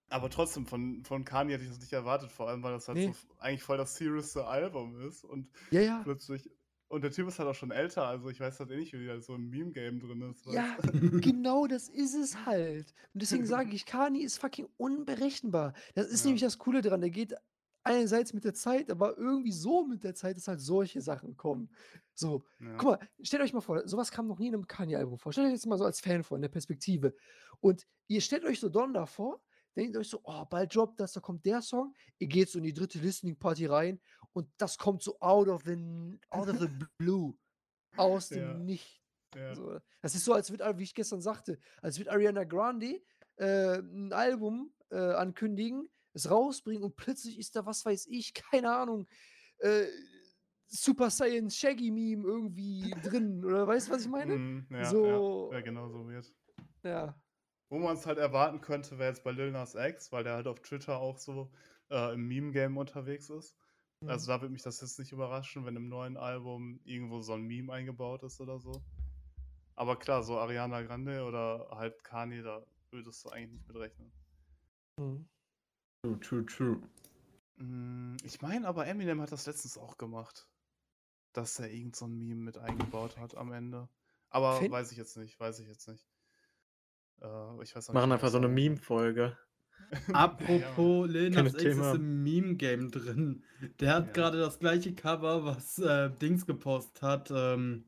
Aber 0.10 0.30
trotzdem, 0.30 0.66
von 0.66 1.04
von 1.04 1.24
Kanye 1.26 1.54
hätte 1.54 1.64
ich 1.64 1.70
das 1.70 1.80
nicht 1.80 1.94
erwartet, 1.94 2.32
vor 2.32 2.48
allem, 2.50 2.62
weil 2.64 2.74
das 2.74 2.88
halt 2.88 3.02
so 3.02 3.12
Ne. 3.12 3.14
f 3.14 3.26
eigentlich 3.40 3.64
voll 3.64 3.78
das 3.78 3.96
seriouste 3.96 4.46
Album 4.46 5.00
ist 5.08 5.24
und 5.24 5.50
Ja, 5.72 5.82
ja. 5.82 6.06
plötzlich 6.06 6.50
und 6.88 7.04
der 7.04 7.12
Typ 7.12 7.28
ist 7.28 7.40
halt 7.40 7.50
auch 7.50 7.56
schon 7.56 7.72
älter, 7.72 8.06
also, 8.08 8.30
ich 8.30 8.40
weiß 8.40 8.60
halt 8.60 8.70
eh 8.72 8.76
nicht, 8.78 8.94
wie 8.94 9.06
der 9.06 9.20
so 9.22 9.34
im 9.36 9.50
Meme-Game 9.50 10.00
drin 10.00 10.22
ist, 10.22 10.46
weißt 10.46 10.76
Ja, 10.76 10.78
genau 11.22 11.68
das 11.68 11.88
ist 11.88 12.14
es 12.14 12.46
halt. 12.46 12.94
Und 13.14 13.22
deswegen 13.22 13.46
sage 13.46 13.74
ich, 13.74 13.86
Kanye 13.86 14.24
ist 14.24 14.38
fucking 14.40 14.68
unberechenbar. 14.78 15.74
Das 15.96 16.08
ist 16.08 16.24
Ja. 16.24 16.26
nämlich 16.26 16.42
das 16.42 16.58
Coole 16.58 16.82
dran. 16.82 17.00
Der 17.02 17.10
geht 17.10 17.34
einerseits 17.84 18.34
mit 18.34 18.44
der 18.46 18.54
Zeit, 18.54 18.90
aber 18.92 19.18
irgendwie 19.18 19.52
so 19.52 19.86
mit 19.86 20.04
der 20.04 20.16
Zeit, 20.16 20.38
dass 20.38 20.48
halt 20.48 20.62
solche 20.62 21.02
Sachen 21.02 21.36
kommen. 21.38 21.70
So, 22.14 22.46
Ja. 22.60 22.78
guck 22.78 22.90
mal, 23.00 23.10
stellt 23.22 23.44
euch 23.44 23.54
mal 23.54 23.62
vor, 23.62 23.88
so 23.88 23.98
was 23.98 24.12
kam 24.12 24.28
noch 24.28 24.40
nie 24.40 24.48
in 24.48 24.54
'nem 24.54 24.68
Kanye-Album 24.68 25.18
vor. 25.20 25.32
Stellt 25.34 25.48
euch 25.48 25.54
jetzt 25.54 25.66
mal 25.68 25.78
so 25.78 25.86
als 25.86 26.00
Fan 26.02 26.24
vor, 26.24 26.38
in 26.38 26.42
der 26.44 26.50
Perspektive. 26.50 27.16
Und 27.60 27.88
ihr 28.08 28.22
stellt 28.22 28.46
euch 28.46 28.60
so 28.60 28.70
Donda 28.70 29.06
vor, 29.06 29.44
denkt 29.76 29.98
euch 29.98 30.10
so: 30.10 30.22
„Oh, 30.24 30.46
bald 30.46 30.76
droppt 30.76 31.00
das, 31.00 31.14
da 31.14 31.20
kommt 31.22 31.46
der 31.46 31.62
Song.“ 31.62 31.94
Ihr 32.20 32.28
geht 32.28 32.50
so 32.50 32.58
in 32.60 32.64
die 32.66 32.74
3. 32.74 33.00
Listening 33.00 33.38
Party 33.40 33.66
rein 33.68 34.02
und 34.34 34.50
das 34.58 34.78
kommt 34.78 35.04
so 35.04 35.20
out 35.20 35.48
of 35.50 35.64
the 35.66 36.20
out 36.32 36.50
of 36.50 36.60
the 36.60 36.68
blue, 36.98 37.38
aus 37.98 38.32
Ja. 38.32 38.34
dem 38.34 38.66
Nichts. 38.66 39.02
Ja. 39.36 39.56
So, 39.56 39.80
das 40.02 40.16
ist 40.16 40.26
so, 40.26 40.34
als 40.34 40.52
würde 40.52 40.80
wie 40.80 40.84
ich 40.84 40.96
gestern 40.96 41.22
sagte, 41.22 41.60
als 41.82 42.00
würde 42.00 42.12
Ariana 42.12 42.46
Grande, 42.46 43.02
äh, 43.38 43.80
'n 43.80 44.14
Album, 44.14 44.74
äh, 44.92 44.98
ankündigen, 44.98 45.90
es 46.14 46.30
rausbringen 46.30 46.84
und 46.84 46.96
plötzlich 46.96 47.40
ist 47.40 47.56
da, 47.56 47.66
was 47.66 47.86
weiß 47.86 48.08
ich, 48.08 48.34
keine 48.52 48.76
Ahnung, 48.76 49.08
äh, 49.60 49.88
Super 50.68 51.10
Saiyan 51.12 51.50
Shaggy 51.52 51.92
Meme 51.92 52.24
irgendwie 52.28 53.00
drin 53.02 53.46
oder 53.46 53.68
weißt 53.68 53.90
du, 53.90 53.94
was 53.94 54.04
ich 54.04 54.10
meine? 54.12 54.34
Mhm, 54.40 54.68
ja, 54.72 55.00
ja. 55.04 55.22
So 55.24 55.50
Wäre 55.50 55.64
genauso 55.64 56.08
weird. 56.08 56.34
ja. 56.84 57.16
Wo 57.70 57.78
man's 57.80 58.06
halt 58.06 58.20
erwarten 58.20 58.62
könnte, 58.62 58.98
wäre 59.00 59.10
jetzt 59.10 59.24
bei 59.26 59.32
Lil 59.32 59.52
Nas 59.52 59.76
X, 59.76 60.12
weil 60.14 60.24
der 60.24 60.36
halt 60.36 60.48
auf 60.48 60.62
Twitter 60.62 60.98
auch 61.00 61.18
so, 61.18 61.52
äh, 61.90 62.14
im 62.14 62.28
Meme-Game 62.30 62.78
unterwegs 62.78 63.30
ist. 63.30 63.58
Also, 64.06 64.28
Mhm. 64.28 64.32
da 64.32 64.40
würde 64.42 64.54
mich 64.54 64.62
das 64.64 64.80
jetzt 64.82 64.98
nicht 65.00 65.12
überraschen, 65.12 65.66
wenn 65.66 65.76
im 65.76 65.90
neuen 65.90 66.16
Album 66.18 66.80
irgendwo 66.86 67.20
so 67.22 67.34
'n 67.34 67.42
Meme 67.44 67.74
eingebaut 67.74 68.24
ist 68.24 68.40
oder 68.42 68.60
so. 68.60 68.86
Aber 69.76 69.98
klar, 70.00 70.24
so 70.24 70.40
Ariana 70.40 70.82
Grande 70.84 71.26
oder 71.26 71.70
halt 71.72 72.04
Kanye, 72.04 72.44
da 72.44 72.66
würdest 72.92 73.26
du 73.26 73.30
eigentlich 73.30 73.52
nicht 73.54 73.68
mit 73.68 73.78
rechnen. 73.78 74.14
Mhm. 75.00 75.26
True, 76.06 76.18
true, 76.20 76.44
true. 76.44 76.84
Hm, 77.58 78.18
ich 78.24 78.42
meine 78.42 78.68
aber, 78.68 78.88
Eminem 78.88 79.22
hat 79.22 79.32
das 79.32 79.46
letztens 79.46 79.78
auch 79.78 79.98
gemacht, 79.98 80.50
dass 81.34 81.60
er 81.60 81.72
irgend 81.72 81.96
so 81.96 82.06
'n 82.06 82.14
Meme 82.18 82.42
mit 82.42 82.58
eingebaut 82.60 83.18
hat 83.18 83.36
am 83.36 83.52
Ende. 83.54 83.90
Aber 84.30 84.70
Fin 84.70 84.72
weiß 84.72 84.92
ich 84.92 84.98
jetzt 85.00 85.18
nicht 85.18 85.40
weiß 85.40 85.60
ich 85.60 85.68
jetzt 85.68 85.88
nicht. 85.90 86.06
Äh, 87.22 87.64
ich 87.64 87.76
weiß 87.76 87.90
nicht, 87.90 87.94
Machen 87.94 88.12
einfach 88.12 88.30
so 88.30 88.40
'ne 88.40 88.48
Song 88.48 88.50
Meme-Folge. 88.50 89.38
Ja. 90.50 90.90
Apropos 90.92 91.08
Lil 91.08 91.32
Keine 91.32 91.54
Nas 91.54 91.56
X 91.56 91.78
ist 91.80 91.94
Thema. 91.94 91.96
im 91.96 92.22
Meme-Game 92.24 92.92
drin. 92.92 93.44
Der 93.80 93.96
hat 93.96 94.14
Ja. 94.14 94.14
grade 94.14 94.38
das 94.40 94.60
gleiche 94.60 94.94
Cover, 94.94 95.44
was, 95.44 95.80
äh, 95.80 96.12
Dings 96.12 96.46
gepostet 96.46 97.02
hat, 97.02 97.32
ähm, 97.36 97.86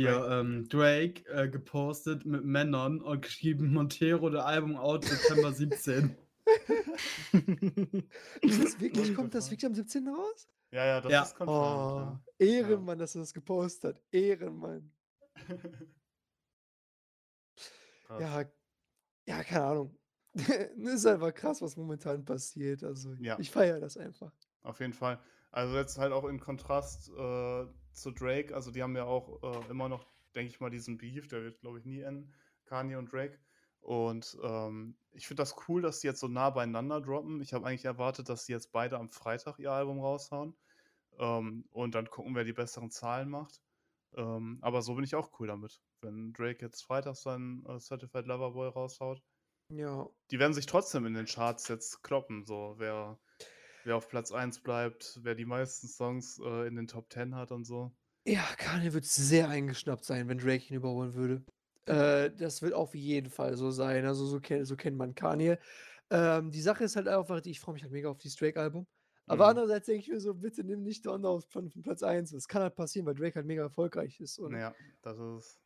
hier, 0.00 0.26
Drake? 0.26 0.30
ähm, 0.30 0.68
Drake, 0.68 1.26
äh, 1.28 1.48
gepostet 1.50 2.26
mit 2.26 2.44
Männern 2.44 3.00
und 3.02 3.22
geschrieben: 3.22 3.72
„Montero, 3.74 4.30
der 4.30 4.46
Album 4.46 4.76
out 4.76 5.06
September 5.06 5.52
17.“ 5.52 6.16
Ist 6.16 6.22
das 8.42 8.80
wirklich 8.80 9.14
kommt 9.14 9.34
das 9.34 9.50
wirklich 9.50 9.66
am 9.66 9.74
17. 9.74 10.08
raus? 10.08 10.48
Ja, 10.72 10.84
ja, 10.86 11.00
das 11.00 11.12
Ja. 11.12 11.22
ist 11.22 11.34
confirmed, 11.36 11.50
Oh, 11.58 11.98
ja. 11.98 12.20
Ehrenmann, 12.38 12.98
dass 12.98 13.14
er 13.14 13.20
das 13.20 13.32
gepostet 13.32 13.96
hat. 13.96 14.02
Ehrenmann. 14.12 14.92
Ja. 18.20 18.44
Ja, 19.26 19.42
keine 19.42 19.64
Ahnung. 19.64 19.98
Ist 20.34 21.06
einfach 21.06 21.32
krass, 21.34 21.62
was 21.62 21.76
momentan 21.76 22.24
passiert. 22.24 22.84
Also, 22.84 23.14
Ja. 23.14 23.38
ich 23.40 23.50
feiere 23.50 23.80
das 23.80 23.96
einfach. 23.96 24.32
Auf 24.62 24.78
jeden 24.80 24.92
Fall. 24.92 25.18
Also, 25.50 25.76
jetzt 25.76 25.98
halt 25.98 26.12
auch 26.12 26.24
in 26.26 26.38
Kontrast, 26.38 27.08
äh, 27.10 27.66
zu 27.92 28.10
Drake. 28.12 28.54
Also, 28.54 28.70
die 28.70 28.82
haben 28.82 28.94
ja 28.94 29.04
auch, 29.04 29.42
äh, 29.42 29.70
immer 29.70 29.88
noch, 29.88 30.06
denke 30.34 30.50
ich 30.50 30.60
mal, 30.60 30.70
diesen 30.70 30.98
Beef, 30.98 31.26
der 31.28 31.42
wird, 31.42 31.60
glaube 31.60 31.78
ich, 31.78 31.86
nie 31.86 32.00
enden, 32.00 32.32
Kanye 32.66 32.96
und 32.96 33.12
Drake. 33.12 33.38
Und, 33.84 34.36
ähm, 34.42 34.96
ich 35.12 35.28
finde 35.28 35.42
das 35.42 35.54
cool, 35.68 35.82
dass 35.82 36.00
die 36.00 36.06
jetzt 36.06 36.20
so 36.20 36.28
nah 36.28 36.50
beieinander 36.50 37.00
droppen. 37.00 37.40
Ich 37.42 37.52
habe 37.52 37.66
eigentlich 37.66 37.84
erwartet, 37.84 38.28
dass 38.28 38.46
die 38.46 38.52
jetzt 38.52 38.72
beide 38.72 38.98
am 38.98 39.10
Freitag 39.10 39.58
ihr 39.58 39.72
Album 39.72 40.00
raushauen. 40.00 40.56
Ähm, 41.18 41.64
und 41.70 41.94
dann 41.94 42.10
gucken, 42.10 42.34
wer 42.34 42.44
die 42.44 42.52
besseren 42.52 42.90
Zahlen 42.90 43.28
macht. 43.28 43.60
Ähm, 44.16 44.58
aber 44.62 44.82
so 44.82 44.94
bin 44.94 45.04
ich 45.04 45.14
auch 45.14 45.38
cool 45.38 45.48
damit, 45.48 45.80
wenn 46.00 46.32
Drake 46.32 46.64
jetzt 46.64 46.82
freitags 46.82 47.22
sein, 47.22 47.64
äh, 47.68 47.78
Certified 47.78 48.26
Lover 48.26 48.52
Boy 48.52 48.68
raushaut. 48.68 49.22
Ja. 49.68 50.08
Die 50.30 50.38
werden 50.38 50.54
sich 50.54 50.66
trotzdem 50.66 51.06
in 51.06 51.14
den 51.14 51.26
Charts 51.26 51.68
jetzt 51.68 52.02
kloppen, 52.02 52.44
so 52.44 52.74
wer 52.78 53.18
wer 53.84 53.96
auf 53.96 54.08
Platz 54.08 54.32
1 54.32 54.60
bleibt, 54.60 55.20
wer 55.22 55.34
die 55.34 55.44
meisten 55.44 55.86
Songs, 55.88 56.40
äh, 56.42 56.66
in 56.66 56.76
den 56.76 56.86
Top 56.86 57.12
10 57.12 57.34
hat 57.34 57.52
und 57.52 57.64
so. 57.64 57.94
Ja, 58.26 58.42
Kanye 58.56 58.94
wird 58.94 59.04
sehr 59.04 59.48
eingeschnappt 59.48 60.04
sein, 60.04 60.28
wenn 60.28 60.38
Drake 60.38 60.64
ihn 60.70 60.76
überholen 60.76 61.14
würde. 61.14 61.44
Äh, 61.88 62.30
das 62.34 62.62
wird 62.62 62.72
auf 62.74 62.94
jeden 62.94 63.30
Fall 63.30 63.56
so 63.56 63.70
sein. 63.70 64.06
Also, 64.06 64.24
so 64.26 64.40
ken 64.40 64.64
so 64.64 64.76
kennt 64.76 64.96
man 64.96 65.14
Kanye. 65.14 65.58
Ähm, 66.10 66.50
die 66.50 66.60
Sache 66.62 66.84
ist 66.84 66.96
halt 66.96 67.08
einfach 67.08 67.42
ich 67.44 67.60
freue 67.60 67.74
mich 67.74 67.82
halt 67.82 67.92
mega 67.92 68.08
auf 68.10 68.18
dieses 68.18 68.36
Drake-Album. 68.38 68.86
Aber 69.26 69.46
Mhm. 69.46 69.48
andererseits 69.48 69.86
denke 69.86 70.02
ich 70.02 70.08
mir 70.08 70.20
so: 70.20 70.34
„Bitte 70.34 70.64
nimm 70.64 70.82
nicht 70.82 71.04
Donda 71.06 71.28
auf 71.28 71.44
von 71.50 71.70
von 71.70 71.82
Platz 71.82 72.02
1.“ 72.02 72.30
Das 72.32 72.48
kann 72.48 72.62
halt 72.62 72.74
passieren, 72.76 73.06
weil 73.06 73.14
Drake 73.14 73.36
halt 73.36 73.46
mega 73.46 73.62
erfolgreich 73.62 74.20
ist 74.20 74.38
und 74.38 74.60
Ja, 74.60 74.76
das 75.02 75.18
ist 75.18 75.60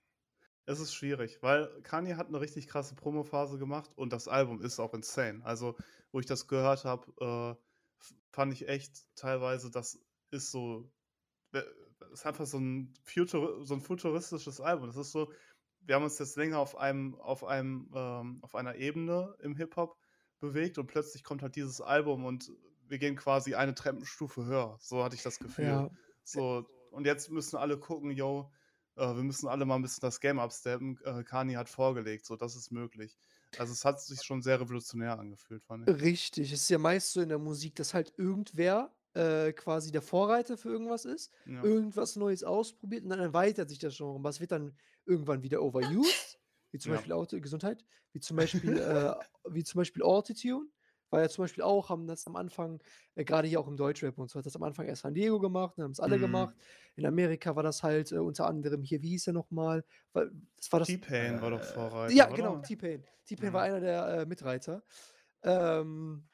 es 0.66 0.80
ist 0.80 0.94
schwierig, 0.94 1.42
weil 1.42 1.82
Kanye 1.82 2.16
hat 2.16 2.30
'ne 2.30 2.40
richtig 2.40 2.68
krasse 2.68 2.94
Promophase 2.96 3.58
gemacht 3.58 3.92
und 3.96 4.12
das 4.12 4.28
Album 4.28 4.62
ist 4.62 4.80
auch 4.80 4.94
insane. 4.94 5.44
Also, 5.44 5.78
wo 6.12 6.20
ich 6.20 6.26
das 6.26 6.48
gehört 6.48 6.84
habe, 6.86 7.58
äh, 7.60 8.06
fand 8.32 8.52
ich 8.54 8.68
echt 8.68 9.06
teilweise, 9.16 9.70
dass 9.70 10.00
ist 10.32 10.50
so, 10.52 10.92
äh, 11.52 11.62
ist 12.12 12.26
einfach 12.26 12.46
so 12.46 12.58
ein, 12.58 12.94
Futur, 13.04 13.64
so 13.66 13.74
ein 13.74 13.80
futuristisches 13.82 14.60
Album. 14.60 14.88
Das 14.88 14.96
ist 14.96 15.12
so, 15.12 15.32
wir 15.88 15.94
haben 15.94 16.04
uns 16.04 16.18
jetzt 16.18 16.36
länger 16.36 16.58
auf 16.58 16.76
einem, 16.76 17.14
auf 17.14 17.44
einem, 17.44 17.90
ähm, 17.94 18.38
auf 18.42 18.54
einer 18.54 18.76
Ebene 18.76 19.34
im 19.40 19.56
Hip-Hop 19.56 19.96
bewegt 20.38 20.76
und 20.76 20.86
plötzlich 20.86 21.24
kommt 21.24 21.40
halt 21.40 21.56
dieses 21.56 21.80
Album 21.80 22.26
und 22.26 22.52
wir 22.86 22.98
gehen 22.98 23.16
quasi 23.16 23.54
eine 23.54 23.74
Treppenstufe 23.74 24.44
höher. 24.44 24.76
So 24.80 25.02
hatte 25.02 25.16
ich 25.16 25.22
das 25.22 25.38
Gefühl. 25.38 25.64
Ja. 25.64 25.90
So, 26.24 26.68
und 26.90 27.06
jetzt 27.06 27.30
müssen 27.30 27.56
alle 27.56 27.78
gucken, 27.78 28.10
yo, 28.10 28.52
äh, 28.96 29.14
wir 29.14 29.22
müssen 29.22 29.48
alle 29.48 29.64
mal 29.64 29.76
ein 29.76 29.82
bisschen 29.82 30.02
das 30.02 30.20
Game 30.20 30.38
upsteppen. 30.38 31.00
Äh, 31.04 31.24
Kani 31.24 31.54
hat 31.54 31.70
vorgelegt, 31.70 32.26
so, 32.26 32.36
das 32.36 32.54
ist 32.54 32.70
möglich. 32.70 33.18
Also 33.56 33.72
es 33.72 33.86
hat 33.86 33.98
sich 33.98 34.22
schon 34.22 34.42
sehr 34.42 34.60
revolutionär 34.60 35.18
angefühlt, 35.18 35.64
fand 35.64 35.88
ich. 35.88 36.02
Richtig. 36.02 36.52
Es 36.52 36.60
ist 36.60 36.68
ja 36.68 36.78
meist 36.78 37.14
so 37.14 37.22
in 37.22 37.30
der 37.30 37.38
Musik, 37.38 37.76
dass 37.76 37.94
halt 37.94 38.12
irgendwer 38.18 38.94
äh, 39.18 39.52
quasi 39.52 39.90
der 39.92 40.02
Vorreiter 40.02 40.56
für 40.56 40.70
irgendwas 40.70 41.04
ist, 41.04 41.32
Ja. 41.46 41.62
irgendwas 41.62 42.16
Neues 42.16 42.44
ausprobiert 42.44 43.04
und 43.04 43.10
dann 43.10 43.20
erweitert 43.20 43.68
sich 43.70 43.78
das 43.78 43.96
Genre. 43.96 44.12
Und 44.14 44.24
was 44.24 44.40
wird 44.40 44.52
dann 44.52 44.76
irgendwann 45.06 45.42
wieder 45.42 45.62
overused? 45.62 46.38
Wie 46.72 46.78
zum 46.78 46.92
Ja. 46.92 46.96
Beispiel 46.96 47.12
Auto 47.14 47.40
Gesundheit, 47.40 47.84
wie 48.12 48.20
zum 48.20 48.36
Beispiel, 48.36 48.78
äh, 48.78 49.14
wie 49.50 49.64
zum 49.64 49.78
Beispiel 49.80 50.02
Autotune. 50.02 50.66
War 51.10 51.22
ja 51.22 51.28
zum 51.30 51.44
Beispiel 51.44 51.64
auch, 51.64 51.88
haben 51.88 52.06
das 52.06 52.26
am 52.26 52.36
Anfang, 52.36 52.82
äh, 53.14 53.24
gerade 53.24 53.48
hier 53.48 53.58
auch 53.60 53.66
im 53.68 53.78
Deutschrap 53.78 54.18
und 54.18 54.28
so, 54.30 54.38
hat 54.38 54.44
das 54.44 54.54
am 54.56 54.62
Anfang 54.62 54.86
erst 54.86 55.02
San 55.02 55.14
Diego 55.14 55.40
gemacht, 55.40 55.78
dann 55.78 55.84
haben 55.84 55.92
es 55.92 56.00
alle 56.00 56.18
Mhm. 56.18 56.20
gemacht. 56.20 56.54
In 56.96 57.06
Amerika 57.06 57.56
war 57.56 57.62
das 57.62 57.82
halt 57.82 58.12
äh, 58.12 58.18
unter 58.18 58.46
anderem 58.46 58.82
hier, 58.82 59.00
wie 59.02 59.08
hieß 59.10 59.28
er 59.28 59.32
nochmal? 59.32 59.84
Weil- 60.12 60.30
Das 60.56 60.70
war 60.70 60.80
das. 60.80 60.88
T-Pain 60.88 61.40
war 61.40 61.50
doch 61.50 61.60
Äh, 61.60 61.64
Vorreiter, 61.64 62.14
Ja, 62.14 62.26
oder? 62.26 62.36
genau, 62.36 62.58
T-Pain. 62.58 63.04
T-Pain 63.24 63.48
Mhm. 63.48 63.52
war 63.54 63.62
einer 63.62 63.80
der 63.80 64.06
äh, 64.08 64.26
Mitreiter. 64.26 64.82
Ähm, 65.42 66.28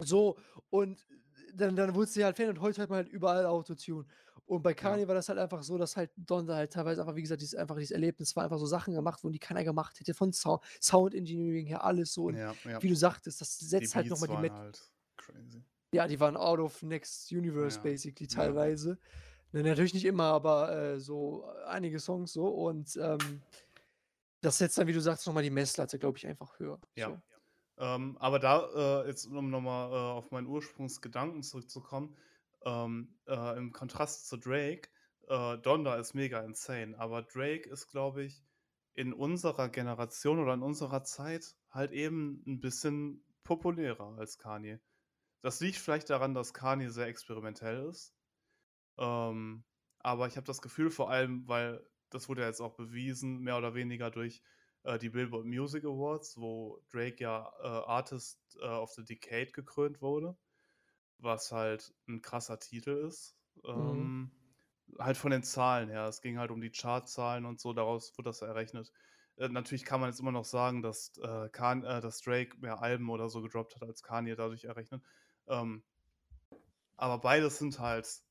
so, 0.00 0.38
und 0.70 1.06
dann, 1.54 1.76
dann 1.76 1.94
wurde 1.94 2.10
sie 2.10 2.24
halt 2.24 2.36
Fan 2.36 2.48
und 2.48 2.60
heute 2.60 2.80
hört 2.80 2.90
man 2.90 2.98
halt 2.98 3.08
überall 3.08 3.46
Autotune. 3.46 4.04
Und 4.46 4.62
bei 4.62 4.74
Kanye 4.74 5.06
war 5.06 5.14
das 5.14 5.28
halt 5.28 5.38
einfach 5.38 5.62
so, 5.62 5.78
dass 5.78 5.96
halt 5.96 6.10
Donda 6.16 6.56
halt 6.56 6.72
teilweise 6.72 7.00
einfach, 7.00 7.14
wie 7.14 7.22
gesagt, 7.22 7.40
dieses, 7.40 7.54
einfach 7.54 7.76
dieses 7.76 7.92
Erlebnis 7.92 8.34
war, 8.34 8.44
einfach 8.44 8.58
so 8.58 8.66
Sachen 8.66 8.92
gemacht 8.92 9.22
wurden, 9.22 9.32
die 9.32 9.38
keiner 9.38 9.62
gemacht 9.64 9.98
hätte, 10.00 10.14
von 10.14 10.32
Sound, 10.32 10.62
Sound 10.80 11.14
Engineering 11.14 11.66
her, 11.66 11.84
alles 11.84 12.12
so. 12.12 12.24
Und 12.24 12.36
Ja, 12.36 12.52
ja. 12.64 12.82
wie 12.82 12.88
du 12.88 12.96
sagtest, 12.96 13.40
das 13.40 13.58
setzt 13.58 13.94
halt 13.94 14.08
Beats 14.08 14.20
nochmal 14.20 14.36
die 14.36 14.42
Met 14.42 14.52
halt 14.52 14.80
crazy. 15.16 15.62
ja, 15.94 16.08
die 16.08 16.18
waren 16.18 16.36
out 16.36 16.58
of 16.58 16.82
next 16.82 17.30
universe, 17.32 17.76
Ja, 17.78 17.82
basically, 17.82 18.28
ja. 18.28 18.34
teilweise. 18.34 18.98
Ne, 19.52 19.62
natürlich 19.62 19.94
nicht 19.94 20.06
immer, 20.06 20.24
aber 20.24 20.74
äh, 20.74 21.00
so 21.00 21.44
einige 21.66 22.00
Songs 22.00 22.32
so. 22.32 22.46
Und 22.46 22.96
ähm, 23.00 23.42
das 24.40 24.58
setzt 24.58 24.76
dann, 24.76 24.86
wie 24.86 24.92
du 24.92 25.00
sagst, 25.00 25.26
nochmal 25.26 25.44
die 25.44 25.50
Messlatte, 25.50 25.98
glaube 25.98 26.18
ich, 26.18 26.26
einfach 26.26 26.58
höher. 26.58 26.80
Ja. 26.96 27.10
So. 27.10 27.20
Ähm, 27.82 28.16
aber 28.20 28.38
da, 28.38 29.02
äh, 29.02 29.08
jetzt 29.08 29.26
um 29.26 29.50
nochmal 29.50 29.90
äh, 29.90 29.94
auf 29.94 30.30
meinen 30.30 30.46
Ursprungsgedanken 30.46 31.42
zurückzukommen, 31.42 32.16
ähm, 32.64 33.18
äh, 33.26 33.58
im 33.58 33.72
Kontrast 33.72 34.28
zu 34.28 34.36
Drake, 34.36 34.88
äh, 35.26 35.58
Donda 35.58 35.96
ist 35.96 36.14
mega 36.14 36.40
insane, 36.42 36.96
aber 36.96 37.22
Drake 37.22 37.68
ist, 37.68 37.88
glaube 37.88 38.22
ich, 38.22 38.44
in 38.94 39.12
unserer 39.12 39.68
Generation 39.68 40.38
oder 40.38 40.54
in 40.54 40.62
unserer 40.62 41.02
Zeit 41.02 41.56
halt 41.70 41.90
eben 41.90 42.44
ein 42.46 42.60
bisschen 42.60 43.24
populärer 43.42 44.16
als 44.16 44.38
Kanye. 44.38 44.78
Das 45.40 45.58
liegt 45.58 45.78
vielleicht 45.78 46.08
daran, 46.08 46.34
dass 46.34 46.54
Kanye 46.54 46.88
sehr 46.88 47.08
experimentell 47.08 47.88
ist. 47.88 48.14
Ähm, 48.96 49.64
aber 49.98 50.28
ich 50.28 50.36
habe 50.36 50.46
das 50.46 50.62
Gefühl, 50.62 50.92
vor 50.92 51.10
allem, 51.10 51.48
weil 51.48 51.84
das 52.10 52.28
wurde 52.28 52.42
ja 52.42 52.46
jetzt 52.46 52.60
auch 52.60 52.76
bewiesen, 52.76 53.40
mehr 53.40 53.58
oder 53.58 53.74
weniger 53.74 54.12
durch 54.12 54.40
äh, 54.84 54.98
die 54.98 55.10
Billboard 55.10 55.44
Music 55.44 55.84
Awards, 55.84 56.38
wo 56.38 56.82
Drake 56.90 57.22
ja 57.22 57.52
äh, 57.60 57.66
Artist 57.66 58.38
äh, 58.60 58.66
of 58.66 58.90
the 58.92 59.04
Decade 59.04 59.52
gekrönt 59.52 60.00
wurde, 60.02 60.36
was 61.18 61.52
halt 61.52 61.94
ein 62.08 62.20
krasser 62.22 62.58
Titel 62.58 62.90
ist. 63.06 63.36
Ähm, 63.64 64.30
Halt 64.98 65.16
von 65.16 65.30
den 65.30 65.42
Zahlen 65.42 65.88
her. 65.88 66.06
Es 66.06 66.20
ging 66.20 66.38
halt 66.38 66.50
um 66.50 66.60
die 66.60 66.70
Chartzahlen 66.70 67.46
und 67.46 67.60
so, 67.60 67.72
daraus 67.72 68.16
wird 68.18 68.26
das 68.26 68.42
errechnet. 68.42 68.92
Äh, 69.36 69.48
natürlich 69.48 69.84
kann 69.84 70.00
man 70.00 70.10
jetzt 70.10 70.20
immer 70.20 70.32
noch 70.32 70.44
sagen, 70.44 70.82
dass, 70.82 71.16
äh, 71.18 71.48
Kan 71.48 71.80
dass 71.82 72.20
Drake 72.20 72.58
mehr 72.58 72.82
Alben 72.82 73.08
oder 73.08 73.30
so 73.30 73.40
gedroppt 73.40 73.76
hat 73.76 73.84
als 73.84 74.02
Kanye 74.02 74.34
dadurch 74.34 74.64
errechnet. 74.64 75.02
Ähm, 75.46 75.82
aber 76.96 77.18
beides 77.18 77.58
sind 77.58 77.78
halt 77.78 78.22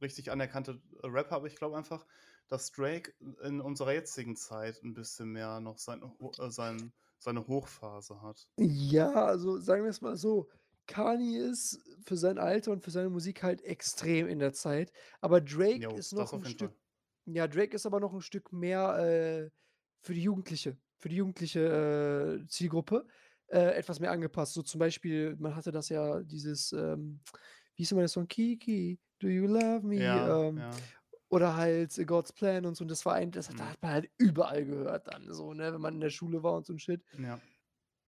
richtig 0.00 0.30
anerkannte 0.30 0.80
Rapper, 1.02 1.36
aber 1.36 1.46
ich 1.48 1.56
glaube 1.56 1.76
einfach, 1.76 2.06
dass 2.48 2.70
Drake 2.72 3.12
in 3.42 3.60
unserer 3.60 3.92
jetzigen 3.92 4.36
Zeit 4.36 4.82
ein 4.82 4.94
bisschen 4.94 5.30
mehr 5.30 5.60
noch 5.60 5.78
sein, 5.78 6.02
äh, 6.02 6.50
sein, 6.50 6.92
seine 7.18 7.46
Hochphase 7.46 8.20
hat. 8.22 8.46
Ja, 8.58 9.12
also 9.12 9.58
sagen 9.58 9.82
wir 9.84 9.90
es 9.90 10.00
mal 10.00 10.16
so. 10.16 10.48
Kanye 10.86 11.38
ist 11.38 11.80
für 12.04 12.16
sein 12.16 12.38
Alter 12.38 12.70
und 12.70 12.84
für 12.84 12.92
seine 12.92 13.10
Musik 13.10 13.42
halt 13.42 13.60
extrem 13.62 14.28
in 14.28 14.38
der 14.38 14.52
Zeit. 14.52 14.92
Aber 15.20 15.40
Drake 15.40 15.80
Jo, 15.80 15.96
ist 15.96 16.12
noch 16.12 16.32
ein 16.32 16.44
Stück. 16.44 16.70
Fall. 16.70 16.78
Ja, 17.34 17.48
Drake 17.48 17.74
ist 17.74 17.86
aber 17.86 17.98
noch 17.98 18.14
ein 18.14 18.20
Stück 18.20 18.52
mehr 18.52 18.96
äh, 18.98 19.50
für 20.00 20.14
die 20.14 20.22
Jugendliche, 20.22 20.76
für 20.98 21.08
die 21.08 21.16
jugendliche 21.16 22.40
äh, 22.40 22.46
Zielgruppe 22.46 23.06
äh, 23.48 23.74
etwas 23.74 23.98
mehr 23.98 24.12
angepasst. 24.12 24.54
So 24.54 24.62
zum 24.62 24.78
Beispiel, 24.78 25.36
man 25.38 25.56
hatte 25.56 25.72
das 25.72 25.88
ja, 25.88 26.22
dieses, 26.22 26.72
ähm, 26.72 27.20
wie 27.74 27.82
hieß 27.82 27.92
immer 27.92 28.02
der 28.02 28.08
Song? 28.08 28.28
Kiki, 28.28 29.00
do 29.18 29.28
you 29.28 29.46
love 29.46 29.84
me? 29.84 29.96
Ja, 29.96 30.44
ähm, 30.44 30.58
ja. 30.58 30.70
Oder 31.28 31.56
halt 31.56 31.96
God's 32.06 32.32
Plan 32.32 32.66
und 32.66 32.76
so. 32.76 32.84
Und 32.84 32.90
das 32.90 33.04
war 33.06 33.14
ein, 33.14 33.32
das 33.32 33.48
Mhm. 33.48 33.54
hat 33.58 33.82
man 33.82 33.90
halt 33.92 34.10
überall 34.18 34.64
gehört 34.64 35.08
dann, 35.08 35.32
so, 35.32 35.54
ne, 35.54 35.72
wenn 35.72 35.80
man 35.80 35.94
in 35.94 36.00
der 36.00 36.10
Schule 36.10 36.42
war 36.42 36.54
und 36.54 36.66
so 36.66 36.72
ein 36.72 36.78
Shit. 36.78 37.02
ja. 37.18 37.40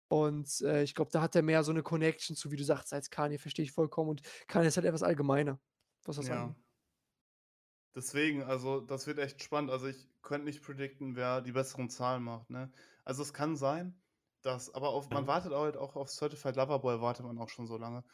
Und 0.09 0.61
äh, 0.63 0.83
ich 0.85 0.95
glaube, 0.95 1.11
da 1.13 1.21
hat 1.21 1.35
er 1.35 1.43
mehr 1.43 1.65
so 1.65 1.73
eine 1.73 1.83
Connection 1.83 2.37
zu, 2.37 2.51
wie 2.53 2.57
du 2.57 2.65
sagst, 2.65 2.93
als 2.93 3.11
Kanye, 3.11 3.39
verstehe 3.39 3.65
ich 3.65 3.73
vollkommen. 3.73 4.11
Und 4.11 4.23
Kanye 4.47 4.69
ist 4.69 4.77
halt 4.77 4.87
etwas 4.87 5.03
allgemeiner, 5.03 5.61
was 6.05 6.17
das 6.17 6.31
Ja. 6.31 6.31
angeht. 6.31 6.57
Deswegen, 7.95 8.43
also 8.43 8.81
das 8.81 9.07
wird 9.07 9.19
echt 9.19 9.43
spannend. 9.43 9.71
Also 9.71 9.87
ich 9.87 10.11
könnte 10.23 10.45
nicht 10.47 10.63
predikten, 10.63 11.17
wer 11.17 11.41
die 11.41 11.53
besseren 11.53 11.89
Zahlen 11.89 12.23
macht. 12.23 12.51
Ne? 12.51 12.73
Also 13.05 13.23
es 13.23 13.33
kann 13.33 13.57
sein, 13.57 14.03
dass, 14.43 14.73
aber 14.75 14.91
auf, 14.91 15.11
man 15.11 15.27
wartet 15.27 15.53
halt 15.53 15.77
auch 15.77 15.97
auf 15.97 16.11
Certified 16.11 16.57
Lover 16.57 16.79
Boy, 16.81 17.01
wartet 17.01 17.25
man 17.25 17.39
auch 17.39 17.49
schon 17.49 17.67
so 17.67 17.77
lange. 17.79 18.05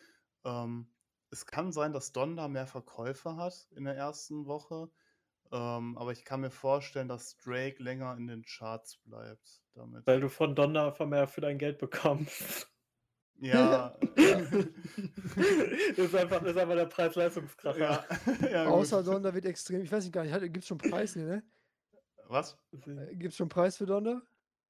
Ähm, 0.45 0.95
es 1.33 1.47
kann 1.47 1.73
sein, 1.73 1.93
dass 1.93 2.13
Donda 2.13 2.47
mehr 2.47 2.67
Verkäufe 2.67 3.37
hat 3.37 3.67
in 3.75 3.85
der 3.85 3.97
ersten 3.97 4.47
Woche. 4.47 4.91
Ähm, 5.51 5.97
aber 5.99 6.13
ich 6.13 6.25
kann 6.25 6.43
mir 6.43 6.51
vorstellen, 6.51 7.09
dass 7.09 7.39
Drake 7.39 7.83
länger 7.83 8.17
in 8.17 8.27
den 8.27 8.45
Charts 8.45 8.99
bleibt 9.05 9.63
damit. 9.75 10.07
Weil 10.07 10.21
du 10.21 10.29
von 10.29 10.55
Donner 10.55 10.87
einfach 10.87 11.07
mehr 11.07 11.27
für 11.27 11.41
dein 11.41 11.59
Geld 11.59 11.79
bekommst. 11.79 12.71
Ja. 13.39 13.97
das, 14.15 14.53
ist 15.97 16.15
einfach, 16.15 16.41
das 16.41 16.51
ist 16.51 16.59
einfach 16.59 16.77
der 16.77 16.87
Preis-Leistungskracher. 16.87 17.79
ja. 17.81 18.49
ja. 18.51 18.67
Außer 18.67 19.03
Donda 19.03 19.35
wird 19.35 19.47
extrem, 19.47 19.83
ich 19.83 19.91
weiß 19.91 20.05
nicht 20.05 20.13
gar 20.13 20.25
nicht, 20.25 20.41
gibt 20.41 20.59
es 20.59 20.67
schon 20.67 20.79
Preis, 20.79 21.17
nee, 21.17 21.25
ne? 21.25 21.43
Was? 22.29 22.57
Gibt 22.71 23.33
es 23.33 23.37
schon 23.37 23.49
Preis 23.49 23.79
für 23.79 23.87
Donda? 23.87 24.23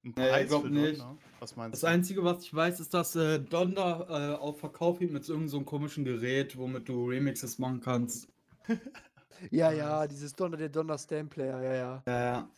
Ein 0.03 0.13
Nee, 0.15 0.23
Preis 0.29 0.47
glaub 0.47 0.63
für 0.63 0.69
nicht. 0.69 0.99
Donda? 0.99 1.17
Was 1.39 1.55
meinst 1.55 1.73
Das 1.73 1.83
du? 1.83 1.87
Einzige, 1.87 2.23
was 2.23 2.43
ich 2.43 2.53
weiß, 2.53 2.79
ist, 2.79 2.93
dass 2.93 3.15
äh, 3.15 3.39
Donda 3.39 4.33
äh, 4.33 4.35
auf 4.37 4.59
Verkauf 4.59 4.99
geht 4.99 5.11
mit 5.11 5.23
irgendeinem 5.27 5.49
so 5.49 5.57
einem 5.57 5.65
komischen 5.65 6.05
Gerät, 6.05 6.57
womit 6.57 6.89
du 6.89 7.07
Remixes 7.09 7.59
machen 7.59 7.81
kannst. 7.81 8.29
Ja, 9.51 9.71
ja, 9.71 10.07
dieses 10.07 10.35
Donda, 10.35 10.57
der 10.57 10.69
Donda 10.69 10.97
Stamp 10.97 11.31
Player, 11.33 11.61
ja, 11.61 11.73
ja, 11.75 12.05
Ja, 12.05 12.19
ja. 12.19 12.49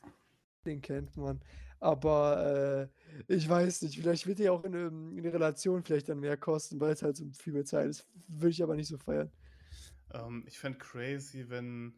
den 0.65 0.81
kennt 0.81 1.15
man. 1.17 1.39
Aber 1.79 2.89
äh, 3.27 3.33
ich 3.33 3.47
weiß 3.47 3.81
nicht, 3.83 3.97
vielleicht 3.99 4.25
wird 4.27 4.39
er 4.39 4.53
auch 4.53 4.63
in, 4.63 4.73
ähm, 4.73 5.17
in 5.17 5.23
der 5.23 5.33
Relation 5.33 5.83
vielleicht 5.83 6.09
dann 6.09 6.19
mehr 6.19 6.37
kosten, 6.37 6.79
weil 6.79 6.93
es 6.93 7.03
halt 7.03 7.17
so 7.17 7.25
viel 7.37 7.53
mehr 7.53 7.65
Zeit 7.65 7.87
ist. 7.89 8.07
Würde 8.27 8.49
ich 8.51 8.63
aber 8.63 8.75
nicht 8.75 8.87
so 8.87 8.97
feiern. 8.97 9.31
Ähm, 10.13 10.43
ich 10.47 10.57
fände 10.59 10.77
crazy, 10.79 11.49
wenn, 11.49 11.95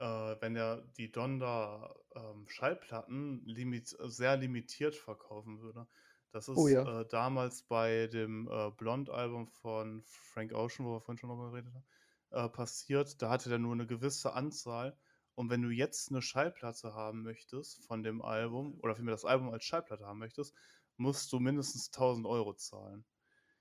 äh, 0.00 0.36
wenn 0.40 0.56
er 0.56 0.82
die 0.98 1.12
Donda 1.12 1.94
ähm, 2.16 2.46
Schallplatten 2.48 3.44
limit 3.46 3.88
sehr 3.88 4.36
limitiert 4.38 4.96
verkaufen 4.96 5.60
würde. 5.60 5.88
Das 6.32 6.48
ist 6.48 6.56
Oh 6.56 6.68
ja. 6.68 6.88
äh, 7.02 7.06
damals 7.08 7.62
bei 7.64 8.08
dem 8.08 8.48
äh, 8.50 8.70
Blond-Album 8.72 9.48
von 9.48 10.02
Frank 10.04 10.52
Ocean, 10.54 10.86
wo 10.86 10.94
wir 10.94 11.00
vorhin 11.02 11.18
schon 11.18 11.30
drüber 11.30 11.50
geredet 11.52 11.74
haben, 11.74 11.86
äh, 12.30 12.48
passiert. 12.50 13.20
Da 13.22 13.30
hatte 13.30 13.48
der 13.50 13.58
nur 13.58 13.72
eine 13.74 13.86
gewisse 13.86 14.32
Anzahl. 14.34 14.98
Und 15.36 15.50
wenn 15.50 15.62
du 15.62 15.70
jetzt 15.70 16.10
eine 16.10 16.22
Schallplatte 16.22 16.94
haben 16.94 17.22
möchtest 17.22 17.84
von 17.86 18.02
dem 18.02 18.22
Album, 18.22 18.78
oder 18.80 18.94
vielmehr 18.96 19.14
das 19.14 19.24
Album 19.24 19.50
als 19.50 19.64
Schallplatte 19.64 20.06
haben 20.06 20.18
möchtest, 20.18 20.54
musst 20.96 21.32
du 21.32 21.40
mindestens 21.40 21.90
1000 21.92 22.26
Euro 22.26 22.54
zahlen 22.54 23.04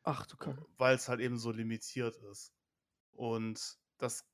Ach 0.04 0.26
du 0.28 0.36
Kacke. 0.38 0.68
weil 0.78 0.96
es 0.96 1.08
halt 1.10 1.20
eben 1.20 1.38
so 1.38 1.52
limitiert 1.52 2.18
ist. 2.18 2.54
Und 3.12 3.78
das 3.98 4.30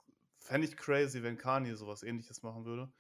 fände 0.46 0.68
ich 0.68 0.78
crazy, 0.78 1.24
wenn 1.24 1.38
Kanye 1.38 1.76
sowas 1.76 2.04
ähnliches 2.04 2.44
machen 2.44 2.66
würde. 2.66 2.92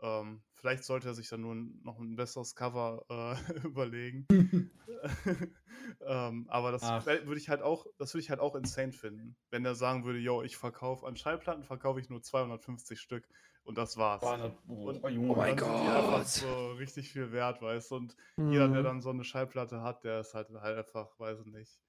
Ähm, 0.00 0.42
vielleicht 0.54 0.84
sollte 0.84 1.08
er 1.08 1.14
sich 1.14 1.28
dann 1.28 1.40
nur 1.40 1.54
noch 1.54 1.98
ein 1.98 2.16
besseres 2.16 2.54
Cover 2.54 3.04
äh, 3.08 3.34
überlegen. 3.66 4.26
ähm, 6.00 6.46
aber 6.48 6.72
das 6.72 6.82
würde 7.06 7.36
ich 7.38 7.48
halt 7.48 7.62
auch, 7.62 7.86
das 7.98 8.14
würde 8.14 8.22
ich 8.22 8.30
halt 8.30 8.40
auch 8.40 8.54
insane 8.54 8.92
finden, 8.92 9.36
wenn 9.50 9.64
er 9.64 9.74
sagen 9.74 10.04
würde, 10.04 10.18
yo, 10.18 10.42
ich 10.42 10.56
verkaufe 10.56 11.06
an 11.06 11.16
Schallplatten 11.16 11.64
verkaufe 11.64 12.00
ich 12.00 12.08
nur 12.10 12.22
250 12.22 13.00
Stück 13.00 13.28
und 13.64 13.78
das 13.78 13.96
war's. 13.96 14.22
Und- 14.22 14.52
oh. 14.68 14.92
Oh 15.04 15.34
mein 15.36 15.56
Gott. 15.56 16.26
so 16.28 16.72
richtig 16.72 17.10
viel 17.12 17.32
wert, 17.32 17.62
weißt 17.62 17.90
du? 17.90 17.96
Und 17.96 18.16
jeder, 18.36 18.68
der 18.68 18.80
Mhm. 18.80 18.84
dann 18.84 19.00
so 19.00 19.10
eine 19.10 19.24
Schallplatte 19.24 19.82
hat, 19.82 20.04
der 20.04 20.20
ist 20.20 20.34
halt 20.34 20.50
halt 20.50 20.78
einfach, 20.78 21.18
weiß 21.18 21.40
ich 21.40 21.46
nicht, 21.46 21.80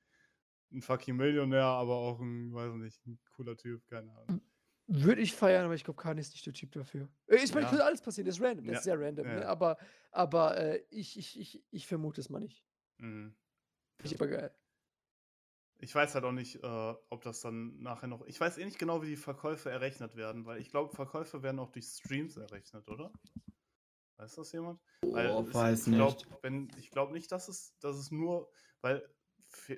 ein 0.71 0.81
fucking 0.81 1.15
Millionär, 1.15 1.65
aber 1.65 1.95
auch 1.95 2.19
ein, 2.19 2.53
weiß 2.53 2.73
nicht, 2.75 3.05
ein 3.05 3.19
cooler 3.35 3.55
Typ, 3.57 3.85
keine 3.87 4.11
Ahnung. 4.11 4.41
Würde 4.87 5.21
ich 5.21 5.33
feiern, 5.33 5.65
aber 5.65 5.73
ich 5.73 5.83
glaube, 5.83 5.99
Kanye 6.01 6.21
ist 6.21 6.33
nicht 6.33 6.45
der 6.45 6.53
Typ 6.53 6.71
dafür. 6.73 7.09
Äh, 7.27 7.37
Ich 7.37 7.53
meine, 7.53 7.65
Ja. 7.65 7.69
könnte 7.69 7.85
alles 7.85 8.01
passieren, 8.01 8.27
das 8.27 8.37
ist 8.37 8.43
random, 8.43 8.65
das 8.65 8.73
Ja, 8.73 8.77
ist 8.79 8.83
sehr 8.83 8.99
random, 8.99 9.25
ja. 9.27 9.35
ne? 9.35 9.47
aber, 9.47 9.77
aber 10.11 10.57
äh, 10.57 10.83
ich, 10.91 11.17
ich, 11.17 11.39
ich, 11.39 11.63
ich 11.71 11.87
vermute 11.87 12.21
es 12.21 12.29
mal 12.29 12.39
nicht. 12.39 12.63
Mhm. 12.97 13.35
Finde 13.97 14.13
ich 14.15 14.21
aber 14.21 14.27
geil. 14.27 14.55
Ich 15.79 15.93
weiß 15.93 16.15
halt 16.15 16.23
auch 16.23 16.31
nicht, 16.31 16.63
äh, 16.63 16.67
ob 17.09 17.21
das 17.23 17.41
dann 17.41 17.79
nachher 17.81 18.07
noch. 18.07 18.25
Ich 18.27 18.39
weiß 18.39 18.57
eh 18.59 18.65
nicht 18.65 18.79
genau, 18.79 19.01
wie 19.01 19.07
die 19.07 19.15
Verkäufe 19.17 19.69
errechnet 19.69 20.15
werden, 20.15 20.45
weil 20.45 20.61
ich 20.61 20.69
glaube, 20.69 20.95
Verkäufe 20.95 21.43
werden 21.43 21.59
auch 21.59 21.71
durch 21.71 21.85
Streams 21.85 22.37
errechnet, 22.37 22.87
oder? 22.87 23.11
Weiß 24.17 24.35
das 24.35 24.51
jemand? 24.53 24.79
Weil 25.01 25.25
es- 25.27 25.53
weiß 25.53 25.87
ich 25.87 25.93
glaub, 25.95 26.15
nicht. 26.15 26.27
wenn 26.43 26.69
Ich 26.77 26.91
glaube 26.91 27.11
nicht, 27.11 27.31
dass 27.31 27.49
es, 27.49 27.77
dass 27.79 27.97
es 27.97 28.11
nur, 28.11 28.49
weil 28.81 29.05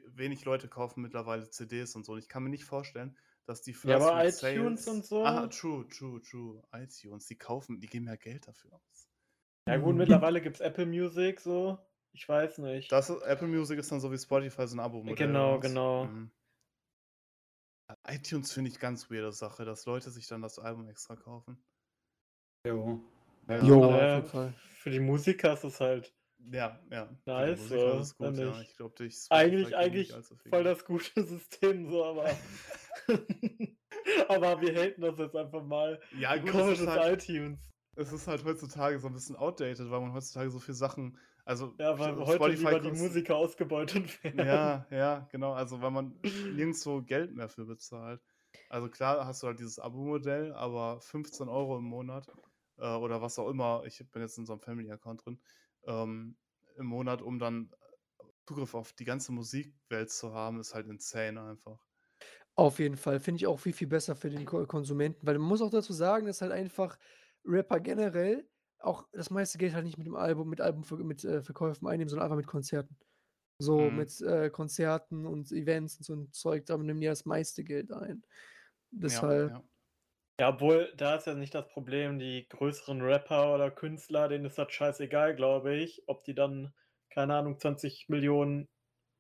wenig 0.06 0.46
Leute 0.46 0.68
kaufen 0.68 1.02
mittlerweile 1.02 1.50
CDs 1.50 1.96
und 1.96 2.06
so. 2.06 2.14
Und 2.14 2.20
ich 2.20 2.30
kann 2.30 2.44
mir 2.44 2.50
nicht 2.50 2.66
vorstellen, 2.66 3.18
dass 3.48 3.62
die 3.62 3.76
Ja, 3.84 3.96
aber 3.96 4.26
iTunes 4.26 4.88
und 4.88 5.06
so? 5.06 5.24
Ah, 5.26 5.48
true, 5.48 5.88
true, 5.88 6.22
true. 6.22 6.62
iTunes, 6.74 7.28
die 7.28 7.38
kaufen, 7.38 7.80
die 7.80 7.88
geben 7.88 8.08
ja 8.08 8.16
Geld 8.16 8.48
dafür 8.48 8.74
aus. 8.74 9.08
Ja 9.68 9.78
gut, 9.78 9.94
Mhm. 9.94 9.98
mittlerweile 10.00 10.42
gibt 10.42 10.58
es 10.58 10.62
Apple 10.62 10.86
Music 10.86 11.40
so. 11.40 11.78
Ich 12.14 12.28
weiß 12.28 12.60
nicht. 12.60 12.92
Das 12.92 13.10
ist, 13.10 13.22
Apple 13.24 13.48
Music 13.48 13.80
ist 13.80 13.92
dann 13.92 14.00
so 14.00 14.12
wie 14.12 14.18
Spotify 14.18 14.68
so 14.68 14.76
ein 14.76 14.80
Abo-Modell. 14.80 15.16
Genau, 15.16 15.60
genau. 15.60 16.06
Mhm. 16.06 16.32
iTunes 18.06 18.52
finde 18.52 18.70
ich 18.70 18.80
ganz 18.80 19.10
weirde 19.10 19.32
Sache, 19.32 19.64
dass 19.64 19.86
Leute 19.86 20.12
sich 20.12 20.28
dann 20.28 20.42
das 20.42 20.60
Album 20.60 20.90
extra 20.90 21.16
kaufen. 21.16 21.58
Jo. 22.66 23.02
Ja, 23.48 23.64
Jo, 23.64 24.24
Fall. 24.24 24.54
Für 24.80 24.90
die 24.90 25.00
Musiker 25.00 25.54
ist 25.54 25.64
es 25.64 25.80
halt 25.80 26.14
Ja, 26.52 26.80
ja. 26.92 27.10
Nice, 27.26 27.70
so, 27.70 28.04
gut, 28.18 28.38
ja. 28.38 28.62
ich. 28.62 28.76
Glaube, 28.76 28.96
durch 28.96 29.26
eigentlich, 29.30 29.76
eigentlich 29.76 30.14
voll 30.50 30.64
das 30.64 30.86
gute 30.86 31.24
System, 31.26 31.90
so, 31.90 32.04
aber. 32.04 32.26
aber 34.28 34.62
wir 34.62 34.76
haten 34.76 35.02
das 35.02 35.18
jetzt 35.18 35.36
einfach 35.36 35.64
mal. 35.64 36.00
Ja, 36.20 36.36
gut, 36.36 36.50
es 36.50 36.56
ist, 36.56 36.62
komisches 36.62 36.88
halt, 36.88 37.30
iTunes. 37.30 37.60
es 37.96 38.12
ist 38.12 38.28
halt 38.28 38.44
heutzutage 38.44 39.00
so 39.00 39.08
ein 39.08 39.14
bisschen 39.14 39.36
outdated, 39.36 39.90
weil 39.90 40.02
man 40.02 40.14
heutzutage 40.14 40.50
so 40.50 40.60
viele 40.60 40.76
Sachen. 40.76 41.18
Also, 41.46 41.74
Ja, 41.80 41.98
weil 41.98 42.16
heute 42.18 42.48
lieber 42.50 42.80
die 42.80 42.92
Musiker 42.92 43.36
ausgebeutet 43.38 44.24
werden. 44.24 44.46
Ja, 44.46 44.86
ja, 44.92 45.28
genau. 45.32 45.54
Also, 45.54 45.82
weil 45.82 45.92
man 45.92 46.20
nirgendwo 46.54 47.02
Geld 47.02 47.34
mehr 47.34 47.50
für 47.50 47.66
bezahlt. 47.66 48.22
Also, 48.70 48.90
klar 48.90 49.26
hast 49.26 49.44
du 49.44 49.48
halt 49.48 49.60
dieses 49.60 49.80
Abo-Modell, 49.80 50.54
aber 50.54 51.00
15 51.00 51.48
Euro 51.48 51.78
im 51.78 51.86
Monat 51.86 52.28
äh, 52.78 52.96
oder 52.96 53.22
was 53.22 53.40
auch 53.40 53.50
immer, 53.50 53.84
ich 53.86 54.04
bin 54.12 54.22
jetzt 54.22 54.38
in 54.38 54.46
so 54.46 54.54
einem 54.54 54.62
Family-Account 54.62 55.26
drin, 55.26 55.40
ähm, 55.86 56.38
im 56.78 56.86
Monat, 56.86 57.22
um 57.22 57.40
dann 57.40 57.72
Zugriff 58.46 58.76
auf 58.76 58.94
die 58.94 59.06
ganze 59.06 59.32
Musikwelt 59.32 60.10
zu 60.10 60.34
haben, 60.34 60.60
ist 60.60 60.74
halt 60.74 60.88
insane 60.88 61.42
einfach. 61.42 61.80
Auf 62.58 62.80
jeden 62.80 62.98
Fall. 62.98 63.20
Finde 63.20 63.38
ich 63.38 63.48
auch 63.48 63.60
viel, 63.60 63.74
viel 63.74 63.88
besser 63.88 64.16
für 64.16 64.30
den 64.32 64.46
Ko 64.46 64.66
Konsumenten, 64.66 65.28
weil 65.28 65.38
man 65.38 65.48
muss 65.48 65.62
auch 65.62 65.70
dazu 65.70 65.94
sagen, 65.94 66.26
dass 66.26 66.42
halt 66.42 66.52
einfach 66.52 66.98
Rapper 67.46 67.80
generell 67.80 68.50
auch 68.80 69.08
das 69.14 69.30
meiste 69.30 69.58
Geld 69.60 69.74
halt 69.76 69.86
nicht 69.86 69.98
mit 69.98 70.08
dem 70.08 70.16
Album, 70.16 70.50
mit 70.50 70.60
Album 70.62 70.84
mit 71.08 71.24
äh, 71.24 71.44
Verkäufen 71.44 71.88
einnehmen, 71.88 72.10
sondern 72.10 72.26
einfach 72.26 72.38
mit 72.38 72.48
Konzerten. 72.48 72.98
So 73.60 73.92
Mhm. 73.92 73.92
mit 73.92 74.22
äh, 74.22 74.50
Konzerten 74.52 75.26
und 75.28 75.52
Events 75.52 75.98
und 76.00 76.04
so 76.06 76.16
ein 76.16 76.34
Zeug, 76.34 76.66
da 76.68 76.78
nehmen 76.78 77.02
die 77.02 77.08
das 77.08 77.26
meiste 77.26 77.64
Geld 77.64 77.92
ein. 77.94 78.24
Deshalb, 78.92 79.54
Ja, 79.54 79.60
ja. 79.60 79.64
Ja, 80.40 80.50
obwohl, 80.50 80.94
da 80.98 81.16
ist 81.16 81.28
ja 81.28 81.36
nicht 81.36 81.56
das 81.56 81.68
Problem, 81.70 82.20
die 82.20 82.48
größeren 82.50 83.02
Rapper 83.02 83.54
oder 83.56 83.72
Künstler, 83.72 84.28
denen 84.30 84.46
ist 84.46 84.58
das 84.58 84.72
scheißegal, 84.74 85.36
glaube 85.36 85.76
ich, 85.78 86.04
ob 86.08 86.24
die 86.26 86.36
dann, 86.36 86.74
keine 87.10 87.36
Ahnung, 87.36 87.60
20 87.60 88.10
Millionen 88.10 88.70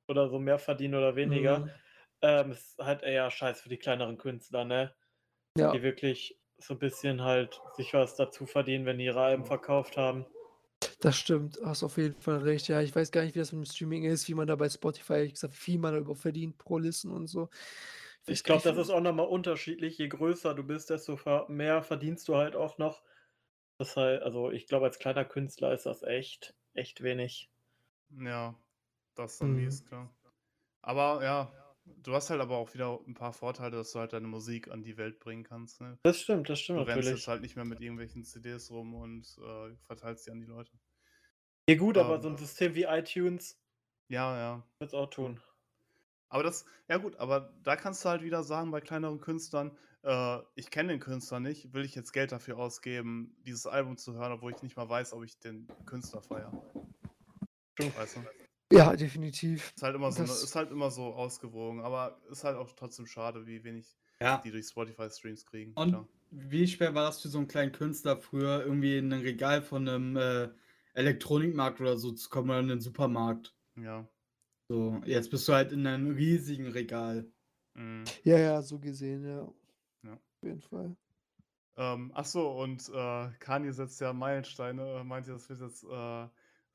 oder 0.08 0.30
so 0.30 0.40
mehr 0.40 0.60
verdienen 0.60 0.96
oder 0.96 1.16
weniger. 1.16 1.66
Mhm. 1.66 1.80
Ähm, 2.22 2.52
ist 2.52 2.78
halt 2.80 3.04
eher 3.04 3.30
scheiß 3.30 3.62
für 3.62 3.70
die 3.70 3.78
kleineren 3.78 4.18
Künstler, 4.18 4.66
ne? 4.66 4.94
ja, 5.58 5.72
Die 5.74 5.84
wirklich 5.84 6.40
so 6.58 6.74
ein 6.74 6.80
bisschen 6.80 7.22
halt 7.22 7.62
sich 7.76 7.94
was 7.94 8.16
dazu 8.16 8.46
verdienen, 8.46 8.86
wenn 8.86 8.98
die 8.98 9.06
ihre 9.06 9.22
Alben 9.22 9.46
verkauft 9.46 9.98
haben. 9.98 10.26
das 11.02 11.18
stimmt. 11.18 11.60
Hast 11.64 11.84
auf 11.84 11.98
jeden 11.98 12.20
Fall 12.22 12.38
recht. 12.38 12.68
Ja, 12.68 12.82
ich 12.82 12.96
weiß 12.96 13.12
gar 13.12 13.24
nicht, 13.24 13.36
wie 13.36 13.40
das 13.40 13.52
mit 13.52 13.66
dem 13.66 13.70
Streaming 13.72 14.04
ist, 14.04 14.28
wie 14.28 14.34
man 14.34 14.48
da 14.48 14.56
bei 14.56 14.70
Spotify, 14.70 15.24
wie 15.26 15.32
gesagt, 15.32 15.54
wie 15.54 15.58
viel 15.58 15.80
man 15.80 15.94
da 15.94 16.00
überhaupt 16.00 16.22
verdient 16.22 16.58
pro 16.58 16.78
Listen 16.78 17.12
und 17.12 17.28
so. 17.28 17.50
Ich 18.26 18.44
gar 18.44 18.58
glaube, 18.58 18.76
das 18.76 18.88
ist 18.88 18.94
auch 18.94 19.02
nochmal 19.02 19.28
unterschiedlich. 19.28 19.98
Je 19.98 20.08
größer 20.08 20.54
du 20.54 20.64
bist, 20.64 20.90
desto 20.90 21.18
mehr 21.48 21.82
verdienst 21.84 22.28
du 22.28 22.36
halt 22.36 22.56
auch 22.56 22.78
noch. 22.78 23.02
Das 23.80 23.96
heißt, 23.96 24.24
also 24.24 24.52
ich 24.52 24.68
glaube, 24.68 24.86
als 24.86 25.00
kleiner 25.00 25.26
Künstler 25.26 25.74
ist 25.74 25.86
das 25.86 26.04
echt, 26.04 26.56
echt 26.74 27.04
wenig. 27.04 27.50
Ja, 28.10 28.56
das 29.16 29.34
ist 29.34 29.42
dann 29.42 29.56
Mhm. 29.56 29.70
klar. 29.88 30.14
Aber 30.82 31.24
ja, 31.24 31.52
du 32.04 32.14
hast 32.14 32.30
halt 32.30 32.42
aber 32.42 32.58
auch 32.58 32.74
wieder 32.74 33.00
ein 33.08 33.14
paar 33.14 33.34
Vorteile, 33.34 33.78
dass 33.78 33.92
du 33.92 34.00
halt 34.00 34.14
deine 34.14 34.28
Musik 34.28 34.70
an 34.70 34.84
die 34.84 34.98
Welt 34.98 35.20
bringen 35.20 35.44
kannst. 35.44 35.82
Ne? 35.82 35.98
Das 36.04 36.22
stimmt, 36.22 36.50
das 36.50 36.60
Du 36.60 36.64
stimmt 36.64 36.80
rennst 36.80 36.96
natürlich. 36.96 37.12
jetzt 37.20 37.28
halt 37.28 37.42
nicht 37.42 37.56
mehr 37.56 37.66
mit 37.66 37.82
irgendwelchen 37.82 38.24
CDs 38.24 38.72
rum 38.72 38.94
und 38.96 39.38
äh, 39.40 39.76
verteilst 39.86 40.28
die 40.28 40.32
an 40.32 40.40
die 40.40 40.48
Leute. 40.48 40.72
Ja 41.70 41.76
gut, 41.76 41.98
aber 41.98 42.16
Ähm. 42.16 42.22
so 42.22 42.30
ein 42.30 42.38
System 42.38 42.76
wie 42.76 42.84
iTunes 42.84 43.60
Ja, 44.10 44.38
ja. 44.38 44.64
wird 44.80 44.90
es 44.90 44.94
auch 44.94 45.10
tun. 45.10 45.42
Aber 46.30 46.44
das, 46.44 46.66
ja 46.90 46.98
gut, 46.98 47.16
aber 47.18 47.54
da 47.64 47.76
kannst 47.78 48.04
du 48.04 48.10
halt 48.10 48.22
wieder 48.22 48.44
sagen, 48.44 48.72
bei 48.72 48.82
kleineren 48.82 49.22
Künstlern, 49.22 49.78
äh, 50.04 50.40
ich 50.56 50.70
kenne 50.72 50.90
den 50.90 51.00
Künstler 51.00 51.40
nicht, 51.40 51.74
will 51.74 51.86
ich 51.86 51.96
jetzt 51.96 52.12
Geld 52.12 52.32
dafür 52.34 52.58
ausgeben, 52.58 53.36
dieses 53.46 53.66
Album 53.66 53.98
zu 53.98 54.14
hören, 54.16 54.34
obwohl 54.34 54.52
ich 54.54 54.62
nicht 54.62 54.76
mal 54.76 54.90
weiß, 54.90 55.14
ob 55.14 55.24
ich 55.24 55.40
den 55.40 55.68
Künstler 55.86 56.22
feiere. 56.22 56.52
Weißt 57.96 58.18
du? 58.18 58.26
Ja, 58.72 58.96
definitiv. 58.96 59.72
Ist 59.76 59.84
halt 59.84 59.96
immer 59.96 60.12
so, 60.12 60.20
eine, 60.20 60.28
Das- 60.28 60.44
ist 60.44 60.56
halt 60.56 60.72
immer 60.72 60.92
so 60.92 61.14
ausgewogen, 61.14 61.80
aber 61.82 62.20
ist 62.30 62.44
halt 62.44 62.58
auch 62.58 62.72
trotzdem 62.74 63.06
schade, 63.06 63.46
wie 63.48 63.64
wenig 63.64 63.98
Ja. 64.20 64.42
die 64.44 64.52
durch 64.52 64.68
Spotify-Streams 64.68 65.46
kriegen. 65.46 65.74
Und 65.76 65.90
klar. 65.92 66.08
wie 66.32 66.68
schwer 66.68 66.94
war 66.94 67.06
das 67.06 67.22
für 67.22 67.30
so 67.30 67.38
einen 67.38 67.48
kleinen 67.48 67.72
Künstler 67.72 68.18
früher, 68.18 68.64
irgendwie 68.66 68.98
in 68.98 69.14
ein 69.14 69.22
Regal 69.22 69.62
von 69.62 69.88
einem 69.88 70.18
äh, 70.18 70.50
Elektronikmarkt 70.96 71.80
oder 71.80 71.98
so 71.98 72.12
zu 72.12 72.30
kommen 72.30 72.50
oder 72.50 72.60
in 72.60 72.72
einen 72.72 72.82
Supermarkt? 72.82 73.56
Ja. 73.76 74.08
So, 74.70 75.02
jetzt 75.06 75.30
bist 75.32 75.48
du 75.48 75.54
halt 75.54 75.72
in 75.72 75.88
einem 75.88 76.14
riesigen 76.16 76.68
Regal. 76.68 77.32
Mhm. 77.76 78.04
Ja, 78.24 78.38
ja, 78.38 78.62
so 78.62 78.80
gesehen, 78.80 79.24
ja. 79.26 79.48
Ja. 80.04 80.14
Auf 80.14 80.44
jeden 80.44 80.62
Fall. 80.62 80.96
Ähm, 81.78 82.12
ach 82.16 82.26
so, 82.26 82.50
und 82.52 82.90
äh, 82.90 83.30
Kanye 83.40 83.72
setzt 83.72 84.02
ja 84.02 84.12
Meilensteine, 84.12 85.00
äh, 85.00 85.04
meint 85.04 85.28
ja, 85.28 85.34
das 85.34 85.48
wird 85.48 85.62
jetzt 85.62 85.84
äh, 85.84 86.28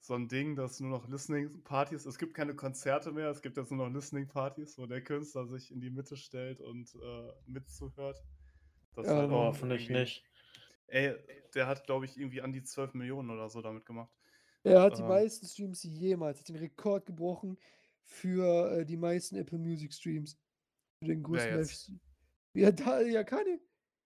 so 0.02 0.14
ein 0.14 0.28
Ding, 0.28 0.56
dass 0.56 0.80
nur 0.80 0.90
noch 0.90 1.08
Listening-Partys, 1.08 2.06
es 2.06 2.18
gibt 2.18 2.34
keine 2.34 2.54
Konzerte 2.56 3.12
mehr, 3.12 3.30
es 3.30 3.40
gibt 3.40 3.56
jetzt 3.56 3.70
nur 3.70 3.86
noch 3.88 3.94
Listening-Partys, 3.94 4.76
wo 4.78 4.86
der 4.86 5.02
Künstler 5.02 5.46
sich 5.46 5.70
in 5.70 5.80
die 5.80 5.90
Mitte 5.90 6.16
stellt 6.16 6.60
und 6.60 6.94
äh, 6.96 7.32
mitzuhört. 7.46 8.22
Das 8.96 9.06
Ja, 9.06 9.16
halt 9.16 9.30
Ähm, 9.30 9.32
Oh, 9.32 9.52
nicht. 9.88 10.24
Ey, 10.88 11.14
der 11.54 11.66
hat, 11.68 11.86
glaube 11.86 12.04
ich, 12.04 12.18
irgendwie 12.18 12.42
an 12.42 12.52
die 12.52 12.62
12 12.64 12.94
Millionen 12.94 13.30
oder 13.30 13.48
so 13.48 13.62
damit 13.62 13.86
gemacht. 13.86 14.10
Er 14.64 14.82
hat 14.82 14.98
die 14.98 15.02
Ähm. 15.02 15.08
meisten 15.08 15.46
Streams 15.46 15.82
jemals, 15.84 16.40
hat 16.40 16.48
den 16.48 16.56
Rekord 16.56 17.06
gebrochen 17.06 17.58
für 18.04 18.80
äh, 18.80 18.84
die 18.86 18.96
meisten 18.96 19.36
Apple 19.36 19.58
Music 19.58 19.92
Streams. 19.92 20.36
Für 21.00 21.06
den 21.08 21.22
größten? 21.22 21.54
Live- 21.54 21.90
Ja, 22.54 22.70
da, 22.72 23.00
ja, 23.02 23.24
keine. 23.24 23.60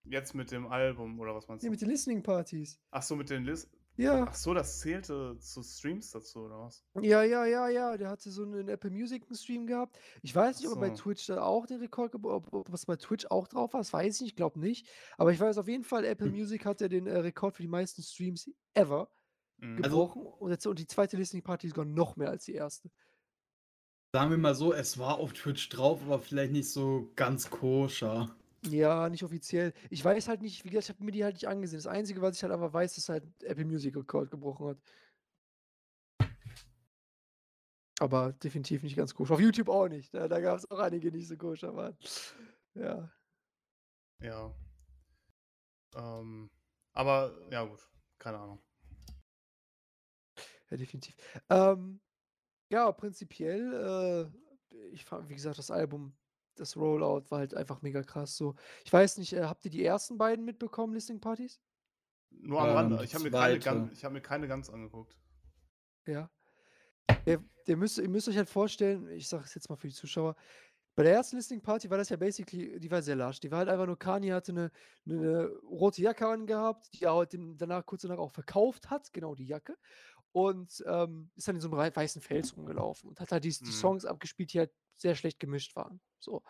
Jetzt 0.05 0.35
mit 0.35 0.53
dem 0.53 0.69
Album, 0.69 1.21
oder 1.21 1.35
was 1.35 1.49
meinst 1.49 1.65
Nee, 1.65 1.69
du? 1.69 1.73
mit 1.73 1.81
den 1.83 1.89
Listening 1.91 2.23
Partys. 2.23 2.81
Ach 2.91 3.03
so, 3.03 3.15
mit 3.17 3.31
den 3.31 3.45
List. 3.45 3.76
Ja, 3.99 4.27
Ach 4.29 4.35
so, 4.35 4.53
das 4.53 4.81
zählte 4.81 5.39
zu 5.39 5.63
Streams 5.63 6.11
dazu, 6.11 6.41
oder 6.41 6.61
was? 6.61 6.85
ja, 7.01 7.23
ja, 7.23 7.47
ja, 7.47 7.69
ja. 7.69 7.97
Der 7.97 8.11
hatte 8.11 8.31
so 8.31 8.43
einen 8.43 8.69
Apple 8.69 8.91
Music 8.91 9.23
einen 9.27 9.37
Stream 9.37 9.67
gehabt. 9.67 9.99
Ich 10.23 10.35
weiß 10.35 10.61
nicht, 10.61 10.69
ob 10.69 10.77
er 10.77 10.81
bei 10.91 10.95
so. 10.95 11.03
Twitch 11.05 11.27
da 11.27 11.43
auch 11.43 11.65
den 11.67 11.79
Rekord 11.81 12.15
ob, 12.15 12.53
ob 12.53 12.71
was 12.71 12.85
bei 12.85 12.97
Twitch 12.97 13.25
auch 13.31 13.49
drauf 13.49 13.73
war. 13.73 13.81
Das 13.81 13.93
weiß 13.93 14.17
ich 14.17 14.21
nicht, 14.21 14.31
ich 14.33 14.37
glaube 14.37 14.61
nicht. 14.61 14.87
Aber 15.17 15.33
ich 15.33 15.41
weiß 15.41 15.57
auf 15.59 15.69
jeden 15.69 15.85
Fall, 15.85 16.05
Apple 16.05 16.31
Music 16.31 16.67
hat 16.67 16.81
ja 16.83 16.89
den 16.89 17.07
äh, 17.07 17.17
Rekord 17.19 17.55
für 17.57 17.63
die 17.63 17.69
meisten 17.69 18.03
Streams 18.03 18.51
ever 18.75 19.09
Mhm. 19.59 19.83
Also- 19.83 20.09
gebrochen. 20.09 20.27
und, 20.41 20.51
jetzt, 20.51 20.67
und 20.67 20.79
die 20.79 20.87
zweite 20.87 21.17
Listening 21.17 21.43
Party 21.43 21.67
ist 21.69 21.71
sogar 21.75 21.87
noch 21.87 22.17
mehr 22.17 22.29
als 22.29 22.45
die 22.45 22.53
erste. 22.53 22.91
Sagen 24.13 24.31
wir 24.31 24.37
mal 24.37 24.55
so, 24.55 24.75
es 24.75 24.99
war 24.99 25.17
auf 25.19 25.33
Twitch 25.33 25.71
drauf, 25.71 26.03
aber 26.03 26.19
vielleicht 26.19 26.53
nicht 26.53 26.71
so 26.71 27.11
ganz 27.17 27.49
koscher. 27.49 28.37
Ja, 28.67 29.09
nicht 29.09 29.23
offiziell. 29.23 29.73
Ich 29.91 30.05
weiß 30.05 30.29
halt 30.29 30.43
nicht, 30.43 30.65
wie 30.65 30.71
gesagt, 30.71 30.85
ich 30.85 30.95
habe 30.95 31.05
mir 31.05 31.13
die 31.13 31.25
halt 31.25 31.35
nicht 31.35 31.49
angesehen. 31.49 31.79
Das 31.79 31.87
Einzige, 31.87 32.21
was 32.23 32.37
ich 32.37 32.43
halt 32.43 32.53
aber 32.53 32.73
weiß, 32.73 32.99
ist 32.99 33.09
halt 33.09 33.25
Apple 33.43 33.65
Music 33.65 33.97
Rekord 33.97 34.31
gebrochen 34.31 34.69
hat. 34.69 34.79
Aber 37.99 38.33
definitiv 38.35 38.83
nicht 38.83 38.97
ganz 38.97 39.15
koscher. 39.15 39.35
Auf 39.35 39.41
YouTube 39.41 39.69
auch 39.69 39.89
nicht. 39.89 40.13
Da, 40.13 40.29
da 40.29 40.41
gab 40.41 40.59
es 40.59 40.71
auch 40.71 40.79
einige, 40.79 41.11
nicht 41.11 41.29
so 41.29 41.37
koscher 41.37 41.75
waren. 41.75 41.97
Ja. 42.75 43.11
Ja. 44.21 44.55
Ähm, 45.95 46.51
aber, 46.93 47.33
ja 47.51 47.65
gut, 47.65 47.89
keine 48.19 48.39
Ahnung. 48.39 48.63
Ja, 50.71 50.77
definitiv. 50.77 51.15
Ähm, 51.49 52.01
ja, 52.71 52.91
prinzipiell, 52.93 54.31
äh, 54.73 54.87
ich 54.93 55.05
fand, 55.05 55.29
wie 55.29 55.35
gesagt, 55.35 55.59
das 55.59 55.71
Album, 55.71 56.15
das 56.57 56.77
Rollout 56.77 57.25
war 57.31 57.39
halt 57.39 57.55
einfach 57.55 57.83
mega 57.83 58.03
krass. 58.03 58.37
So, 58.37 58.55
ich 58.85 58.93
weiß 58.93 59.19
nicht, 59.19 59.33
äh, 59.33 59.45
habt 59.45 59.65
ihr 59.65 59.71
die 59.71 59.85
ersten 59.85 60.19
beiden 60.19 60.45
mitbekommen, 60.45 60.95
Listening 60.95 61.21
Partys? 61.21 61.61
Nur 62.31 62.61
am 62.61 62.69
Ähm, 62.71 62.75
Rande. 62.75 63.05
Ich 63.05 63.15
habe 63.15 63.25
mir, 63.25 63.31
keine 63.31 63.91
ich 63.93 64.05
hab 64.05 64.13
mir 64.13 64.21
keine 64.21 64.49
ganz 64.49 64.69
angeguckt. 64.71 65.17
Ja. 66.07 66.31
Der, 67.25 67.43
der 67.67 67.77
müsst, 67.77 67.99
ihr 67.99 68.09
müsst 68.09 68.29
euch 68.29 68.37
halt 68.37 68.49
vorstellen, 68.49 69.09
ich 69.11 69.29
sage 69.29 69.45
es 69.45 69.55
jetzt 69.55 69.69
mal 69.69 69.77
für 69.77 69.89
die 69.89 69.95
Zuschauer, 69.95 70.37
Bei 70.95 71.03
der 71.03 71.13
ersten 71.13 71.37
Listening 71.37 71.61
Party 71.61 71.91
war 71.91 71.99
das 71.99 72.09
ja 72.09 72.17
basically, 72.17 72.81
die 72.81 72.91
war 72.91 73.03
sehr 73.03 73.17
lasch. 73.17 73.39
Die 73.41 73.51
war 73.51 73.59
halt 73.59 73.69
einfach 73.69 73.87
nur, 73.87 73.99
Kanye 73.99 74.33
hatte 74.33 74.53
eine, 74.53 74.71
eine 75.05 75.49
rote 75.69 76.01
Jacke 76.01 76.27
angehabt, 76.27 76.89
die 76.95 77.05
er 77.05 77.15
halt 77.15 77.33
dem- 77.35 77.57
danach 77.59 77.85
kurz 77.85 78.03
danach 78.03 78.19
auch 78.19 78.31
verkauft 78.31 78.89
hat, 78.89 79.13
genau 79.13 79.35
die 79.35 79.47
Jacke. 79.47 79.77
Und 80.37 80.85
ähm, 80.87 81.31
ist 81.35 81.49
dann 81.49 81.55
in 81.57 81.63
so 81.63 81.71
einem 81.73 81.97
weißen 81.97 82.21
Fels 82.21 82.55
rumgelaufen 82.55 83.09
und 83.09 83.21
hat 83.21 83.33
halt 83.33 83.45
die, 83.45 83.49
die 83.65 83.73
Mhm. 83.73 83.73
Songs 83.73 84.05
abgespielt, 84.05 84.53
die 84.53 84.59
halt 84.59 84.73
sehr 84.95 85.15
schlecht 85.15 85.41
gemischt 85.41 85.75
waren. 85.77 86.03
So. 86.19 86.43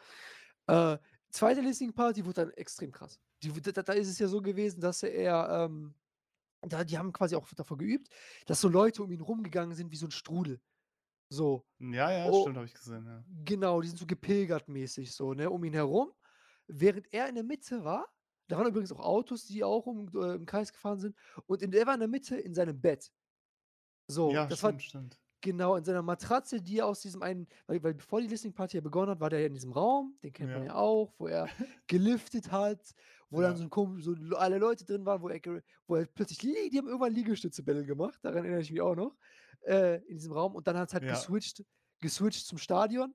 Äh, 0.66 0.98
zweite 1.30 1.60
Listening 1.60 1.94
Party 1.94 2.24
wurde 2.26 2.46
dann 2.46 2.50
extrem 2.52 2.90
krass. 2.90 3.20
Die, 3.44 3.52
da, 3.52 3.82
da 3.82 3.92
ist 3.92 4.08
es 4.08 4.18
ja 4.18 4.26
so 4.26 4.42
gewesen, 4.42 4.80
dass 4.80 5.04
er, 5.04 5.66
ähm, 5.66 5.94
da, 6.62 6.84
die 6.84 6.98
haben 6.98 7.12
quasi 7.12 7.36
auch 7.36 7.46
davor 7.54 7.78
geübt, 7.78 8.08
dass 8.46 8.60
so 8.60 8.68
Leute 8.68 9.04
um 9.04 9.12
ihn 9.12 9.20
rumgegangen 9.20 9.76
sind 9.76 9.92
wie 9.92 9.96
so 9.96 10.06
ein 10.08 10.10
Strudel. 10.12 10.60
So. 11.28 11.66
Ja, 11.78 12.10
ja, 12.10 12.32
Oh. 12.32 12.42
stimmt, 12.42 12.56
habe 12.56 12.66
ich 12.66 12.74
gesehen, 12.74 13.06
ja. 13.06 13.24
Genau, 13.44 13.80
die 13.80 13.88
sind 13.88 13.98
so 13.98 14.06
gepilgert 14.06 14.68
mäßig 14.68 15.12
so, 15.14 15.34
ne, 15.34 15.50
um 15.50 15.64
ihn 15.64 15.74
herum. 15.74 16.12
Während 16.68 17.12
er 17.12 17.28
in 17.28 17.34
der 17.36 17.44
Mitte 17.44 17.84
war, 17.84 18.08
da 18.48 18.58
waren 18.58 18.68
übrigens 18.68 18.92
auch 18.92 19.00
Autos, 19.00 19.44
die 19.46 19.64
auch 19.64 19.86
um, 19.86 20.08
äh, 20.14 20.34
im 20.34 20.46
Kreis 20.46 20.72
gefahren 20.72 20.98
sind. 21.00 21.16
Und 21.46 21.62
in, 21.62 21.72
er 21.72 21.86
war 21.86 21.94
in 21.94 22.00
der 22.00 22.08
Mitte 22.08 22.36
in 22.36 22.54
seinem 22.54 22.80
Bett. 22.80 23.12
So, 24.08 24.32
Ja, 24.32 24.46
das 24.46 24.62
war 24.62 24.70
stimmt, 24.70 24.82
stimmt. 24.82 25.20
genau 25.40 25.76
in 25.76 25.84
seiner 25.84 26.02
Matratze, 26.02 26.60
die 26.62 26.78
er 26.78 26.86
aus 26.86 27.00
diesem 27.00 27.22
einen, 27.22 27.48
weil, 27.66 27.82
weil 27.82 27.94
bevor 27.94 28.20
die 28.20 28.26
Listening 28.28 28.54
Party 28.54 28.76
ja 28.76 28.80
begonnen 28.80 29.10
hat, 29.10 29.20
war 29.20 29.30
der 29.30 29.40
ja 29.40 29.46
in 29.46 29.54
diesem 29.54 29.72
Raum, 29.72 30.18
den 30.22 30.32
kennt 30.32 30.52
man 30.52 30.62
Ja. 30.62 30.66
ja 30.66 30.74
auch, 30.76 31.14
wo 31.18 31.26
er 31.28 31.48
geliftet 31.88 32.50
hat, 32.52 32.92
wo 33.30 33.40
dann 33.42 33.52
Ja. 33.52 33.56
so, 33.56 33.64
ein 33.64 33.70
komisch, 33.70 34.04
so 34.04 34.12
alle 34.36 34.58
Leute 34.58 34.84
drin 34.84 35.04
waren, 35.06 35.22
wo 35.22 35.28
er, 35.28 35.40
wo 35.86 35.96
er 35.96 36.06
plötzlich, 36.06 36.42
li- 36.42 36.70
die 36.70 36.78
haben 36.78 36.86
irgendwann 36.88 37.12
Liegestützebälle 37.14 37.84
gemacht, 37.84 38.18
daran 38.24 38.38
erinnere 38.44 38.60
ich 38.62 38.70
mich 38.72 38.80
auch 38.80 38.94
noch, 38.96 39.16
äh, 39.62 39.96
in 40.06 40.18
diesem 40.18 40.32
Raum. 40.32 40.54
Und 40.54 40.66
dann 40.68 40.76
hat 40.78 40.88
es 40.88 40.94
halt 40.94 41.04
Ja. 41.04 41.12
geswitcht, 41.12 41.64
geswitcht 42.00 42.46
zum 42.46 42.58
Stadion, 42.58 43.14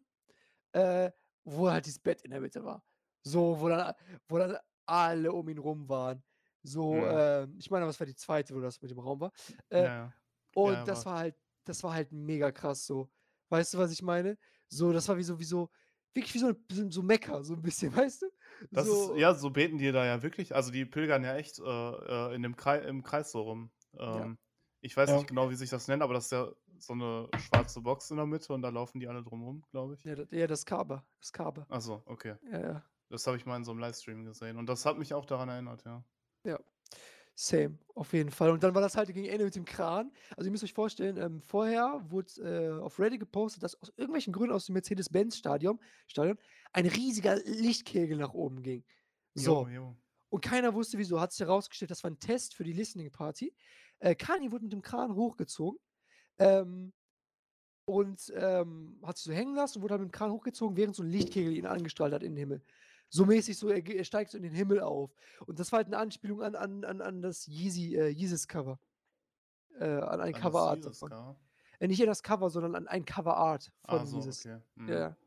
äh, 0.74 1.12
wo 1.44 1.70
halt 1.70 1.86
dieses 1.86 2.00
Bett 2.00 2.22
in 2.24 2.32
der 2.32 2.42
Mitte 2.42 2.64
war. 2.64 2.86
So, 3.24 3.60
wo 3.60 3.70
dann, 3.70 3.94
wo 4.28 4.38
dann 4.38 4.58
alle 4.86 5.32
um 5.34 5.48
ihn 5.50 5.58
rum 5.60 5.90
waren. 5.90 6.24
So, 6.64 6.94
Mhm. 6.96 7.06
äh, 7.08 7.48
ich 7.58 7.72
meine, 7.72 7.88
was 7.88 8.00
war 8.00 8.08
die 8.08 8.16
zweite, 8.16 8.56
wo 8.56 8.60
das 8.62 8.82
mit 8.82 8.92
dem 8.92 9.00
Raum 9.00 9.20
war? 9.22 9.32
Äh, 9.70 9.84
ja, 9.84 9.94
ja. 9.96 10.14
Und 10.56 10.74
ja, 10.74 10.84
das 10.84 11.06
war- 11.06 11.20
halt, 11.20 11.36
das 11.66 11.84
war 11.84 11.94
halt 11.94 12.12
mega 12.12 12.52
krass 12.52 12.86
so. 12.86 13.10
Weißt 13.50 13.74
du, 13.74 13.78
was 13.78 13.92
ich 13.92 14.02
meine? 14.02 14.38
So, 14.68 14.92
das 14.94 15.08
war 15.08 15.18
wie 15.18 15.24
so, 15.24 15.38
wie 15.40 15.44
so, 15.44 15.70
wirklich 16.14 16.34
wie 16.34 16.40
so, 16.40 16.54
so, 16.72 16.90
so 16.90 17.04
Mecker, 17.04 17.44
so 17.44 17.54
ein 17.56 17.62
bisschen, 17.62 17.92
weißt 18.10 18.22
du? 18.24 18.26
Das 18.72 18.88
so, 18.88 19.14
ist, 19.14 19.20
ja, 19.20 19.34
so 19.34 19.50
beten 19.50 19.78
die 19.78 19.92
da 19.92 20.06
ja 20.06 20.22
wirklich. 20.24 20.56
Also 20.56 20.72
die 20.72 20.86
pilgern 20.86 21.24
ja 21.24 21.36
echt 21.36 21.60
äh, 21.60 21.64
äh, 21.64 22.36
in 22.36 22.42
dem 22.44 22.56
Kreis, 22.56 22.86
im 22.86 23.04
Kreis 23.04 23.32
so 23.32 23.42
rum. 23.42 23.72
Ähm, 23.98 24.38
Ich 24.84 24.98
weiß 24.98 25.10
Ja. 25.10 25.18
nicht 25.18 25.28
genau, 25.28 25.50
wie 25.52 25.56
sich 25.56 25.70
das 25.70 25.88
nennt, 25.88 26.02
aber 26.02 26.14
das 26.16 26.26
ist 26.26 26.32
ja 26.32 26.52
so 26.80 26.94
eine 26.94 27.30
schwarze 27.38 27.82
Box 27.82 28.10
in 28.10 28.18
der 28.18 28.26
Mitte 28.26 28.52
und 28.54 28.62
da 28.64 28.70
laufen 28.70 29.00
die 29.00 29.08
alle 29.08 29.22
drum 29.22 29.44
rum, 29.44 29.64
glaube 29.70 29.94
ich. 29.96 30.04
Ja, 30.04 30.16
das, 30.16 30.28
ja, 30.32 30.48
das 30.48 30.66
Kabe. 30.66 31.04
Das 31.20 31.32
Kabe. 31.32 31.66
Achso, 31.70 32.02
okay. 32.06 32.36
Ja, 32.52 32.60
ja. 32.60 32.86
Das 33.10 33.28
habe 33.28 33.38
ich 33.38 33.46
mal 33.46 33.58
in 33.58 33.64
so 33.64 33.72
einem 33.72 33.80
Livestream 33.82 34.24
gesehen. 34.26 34.58
Und 34.58 34.68
das 34.68 34.86
hat 34.86 34.98
mich 34.98 35.14
auch 35.14 35.26
daran 35.26 35.50
erinnert, 35.50 35.84
ja. 35.86 36.04
Same, 37.36 37.80
auf 37.96 38.14
jeden 38.14 38.30
Fall. 38.30 38.52
Und 38.52 38.62
dann 38.64 38.76
war 38.76 38.82
das 38.82 38.96
halt 38.96 39.08
gegen 39.08 39.26
Ende 39.26 39.46
mit 39.46 39.56
dem 39.56 39.66
Kran. 39.66 40.12
Also 40.36 40.48
ihr 40.48 40.52
müsst 40.52 40.64
euch 40.64 40.74
vorstellen, 40.74 41.18
ähm, 41.18 41.42
vorher 41.42 42.06
wurde 42.10 42.32
äh, 42.42 42.82
auf 42.82 43.00
Reddit 43.00 43.20
gepostet, 43.20 43.64
dass 43.64 43.82
aus 43.82 43.92
irgendwelchen 43.96 44.34
Gründen 44.34 44.54
aus 44.54 44.66
dem 44.66 44.74
Mercedes-Benz-Stadion 44.74 45.80
Stadion, 46.08 46.38
ein 46.74 46.86
riesiger 46.86 47.38
Lichtkegel 47.38 48.18
nach 48.18 48.34
oben 48.34 48.62
ging. 48.62 48.84
So. 49.34 49.68
Jo, 49.68 49.70
jo. 49.70 49.98
Und 50.30 50.42
keiner 50.42 50.74
wusste 50.74 50.98
wieso. 50.98 51.20
Hat 51.20 51.32
sich 51.32 51.46
herausgestellt, 51.46 51.92
das 51.92 52.04
war 52.04 52.12
ein 52.12 52.20
Test 52.20 52.54
für 52.54 52.64
die 52.64 52.74
Listening 52.74 53.12
Party. 53.12 53.54
Äh, 54.00 54.16
Kanye 54.16 54.52
wurde 54.52 54.64
mit 54.64 54.74
dem 54.74 54.82
Kran 54.82 55.16
hochgezogen. 55.16 55.80
Ähm, 56.40 56.94
und 57.86 58.32
ähm, 58.36 59.00
hat 59.04 59.18
sich 59.18 59.26
so 59.26 59.34
hängen 59.34 59.56
lassen 59.56 59.78
und 59.78 59.84
wurde 59.84 59.94
halt 59.94 60.02
mit 60.02 60.12
dem 60.12 60.18
Kran 60.18 60.32
hochgezogen, 60.32 60.78
während 60.78 60.96
so 60.96 61.04
ein 61.04 61.10
Lichtkegel 61.10 61.54
ihn 61.54 61.66
angestrahlt 61.66 62.14
hat 62.14 62.24
in 62.24 62.34
den 62.34 62.38
Himmel. 62.38 62.64
So 63.14 63.26
mäßig, 63.26 63.58
so 63.58 63.68
er, 63.70 63.86
er 63.86 64.04
steigt 64.06 64.32
so 64.32 64.38
in 64.38 64.44
den 64.44 64.54
Himmel 64.54 64.80
auf. 64.80 65.14
Und 65.46 65.60
das 65.60 65.72
war 65.72 65.78
halt 65.78 65.88
eine 65.88 65.98
Anspielung 65.98 66.42
an, 66.42 66.56
an, 66.56 66.86
an, 66.86 67.02
an 67.02 67.22
das 67.22 67.46
Yeezy, 67.46 67.96
äh, 67.98 68.08
Yeezus-Cover. 68.10 68.80
Äh, 69.80 69.86
an 69.86 70.22
ein 70.22 70.34
An 70.34 70.42
Coverart 70.42 70.78
Jesus 70.78 71.00
davon. 71.00 71.10
gar. 71.10 71.36
Äh, 71.80 71.88
nicht 71.88 72.02
an 72.02 72.08
das 72.08 72.24
Cover, 72.24 72.50
sondern 72.50 72.74
an 72.76 72.88
ein 72.88 73.04
Coverart 73.04 73.72
von 73.86 74.00
Ah, 74.00 74.06
so, 74.06 74.18
Yeezus. 74.18 74.46
okay. 74.46 74.60
Mhm. 74.76 74.88
Ja. 74.90 75.18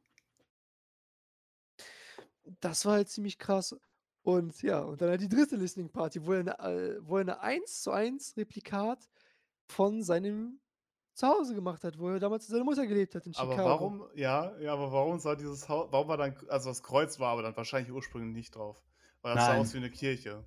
Das 2.61 2.85
war 2.85 2.95
halt 2.95 3.09
ziemlich 3.09 3.39
krass. 3.39 3.77
Und 4.23 4.63
ja, 4.63 4.81
und 4.81 5.01
dann 5.03 5.11
halt 5.11 5.21
die 5.21 5.29
dritte 5.29 5.57
Listening 5.57 5.91
Party, 5.91 6.25
wo 6.25 6.33
er 6.33 6.41
eine, 6.41 6.59
äh, 6.61 6.99
wo 7.03 7.17
er 7.17 7.21
eine 7.23 7.41
1 7.41 7.83
zu 7.83 7.91
1 7.91 8.37
Replikat 8.39 9.09
von 9.67 10.03
seinem 10.03 10.61
Zuhause 11.15 11.55
gemacht 11.55 11.85
hat, 11.85 11.99
wo 11.99 12.09
er 12.11 12.19
damals 12.19 12.45
mit 12.45 12.51
seiner 12.53 12.65
Mutter 12.65 12.87
gelebt 12.87 13.15
hat 13.15 13.25
in 13.27 13.35
Aber 13.37 13.53
Chicago. 13.53 13.69
warum, 13.71 14.09
ja, 14.15 14.59
ja, 14.59 14.73
aber 14.73 14.93
warum 14.93 15.19
sah 15.21 15.35
dieses 15.37 15.69
Haus, 15.69 15.89
warum 15.93 16.09
war 16.09 16.17
dann, 16.17 16.37
also 16.49 16.69
das 16.71 16.83
Kreuz 16.83 17.19
war 17.21 17.33
aber 17.33 17.43
dann 17.43 17.57
wahrscheinlich 17.57 17.93
ursprünglich 17.93 18.35
nicht 18.35 18.55
drauf. 18.57 18.83
Weil 19.23 19.35
das 19.37 19.45
sah 19.47 19.53
Nein. 19.53 19.61
aus 19.61 19.73
wie 19.75 19.79
eine 19.79 19.91
Kirche. 19.91 20.45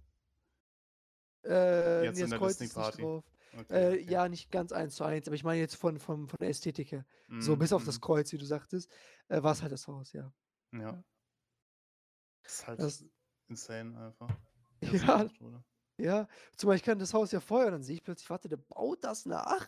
Äh, 1.45 2.05
Jetzt 2.05 2.15
nee, 2.17 2.23
in 2.23 2.29
das 2.29 2.29
der 2.31 2.39
Kreuz 2.39 2.59
nicht 2.59 2.73
Party? 2.73 3.01
drauf. 3.01 3.23
Okay, 3.53 3.65
Äh, 3.73 3.87
okay. 3.93 4.11
ja, 4.11 4.27
nicht 4.29 4.51
ganz 4.51 4.71
1 4.71 4.95
zu 4.95 5.03
1, 5.03 5.27
aber 5.27 5.35
ich 5.35 5.43
meine 5.43 5.59
jetzt 5.61 5.75
von, 5.75 5.99
von, 5.99 6.27
von 6.27 6.37
der 6.39 6.49
Ästhetik 6.49 6.91
her. 6.91 7.05
So, 7.39 7.55
Mhm, 7.55 7.59
bis 7.59 7.73
auf 7.73 7.85
das 7.85 7.97
mhm. 7.97 8.01
Kreuz, 8.01 8.31
wie 8.33 8.37
du 8.37 8.45
sagtest, 8.45 8.91
äh, 9.29 9.41
war 9.41 9.53
es 9.53 9.61
halt 9.61 9.71
das 9.71 9.87
Haus, 9.87 10.11
ja. 10.13 10.31
Ja. 10.73 11.03
Das 12.43 12.53
ist 12.53 12.67
halt 12.67 12.79
Das- 12.81 13.05
insane 13.47 13.97
einfach. 13.99 14.29
Ja. 14.81 15.29
Ja, 15.99 16.27
zumal 16.55 16.75
ich 16.75 16.83
kann 16.83 16.99
das 16.99 17.15
Haus 17.15 17.31
ja 17.31 17.39
feuern, 17.39 17.71
dann 17.71 17.81
sehe 17.81 17.95
ich 17.95 18.03
plötzlich, 18.03 18.29
warte, 18.29 18.47
der 18.49 18.57
baut 18.57 19.03
das 19.03 19.25
nach 19.25 19.67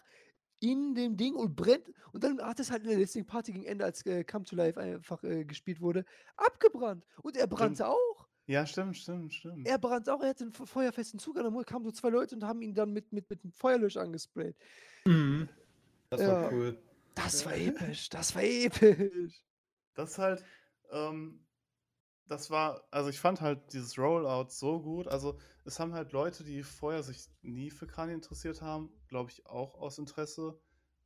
in 0.59 0.95
dem 0.95 1.15
Ding 1.17 1.35
und 1.35 1.55
brennt. 1.55 1.91
Und 2.11 2.23
dann 2.23 2.41
hat 2.41 2.59
es 2.59 2.71
halt 2.71 2.83
in 2.83 2.89
der 2.89 2.97
Listening 2.97 3.25
Party 3.25 3.51
gegen 3.53 3.65
Ende, 3.65 3.85
als 3.85 4.05
äh, 4.05 4.23
Come 4.23 4.45
to 4.45 4.55
Life 4.55 4.79
einfach 4.79 5.23
äh, 5.23 5.45
gespielt 5.45 5.79
wurde, 5.81 6.05
abgebrannt. 6.35 7.05
Und 7.21 7.37
er 7.37 7.47
brannte 7.47 7.87
auch. 7.87 8.27
Ja, 8.47 8.65
stimmt, 8.65 8.97
stimmt, 8.97 9.33
stimmt. 9.33 9.67
Er 9.67 9.77
brannte 9.77 10.11
auch, 10.13 10.21
er 10.21 10.29
hatte 10.29 10.45
einen 10.45 10.53
fe- 10.53 10.65
feuerfesten 10.65 11.19
Zug, 11.19 11.37
und 11.37 11.43
dann 11.43 11.65
kamen 11.65 11.85
so 11.85 11.91
zwei 11.91 12.09
Leute 12.09 12.35
und 12.35 12.43
haben 12.43 12.61
ihn 12.63 12.73
dann 12.73 12.91
mit, 12.91 13.11
mit, 13.13 13.29
mit 13.29 13.43
einem 13.43 13.53
Feuerlöscher 13.53 14.01
angesprayt. 14.01 14.55
Mhm. 15.05 15.47
Das 16.09 16.21
war 16.21 16.41
Ja. 16.43 16.49
cool. 16.51 16.81
Das 17.13 17.45
war 17.45 17.53
episch, 17.55 18.09
das 18.09 18.33
war 18.33 18.43
episch. 18.43 19.43
Das 19.93 20.17
halt, 20.17 20.43
ähm, 20.91 21.45
das 22.29 22.51
war, 22.51 22.83
also 22.91 23.09
ich 23.09 23.19
fand 23.19 23.41
halt 23.41 23.73
dieses 23.73 23.97
Rollout 23.97 24.49
so 24.49 24.81
gut. 24.81 25.07
Also 25.07 25.37
es 25.65 25.79
haben 25.79 25.93
halt 25.93 26.11
Leute, 26.11 26.43
die 26.43 26.63
vorher 26.63 27.03
sich 27.03 27.27
nie 27.41 27.71
für 27.71 27.87
Kanye 27.87 28.13
interessiert 28.13 28.61
haben, 28.61 28.91
glaube 29.07 29.31
ich, 29.31 29.45
auch 29.47 29.75
aus 29.75 29.97
Interesse. 29.97 30.59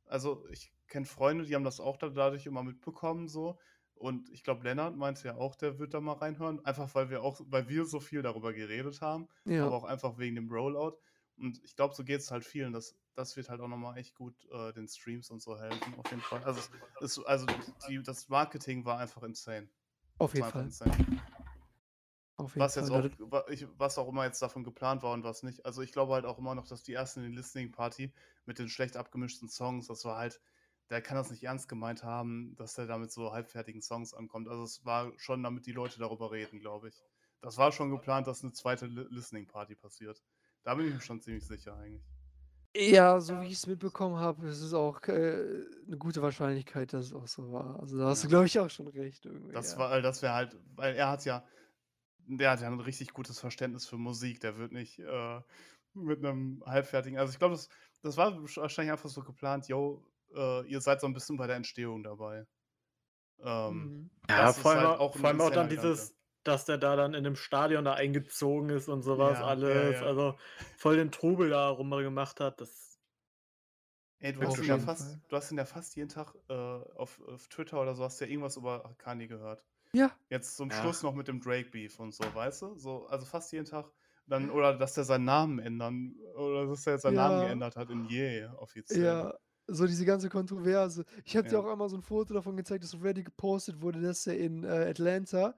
Also 0.04 0.46
ich 0.50 0.72
kenne 0.86 1.06
Freunde, 1.06 1.44
die 1.44 1.54
haben 1.54 1.64
das 1.64 1.80
auch 1.80 1.96
da 1.96 2.10
dadurch 2.10 2.46
immer 2.46 2.62
mitbekommen 2.62 3.28
so. 3.28 3.58
Und 3.94 4.28
ich 4.30 4.42
glaube, 4.44 4.64
Lennart 4.64 4.96
meinte 4.96 5.26
ja 5.28 5.36
auch, 5.36 5.54
der 5.54 5.78
wird 5.78 5.94
da 5.94 6.00
mal 6.00 6.14
reinhören, 6.14 6.62
einfach 6.64 6.94
weil 6.94 7.08
wir 7.08 7.22
auch, 7.22 7.40
weil 7.46 7.68
wir 7.68 7.86
so 7.86 8.00
viel 8.00 8.20
darüber 8.22 8.52
geredet 8.52 9.00
haben, 9.00 9.28
Ja, 9.44 9.64
aber 9.66 9.76
auch 9.76 9.84
einfach 9.84 10.18
wegen 10.18 10.34
dem 10.34 10.50
Rollout. 10.50 10.98
Und 11.38 11.62
ich 11.64 11.74
glaube, 11.74 11.94
so 11.94 12.04
geht 12.04 12.20
es 12.20 12.30
halt 12.30 12.44
vielen. 12.44 12.72
Das, 12.72 12.96
das 13.14 13.36
wird 13.36 13.48
halt 13.48 13.60
auch 13.60 13.68
nochmal 13.68 13.96
echt 13.96 14.14
gut 14.14 14.34
äh, 14.52 14.72
den 14.72 14.88
Streams 14.88 15.30
und 15.30 15.40
so 15.40 15.58
helfen, 15.58 15.94
auf 15.94 16.10
jeden 16.10 16.22
Fall. 16.22 16.44
Also, 16.44 16.60
es, 17.00 17.18
also 17.24 17.46
die, 17.88 18.02
das 18.02 18.28
Marketing 18.28 18.84
war 18.84 18.98
einfach 18.98 19.22
insane. 19.22 19.70
Auf 20.18 20.34
jeden 20.34 20.50
Fall. 20.50 20.64
insane. 20.64 21.22
Auf 22.36 22.54
jeden 22.54 22.64
Was 22.64 22.74
jetzt 22.74 22.88
Fall. 22.88 23.10
auch, 23.20 23.44
was 23.78 23.98
auch 23.98 24.08
immer 24.08 24.24
jetzt 24.24 24.42
davon 24.42 24.64
geplant 24.64 25.02
war 25.02 25.12
und 25.12 25.22
was 25.22 25.42
nicht. 25.42 25.64
Also 25.64 25.82
ich 25.82 25.92
glaube 25.92 26.14
halt 26.14 26.24
auch 26.24 26.38
immer 26.38 26.54
noch, 26.54 26.66
dass 26.66 26.82
die 26.82 26.92
ersten 26.92 27.20
in 27.20 27.26
den 27.26 27.34
Listening 27.34 27.70
Party 27.70 28.12
mit 28.44 28.58
den 28.58 28.68
schlecht 28.68 28.96
abgemischten 28.96 29.48
Songs, 29.48 29.86
das 29.86 30.04
war 30.04 30.16
halt, 30.18 30.40
der 30.90 31.00
kann 31.00 31.16
das 31.16 31.30
nicht 31.30 31.44
ernst 31.44 31.68
gemeint 31.68 32.02
haben, 32.02 32.54
dass 32.56 32.74
der 32.74 32.86
damit 32.86 33.12
so 33.12 33.32
halbfertigen 33.32 33.82
Songs 33.82 34.14
ankommt. 34.14 34.48
Also 34.48 34.64
es 34.64 34.84
war 34.84 35.12
schon, 35.16 35.42
damit 35.42 35.66
die 35.66 35.72
Leute 35.72 35.98
darüber 35.98 36.32
reden, 36.32 36.58
glaube 36.58 36.88
ich. 36.88 37.04
Das 37.40 37.56
war 37.56 37.72
schon 37.72 37.90
geplant, 37.90 38.26
dass 38.26 38.42
eine 38.42 38.52
zweite 38.52 38.86
Li 38.86 39.06
Listening 39.10 39.46
Party 39.46 39.74
passiert. 39.76 40.22
Da 40.62 40.74
bin 40.74 40.88
ich 40.88 40.94
mir 40.94 41.00
schon 41.00 41.20
ziemlich 41.20 41.46
sicher 41.46 41.76
eigentlich. 41.76 42.13
Ja, 42.76 43.20
so 43.20 43.40
wie 43.40 43.46
ich 43.46 43.52
es 43.52 43.66
mitbekommen 43.66 44.16
habe, 44.16 44.48
ist 44.48 44.60
es 44.60 44.74
auch 44.74 45.00
äh, 45.02 45.12
eine 45.86 45.96
gute 45.96 46.22
Wahrscheinlichkeit, 46.22 46.92
dass 46.92 47.06
es 47.06 47.12
auch 47.12 47.28
so 47.28 47.52
war. 47.52 47.78
Also 47.80 47.98
da 47.98 48.06
hast 48.06 48.24
du, 48.24 48.26
Ja. 48.26 48.30
glaube 48.30 48.46
ich, 48.46 48.58
auch 48.58 48.70
schon 48.70 48.88
recht 48.88 49.24
irgendwie. 49.26 49.52
Das 49.52 49.72
ja. 49.72 49.78
war, 49.78 50.02
das 50.02 50.22
wäre 50.22 50.32
halt, 50.34 50.56
weil 50.74 50.96
er 50.96 51.08
hat 51.08 51.24
ja, 51.24 51.44
der 52.26 52.50
hat 52.50 52.60
ja 52.60 52.66
ein 52.68 52.80
richtig 52.80 53.12
gutes 53.12 53.38
Verständnis 53.38 53.86
für 53.86 53.96
Musik. 53.96 54.40
Der 54.40 54.58
wird 54.58 54.72
nicht 54.72 54.98
äh, 54.98 55.40
mit 55.94 56.18
einem 56.18 56.62
halbfertigen. 56.66 57.18
Also 57.18 57.32
ich 57.32 57.38
glaube, 57.38 57.54
das, 57.54 57.68
das 58.02 58.16
war 58.16 58.36
wahrscheinlich 58.42 58.92
einfach 58.92 59.08
so 59.08 59.22
geplant, 59.22 59.68
yo, 59.68 60.04
äh, 60.34 60.66
ihr 60.66 60.80
seid 60.80 61.00
so 61.00 61.06
ein 61.06 61.12
bisschen 61.14 61.36
bei 61.36 61.46
der 61.46 61.56
Entstehung 61.56 62.02
dabei. 62.02 62.44
Ähm, 63.42 63.74
Mhm. 63.74 64.10
Ja, 64.28 64.52
vor 64.52 64.72
allem, 64.72 64.88
halt 64.88 65.00
auch, 65.00 65.16
vor 65.16 65.28
allem 65.28 65.40
auch 65.40 65.50
dann 65.50 65.68
dieses, 65.68 66.14
dass 66.44 66.64
der 66.66 66.78
da 66.78 66.96
dann 66.96 67.14
in 67.14 67.24
dem 67.24 67.36
Stadion 67.36 67.84
da 67.84 67.94
eingezogen 67.94 68.70
ist 68.70 68.88
und 68.88 69.02
sowas 69.02 69.40
Ja, 69.40 69.62
ja, 69.66 69.82
alles. 69.82 70.02
ja. 70.02 70.02
Also 70.02 70.36
voll 70.76 70.96
den 70.96 71.10
Trubel 71.12 71.50
da 71.50 71.68
rum 71.70 71.90
gemacht 71.90 72.40
hat. 72.40 72.60
Das, 72.60 72.98
Ey, 74.20 74.32
du 74.32 74.42
hast, 74.44 74.58
ihn 74.58 74.68
ja 74.68 74.78
fast, 74.78 75.20
du 75.28 75.36
hast 75.36 75.50
ihn 75.52 75.58
ja 75.58 75.64
fast 75.66 75.96
jeden 75.96 76.08
Tag 76.08 76.34
äh, 76.48 76.52
auf, 76.54 77.20
auf 77.20 77.48
Twitter 77.48 77.80
oder 77.80 77.94
so, 77.94 78.04
hast 78.04 78.20
du 78.20 78.24
ja 78.24 78.30
irgendwas 78.30 78.56
über 78.56 78.94
Kanye 78.98 79.26
gehört. 79.28 79.64
Ja, 79.92 80.18
Jetzt 80.30 80.56
zum 80.56 80.70
Ja. 80.70 80.72
Schluss 80.72 81.02
noch 81.02 81.14
mit 81.14 81.28
dem 81.28 81.40
Drake-Beef 81.40 82.00
und 82.00 82.12
so, 82.14 82.34
weißt 82.34 82.62
du? 82.62 82.76
So, 82.78 83.06
also 83.08 83.26
fast 83.26 83.52
jeden 83.52 83.66
Tag. 83.66 83.92
Dann, 84.26 84.50
oder 84.50 84.76
dass 84.78 84.94
der 84.94 85.04
seinen 85.04 85.24
Namen 85.26 85.58
ändern, 85.60 86.16
oder 86.36 86.66
dass 86.66 86.86
er 86.86 86.94
jetzt 86.94 87.02
seinen 87.02 87.14
Namen 87.16 87.40
Ja. 87.40 87.40
geändert 87.40 87.76
hat 87.76 87.90
in 87.90 88.04
Je, 88.04 88.46
offiziell. 88.58 89.20
ja. 89.20 89.34
So 89.66 89.86
diese 89.86 90.04
ganze 90.04 90.28
Kontroverse. 90.28 91.06
Ich 91.24 91.36
habe 91.38 91.48
dir 91.48 91.58
Ja. 91.58 91.60
auch 91.60 91.64
einmal 91.66 91.88
so 91.88 91.96
'n 91.96 92.02
Foto 92.02 92.34
davon 92.34 92.56
gezeigt, 92.56 92.84
das 92.84 92.94
auf 92.94 93.02
Reddit 93.02 93.24
gepostet 93.26 93.80
wurde, 93.80 94.00
dass 94.02 94.26
er 94.26 94.36
in, 94.38 94.62
äh, 94.64 94.68
Atlanta 94.90 95.56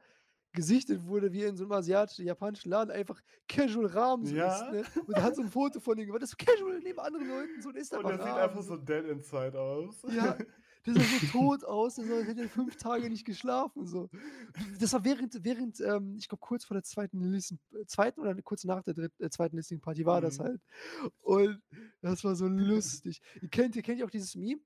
gesichtet 0.56 1.06
wurde, 1.06 1.32
wie 1.32 1.42
er 1.42 1.50
in 1.50 1.56
so 1.56 1.62
'nem 1.64 1.72
asiatischen 1.72 2.26
japanischen 2.26 2.70
Laden 2.70 2.90
einfach 2.90 3.22
casual 3.48 3.86
Rahmen 3.86 4.26
so 4.26 4.34
Ja. 4.34 4.48
isst, 4.48 4.70
ne? 4.72 5.02
Und 5.06 5.16
er 5.16 5.22
hat 5.22 5.36
so 5.36 5.42
'n 5.42 5.48
Foto 5.50 5.78
von 5.80 5.96
ihm 5.98 6.06
gemacht, 6.06 6.22
das 6.22 6.30
ist 6.30 6.38
casual 6.38 6.80
neben 6.82 6.98
anderen 6.98 7.28
Leuten 7.28 7.60
so 7.62 7.68
und 7.68 7.76
isst 7.76 7.94
Und 7.94 8.04
er 8.06 8.18
sieht 8.18 8.34
einfach 8.34 8.62
so. 8.62 8.76
dead 8.76 9.04
inside 9.06 9.58
aus. 9.60 10.02
Ja, 10.08 10.36
der 10.86 10.94
sah 10.94 11.04
so 11.04 11.18
tot 11.20 11.64
aus, 11.64 11.96
der 11.96 12.24
hätte 12.24 12.42
er 12.42 12.48
5 12.50 12.76
Tage 12.76 13.08
nicht 13.10 13.24
geschlafen 13.24 13.86
so. 13.86 14.08
Das 14.80 14.92
war 14.92 15.04
während 15.04 15.44
während, 15.44 15.80
ähm, 15.80 16.16
ich 16.18 16.28
glaube, 16.28 16.40
kurz 16.40 16.64
vor 16.64 16.74
der 16.74 16.84
2. 16.84 17.18
Listen 17.20 17.60
äh, 17.72 17.84
2. 17.86 18.20
oder 18.20 18.34
kurz 18.42 18.64
nach 18.64 18.82
der 18.82 18.94
dritt 18.94 19.12
äh, 19.20 19.30
2. 19.30 19.56
Listening 19.56 19.80
Party 19.80 20.06
war 20.06 20.20
das 20.20 20.38
Mhm. 20.38 20.42
halt. 20.44 20.62
Und 21.22 21.62
das 22.02 22.24
war 22.24 22.36
so 22.36 22.46
lustig. 22.48 23.20
Ihr 23.42 23.48
kennt 23.48 23.76
ihr 23.76 23.82
kennt 23.82 23.98
ihr 24.00 24.06
auch 24.06 24.10
dieses 24.10 24.34
Meme? 24.36 24.60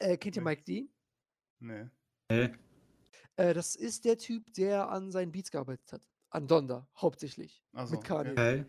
Äh, 0.00 0.16
kennt 0.18 0.36
ihr. 0.36 0.42
Mike 0.42 0.64
Dean? 0.64 0.90
Ne. 1.60 1.90
Hä? 2.30 2.58
Äh, 3.38 3.54
das 3.54 3.76
ist 3.76 4.04
der 4.06 4.18
Typ, 4.18 4.52
der 4.54 4.90
an 4.90 5.12
seinen 5.12 5.32
Beats 5.32 5.52
gearbeitet 5.52 5.92
hat. 5.92 6.02
An 6.30 6.48
Donda 6.48 6.88
hauptsächlich 6.98 7.64
so, 7.84 7.84
mit 7.86 8.04
Kanye. 8.04 8.38
okay. 8.38 8.64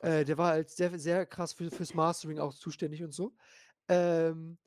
Äh, 0.00 0.24
der 0.24 0.38
war 0.38 0.50
halt 0.52 0.70
sehr 0.70 0.98
sehr 0.98 1.26
krass 1.26 1.54
für 1.54 1.70
fürs 1.70 1.94
Mastering 1.94 2.38
auch 2.40 2.54
zuständig 2.54 3.02
und 3.04 3.12
so. 3.12 3.36
Ähm, 3.88 4.58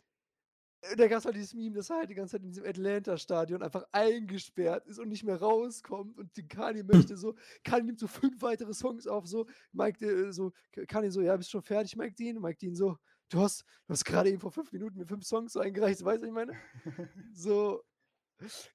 äh, 0.82 0.96
da 0.98 1.08
gab's 1.08 1.26
halt 1.26 1.36
dieses 1.36 1.54
Meme, 1.56 1.76
dass 1.76 1.90
er 1.92 1.98
halt 1.98 2.10
die 2.12 2.16
ganze 2.16 2.34
Zeit 2.34 2.44
in 2.44 2.50
diesem 2.50 2.66
Atlanta-Stadion 2.66 3.64
einfach 3.64 3.86
eingesperrt 3.94 4.88
ist 4.88 5.00
und 5.00 5.10
nicht 5.10 5.24
mehr 5.24 5.38
rauskommt 5.42 6.18
und 6.20 6.32
Kanye 6.50 6.84
möchte 6.84 7.18
so 7.18 7.36
Kanye 7.64 7.86
nimmt 7.88 8.00
so 8.00 8.08
5 8.08 8.42
weitere 8.42 8.74
Songs 8.74 9.08
auf, 9.08 9.28
so, 9.28 9.48
Mike 9.74 10.06
äh, 10.06 10.34
so 10.34 10.54
Kanye 10.88 11.12
so: 11.12 11.22
„Ja, 11.22 11.38
bist 11.38 11.50
du 11.50 11.54
schon 11.54 11.64
fertig, 11.64 11.96
Mike 11.98 12.16
Dean?“ 12.16 12.38
Und 12.38 12.44
Mike 12.44 12.60
Dean 12.60 12.76
so: 12.76 12.98
„Du 13.30 13.42
hast 13.42 13.64
du 13.88 13.94
hast 13.94 14.06
grade 14.06 14.30
eben 14.32 14.40
vor 14.42 14.52
5 14.52 14.72
Minuten 14.74 14.98
mir 15.00 15.08
5 15.08 15.26
Songs 15.26 15.54
so 15.54 15.60
eingereicht.“ 15.62 16.04
Weißt 16.06 16.24
du, 16.24 16.28
was 16.28 16.30
ich 16.30 16.34
meine? 16.36 16.58
So, 17.32 17.84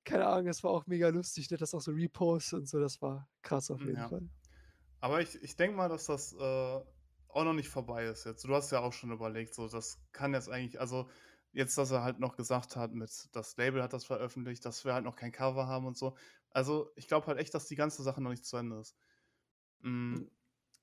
keine 0.04 0.26
Ahnung, 0.26 0.46
das 0.46 0.62
war 0.64 0.70
auch 0.70 0.86
mega 0.86 1.08
lustig. 1.08 1.48
Der 1.48 1.56
hat 1.56 1.62
das 1.62 1.74
auch 1.74 1.80
so 1.80 1.92
repostet 1.92 2.60
und 2.60 2.66
so, 2.68 2.80
das 2.80 3.00
war 3.02 3.28
krass 3.42 3.70
auf 3.70 3.84
Hm, 3.84 3.86
jeden 3.86 4.04
ja. 4.04 4.06
Fall. 4.06 4.28
Aber 5.00 5.22
ich 5.22 5.42
ich 5.42 5.56
denke 5.56 5.76
mal, 5.76 5.88
dass 5.88 6.06
das, 6.06 6.34
äh, 6.34 6.36
auch 7.28 7.44
noch 7.44 7.54
nicht 7.54 7.68
vorbei 7.70 8.06
ist 8.06 8.24
jetzt. 8.26 8.44
Du 8.44 8.54
hast 8.54 8.72
ja 8.72 8.80
auch 8.80 8.92
schon 8.94 9.12
überlegt, 9.12 9.54
so, 9.54 9.68
das 9.68 10.06
kann 10.12 10.34
jetzt 10.34 10.48
eigentlich 10.50 10.80
also, 10.80 11.10
jetzt, 11.52 11.78
dass 11.78 11.90
er 11.92 12.02
halt 12.04 12.20
noch 12.20 12.36
gesagt 12.36 12.76
hat 12.76 12.94
mit 12.94 13.30
das 13.34 13.56
Label 13.58 13.82
hat 13.82 13.92
das 13.94 14.06
veröffentlicht, 14.06 14.64
dass 14.66 14.84
wir 14.84 14.94
halt 14.94 15.04
noch 15.04 15.16
kein 15.16 15.32
Cover 15.32 15.66
haben 15.68 15.86
und 15.86 15.98
so. 15.98 16.16
Also, 16.50 16.92
ich 16.96 17.08
glaube 17.08 17.26
halt 17.28 17.38
echt, 17.40 17.54
dass 17.54 17.66
die 17.68 17.76
ganze 17.76 18.02
Sache 18.04 18.22
noch 18.22 18.30
nicht 18.30 18.46
zu 18.46 18.56
Ende 18.58 18.80
ist. 18.80 18.96
Hm, 19.82 20.14
Hm. 20.14 20.28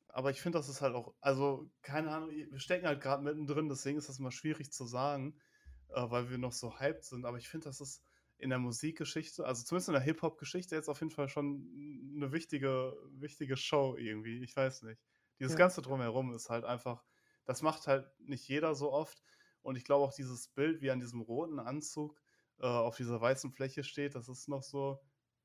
aber 0.09 0.31
ich 0.31 0.41
finde, 0.41 0.57
das 0.59 0.69
ist 0.69 0.81
halt 0.81 0.95
auch 0.95 1.15
also, 1.21 1.71
keine 1.81 2.11
Ahnung, 2.11 2.29
wir 2.31 2.59
stecken 2.59 2.87
halt 2.87 3.01
grad 3.01 3.21
mittendrin, 3.23 3.69
deswegen 3.69 3.97
ist 3.97 4.09
das 4.09 4.19
immer 4.19 4.31
schwierig 4.31 4.71
zu 4.71 4.85
sagen, 4.85 5.39
äh, 5.89 6.09
weil 6.09 6.29
wir 6.29 6.37
noch 6.37 6.53
so 6.53 6.79
hyped 6.79 7.03
sind. 7.05 7.25
Aber 7.25 7.37
ich 7.37 7.49
finde, 7.49 7.65
das 7.69 7.81
ist 7.81 8.03
in 8.41 8.49
der 8.51 8.59
Musikgeschichte, 8.59 9.45
also 9.45 9.63
zumindest 9.63 9.89
in 9.89 9.93
der 9.95 10.03
Hip-Hop-Geschichte 10.03 10.75
jetzt 10.75 10.89
auf 10.89 10.99
jeden 11.01 11.11
Fall 11.11 11.29
schon 11.29 11.69
'ne 12.19 12.31
wichtige 12.33 12.95
wichtige 13.13 13.57
Show 13.57 13.95
irgendwie. 13.97 14.43
Ich 14.43 14.55
weiß 14.55 14.83
nicht. 14.83 15.01
Dieses 15.39 15.55
Ja. 15.55 15.57
Ganze 15.57 15.81
Drumherum 15.83 16.33
ist 16.33 16.49
halt 16.49 16.65
einfach 16.65 17.05
das 17.45 17.61
macht 17.63 17.87
halt 17.87 18.07
nicht 18.19 18.47
jeder 18.47 18.75
so 18.75 18.91
oft. 18.93 19.23
Und 19.63 19.75
ich 19.77 19.83
glaube 19.85 20.05
auch 20.05 20.13
dieses 20.13 20.47
Bild, 20.49 20.81
wie 20.81 20.89
in 20.89 20.99
diesem 21.01 21.21
roten 21.21 21.59
Anzug, 21.59 22.21
äh, 22.59 22.65
auf 22.67 22.97
dieser 22.97 23.19
weißen 23.21 23.51
Fläche 23.51 23.83
steht, 23.83 24.15
das 24.15 24.29
ist 24.29 24.47
noch 24.49 24.63
so 24.63 24.99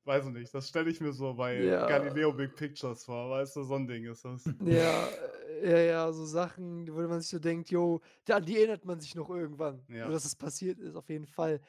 weiß 0.05 0.27
ich 0.27 0.31
nicht, 0.33 0.53
das 0.53 0.69
stelle 0.69 0.89
ich 0.91 1.01
mir 1.01 1.13
so 1.13 1.33
bei 1.35 1.75
Ja. 1.75 1.87
Galileo 1.87 2.33
Big 2.33 2.55
Pictures 2.55 3.05
vor, 3.05 3.29
weißt 3.31 3.57
du, 3.57 3.63
so 3.63 3.75
'n 3.75 3.87
Ding 3.87 4.05
ist 4.05 4.25
das. 4.25 4.45
Ja, 4.59 5.09
äh, 5.09 5.69
ja, 5.69 5.77
ja, 5.77 6.11
so 6.13 6.25
Sachen, 6.25 6.87
wo 6.91 7.01
man 7.07 7.21
sich 7.21 7.29
so 7.29 7.37
denkt: 7.39 7.69
„Jo, 7.69 8.01
an 8.27 8.43
die 8.43 8.57
erinnert 8.57 8.85
man 8.85 8.99
sich 8.99 9.13
noch 9.13 9.29
irgendwann, 9.29 9.87
Ja. 9.89 10.01
so 10.01 10.11
dass 10.11 10.25
es 10.25 10.35
passiert 10.35 10.79
ist, 10.79 10.95
auf 10.95 11.09
jeden 11.09 11.27
Fall.“ 11.27 11.61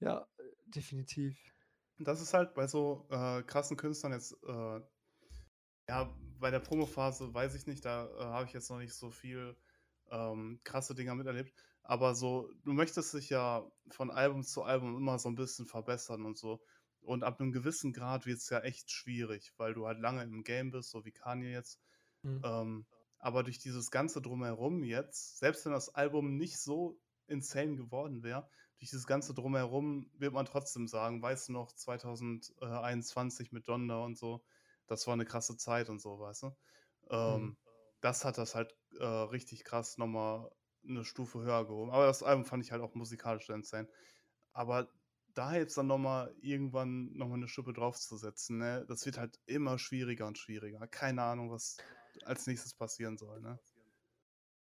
Ja, 0.00 0.26
definitiv. 0.74 1.36
Das 2.00 2.20
ist 2.20 2.32
halt 2.34 2.54
bei 2.54 2.66
so, 2.68 3.06
äh, 3.10 3.42
krassen 3.42 3.76
Künstlern 3.76 4.12
jetzt, 4.12 4.32
äh 4.44 4.80
ja, 5.88 6.14
bei 6.38 6.50
der 6.50 6.60
Promophase 6.60 7.32
weiß 7.34 7.54
ich 7.54 7.66
nicht, 7.66 7.84
da, 7.84 8.06
äh, 8.06 8.24
habe 8.24 8.46
ich 8.46 8.52
jetzt 8.52 8.70
noch 8.70 8.78
nicht 8.78 8.94
so 8.94 9.10
viel, 9.10 9.56
ähm, 10.10 10.60
krasse 10.64 10.94
Dinger 10.94 11.14
miterlebt. 11.14 11.54
Aber 11.82 12.14
so, 12.14 12.52
du 12.62 12.72
möchtest 12.72 13.14
dich 13.14 13.30
ja 13.30 13.70
von 13.90 14.10
Album 14.10 14.42
zu 14.42 14.62
Album 14.62 14.96
immer 14.96 15.18
so 15.18 15.28
'n 15.28 15.34
bisschen 15.34 15.66
verbessern 15.66 16.24
und 16.26 16.36
so. 16.38 16.62
Und 17.00 17.24
ab 17.24 17.40
'nem 17.40 17.52
gewissen 17.52 17.92
Grad 17.92 18.26
wird's 18.26 18.50
ja 18.50 18.60
echt 18.60 18.90
schwierig, 18.90 19.54
weil 19.56 19.72
du 19.74 19.86
halt 19.86 19.98
lange 20.00 20.22
im 20.24 20.42
Game 20.44 20.70
bist, 20.70 20.90
so 20.90 21.04
wie 21.04 21.12
Kanye 21.12 21.50
jetzt. 21.52 21.80
Mhm. 22.24 22.44
Ähm, 22.44 22.86
aber 23.18 23.42
durch 23.42 23.58
dieses 23.58 23.90
Ganze 23.90 24.22
Drumherum 24.22 24.84
jetzt, 24.84 25.38
selbst 25.38 25.64
wenn 25.64 25.72
das 25.72 25.94
Album 25.94 26.36
nicht 26.36 26.58
so 26.60 27.00
insane 27.26 27.76
geworden 27.76 28.22
wäre, 28.22 28.48
durch 28.78 28.90
dieses 28.90 29.06
Ganze 29.06 29.34
Drumherum 29.34 30.10
wird 30.14 30.32
man 30.34 30.46
trotzdem 30.46 30.88
sagen: 30.88 31.22
„Weißt 31.22 31.48
du 31.48 31.52
noch, 31.52 31.72
2021 31.72 33.52
mit 33.52 33.68
Donda 33.68 33.98
und 34.04 34.16
so, 34.18 34.44
das 34.86 35.06
war 35.06 35.16
'ne 35.16 35.24
krasse 35.26 35.56
Zeit“ 35.56 35.88
und 35.90 36.00
so, 36.00 36.18
weißt 36.20 36.44
du? 36.44 36.56
Mhm. 37.24 37.50
Ähm, 37.50 37.58
das 38.00 38.24
hat 38.24 38.38
das 38.38 38.54
halt, 38.54 38.76
äh, 38.98 39.04
richtig 39.04 39.64
krass 39.64 39.98
noch 39.98 40.06
mal 40.08 40.50
'ne 40.82 41.04
Stufe 41.04 41.40
höher 41.40 41.66
gehoben. 41.66 41.90
Aber 41.92 42.06
das 42.06 42.22
Album 42.22 42.44
fand 42.44 42.64
ich 42.64 42.72
halt 42.72 42.82
auch 42.82 42.94
musikalisch 42.94 43.48
insane. 43.50 43.88
Aber 44.52 44.92
da 45.34 45.54
jetzt 45.56 45.76
dann 45.78 45.86
noch 45.88 45.98
mal 45.98 46.34
irgendwann 46.40 47.12
noch 47.14 47.28
mal 47.28 47.38
'ne 47.38 47.48
Schippe 47.48 47.72
draufzusetzen, 47.74 48.58
ne, 48.58 48.86
das 48.88 49.06
wird 49.06 49.18
halt 49.18 49.40
immer 49.46 49.78
schwieriger 49.78 50.26
und 50.28 50.38
schwieriger. 50.38 50.86
Keine 50.88 51.22
Ahnung, 51.24 51.50
was 51.52 51.84
als 52.24 52.46
Nächstes 52.48 52.74
passieren 52.74 53.18
soll, 53.18 53.40
ne? 53.42 53.60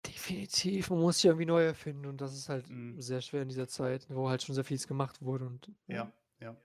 Definitiv, 0.07 0.91
man 0.91 0.99
muss 1.01 1.17
sich 1.17 1.27
irgendwie 1.27 1.47
neu 1.47 1.63
erfinden 1.65 2.07
und 2.07 2.21
das 2.21 2.35
ist 2.37 2.49
halt 2.49 2.67
Mhm. 2.69 2.97
sehr 2.97 3.21
schwer 3.21 3.43
in 3.43 3.49
dieser 3.49 3.69
Zeit, 3.69 4.07
wo 4.11 4.29
halt 4.29 4.43
schon 4.43 4.55
sehr 4.55 4.65
vieles 4.65 4.89
gemacht 4.89 5.23
wurde 5.23 5.47
und 5.47 5.73
Ja, 5.89 6.13
ja. 6.41 6.63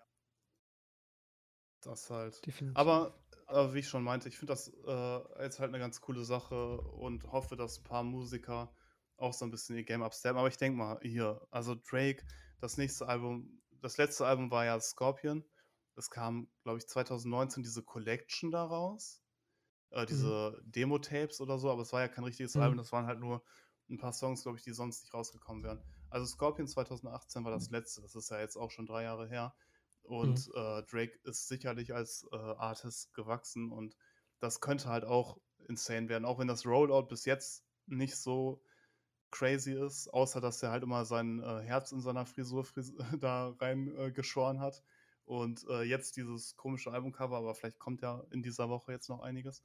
Das 1.83 2.09
halt. 2.09 2.43
Definitiv. 2.45 2.73
Aber, 2.73 3.23
äh, 3.47 3.73
wie 3.73 3.79
ich 3.79 3.87
schon 3.87 4.03
meinte, 4.03 4.27
ich 4.29 4.37
finde 4.37 4.53
das, 4.53 4.67
äh, 4.69 5.43
jetzt 5.43 5.59
halt 5.59 5.71
'ne 5.71 5.79
ganz 5.79 6.01
coole 6.01 6.23
Sache 6.25 6.81
und 6.81 7.23
hoffe, 7.25 7.55
dass 7.55 7.79
'n 7.79 7.83
paar 7.83 8.03
Musiker 8.03 8.73
auch 9.15 9.33
so 9.33 9.45
'n 9.45 9.51
bisschen 9.51 9.75
ihr 9.75 9.83
Game 9.83 10.01
upsteppen. 10.03 10.37
Aber 10.37 10.47
ich 10.47 10.57
denke 10.57 10.77
mal, 10.77 10.99
hier, 11.01 11.47
also 11.51 11.75
Drake, 11.75 12.23
das 12.59 12.77
nächste 12.77 13.07
Album 13.07 13.61
das 13.79 13.97
letzte 13.97 14.25
Album 14.25 14.49
war 14.49 14.65
ja 14.65 14.79
Scorpion. 14.79 15.45
Es 15.95 16.09
kam, 16.09 16.49
glaube 16.63 16.79
ich, 16.79 16.87
2019 16.87 17.61
diese 17.61 17.83
Collection 17.83 18.49
da 18.51 18.65
äh, 19.91 20.05
Mhm. 20.09 20.31
diese 20.31 20.61
Demo-Tapes 20.65 21.41
oder 21.41 21.59
so, 21.59 21.71
aber 21.71 21.81
es 21.83 21.93
war 21.93 22.01
ja 22.01 22.07
kein 22.07 22.23
richtiges 22.25 22.57
Album, 22.57 22.77
Mhm. 22.77 22.79
das 22.79 22.91
waren 22.91 23.05
halt 23.07 23.19
nur 23.19 23.43
'n 23.89 23.97
paar 23.97 24.13
Songs, 24.13 24.43
glaube 24.43 24.57
ich, 24.57 24.63
die 24.63 24.73
sonst 24.73 25.03
nicht 25.03 25.13
rausgekommen 25.13 25.63
wären. 25.63 25.81
Also 26.09 26.25
Scorpion 26.25 26.67
2018 26.67 27.43
war 27.45 27.51
das 27.51 27.69
letzte, 27.69 28.01
das 28.01 28.15
ist 28.15 28.29
ja 28.31 28.39
jetzt 28.39 28.57
auch 28.57 28.71
schon 28.71 28.85
3 28.85 29.03
Jahre 29.03 29.27
her. 29.27 29.55
Und, 30.03 30.39
Mhm. 30.39 30.47
äh, 30.55 30.83
Drake 30.83 31.19
ist 31.23 31.47
sicherlich 31.47 31.93
als, 31.93 32.25
äh, 32.31 32.35
Artist 32.35 33.13
gewachsen 33.13 33.71
und 33.71 33.97
das 34.39 34.61
könnte 34.61 34.89
halt 34.89 35.03
auch 35.05 35.37
insane 35.67 36.09
werden, 36.09 36.25
auch 36.25 36.39
wenn 36.39 36.47
das 36.47 36.65
Rollout 36.65 37.07
bis 37.07 37.25
jetzt 37.25 37.65
nicht 37.87 38.15
so 38.17 38.61
crazy 39.31 39.73
ist, 39.73 40.07
außer 40.13 40.41
dass 40.41 40.63
er 40.63 40.71
halt 40.71 40.83
immer 40.83 41.05
sein, 41.05 41.39
äh, 41.41 41.61
Herz 41.61 41.91
in 41.91 42.01
seiner 42.01 42.25
Frisur 42.25 42.63
fris 42.65 42.93
da 43.19 43.49
rein, 43.59 43.93
äh, 43.97 44.11
geschoren 44.11 44.59
hat. 44.59 44.83
Und, 45.27 45.65
äh, 45.69 45.83
jetzt 45.83 46.17
dieses 46.17 46.57
komische 46.57 46.91
Albumcover, 46.93 47.37
aber 47.37 47.55
vielleicht 47.55 47.79
kommt 47.79 48.01
ja 48.03 48.25
in 48.31 48.43
dieser 48.43 48.69
Woche 48.69 48.93
jetzt 48.93 49.09
noch 49.09 49.21
einiges. 49.21 49.63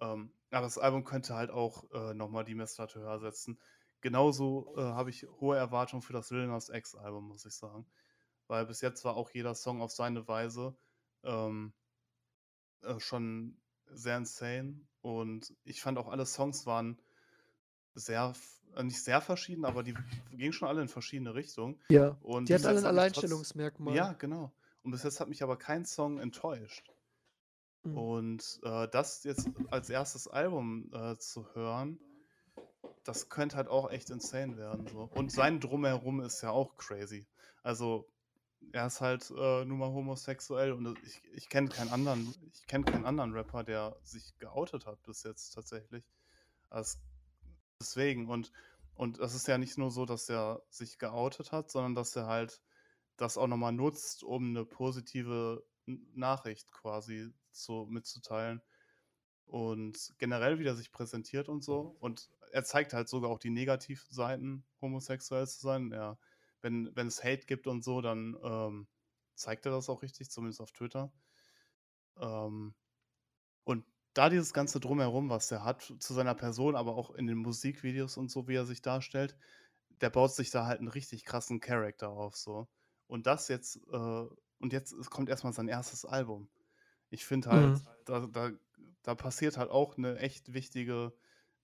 Ähm, 0.00 0.32
aber 0.50 0.62
das 0.62 0.78
Album 0.78 1.04
könnte 1.04 1.34
halt 1.34 1.50
auch, 1.50 1.90
äh, 1.92 2.14
noch 2.14 2.30
mal 2.30 2.44
die 2.44 2.54
Messlatte 2.54 3.00
höher 3.00 3.18
setzen. 3.20 3.60
Genauso, 4.00 4.74
äh, 4.76 4.82
habe 4.82 5.10
ich 5.10 5.24
hohe 5.40 5.56
Erwartungen 5.56 6.02
für 6.02 6.12
das 6.12 6.30
Lil 6.30 6.46
Nas 6.46 6.68
X 6.70 6.94
Album, 6.94 7.28
muss 7.28 7.44
ich 7.46 7.54
sagen. 7.54 7.86
Weil 8.48 8.66
bis 8.66 8.80
jetzt 8.82 9.04
war 9.04 9.16
auch 9.16 9.30
jeder 9.30 9.54
Song 9.54 9.82
auf 9.82 9.92
seine 9.92 10.28
Weise, 10.28 10.78
ähm, 11.24 11.74
äh, 12.82 13.00
schon 13.00 13.60
sehr 13.86 14.16
insane. 14.18 14.86
Und 15.00 15.54
ich 15.64 15.80
fand 15.80 15.98
auch 15.98 16.08
alle 16.08 16.26
Songs 16.26 16.66
waren 16.66 17.00
sehr 17.94 18.34
äh, 18.76 18.84
nicht 18.84 19.02
sehr 19.02 19.20
verschieden, 19.20 19.64
aber 19.64 19.82
die 19.84 20.02
gingen 20.30 20.52
schon 20.52 20.68
alle 20.68 20.82
in 20.82 20.88
verschiedene 20.88 21.34
Richtungen. 21.34 21.82
Ja, 21.90 22.18
Und 22.20 22.50
die 22.50 22.54
hatten 22.54 22.66
alle 22.66 22.66
jetzt 22.68 22.84
'n 22.84 22.86
hat 22.86 22.94
mich 22.94 23.06
trotz 23.06 23.48
Alleinstellungsmerkmal. 23.48 23.72
ja, 23.84 24.14
genau. 24.14 24.57
Und 24.88 24.92
bis 24.92 25.02
jetzt 25.02 25.20
hat 25.20 25.28
mich 25.28 25.42
aber 25.42 25.58
kein 25.58 25.84
Song 25.84 26.18
enttäuscht. 26.18 26.90
Mhm. 27.82 27.98
Und, 27.98 28.60
äh, 28.62 28.88
das 28.88 29.22
jetzt 29.22 29.46
als 29.70 29.90
1. 29.90 30.28
Album, 30.28 30.90
äh, 30.94 31.18
zu 31.18 31.54
hören, 31.54 32.00
das 33.04 33.28
könnte 33.28 33.58
halt 33.58 33.68
auch 33.68 33.90
echt 33.90 34.08
insane 34.08 34.56
werden 34.56 34.86
so. 34.86 35.10
Und 35.14 35.30
sein 35.30 35.60
Drumherum 35.60 36.22
ist 36.22 36.40
ja 36.40 36.52
auch 36.52 36.78
crazy. 36.78 37.26
Also, 37.62 38.08
er 38.72 38.86
ist 38.86 39.02
halt, 39.02 39.30
äh, 39.30 39.66
nun 39.66 39.76
mal 39.76 39.90
homosexuell 39.90 40.72
und, 40.72 40.98
ich 41.02 41.20
ich 41.34 41.50
kenne 41.50 41.68
keinen 41.68 41.90
anderen 41.90 42.34
ich 42.54 42.66
kenne 42.66 42.86
keinen 42.86 43.04
anderen 43.04 43.34
Rapper, 43.34 43.64
der 43.64 43.94
sich 44.02 44.38
geoutet 44.38 44.86
hat 44.86 45.02
bis 45.02 45.22
jetzt 45.22 45.50
tatsächlich. 45.50 46.02
As 46.70 46.98
deswegen 47.78 48.26
und 48.30 48.52
und 48.94 49.20
das 49.20 49.34
ist 49.34 49.48
ja 49.48 49.58
nicht 49.58 49.76
nur 49.76 49.90
so, 49.90 50.06
dass 50.06 50.30
er 50.30 50.62
sich 50.70 50.98
geoutet 50.98 51.52
hat, 51.52 51.70
sondern 51.70 51.94
dass 51.94 52.16
er 52.16 52.26
halt 52.26 52.62
das 53.18 53.38
auch 53.38 53.48
noch 53.48 53.58
mal 53.58 53.72
nutzt, 53.72 54.24
um 54.24 54.52
'ne 54.54 54.66
positive 54.66 55.66
Nachricht 55.86 56.72
quasi 56.72 57.32
zu 57.52 57.86
mitzuteilen. 57.90 58.62
Und 59.46 60.14
generell, 60.18 60.58
wie 60.58 60.66
er 60.66 60.76
sich 60.76 60.92
präsentiert 60.92 61.48
und 61.48 61.64
so. 61.64 61.80
Und 62.00 62.30
er 62.52 62.64
zeigt 62.64 62.92
halt 62.94 63.08
sogar 63.08 63.30
auch 63.30 63.38
die 63.38 63.50
Negativseiten, 63.50 64.66
homosexuell 64.82 65.46
zu 65.48 65.60
sein. 65.60 65.92
Er, 65.92 66.18
wenn, 66.62 66.94
wenn 66.96 67.06
es 67.08 67.24
Hate 67.24 67.46
gibt 67.46 67.66
und 67.66 67.82
so, 67.84 68.02
dann 68.02 68.36
ähm, 68.42 68.88
zeigt 69.34 69.66
er 69.66 69.72
das 69.72 69.88
auch 69.88 70.02
richtig, 70.02 70.30
zumindest 70.30 70.60
auf 70.60 70.72
Twitter. 70.72 71.12
Ähm, 72.20 72.74
und 73.64 73.86
da 74.14 74.30
dieses 74.30 74.52
ganze 74.54 74.80
Drumherum, 74.80 75.30
was 75.30 75.50
er 75.52 75.64
hat 75.64 75.82
zu 76.00 76.14
seiner 76.14 76.34
Person, 76.36 76.76
aber 76.76 76.96
auch 76.96 77.10
in 77.12 77.26
den 77.26 77.38
Musikvideos 77.38 78.16
und 78.18 78.30
so, 78.30 78.48
wie 78.48 78.56
er 78.56 78.66
sich 78.66 78.82
darstellt, 78.82 79.36
der 80.02 80.10
baut 80.10 80.34
sich 80.34 80.50
da 80.50 80.66
halt 80.66 80.80
einen 80.80 80.88
richtig 80.88 81.24
krassen 81.24 81.60
Charakter 81.60 82.10
auf, 82.10 82.36
so. 82.36 82.68
Und 83.08 83.26
das 83.26 83.48
jetzt, 83.48 83.76
äh, 83.92 84.26
und 84.60 84.72
jetzt 84.72 84.94
kommt 85.10 85.28
erstmal 85.28 85.52
sein 85.52 85.68
erstes 85.68 86.04
Album. 86.04 86.48
Ich 87.10 87.24
finde 87.24 87.50
halt, 87.50 87.72
Mhm. 87.72 87.86
da, 88.04 88.26
da, 88.26 88.50
da 89.02 89.14
passiert 89.14 89.56
halt 89.56 89.70
auch 89.70 89.96
eine 89.96 90.18
echt 90.18 90.52
wichtige, 90.52 91.12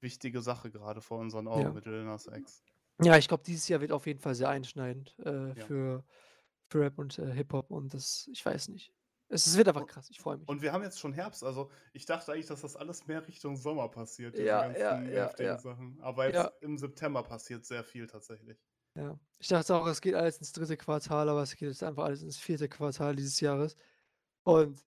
wichtige 0.01 0.41
Sache 0.41 0.71
gerade 0.71 1.01
vor 1.01 1.19
unseren 1.19 1.47
Augen 1.47 1.63
Ja. 1.63 1.73
mit 1.73 1.85
Lil 1.85 2.05
Nas 2.05 2.27
X. 2.27 2.63
Ja, 3.03 3.17
ich 3.19 3.29
glaube, 3.29 3.43
dieses 3.45 3.69
Jahr 3.69 3.81
wird 3.81 3.93
auf 3.93 4.07
jeden 4.07 4.21
Fall 4.21 4.35
sehr 4.35 4.49
einschneidend 4.49 5.17
äh, 5.19 5.55
Ja. 5.55 5.67
für, 5.67 6.05
für 6.69 6.81
Rap 6.81 6.99
und 6.99 7.19
äh, 7.19 7.33
Hip-Hop 7.33 7.71
und 7.71 7.93
das, 7.93 8.29
ich 8.33 8.45
weiß 8.45 8.69
nicht. 8.69 8.93
Es, 9.29 9.57
wird 9.57 9.69
einfach 9.69 9.87
krass, 9.87 10.11
ich 10.11 10.21
freue 10.21 10.37
mich. 10.37 10.49
Und 10.49 10.63
wir 10.63 10.73
haben 10.73 10.83
jetzt 10.83 11.01
schon 11.01 11.13
Herbst, 11.13 11.43
also 11.43 11.71
ich 11.93 12.07
dachte 12.07 12.33
eigentlich, 12.33 12.47
dass 12.47 12.61
das 12.61 12.77
alles 12.77 13.07
mehr 13.07 13.27
Richtung 13.27 13.57
Sommer 13.57 13.89
passiert, 13.89 14.39
Ja, 14.39 14.71
ja, 14.71 15.03
ja, 15.03 15.33
ja. 15.39 15.59
Sachen. 15.59 15.99
Aber 16.01 16.27
jetzt 16.27 16.53
im 16.61 16.79
September 16.79 17.23
passiert 17.23 17.65
sehr 17.65 17.83
viel 17.83 18.07
tatsächlich. 18.07 18.59
Ja. 18.95 19.19
Ich 19.39 19.49
dachte 19.49 19.75
auch, 19.77 19.87
es 19.87 20.01
geht 20.01 20.15
alles 20.15 20.39
ins 20.39 20.53
dritte 20.53 20.77
Quartal, 20.77 21.29
aber 21.29 21.43
es 21.43 21.57
geht 21.57 21.69
jetzt 21.69 21.83
einfach 21.83 22.05
alles 22.05 22.23
ins 22.23 22.39
vierte 22.39 22.69
Quartal 22.69 23.15
dieses 23.17 23.41
Jahres. 23.41 23.77
Und 24.45 24.85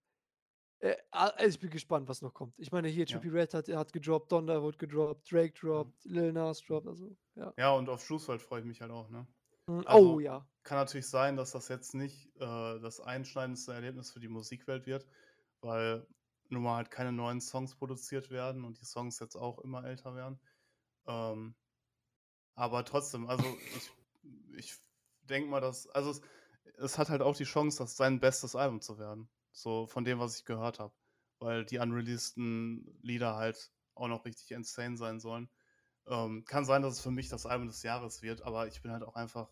äh, 0.80 0.96
also 1.12 1.48
ich 1.56 1.60
bin 1.60 1.70
gespannt, 1.70 2.08
was 2.08 2.22
noch 2.22 2.34
kommt. 2.34 2.58
Ich 2.60 2.72
meine, 2.72 2.88
hier 2.88 3.06
Ja. 3.06 3.18
Trippie 3.20 3.36
Red 3.36 3.54
hat, 3.54 3.68
hat 3.68 3.94
gedroppt, 3.94 4.32
Donda 4.32 4.62
wurde 4.62 4.78
gedroppt, 4.78 5.32
Drake 5.32 5.54
droppt, 5.60 6.06
Lil 6.06 6.32
Nas 6.34 6.62
droppt, 6.62 6.88
also 6.88 7.16
ja. 7.36 7.54
Ja, 7.58 7.72
und 7.74 7.90
auf 7.90 8.04
Schlusswald 8.04 8.42
freue 8.42 8.62
ich 8.62 8.66
mich 8.66 8.82
halt 8.82 8.92
auch, 8.92 9.10
ne? 9.10 9.28
Mm, 9.68 9.82
Also- 9.86 10.14
oh 10.16 10.20
ja. 10.20 10.48
Kann 10.64 10.78
natürlich 10.80 11.08
sein, 11.10 11.38
dass 11.38 11.52
das 11.52 11.68
jetzt 11.70 11.94
nicht 11.94 12.28
äh, 12.36 12.80
das 12.80 13.00
einschneidendste 13.00 13.74
Erlebnis 13.74 14.12
für 14.12 14.20
die 14.20 14.28
Musikwelt 14.28 14.86
wird, 14.86 15.08
weil 15.62 16.06
nun 16.50 16.64
mal 16.64 16.76
halt 16.78 16.92
keine 16.92 17.12
neuen 17.12 17.42
Songs 17.42 17.76
produziert 17.76 18.30
werden 18.30 18.64
und 18.66 18.80
die 18.80 18.86
Songs 18.86 19.20
jetzt 19.20 19.36
auch 19.36 19.60
immer 19.60 19.84
älter 19.86 20.14
werden. 20.16 20.40
Ähm, 21.08 21.56
aber 22.56 22.84
trotzdem, 22.86 23.28
also 23.30 23.46
ich, 23.76 23.92
ich 24.56 24.76
denke 25.24 25.50
mal, 25.50 25.62
dass, 25.62 25.88
also 25.88 26.12
es, 26.12 26.22
es 26.78 26.98
hat 26.98 27.10
halt 27.10 27.22
auch 27.22 27.36
die 27.36 27.44
Chance, 27.44 27.80
das 27.80 27.98
sein 27.98 28.20
bestes 28.20 28.56
Album 28.56 28.82
zu 28.82 28.98
werden. 28.98 29.30
So 29.52 29.88
von 29.88 30.06
dem, 30.06 30.20
was 30.20 30.38
ich 30.38 30.46
gehört 30.46 30.80
habe. 30.80 30.94
Weil 31.40 31.66
die 31.66 31.80
unreleaseden 31.80 32.98
Lieder 33.02 33.36
halt 33.36 33.72
auch 33.96 34.08
noch 34.08 34.26
richtig 34.26 34.52
insane 34.52 34.98
sein 34.98 35.20
sollen. 35.20 35.50
Ähm, 36.08 36.46
kann 36.46 36.66
sein, 36.66 36.82
dass 36.82 36.94
es 36.94 37.02
für 37.02 37.12
mich 37.12 37.30
das 37.30 37.46
Album 37.46 37.68
des 37.68 37.84
Jahres 37.84 38.22
wird, 38.22 38.42
aber 38.42 38.68
ich 38.68 38.82
bin 38.82 38.92
halt 38.92 39.04
auch 39.04 39.16
einfach 39.16 39.50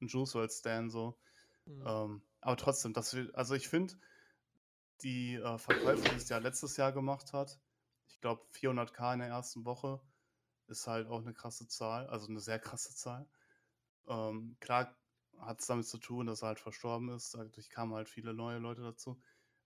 ein 0.00 0.08
Juice 0.08 0.34
WRLD 0.34 0.52
Stan 0.52 0.90
so. 0.90 1.18
Mm. 1.64 1.86
Ähm, 1.86 2.22
aber 2.40 2.56
trotzdem, 2.56 2.92
das 2.92 3.14
will, 3.14 3.32
also 3.34 3.54
ich 3.54 3.68
finde, 3.68 3.94
die 5.02 5.34
äh, 5.34 5.58
Verkäufe, 5.58 6.08
die 6.10 6.16
es 6.16 6.28
ja 6.28 6.38
letztes 6.38 6.76
Jahr 6.76 6.92
gemacht 6.92 7.32
hat, 7.32 7.58
ich 8.08 8.20
glaube 8.20 8.42
400k 8.54 9.14
in 9.14 9.18
der 9.20 9.28
ersten 9.28 9.64
Woche, 9.64 10.00
ist 10.68 10.86
halt 10.86 11.08
auch 11.08 11.20
eine 11.20 11.34
krasse 11.34 11.66
Zahl, 11.66 12.06
also 12.06 12.28
eine 12.28 12.40
sehr 12.40 12.58
krasse 12.58 12.94
Zahl. 12.94 13.28
Ähm, 14.08 14.56
klar 14.60 14.96
hat 15.38 15.60
es 15.60 15.66
damit 15.66 15.86
zu 15.86 15.98
tun, 15.98 16.26
dass 16.26 16.42
er 16.42 16.48
halt 16.48 16.60
verstorben 16.60 17.10
ist, 17.10 17.34
dadurch 17.34 17.68
kamen 17.70 17.94
halt 17.94 18.08
viele 18.08 18.34
neue 18.34 18.58
Leute 18.58 18.82
dazu. 18.82 19.20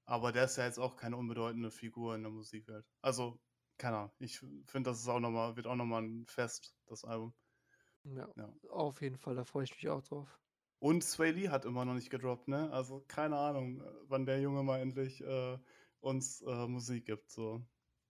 Aber 0.05 0.33
der 0.33 0.45
ist 0.45 0.57
ja 0.57 0.65
jetzt 0.65 0.79
auch 0.79 0.97
keine 0.97 1.17
unbedeutende 1.17 1.71
Figur 1.71 2.15
in 2.17 2.23
der 2.23 2.33
Musikwelt. 2.33 2.85
Also, 3.03 3.41
keine 3.79 3.97
Ahnung, 3.99 4.13
ich 4.19 4.39
finde, 4.41 4.91
das 4.91 5.01
ist 5.01 5.09
auch 5.09 5.21
noch 5.21 5.31
mal, 5.31 5.57
wird 5.57 5.67
auch 5.67 5.77
nochmal 5.77 6.03
ein 6.03 6.27
Fest, 6.27 6.77
das 6.87 7.05
Album. 7.05 7.35
Ja, 8.05 8.29
Ja. 8.37 8.53
auf 8.71 9.01
jeden 9.01 9.17
Fall, 9.17 9.37
da 9.37 9.45
freue 9.45 9.65
ich 9.65 9.75
mich 9.75 9.89
auch 9.89 10.03
drauf. 10.03 10.39
Und 10.79 11.05
Sway 11.05 11.31
Lee 11.33 11.49
hat 11.51 11.65
immer 11.65 11.85
noch 11.85 11.95
nicht 11.95 12.11
gedroppt, 12.11 12.49
ne? 12.49 12.71
Also 12.73 13.05
keine 13.07 13.37
Ahnung, 13.37 13.83
wann 14.09 14.27
der 14.27 14.41
Junge 14.41 14.63
mal 14.63 14.81
endlich 14.81 15.21
äh, 15.23 15.59
uns 16.01 16.41
äh, 16.43 16.67
Musik 16.67 17.05
gibt. 17.07 17.31
So. 17.31 17.65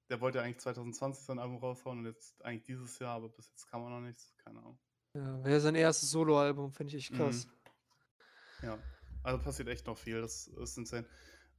Der 0.09 0.21
wollte 0.21 0.39
ja 0.39 0.45
eigentlich 0.45 0.61
2020 0.61 1.25
sein 1.25 1.39
Album 1.39 1.59
raushauen 1.59 1.99
und 2.01 2.07
jetzt 2.07 2.43
eigentlich 2.45 2.65
dieses 2.65 2.99
Jahr, 3.01 3.17
aber 3.17 3.29
bis 3.29 3.49
jetzt 3.49 3.67
kam 3.67 3.83
er 3.83 3.91
noch 3.91 4.01
nichts. 4.01 4.35
Keine 4.39 4.61
Ahnung. 4.61 4.79
Ja, 5.15 5.45
wäre 5.45 5.61
sein 5.61 5.75
erstes 5.75 6.11
Soloalbum, 6.11 6.73
finde 6.73 6.95
ich 6.95 7.03
echt 7.03 7.15
krass. 7.17 7.47
Mhm. 7.47 8.67
Ja, 8.67 8.79
also 9.23 9.43
passiert 9.43 9.69
echt 9.69 9.87
noch 9.87 9.99
viel, 9.99 10.21
das 10.21 10.47
ist 10.47 10.79
insane. 10.79 11.07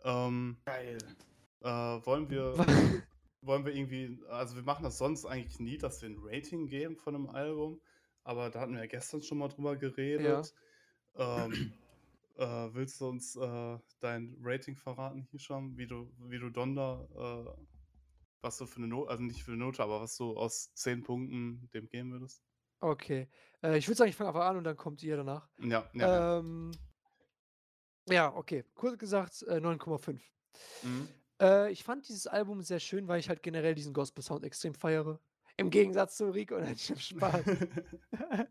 Ähm, 0.03 0.57
Geil. 0.65 0.97
äh, 1.61 1.67
wollen 1.67 2.29
wir, 2.29 2.53
wollen 3.41 3.65
wir 3.65 3.75
irgendwie, 3.75 4.19
also 4.29 4.55
wir 4.55 4.63
machen 4.63 4.83
das 4.83 4.97
sonst 4.97 5.25
eigentlich 5.25 5.59
nie, 5.59 5.77
dass 5.77 6.01
wir 6.01 6.09
ein 6.09 6.19
Rating 6.19 6.67
geben 6.67 6.95
von 6.95 7.15
einem 7.15 7.29
Album, 7.29 7.81
aber 8.23 8.49
da 8.49 8.61
hatten 8.61 8.73
wir 8.73 8.79
ja 8.81 8.87
gestern 8.87 9.21
schon 9.21 9.39
mal 9.39 9.49
drüber 9.49 9.75
geredet. 9.75 10.53
Ähm, 11.15 11.73
äh, 12.37 12.73
willst 12.73 13.01
du 13.01 13.09
uns 13.09 13.35
äh, 13.35 13.77
dein 13.99 14.37
Rating 14.41 14.77
verraten, 14.77 15.27
Hisham, 15.31 15.77
wie 15.77 15.87
du, 15.87 16.11
wie 16.29 16.39
du 16.39 16.49
Donda, 16.49 17.07
äh, 17.13 17.63
was 18.41 18.57
du 18.57 18.65
für 18.65 18.77
eine 18.77 18.87
Note, 18.87 19.11
also 19.11 19.23
nicht 19.23 19.43
für 19.43 19.51
eine 19.51 19.59
Note, 19.59 19.83
aber 19.83 20.01
was 20.01 20.15
du 20.15 20.37
aus 20.37 20.73
10 20.73 21.03
Punkten 21.03 21.69
dem 21.73 21.89
geben 21.89 22.11
würdest? 22.11 22.43
Okay. 22.81 23.29
Äh, 23.63 23.77
ich 23.77 23.87
würde 23.87 23.97
sagen, 23.97 24.09
ich 24.09 24.15
fange 24.15 24.29
einfach 24.29 24.45
an 24.45 24.57
und 24.57 24.63
dann 24.63 24.75
kommt 24.75 25.01
ihr 25.03 25.15
danach. 25.15 25.47
Ja, 25.59 25.89
ja. 25.93 26.07
ja. 26.07 26.39
Ähm, 26.39 26.71
ja, 28.09 28.35
okay. 28.35 28.65
Kurz 28.73 28.97
gesagt, 28.97 29.43
äh, 29.43 29.57
9,5. 29.57 30.19
Mhm. 30.83 31.07
Äh, 31.39 31.71
ich 31.71 31.83
fand 31.83 32.07
dieses 32.09 32.27
Album 32.27 32.61
sehr 32.61 32.79
schön, 32.79 33.07
weil 33.07 33.19
ich 33.19 33.29
halt 33.29 33.43
generell 33.43 33.75
diesen 33.75 33.93
Gospel-Sound 33.93 34.43
extrem 34.43 34.73
feiere. 34.73 35.19
Im 35.57 35.69
Gegensatz 35.69 36.17
zu 36.17 36.29
Rico, 36.29 36.57
nein, 36.59 36.73
ich 36.75 36.89
hab 36.89 36.99
Spaß. 36.99 37.43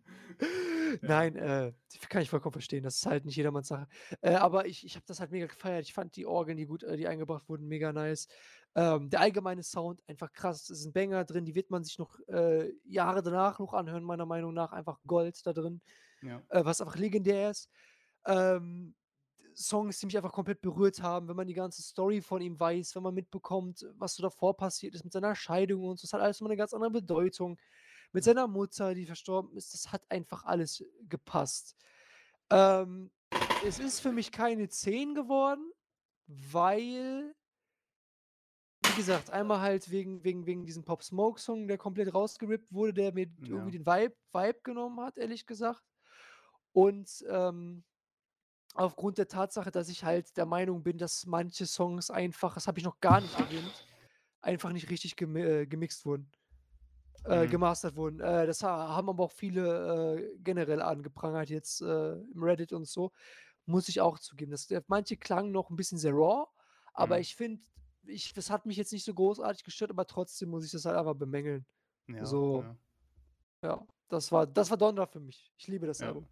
Nein, 1.03 1.37
äh, 1.37 1.73
kann 2.09 2.23
ich 2.23 2.31
vollkommen 2.31 2.53
verstehen. 2.53 2.83
Das 2.83 2.97
ist 2.97 3.07
halt 3.07 3.25
nicht 3.25 3.37
jedermanns 3.37 3.69
Sache. 3.69 3.87
Äh, 4.23 4.35
aber 4.35 4.67
ich, 4.67 4.85
ich 4.85 4.97
habe 4.97 5.07
das 5.07 5.21
halt 5.21 5.31
mega 5.31 5.47
gefeiert. 5.47 5.87
Ich 5.87 5.93
fand 5.93 6.17
die 6.17 6.27
Orgeln, 6.27 6.57
die 6.57 6.67
gut, 6.67 6.83
äh, 6.83 6.97
die 6.97 7.07
eingebracht 7.07 7.49
wurden, 7.49 7.69
mega 7.69 7.93
nice. 7.93 8.27
Ähm, 8.75 9.11
der 9.11 9.21
allgemeine 9.21 9.63
Sound 9.63 10.03
einfach 10.07 10.33
krass. 10.33 10.71
Es 10.71 10.81
ist 10.81 10.87
ein 10.87 10.93
Banger 10.93 11.25
drin, 11.25 11.45
die 11.45 11.55
wird 11.55 11.71
man 11.71 11.83
sich 11.83 11.99
noch 11.99 12.19
äh, 12.29 12.73
Jahre 12.85 13.23
danach 13.23 13.59
noch 13.59 13.75
anhören, 13.75 14.05
meiner 14.05 14.27
Meinung 14.27 14.55
nach. 14.55 14.73
Einfach 14.73 14.99
Gold 15.07 15.45
da 15.45 15.53
drin, 15.53 15.81
ja. 16.23 16.41
äh, 16.51 16.65
was 16.65 16.81
einfach 16.81 16.97
legendär 16.97 17.51
ist. 17.51 17.69
Ähm, 18.27 18.95
Songs, 19.55 19.99
die 19.99 20.07
mich 20.07 20.17
einfach 20.17 20.33
komplett 20.33 20.61
berührt 20.61 21.03
haben, 21.03 21.29
wenn 21.29 21.37
man 21.37 21.47
die 21.47 21.55
ganze 21.55 21.83
Story 21.83 22.21
von 22.21 22.41
ihm 22.41 22.59
weiß, 22.59 22.95
wenn 22.95 23.03
man 23.03 23.15
mitbekommt, 23.15 23.87
was 23.97 24.15
so 24.15 24.23
davor 24.23 24.57
passiert 24.57 24.95
ist 24.95 25.05
mit 25.05 25.13
seiner 25.13 25.35
Scheidung 25.35 25.85
und 25.85 25.99
so, 25.99 26.07
das 26.07 26.13
hat 26.13 26.21
alles 26.21 26.41
immer 26.41 26.51
eine 26.51 26.57
ganz 26.57 26.73
andere 26.73 26.91
Bedeutung. 26.91 27.59
Mit 28.13 28.25
seiner 28.25 28.49
Mutter, 28.49 28.95
die 28.95 29.07
verstorben 29.07 29.57
ist, 29.57 29.75
das 29.75 29.93
hat 29.93 30.03
einfach 30.09 30.45
alles 30.45 30.85
gepasst. 31.09 31.77
Ähm, 32.51 33.11
es 33.65 33.79
ist 33.79 34.01
für 34.01 34.13
mich 34.13 34.33
keine 34.33 34.69
10 34.69 35.15
geworden, 35.15 35.71
weil, 36.27 37.35
gesagt, 39.01 39.31
einmal 39.31 39.61
halt 39.61 39.91
wegen, 39.91 40.25
wegen, 40.25 40.47
wegen 40.47 40.67
diesem 40.67 40.85
Pop 40.85 41.03
Smoke 41.03 41.41
Song, 41.41 41.69
der 41.69 41.79
komplett 41.79 42.15
rausgerippt 42.15 42.73
wurde, 42.73 42.95
der 42.95 43.13
mir 43.15 43.27
Ja. 43.39 43.49
irgendwie 43.49 43.73
den 43.73 43.87
Vibe, 43.87 44.17
Vibe 44.33 44.61
genommen 44.63 45.01
hat, 45.01 45.19
ehrlich 45.19 45.47
gesagt. 45.47 45.85
Und 46.73 47.25
ähm, 47.29 47.85
aufgrund 48.75 49.19
der 49.19 49.29
Tatsache, 49.29 49.71
dass 49.71 49.89
ich 49.89 50.05
halt 50.05 50.37
der 50.37 50.47
Meinung 50.47 50.83
bin, 50.83 50.99
dass 50.99 51.27
manche 51.27 51.67
Songs 51.67 52.11
einfach, 52.11 52.55
das 52.55 52.67
habe 52.69 52.79
ich 52.79 52.85
noch 52.85 53.01
gar 53.01 53.21
nicht 53.21 53.37
erwähnt, 53.39 53.85
einfach 54.41 54.73
nicht 54.73 54.91
richtig 54.91 55.17
gemi 55.17 55.43
äh, 55.43 55.67
gemixt 55.67 56.07
wurden, 56.07 56.33
äh, 57.25 57.47
Mhm. 57.47 57.49
gemastert 57.49 57.97
wurden. 57.97 58.21
Äh, 58.21 58.47
das 58.47 58.63
ha 58.63 58.89
haben 58.95 59.09
aber 59.09 59.25
auch 59.25 59.33
viele 59.33 60.17
äh, 60.35 60.39
generell 60.39 60.83
angeprangert 60.83 61.51
jetzt 61.51 61.81
äh, 61.83 62.13
im 62.15 62.43
Reddit 62.43 62.73
und 62.73 62.87
so. 62.87 63.13
Muss 63.67 63.89
ich 63.89 64.01
auch 64.03 64.19
zugeben. 64.21 64.53
Das, 64.53 64.69
manche 64.89 65.17
klangen 65.19 65.53
noch 65.53 65.71
ein 65.71 65.77
bisschen 65.77 65.99
sehr 65.99 66.13
raw, 66.15 66.47
aber 66.95 67.19
Mhm. 67.19 67.21
ich 67.21 67.37
finde, 67.37 67.65
ich, 68.07 68.33
das 68.33 68.51
hat 68.51 68.67
mich 68.67 68.77
jetzt 68.77 68.93
nicht 68.93 69.05
so 69.05 69.15
großartig 69.15 69.65
gestört, 69.65 69.91
aber 69.91 70.07
trotzdem 70.07 70.51
muss 70.51 70.65
ich 70.65 70.71
das 70.73 70.85
halt 70.85 70.97
einfach 70.97 71.15
bemängeln. 71.15 71.65
ja, 72.09 72.25
so. 72.25 72.63
ja. 72.63 72.77
Ja, 73.63 73.87
das 74.09 74.33
war, 74.33 74.47
das 74.47 74.71
war 74.71 74.79
Donner 74.79 75.07
für 75.07 75.21
mich. 75.21 75.53
Ich 75.59 75.69
liebe 75.69 75.87
das 75.87 75.99
Ja. 76.01 76.09
Album. 76.09 76.27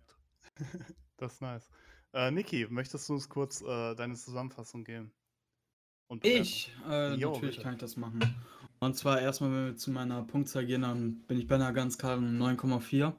Das 1.19 1.35
ist 1.35 1.41
nice. 1.43 1.69
Äh, 2.13 2.31
Niki, 2.31 2.67
möchtest 2.71 3.09
du 3.09 3.15
uns 3.15 3.29
kurz 3.29 3.61
äh, 3.61 3.95
deine 3.97 4.15
Zusammenfassung 4.15 4.85
geben? 4.85 5.13
Und 6.07 6.25
Ich, 6.25 6.73
äh, 6.89 7.15
Jo, 7.15 7.33
natürlich 7.33 7.57
bitte. 7.57 7.63
kann 7.65 7.75
ich 7.75 7.81
das 7.81 7.97
machen. 7.97 8.21
Und 8.79 8.97
zwar 8.97 9.21
erstmal, 9.21 9.51
wenn 9.51 9.67
wir 9.67 9.77
zu 9.77 9.91
meiner 9.91 10.23
Punktzahl 10.23 10.65
gehen, 10.65 10.83
dann 10.83 11.21
bin 11.27 11.39
ich 11.39 11.49
bei 11.49 11.57
einer 11.57 11.73
ganz 11.73 11.99
klaren 11.99 12.39
9,4 12.41 13.13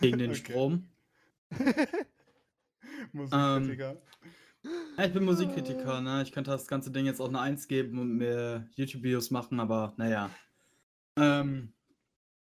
gegen 0.00 0.18
den 0.18 0.30
Okay. 0.30 0.40
Strom. 0.40 0.88
Musikkritiker. 3.12 3.96
Ja, 4.96 5.04
ich 5.04 5.12
bin 5.12 5.24
Musikkritiker, 5.24 6.00
ne? 6.00 6.22
Ich 6.22 6.32
könnte 6.32 6.50
das 6.50 6.66
ganze 6.66 6.90
Ding 6.90 7.04
jetzt 7.04 7.20
auch 7.20 7.28
eine 7.28 7.40
1 7.40 7.68
geben 7.68 7.98
und 7.98 8.16
mir 8.16 8.68
YouTube-Videos 8.76 9.30
machen, 9.30 9.60
aber 9.60 9.92
naja. 9.96 10.30
Ähm, 11.16 11.74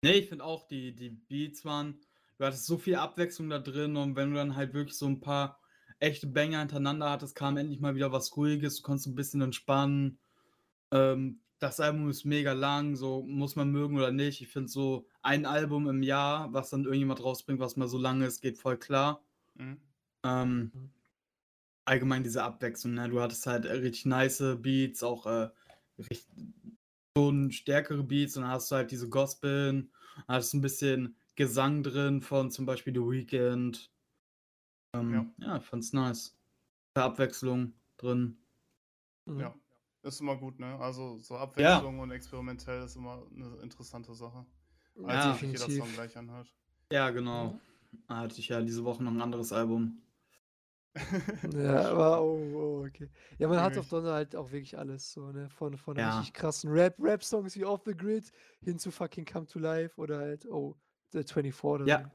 nee, 0.02 0.12
ich 0.12 0.28
finde 0.28 0.44
auch, 0.44 0.66
die, 0.66 0.94
die 0.94 1.10
Beats 1.10 1.64
waren, 1.64 2.00
du 2.38 2.44
hattest 2.46 2.66
so 2.66 2.78
viel 2.78 2.96
Abwechslung 2.96 3.50
da 3.50 3.58
drin 3.58 3.96
und 3.96 4.16
wenn 4.16 4.30
du 4.30 4.36
dann 4.36 4.56
halt 4.56 4.74
wirklich 4.74 4.96
so 4.96 5.06
ein 5.06 5.20
paar 5.20 5.60
echte 5.98 6.26
Banger 6.26 6.60
hintereinander 6.60 7.10
hattest, 7.10 7.34
kam 7.34 7.56
endlich 7.56 7.80
mal 7.80 7.94
wieder 7.94 8.12
was 8.12 8.36
Ruhiges, 8.36 8.76
du 8.78 8.82
konntest 8.82 9.08
ein 9.08 9.14
bisschen 9.14 9.40
entspannen. 9.42 10.18
Ähm, 10.92 11.40
das 11.58 11.80
Album 11.80 12.10
ist 12.10 12.24
mega 12.24 12.52
lang, 12.52 12.96
so 12.96 13.22
muss 13.22 13.56
man 13.56 13.70
mögen 13.70 13.96
oder 13.96 14.12
nicht. 14.12 14.42
Ich 14.42 14.48
finde 14.48 14.68
so 14.68 15.06
ein 15.22 15.46
Album 15.46 15.88
im 15.88 16.02
Jahr, 16.02 16.52
was 16.52 16.70
dann 16.70 16.84
irgendjemand 16.84 17.22
rausbringt, 17.22 17.60
was 17.60 17.76
mal 17.76 17.88
so 17.88 17.98
lang 17.98 18.22
ist, 18.22 18.40
geht 18.40 18.58
voll 18.58 18.76
klar. 18.78 19.22
Mhm. 19.54 19.80
Ähm, 20.22 20.70
Mhm. 20.74 20.95
Allgemein 21.86 22.22
diese 22.22 22.42
Abwechslung, 22.42 22.94
ne? 22.94 23.08
Du 23.08 23.20
hattest 23.20 23.46
halt 23.46 23.64
äh, 23.64 23.72
richtig 23.72 24.04
nice 24.04 24.42
Beats, 24.58 25.02
auch 25.02 25.26
äh, 25.26 25.48
richtig, 25.98 26.26
schon 27.16 27.50
stärkere 27.50 28.02
Beats 28.02 28.36
und 28.36 28.42
dann 28.42 28.52
hast 28.52 28.70
du 28.70 28.76
halt 28.76 28.90
diese 28.90 29.08
Gospel, 29.08 29.88
hattest 30.28 30.54
ein 30.54 30.60
bisschen 30.60 31.16
Gesang 31.34 31.82
drin 31.82 32.20
von 32.20 32.50
zum 32.50 32.66
Beispiel 32.66 32.94
The 32.94 33.00
Weeknd. 33.00 33.90
Ähm, 34.94 35.32
ja. 35.38 35.56
ich 35.56 35.64
fand's 35.64 35.92
nice. 35.92 36.36
Abwechslung 36.94 37.74
drin. 37.98 38.38
Mhm. 39.26 39.40
Ja. 39.40 39.54
Ist 40.02 40.20
immer 40.20 40.36
gut, 40.36 40.60
ne? 40.60 40.78
Also 40.78 41.18
so 41.18 41.36
Abwechslung 41.36 41.98
und 41.98 42.12
experimentell 42.12 42.84
ist 42.84 42.94
immer 42.96 43.26
eine 43.34 43.56
interessante 43.56 44.14
Sache. 44.14 44.46
Als 45.04 45.24
Ja. 45.24 45.32
sich 45.32 45.42
jeder 45.42 45.58
Song 45.58 45.68
definitiv. 45.68 45.94
gleich 45.94 46.16
anhört. 46.16 46.54
Ja, 46.92 47.10
genau. 47.10 47.58
Da 48.08 48.18
hatte 48.18 48.38
ich 48.38 48.48
ja 48.48 48.60
diese 48.62 48.84
Woche 48.84 49.02
noch 49.02 49.10
ein 49.10 49.20
anderes 49.20 49.52
Album. 49.52 50.00
Ja, 51.54 51.90
aber 51.90 52.22
oh, 52.22 52.38
oh, 52.54 52.86
okay. 52.86 53.08
Ja, 53.38 53.48
man 53.48 53.60
hat 53.60 53.76
auf. 53.76 53.88
Donner 53.88 54.12
halt 54.12 54.34
auch 54.34 54.50
wirklich 54.50 54.76
alles 54.78 55.12
so, 55.12 55.30
ne? 55.32 55.48
Von, 55.50 55.76
von 55.76 55.96
Ja. 55.96 56.08
richtig 56.18 56.32
krassen 56.32 56.70
Rap, 56.70 56.96
Rap-Songs 56.98 57.56
wie 57.56 57.64
Off 57.64 57.82
the 57.84 57.96
Grid 57.96 58.30
hin 58.62 58.78
zu 58.78 58.90
fucking 58.90 59.24
Come 59.24 59.46
to 59.46 59.58
Life 59.58 60.00
oder 60.00 60.18
halt, 60.18 60.46
oh, 60.46 60.76
The 61.12 61.22
24 61.22 61.64
oder 61.64 61.86
Ja. 61.86 61.98
so. 62.02 62.10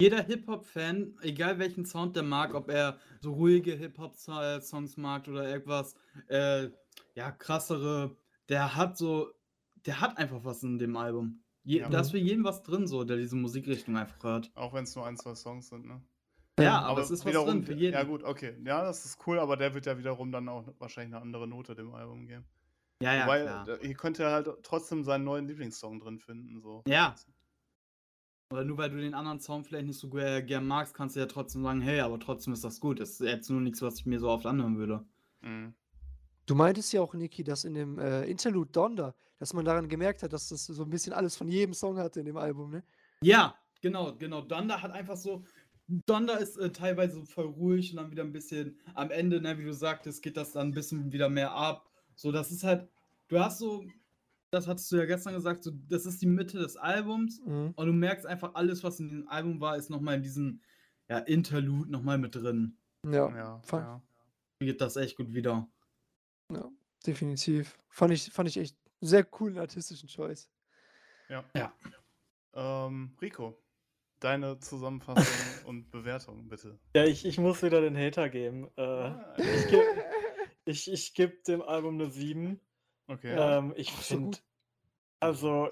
Jeder 0.00 0.22
Hip-Hop-Fan, 0.22 1.16
egal 1.22 1.58
welchen 1.58 1.84
Sound 1.84 2.14
der 2.14 2.22
mag, 2.22 2.54
ob 2.54 2.68
er 2.70 2.98
so 3.20 3.32
ruhige 3.32 3.74
Hip-Hop-Songs 3.74 4.96
mag 4.96 5.26
oder 5.26 5.48
irgendwas, 5.48 5.94
äh, 6.28 6.68
ja, 7.14 7.30
krassere, 7.32 8.16
der 8.48 8.76
hat 8.76 8.96
so, 8.96 9.32
der 9.86 10.00
hat 10.00 10.18
einfach 10.18 10.44
was 10.44 10.62
in 10.62 10.78
dem 10.78 10.96
Album. 10.96 11.42
Je, 11.64 11.80
Ja. 11.80 11.88
Da 11.88 12.00
ist 12.00 12.10
für 12.10 12.18
jeden 12.18 12.44
was 12.44 12.62
drin, 12.62 12.86
so, 12.86 13.04
der 13.04 13.16
diese 13.16 13.36
Musikrichtung 13.36 13.96
einfach 13.96 14.22
hört. 14.22 14.52
Auch 14.54 14.72
wenn 14.74 14.84
es 14.84 14.94
nur 14.94 15.06
ein, 15.06 15.16
zwei 15.16 15.34
Songs 15.34 15.68
sind, 15.68 15.86
ne? 15.86 16.00
Ja, 16.62 16.80
aber, 16.80 17.00
es 17.00 17.10
ist 17.10 17.24
was 17.24 17.30
wiederum, 17.30 17.48
drin 17.48 17.62
für 17.64 17.74
jeden. 17.74 17.94
Ja, 17.94 18.02
gut, 18.02 18.22
okay. 18.24 18.54
Ja, 18.64 18.82
das 18.82 19.04
ist 19.04 19.18
cool, 19.26 19.38
aber 19.38 19.56
der 19.56 19.74
wird 19.74 19.86
ja 19.86 19.98
wiederum 19.98 20.32
dann 20.32 20.48
auch 20.48 20.64
wahrscheinlich 20.78 21.14
eine 21.14 21.22
andere 21.22 21.46
Note 21.46 21.74
dem 21.74 21.94
Album 21.94 22.26
geben. 22.26 22.44
Ja, 23.00 23.14
ja, 23.14 23.24
Wobei, 23.24 23.42
klar. 23.42 23.68
äh, 23.68 23.86
hier 23.86 23.94
könnte 23.94 24.24
er 24.24 24.32
halt 24.32 24.48
trotzdem 24.62 25.04
seinen 25.04 25.24
neuen 25.24 25.46
Lieblingssong 25.46 26.00
drin 26.00 26.18
finden. 26.18 26.60
So. 26.60 26.82
Ja. 26.86 27.14
Oder 28.50 28.64
nur 28.64 28.78
weil 28.78 28.90
du 28.90 28.96
den 28.96 29.14
anderen 29.14 29.40
Sound 29.40 29.66
vielleicht 29.66 29.86
nicht 29.86 29.98
so 29.98 30.08
gern 30.08 30.66
magst, 30.66 30.94
kannst 30.94 31.14
du 31.14 31.20
ja 31.20 31.26
trotzdem 31.26 31.62
sagen, 31.62 31.80
hey, 31.80 32.00
aber 32.00 32.18
trotzdem 32.18 32.54
ist 32.54 32.64
das 32.64 32.80
gut. 32.80 32.98
Das 32.98 33.10
ist 33.10 33.20
jetzt 33.20 33.50
nur 33.50 33.60
nichts, 33.60 33.82
was 33.82 33.98
ich 34.00 34.06
mir 34.06 34.18
so 34.18 34.28
oft 34.28 34.46
anhören 34.46 34.78
würde. 34.78 35.04
Mhm. 35.42 35.74
Du 36.46 36.54
meintest 36.54 36.92
ja 36.94 37.02
auch, 37.02 37.12
Niki, 37.12 37.44
dass 37.44 37.64
in 37.64 37.74
dem 37.74 37.98
äh, 37.98 38.24
Interlude 38.24 38.72
Donda, 38.72 39.14
dass 39.38 39.52
man 39.52 39.66
daran 39.66 39.86
gemerkt 39.86 40.22
hat, 40.22 40.32
dass 40.32 40.48
das 40.48 40.64
so 40.64 40.82
ein 40.82 40.88
bisschen 40.88 41.12
alles 41.12 41.36
von 41.36 41.46
jedem 41.46 41.74
Song 41.74 41.98
hatte 41.98 42.20
in 42.20 42.26
dem 42.26 42.38
Album, 42.38 42.70
ne? 42.70 42.82
Ja, 43.20 43.54
genau, 43.82 44.14
genau. 44.16 44.40
Donda 44.40 44.80
hat 44.80 44.92
einfach 44.92 45.16
so. 45.16 45.44
Donda 45.88 46.34
ist 46.36 46.56
äh, 46.58 46.70
teilweise 46.70 47.24
voll 47.24 47.46
ruhig 47.46 47.90
und 47.92 47.96
dann 47.96 48.10
wieder 48.10 48.22
ein 48.22 48.32
bisschen 48.32 48.78
am 48.94 49.10
Ende, 49.10 49.40
ne, 49.40 49.58
wie 49.58 49.64
du 49.64 49.72
sagtest, 49.72 50.22
geht 50.22 50.36
das 50.36 50.52
dann 50.52 50.68
ein 50.68 50.74
bisschen 50.74 51.12
wieder 51.12 51.28
mehr 51.28 51.52
ab. 51.52 51.88
So, 52.14 52.30
das 52.32 52.50
ist 52.52 52.62
halt. 52.64 52.88
Du 53.28 53.38
hast 53.40 53.58
so. 53.58 53.84
Das 54.50 54.66
hattest 54.66 54.90
du 54.90 54.96
ja 54.96 55.04
gestern 55.04 55.34
gesagt, 55.34 55.62
so, 55.62 55.70
das 55.88 56.06
ist 56.06 56.22
die 56.22 56.26
Mitte 56.26 56.58
des 56.58 56.76
Albums 56.78 57.38
Mhm. 57.44 57.72
und 57.76 57.86
du 57.86 57.92
merkst 57.92 58.24
einfach, 58.24 58.54
alles, 58.54 58.82
was 58.82 58.98
in 58.98 59.08
diesem 59.10 59.28
Album 59.28 59.60
war, 59.60 59.76
ist 59.76 59.90
nochmal 59.90 60.14
in 60.16 60.22
diesem 60.22 60.62
ja, 61.08 61.18
Interlude 61.18 61.90
nochmal 61.90 62.16
mit 62.16 62.34
drin. 62.34 62.78
Ja, 63.04 63.28
Ja, 63.36 63.62
ja. 63.72 64.02
Geht 64.60 64.80
das 64.80 64.96
echt 64.96 65.16
gut 65.18 65.34
wieder. 65.34 65.68
ja, 66.50 66.66
definitiv. 67.06 67.78
Fand 67.90 68.12
ich, 68.14 68.30
fand 68.32 68.48
ich 68.48 68.56
echt 68.56 68.74
sehr 69.02 69.22
coolen 69.22 69.58
artistischen 69.58 70.08
Choice. 70.08 70.50
ja. 71.28 71.44
Ja. 71.54 71.72
Ähm, 72.54 73.16
Rico, 73.20 73.62
deine 74.20 74.58
Zusammenfassung 74.60 75.24
und 75.66 75.90
Bewertung, 75.90 76.48
bitte. 76.48 76.78
Ja, 76.94 77.04
ich, 77.04 77.24
ich 77.24 77.38
muss 77.38 77.62
wieder 77.62 77.80
den 77.80 77.96
Hater 77.96 78.28
geben. 78.28 78.68
Äh, 78.76 78.82
Ah, 78.82 79.34
ich 79.36 79.68
gebe 79.68 79.84
ich, 80.64 80.92
ich 80.92 81.14
geb 81.14 81.44
dem 81.44 81.62
Album 81.62 81.94
eine 81.94 82.10
7. 82.10 82.60
Okay. 83.06 83.34
Ähm, 83.38 83.72
ich 83.76 83.90
finde, 83.90 84.38
also, 85.20 85.70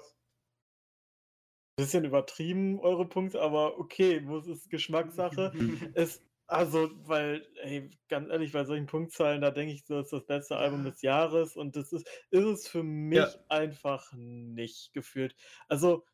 bisschen 1.77 2.05
übertrieben, 2.05 2.79
eure 2.79 3.07
Punkte, 3.07 3.41
aber 3.41 3.77
okay, 3.77 4.19
muss 4.19 4.47
ist 4.47 4.69
Geschmackssache. 4.69 5.51
es, 5.93 6.21
also, 6.47 6.89
weil, 7.07 7.45
ey, 7.61 7.89
ganz 8.07 8.29
ehrlich, 8.29 8.53
bei 8.53 8.63
solchen 8.63 8.87
Punktzahlen, 8.87 9.41
da 9.41 9.51
denke 9.51 9.73
ich, 9.73 9.85
so 9.85 9.99
ist 9.99 10.11
das 10.11 10.25
beste 10.25 10.57
Album 10.57 10.83
des 10.83 11.01
Jahres 11.01 11.55
und 11.55 11.75
das 11.75 11.93
ist, 11.93 12.07
ist 12.31 12.45
es 12.45 12.67
für 12.67 12.83
mich 12.83 13.25
einfach 13.49 14.11
nicht 14.13 14.93
gefühlt. 14.93 15.35
Also, 15.67 16.05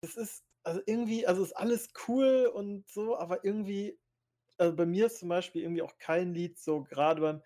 es 0.00 0.16
ist, 0.16 0.44
also 0.64 0.80
irgendwie, 0.86 1.26
also 1.26 1.42
ist 1.42 1.56
alles 1.56 1.90
cool 2.08 2.50
und 2.52 2.88
so, 2.90 3.16
aber 3.16 3.44
irgendwie, 3.44 3.98
also 4.58 4.76
bei 4.76 4.86
mir 4.86 5.06
ist 5.06 5.18
zum 5.18 5.28
Beispiel 5.28 5.62
irgendwie 5.62 5.82
auch 5.82 5.98
kein 5.98 6.34
Lied 6.34 6.58
so 6.58 6.82
gerade 6.84 7.20
beim, 7.20 7.42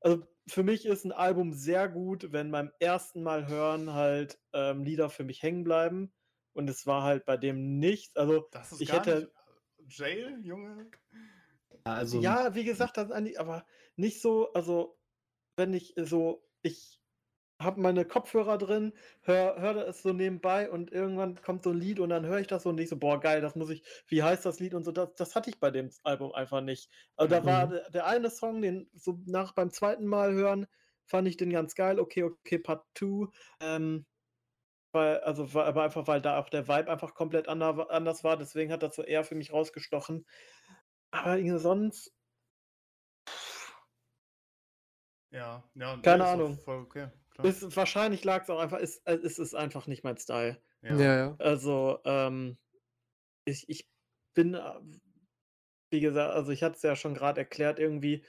also 0.00 0.26
für 0.48 0.62
mich 0.62 0.86
ist 0.86 1.04
ein 1.04 1.12
Album 1.12 1.52
sehr 1.52 1.88
gut, 1.88 2.32
wenn 2.32 2.50
beim 2.50 2.70
ersten 2.80 3.22
Mal 3.22 3.48
hören 3.48 3.92
halt 3.92 4.40
ähm, 4.52 4.84
Lieder 4.84 5.10
für 5.10 5.24
mich 5.24 5.42
hängen 5.42 5.64
bleiben. 5.64 6.12
Und 6.54 6.68
es 6.70 6.86
war 6.86 7.02
halt 7.02 7.24
bei 7.24 7.36
dem 7.36 7.78
nicht. 7.78 8.16
Also 8.16 8.48
das 8.50 8.72
ist 8.72 8.80
ich 8.80 8.88
gar 8.88 9.00
hätte- 9.00 9.30
nicht 9.86 9.98
Jail, 9.98 10.40
Junge. 10.42 10.90
Also, 11.84 12.20
ja, 12.20 12.54
wie 12.54 12.64
gesagt, 12.64 12.96
das 12.96 13.10
eigentlich, 13.10 13.38
aber 13.40 13.66
nicht 13.96 14.20
so, 14.20 14.52
also 14.52 14.98
wenn 15.56 15.72
ich 15.72 15.94
so, 15.96 16.44
ich 16.62 16.97
habe 17.60 17.80
meine 17.80 18.04
Kopfhörer 18.04 18.58
drin, 18.58 18.92
höre 19.22 19.60
hör 19.60 19.74
das 19.74 20.02
so 20.02 20.12
nebenbei 20.12 20.70
und 20.70 20.92
irgendwann 20.92 21.40
kommt 21.42 21.64
so 21.64 21.70
ein 21.70 21.76
Lied 21.78 21.98
und 22.00 22.10
dann 22.10 22.24
höre 22.26 22.38
ich 22.40 22.46
das 22.46 22.62
so 22.62 22.68
und 22.70 22.78
ich 22.80 22.88
so, 22.88 22.96
boah, 22.98 23.20
geil, 23.20 23.40
das 23.40 23.56
muss 23.56 23.70
ich, 23.70 23.82
wie 24.08 24.22
heißt 24.22 24.46
das 24.46 24.60
Lied 24.60 24.74
und 24.74 24.84
so, 24.84 24.92
das, 24.92 25.14
das 25.14 25.34
hatte 25.34 25.50
ich 25.50 25.58
bei 25.60 25.70
dem 25.70 25.90
Album 26.04 26.32
einfach 26.32 26.60
nicht. 26.60 26.90
Also 27.16 27.30
da 27.34 27.44
war 27.46 27.66
Mhm. 27.66 27.72
der, 27.90 28.06
eine 28.06 28.30
Song, 28.30 28.62
den 28.62 28.88
so 28.94 29.18
nach 29.26 29.52
beim 29.54 29.70
zweiten 29.70 30.06
Mal 30.06 30.32
hören, 30.34 30.66
fand 31.04 31.26
ich 31.28 31.36
den 31.36 31.50
ganz 31.50 31.74
geil, 31.74 31.98
okay, 31.98 32.22
okay, 32.24 32.58
Part 32.58 32.86
2, 32.94 33.28
ähm, 33.60 34.06
weil, 34.92 35.20
also 35.20 35.54
war 35.54 35.66
aber 35.66 35.84
einfach, 35.84 36.06
weil 36.06 36.22
da 36.22 36.38
auch 36.38 36.48
der 36.50 36.68
Vibe 36.68 36.90
einfach 36.90 37.14
komplett 37.14 37.48
ander, 37.48 37.90
anders 37.90 38.24
war, 38.24 38.36
deswegen 38.36 38.72
hat 38.72 38.82
das 38.82 38.96
so 38.96 39.02
eher 39.02 39.24
für 39.24 39.34
mich 39.34 39.52
rausgestochen. 39.52 40.26
Aber 41.12 41.38
sonst, 41.58 42.12
Ja, 45.30 45.62
ja. 45.74 45.96
Keine 46.02 46.26
Ahnung. 46.26 46.58
Voll 46.58 46.78
okay. 46.82 47.08
Klar. 47.38 47.52
ist, 47.52 47.76
wahrscheinlich 47.76 48.24
lag 48.24 48.42
es 48.42 48.50
auch 48.50 48.58
einfach, 48.58 48.78
ist, 48.78 49.06
äh, 49.06 49.14
es 49.14 49.38
ist 49.38 49.54
einfach 49.54 49.86
nicht 49.86 50.02
mein 50.02 50.16
Style. 50.16 50.60
Ja, 50.82 50.96
ja. 50.96 51.36
Also, 51.38 52.00
ähm, 52.04 52.58
ich, 53.44 53.68
ich 53.68 53.88
bin, 54.34 54.54
äh, 54.54 54.80
wie 55.90 56.00
gesagt, 56.00 56.34
also 56.34 56.50
ich 56.50 56.62
hatte 56.62 56.76
es 56.76 56.82
ja 56.82 56.96
schon 56.96 57.14
gerade 57.14 57.40
erklärt, 57.40 57.78
irgendwie, 57.78 58.24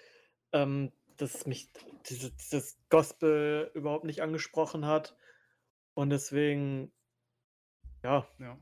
ähm, 0.52 0.92
dass 1.18 1.46
mich 1.46 1.72
diese, 2.08 2.32
dieses 2.32 2.80
Gospel 2.90 3.72
überhaupt 3.74 4.06
nicht 4.06 4.22
angesprochen 4.22 4.86
hat. 4.86 5.18
Und 5.96 6.12
deswegen, 6.12 6.94
ja, 8.04 8.28
Ja. 8.38 8.60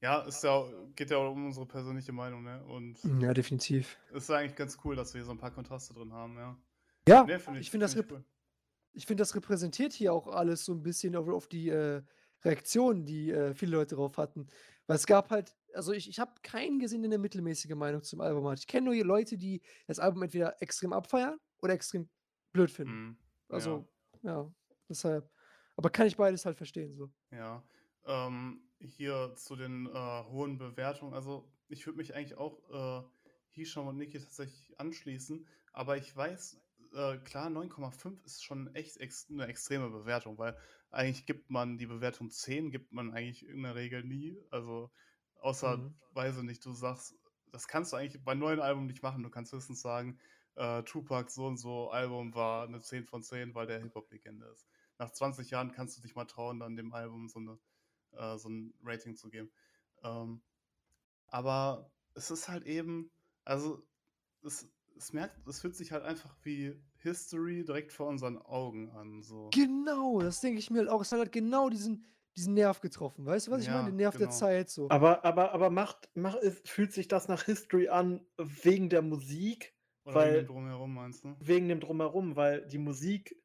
Ja, 0.00 0.20
ist 0.20 0.44
ja, 0.44 0.70
geht 0.96 1.10
ja 1.10 1.16
auch 1.16 1.32
um 1.32 1.46
unsere 1.46 1.64
persönliche 1.64 2.12
Meinung, 2.12 2.42
ne? 2.42 2.62
Und 2.66 2.98
Ja, 3.22 3.32
definitiv. 3.32 3.98
ist 4.12 4.30
eigentlich 4.30 4.54
ganz 4.54 4.78
cool, 4.84 4.96
dass 4.96 5.14
wir 5.14 5.20
hier 5.20 5.24
so 5.24 5.32
ein 5.32 5.38
paar 5.38 5.50
Kontraste 5.50 5.94
drin 5.94 6.12
haben, 6.12 6.36
ja. 6.36 6.58
Ja, 7.08 7.24
Nee, 7.24 7.38
find 7.38 7.56
ich 7.58 7.70
finde 7.70 7.86
das, 7.86 7.96
cool. 7.96 8.22
Ich 8.94 9.06
find, 9.06 9.20
das 9.20 9.34
repräsentiert 9.34 9.92
hier 9.92 10.12
auch 10.12 10.28
alles 10.28 10.64
so 10.64 10.72
ein 10.72 10.82
bisschen 10.82 11.16
auf, 11.16 11.28
auf 11.28 11.48
die 11.48 11.68
äh, 11.68 12.02
Reaktionen, 12.44 13.04
die 13.04 13.30
äh, 13.30 13.54
viele 13.54 13.72
Leute 13.72 13.96
drauf 13.96 14.16
hatten. 14.16 14.46
Weil 14.86 14.96
es 14.96 15.06
gab 15.06 15.30
halt, 15.30 15.56
also 15.74 15.92
ich, 15.92 16.08
ich 16.08 16.18
habe 16.18 16.32
keinen 16.42 16.78
gesehen, 16.78 17.02
der 17.02 17.08
eine 17.08 17.18
mittelmäßige 17.18 17.74
Meinung 17.74 18.02
zum 18.02 18.20
Album 18.20 18.46
hat. 18.48 18.58
Ich 18.58 18.66
kenne 18.66 18.92
nur 18.92 19.04
Leute, 19.04 19.36
die 19.36 19.62
das 19.86 19.98
Album 19.98 20.22
entweder 20.22 20.60
extrem 20.62 20.92
abfeiern 20.92 21.38
oder 21.62 21.74
extrem 21.74 22.08
blöd 22.52 22.70
finden. 22.70 22.94
Mhm. 22.94 23.16
Also, 23.48 23.88
ja. 24.22 24.50
deshalb. 24.88 25.30
Aber 25.76 25.90
kann 25.90 26.06
ich 26.06 26.16
beides 26.16 26.44
halt 26.46 26.56
verstehen, 26.56 26.94
so. 26.94 27.10
Ja, 27.32 27.64
ähm, 28.04 28.60
hier 28.78 29.34
zu 29.34 29.56
den 29.56 29.86
äh, 29.86 30.24
hohen 30.24 30.58
Bewertungen. 30.58 31.14
Also, 31.14 31.50
ich 31.68 31.84
würde 31.86 31.96
mich 31.96 32.14
eigentlich 32.14 32.36
auch 32.36 33.02
äh, 33.02 33.06
Hisham 33.50 33.88
und 33.88 33.96
Niki 33.96 34.18
tatsächlich 34.18 34.78
anschließen, 34.78 35.46
aber 35.72 35.96
ich 35.96 36.14
weiß, 36.14 36.60
äh, 36.94 37.18
klar, 37.18 37.50
9,5 37.50 38.24
ist 38.24 38.44
schon 38.44 38.74
echt 38.74 38.96
ex 38.98 39.28
eine 39.30 39.46
extreme 39.46 39.90
Bewertung, 39.90 40.38
weil 40.38 40.56
eigentlich 40.90 41.26
gibt 41.26 41.50
man 41.50 41.78
die 41.78 41.86
Bewertung 41.86 42.30
10, 42.30 42.70
gibt 42.70 42.92
man 42.92 43.12
eigentlich 43.12 43.46
in 43.46 43.62
der 43.62 43.74
Regel 43.74 44.04
nie. 44.04 44.38
Also, 44.50 44.90
außer, 45.40 45.76
Mhm. 45.78 45.94
weiß 46.12 46.38
ich 46.38 46.42
nicht, 46.44 46.64
du 46.64 46.72
sagst, 46.72 47.16
das 47.50 47.68
kannst 47.68 47.92
du 47.92 47.96
eigentlich 47.96 48.24
bei 48.24 48.34
neuen 48.34 48.60
Alben 48.60 48.86
nicht 48.86 49.02
machen. 49.02 49.22
Du 49.22 49.30
kannst 49.30 49.52
höchstens 49.52 49.80
sagen, 49.82 50.18
äh, 50.56 50.82
Tupac 50.84 51.30
so 51.30 51.46
und 51.46 51.56
so 51.58 51.90
Album 51.90 52.34
war 52.34 52.66
eine 52.66 52.80
10 52.80 53.04
von 53.04 53.22
10, 53.22 53.54
weil 53.54 53.66
der 53.66 53.80
Hip-Hop-Legende 53.80 54.46
ist 54.46 54.66
nach 54.98 55.10
20 55.10 55.50
Jahren 55.50 55.72
kannst 55.72 55.96
du 55.98 56.02
dich 56.02 56.14
mal 56.14 56.24
trauen, 56.24 56.60
dann 56.60 56.76
dem 56.76 56.92
Album 56.92 57.28
so, 57.28 57.38
eine, 57.40 57.58
äh, 58.12 58.38
so 58.38 58.48
ein 58.48 58.74
Rating 58.82 59.16
zu 59.16 59.28
geben. 59.30 59.52
Ähm, 60.02 60.42
aber 61.28 61.92
es 62.14 62.30
ist 62.30 62.48
halt 62.48 62.64
eben, 62.64 63.10
also 63.44 63.86
es, 64.42 64.68
es 64.96 65.12
merkt, 65.12 65.46
es 65.46 65.60
fühlt 65.60 65.76
sich 65.76 65.92
halt 65.92 66.04
einfach 66.04 66.36
wie 66.42 66.74
History 66.98 67.64
direkt 67.64 67.92
vor 67.92 68.06
unseren 68.08 68.38
Augen 68.38 68.90
an. 68.90 69.22
So. 69.22 69.50
Genau, 69.52 70.20
das 70.20 70.40
denke 70.40 70.58
ich 70.58 70.70
mir 70.70 70.78
halt 70.78 70.88
auch. 70.88 71.02
Es 71.02 71.12
hat 71.12 71.18
halt 71.18 71.32
genau 71.32 71.68
diesen, 71.68 72.04
diesen 72.36 72.54
Nerv 72.54 72.80
getroffen. 72.80 73.26
Weißt 73.26 73.46
du, 73.46 73.50
was 73.52 73.62
ich 73.62 73.68
meine? 73.68 73.84
Ja, 73.84 73.90
Den 73.90 73.96
Nerv 73.96 74.16
der 74.16 74.26
genau. 74.26 74.38
Zeit 74.38 74.70
so. 74.70 74.88
Aber, 74.90 75.24
aber, 75.24 75.52
aber 75.52 75.70
macht, 75.70 76.08
macht, 76.14 76.38
es- 76.42 76.62
fühlt 76.64 76.92
sich 76.92 77.08
das 77.08 77.28
nach 77.28 77.44
History 77.44 77.88
an 77.88 78.26
wegen 78.36 78.88
der 78.88 79.02
Musik? 79.02 79.74
Oder 80.04 80.14
wegen 80.14 80.16
weil, 80.16 80.34
dem 80.42 80.46
Drumherum 80.46 80.94
meinst 80.94 81.24
du? 81.24 81.36
wegen 81.40 81.68
dem 81.68 81.80
Drumherum, 81.80 82.36
weil 82.36 82.66
die 82.66 82.78
Musik 82.78 83.36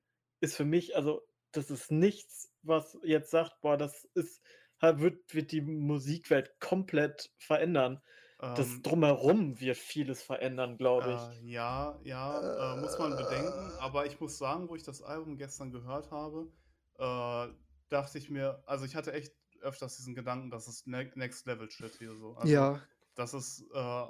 ist 0.42 0.56
für 0.56 0.66
mich, 0.66 0.96
also 0.96 1.22
das 1.52 1.72
ist 1.72 1.92
nichts, 1.92 2.52
was 2.62 2.98
jetzt 3.04 3.32
sagt, 3.32 3.62
boah, 3.62 3.78
das 3.78 4.06
ist, 4.14 4.42
wird, 4.82 5.34
wird 5.34 5.52
die 5.52 5.62
Musikwelt 5.62 6.60
komplett 6.60 7.32
verändern. 7.38 8.02
Das 8.40 8.68
Ähm, 8.68 8.84
Drumherum 8.84 9.60
wird 9.60 9.78
vieles 9.78 10.24
verändern, 10.24 10.78
glaube 10.78 11.12
ich. 11.12 11.42
Äh, 11.44 11.52
ja, 11.52 12.00
ja, 12.04 12.74
äh, 12.76 12.80
muss 12.80 12.98
man 12.98 13.18
bedenken. 13.18 13.72
Äh. 13.72 13.80
Aber 13.80 14.06
ich 14.06 14.20
muss 14.22 14.38
sagen, 14.38 14.70
wo 14.70 14.76
ich 14.76 14.84
das 14.84 15.02
Album 15.02 15.36
gestern 15.38 15.72
gehört 15.72 16.10
habe, 16.10 16.50
äh, 16.98 17.54
dachte 17.90 18.18
ich 18.18 18.30
mir, 18.30 18.64
also 18.66 18.86
ich 18.86 18.96
hatte 18.96 19.12
echt 19.12 19.34
öfters 19.62 19.98
diesen 19.98 20.16
Gedanken, 20.16 20.52
das 20.52 20.70
ist 20.70 20.88
ne 20.88 21.12
Next 21.16 21.46
Level 21.48 21.70
Shit 21.70 21.96
hier 21.98 22.16
so. 22.16 22.36
Also 22.36 22.54
ja, 22.54 22.82
das 23.16 23.34
ist, 23.34 23.66
äh, 23.74 24.06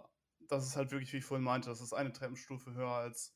das 0.48 0.68
ist 0.68 0.76
halt 0.76 0.92
wirklich, 0.92 1.12
wie 1.12 1.18
ich 1.18 1.26
vorhin 1.26 1.44
meinte, 1.44 1.70
das 1.70 1.82
ist 1.82 1.94
eine 1.94 2.12
Treppenstufe 2.12 2.74
höher 2.76 2.92
als 2.92 3.36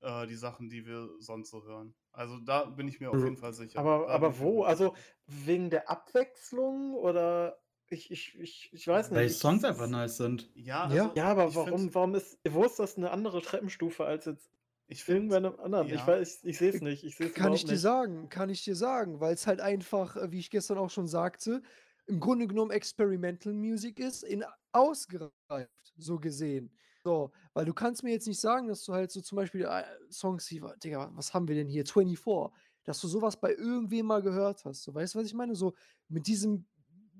äh, 0.00 0.26
die 0.26 0.34
Sachen, 0.34 0.70
die 0.70 0.86
wir 0.86 1.08
sonst 1.20 1.50
so 1.50 1.64
hören. 1.64 1.94
Also 2.10 2.38
da 2.38 2.64
bin 2.64 2.88
ich 2.88 2.98
mir 2.98 3.10
auf 3.10 3.22
jeden 3.22 3.36
Fall 3.36 3.52
sicher. 3.52 3.78
Aber, 3.78 4.06
Da 4.08 4.12
aber 4.14 4.40
wo? 4.40 4.64
Also 4.64 4.94
wegen 5.26 5.70
der 5.70 5.88
Abwechslung 5.88 6.94
oder 6.94 7.62
ich, 7.92 8.10
ich, 8.10 8.38
ich, 8.40 8.70
ich 8.72 8.88
weiß 8.88 9.10
nicht. 9.10 9.16
Weil 9.18 9.26
die 9.26 9.32
ich- 9.32 9.38
Songs 9.38 9.64
einfach 9.64 9.86
nice 9.88 10.16
sind. 10.16 10.50
Ja, 10.54 10.90
Ja. 10.92 11.04
also 11.04 11.10
Ja, 11.16 11.24
aber 11.26 11.48
ich 11.48 11.54
warum, 11.54 11.94
warum 11.94 12.14
ist, 12.14 12.38
wo 12.48 12.64
ist 12.64 12.78
das 12.78 12.96
eine 12.96 13.10
andere 13.10 13.40
Treppenstufe 13.42 14.04
als 14.04 14.24
jetzt 14.24 14.50
ich 14.88 15.04
find, 15.04 15.30
irgendwann 15.32 15.46
einem 15.46 15.60
anderen? 15.60 15.86
Ich 15.88 15.94
ja. 15.94 16.06
weiß, 16.06 16.40
ich, 16.42 16.50
ich 16.50 16.58
sehe 16.58 16.70
es 16.70 16.80
nicht. 16.80 17.04
Ich 17.04 17.16
sehe 17.16 17.28
es 17.28 17.34
kann 17.34 17.52
ich 17.52 17.64
dir 17.64 17.72
nicht. 17.72 17.80
sagen, 17.80 18.28
kann 18.28 18.50
ich 18.50 18.64
dir 18.64 18.74
sagen, 18.74 19.20
weil 19.20 19.34
es 19.34 19.46
halt 19.46 19.60
einfach, 19.60 20.16
äh, 20.16 20.30
wie 20.32 20.38
ich 20.38 20.50
gestern 20.50 20.78
auch 20.78 20.90
schon 20.90 21.06
sagte, 21.06 21.62
im 22.06 22.18
Grunde 22.18 22.46
genommen 22.48 22.72
Experimental 22.72 23.52
Music 23.52 23.98
ist, 24.00 24.24
in 24.24 24.44
ausgereift, 24.72 25.92
so 25.96 26.18
gesehen. 26.18 26.70
So, 27.04 27.32
weil 27.52 27.64
du 27.64 27.74
kannst 27.74 28.02
mir 28.04 28.12
jetzt 28.12 28.26
nicht 28.28 28.40
sagen, 28.40 28.68
dass 28.68 28.84
du 28.84 28.92
halt 28.92 29.10
so 29.10 29.20
zum 29.20 29.36
Beispiel 29.36 29.62
äh, 29.62 29.82
Songs 30.10 30.48
wie, 30.50 30.62
Digga, 30.82 31.10
was 31.14 31.34
haben 31.34 31.48
wir 31.48 31.54
denn 31.56 31.68
hier? 31.68 31.84
24, 31.84 32.52
dass 32.84 33.00
du 33.00 33.08
sowas 33.08 33.36
bei 33.40 33.54
irgendwem 33.54 34.06
mal 34.06 34.22
gehört 34.22 34.64
hast. 34.64 34.82
So, 34.84 34.94
weißt 34.94 35.14
du, 35.14 35.18
was 35.18 35.26
ich 35.26 35.34
meine? 35.34 35.54
So 35.56 35.74
mit 36.08 36.26
diesem, 36.26 36.64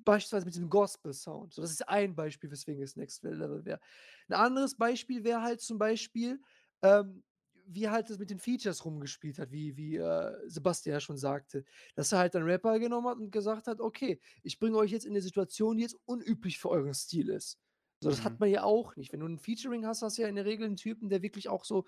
beispielsweise 0.05 0.47
mit 0.47 0.55
diesem 0.55 0.71
Gospel-Sound. 0.71 1.55
So, 1.55 1.63
das 1.63 1.71
ist 1.73 1.89
ein 1.89 2.15
Beispiel, 2.15 2.51
weswegen 2.51 2.83
es 2.83 2.97
Next 2.97 3.23
Level 3.25 3.65
wäre. 3.65 3.81
Ein 4.29 4.35
anderes 4.35 4.77
Beispiel 4.77 5.25
wäre 5.25 5.43
halt 5.43 5.61
zum 5.61 5.79
Beispiel, 5.79 6.41
ähm, 6.83 7.25
wie 7.65 7.89
halt 7.89 8.11
das 8.11 8.19
mit 8.19 8.31
den 8.31 8.41
Features 8.41 8.85
rumgespielt 8.85 9.39
hat, 9.39 9.53
wie, 9.53 9.77
wie 9.77 9.97
äh, 9.97 10.35
Sebastian 10.49 10.95
ja 10.95 11.01
schon 11.01 11.17
sagte, 11.17 11.65
dass 11.95 12.11
er 12.13 12.19
halt 12.19 12.35
einen 12.35 12.45
Rapper 12.47 12.79
genommen 12.79 13.07
hat 13.09 13.19
und 13.19 13.31
gesagt 13.31 13.67
hat, 13.69 13.81
okay, 13.81 14.21
ich 14.43 14.59
bringe 14.59 14.77
euch 14.79 14.91
jetzt 14.91 15.05
in 15.07 15.13
eine 15.13 15.23
Situation, 15.23 15.77
die 15.77 15.85
jetzt 15.85 15.97
unüblich 16.05 16.59
für 16.59 16.71
euren 16.71 16.95
Stil 16.95 17.29
ist. 17.29 17.59
So, 18.01 18.11
das 18.11 18.25
Mhm. 18.25 18.25
hat 18.25 18.41
man 18.41 18.51
ja 18.51 18.65
auch 18.65 18.97
nicht. 18.97 19.13
Wenn 19.13 19.21
du 19.21 19.27
ein 19.27 19.39
Featuring 19.39 19.87
hast, 19.87 20.03
hast 20.03 20.19
du 20.19 20.23
ja 20.23 20.29
in 20.29 20.35
der 20.35 20.45
Regel 20.45 20.67
einen 20.67 20.77
Typen, 20.77 21.09
der 21.09 21.23
wirklich 21.23 21.49
auch 21.49 21.65
so 21.65 21.85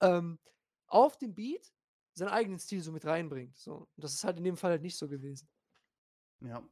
ähm, 0.00 0.38
auf 0.86 1.16
dem 1.18 1.34
Beat 1.34 1.72
seinen 2.14 2.28
eigenen 2.28 2.58
Stil 2.58 2.82
so 2.82 2.92
mit 2.92 3.04
reinbringt. 3.06 3.56
So. 3.58 3.74
Und 3.96 4.04
das 4.04 4.14
ist 4.14 4.24
halt 4.24 4.38
in 4.38 4.44
dem 4.44 4.56
Fall 4.56 4.72
halt 4.72 4.82
nicht 4.82 4.96
so 4.96 5.08
gewesen. 5.08 5.48
ja. 6.40 6.62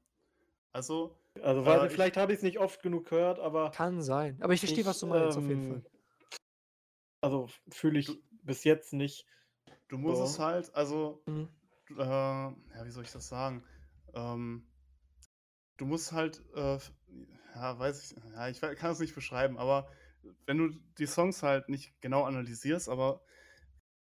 Also, 0.73 1.17
Also, 1.43 1.65
weil 1.65 1.81
Äh, 1.81 1.87
ich- 1.87 1.93
vielleicht 1.93 2.17
habe 2.17 2.33
ich 2.33 2.39
es 2.39 2.43
nicht 2.43 2.59
oft 2.59 2.83
genug 2.83 3.09
gehört, 3.09 3.39
aber 3.39 3.71
Kann 3.71 4.03
sein. 4.03 4.41
Aber 4.43 4.53
ich 4.53 4.61
verstehe, 4.61 4.85
was 4.85 4.99
du 5.01 5.07
meinst, 5.07 5.39
auf 5.39 5.49
jeden 5.49 5.63
Fall. 5.63 5.79
ähm, 5.79 5.87
Also 7.23 7.49
fühle 7.71 7.99
ich 7.99 8.07
Du- 8.07 8.23
bis 8.43 8.65
jetzt 8.65 8.93
nicht. 8.93 9.27
du 9.89 9.99
musst 9.99 10.19
So. 10.19 10.25
es 10.25 10.39
halt, 10.39 10.75
also, 10.75 11.23
Mhm. 11.27 11.49
äh, 11.91 11.97
ja, 12.05 12.85
wie 12.85 12.91
soll 12.91 13.05
ich 13.05 13.13
das 13.13 13.29
sagen? 13.29 13.65
Ähm, 14.15 14.67
du 15.77 15.87
musst 15.87 16.13
halt, 16.13 16.43
äh, 16.55 16.79
ja, 17.55 17.79
weiß 17.79 18.03
ich, 18.13 18.17
ja, 18.35 18.49
ich 18.49 18.61
kann 18.61 18.93
es 18.93 18.99
nicht 18.99 19.15
beschreiben, 19.15 19.59
aber 19.59 19.89
wenn 20.47 20.59
du 20.59 20.69
die 20.99 21.07
Songs 21.07 21.43
halt 21.43 21.69
nicht 21.69 22.01
genau 22.01 22.25
analysierst, 22.25 22.89
aber 22.89 23.23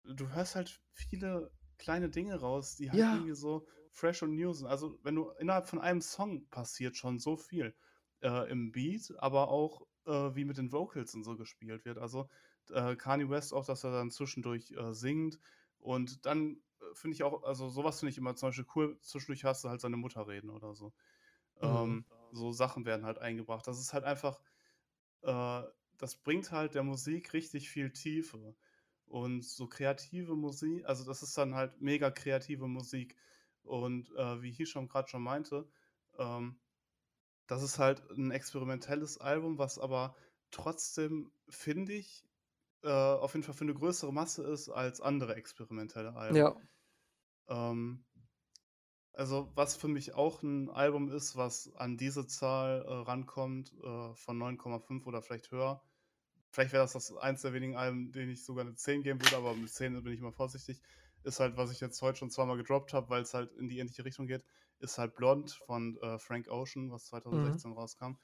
du 0.05 0.30
hörst 0.30 0.55
halt 0.55 0.80
viele 0.93 1.51
kleine 1.78 2.09
Dinge 2.10 2.36
raus, 2.40 2.76
die 2.76 2.90
halt 2.90 3.01
Ja. 3.01 3.14
irgendwie 3.14 3.35
so 3.35 3.66
fresh 3.99 4.23
und 4.23 4.35
new 4.35 4.53
sind. 4.53 4.66
Also, 4.69 4.99
wenn 5.03 5.15
du 5.15 5.31
innerhalb 5.39 5.66
von 5.69 5.81
einem 5.81 6.01
Song 6.01 6.49
passiert 6.49 6.97
schon 6.97 7.19
so 7.19 7.37
viel 7.37 7.75
äh, 8.23 8.51
im 8.51 8.73
Beat, 8.73 9.12
aber 9.19 9.49
auch 9.49 9.87
äh, 10.07 10.35
wie 10.35 10.45
mit 10.45 10.59
den 10.59 10.73
Vocals 10.73 11.15
und 11.15 11.25
so 11.25 11.37
gespielt 11.37 11.85
wird. 11.85 11.99
Also, 11.99 12.29
äh, 12.70 12.97
Kanye 12.97 13.29
West 13.29 13.53
auch, 13.53 13.65
dass 13.65 13.85
er 13.85 13.93
dann 13.93 14.11
zwischendurch 14.11 14.73
äh, 14.73 14.93
singt 14.93 15.39
und 15.79 16.27
dann 16.27 16.61
äh, 16.81 16.95
finde 16.95 17.15
ich 17.15 17.23
auch, 17.23 17.43
also 17.45 17.69
sowas 17.69 18.01
finde 18.01 18.11
ich 18.11 18.19
immer 18.19 18.37
zum 18.37 18.49
Beispiel 18.49 18.66
cool, 18.75 18.99
zwischendurch 19.01 19.45
hast 19.45 19.65
du 19.65 19.69
halt 19.69 19.81
seine 19.81 19.97
Mutter 19.97 20.27
reden 20.27 20.51
oder 20.51 20.75
so. 20.75 20.93
Mhm. 21.61 21.69
Ähm, 21.69 22.05
so 22.33 22.53
Sachen 22.53 22.85
werden 22.85 23.05
halt 23.07 23.19
eingebracht. 23.19 23.66
Das 23.66 23.81
ist 23.81 23.93
halt 23.93 24.05
einfach, 24.05 24.41
äh, 25.23 25.62
das 25.97 26.16
bringt 26.16 26.53
halt 26.53 26.75
der 26.75 26.83
Musik 26.85 27.33
richtig 27.33 27.70
viel 27.70 27.91
Tiefe. 27.93 28.55
Und 29.07 29.43
so 29.45 29.66
kreative 29.66 30.37
Musik, 30.37 30.85
also 30.85 31.05
das 31.05 31.23
ist 31.23 31.37
dann 31.39 31.55
halt 31.55 31.81
mega 31.81 32.11
kreative 32.11 32.69
Musik. 32.69 33.16
Und 33.69 34.11
äh, 34.16 34.43
wie 34.43 34.53
Hisham 34.53 34.89
gerade 34.89 35.09
schon 35.09 35.23
meinte, 35.23 35.69
ähm, 36.19 36.59
das 37.47 37.62
ist 37.62 37.78
halt 37.78 38.03
ein 38.11 38.31
experimentelles 38.31 39.19
Album, 39.19 39.59
was 39.59 39.78
aber 39.78 40.15
trotzdem, 40.51 41.31
finde 41.49 41.93
ich, 41.95 42.24
äh, 42.82 42.89
auf 42.90 43.35
jeden 43.35 43.45
Fall 43.45 43.55
für 43.55 43.65
eine 43.65 43.74
größere 43.74 44.12
Masse 44.12 44.45
ist 44.45 44.69
als 44.69 45.01
andere 45.01 45.35
experimentelle 45.35 46.15
Alben. 46.15 46.36
Ja. 46.36 46.57
Ähm, 47.49 48.05
also, 49.12 49.51
was 49.57 49.74
für 49.74 49.89
mich 49.89 50.15
auch 50.15 50.43
ein 50.43 50.70
Album 50.70 51.11
ist, 51.11 51.36
was 51.36 51.74
an 51.74 51.97
diese 51.97 52.27
Zahl 52.27 52.82
äh, 52.82 52.93
rankommt, 52.93 53.73
äh, 53.82 54.15
von 54.15 54.39
9,5 54.39 55.07
oder 55.07 55.23
vielleicht 55.23 55.51
höher. 55.51 55.82
Vielleicht 56.51 56.73
wäre 56.73 56.85
das, 56.85 56.93
das 56.93 57.16
eins 57.16 57.43
der 57.43 57.53
wenigen 57.53 57.77
Alben, 57.77 58.12
denen 58.12 58.31
ich 58.31 58.45
sogar 58.45 58.65
eine 58.65 58.74
10 58.74 59.03
geben 59.03 59.20
würde, 59.20 59.36
aber 59.36 59.55
mit 59.55 59.70
10 59.70 60.03
bin 60.03 60.12
ich 60.12 60.20
immer 60.20 60.32
vorsichtig. 60.32 60.81
Ist 61.28 61.40
halt, 61.40 61.56
was 61.56 61.70
ich 61.72 61.80
jetzt 61.80 62.00
heute 62.02 62.18
schon 62.18 62.30
zweimal 62.30 62.56
gedroppt 62.56 62.92
habe, 62.94 63.10
weil 63.10 63.22
es 63.22 63.34
halt 63.34 63.52
in 63.55 63.68
die 63.68 63.78
ähnliche 63.78 64.05
Richtung 64.05 64.26
geht, 64.26 64.44
ist 64.78 64.98
halt 64.98 65.14
Blond 65.16 65.50
von 65.52 65.98
äh, 66.02 66.18
Frank 66.18 66.48
Ocean, 66.48 66.90
was 66.90 67.06
2016 67.06 67.72
rauskam. 67.72 68.14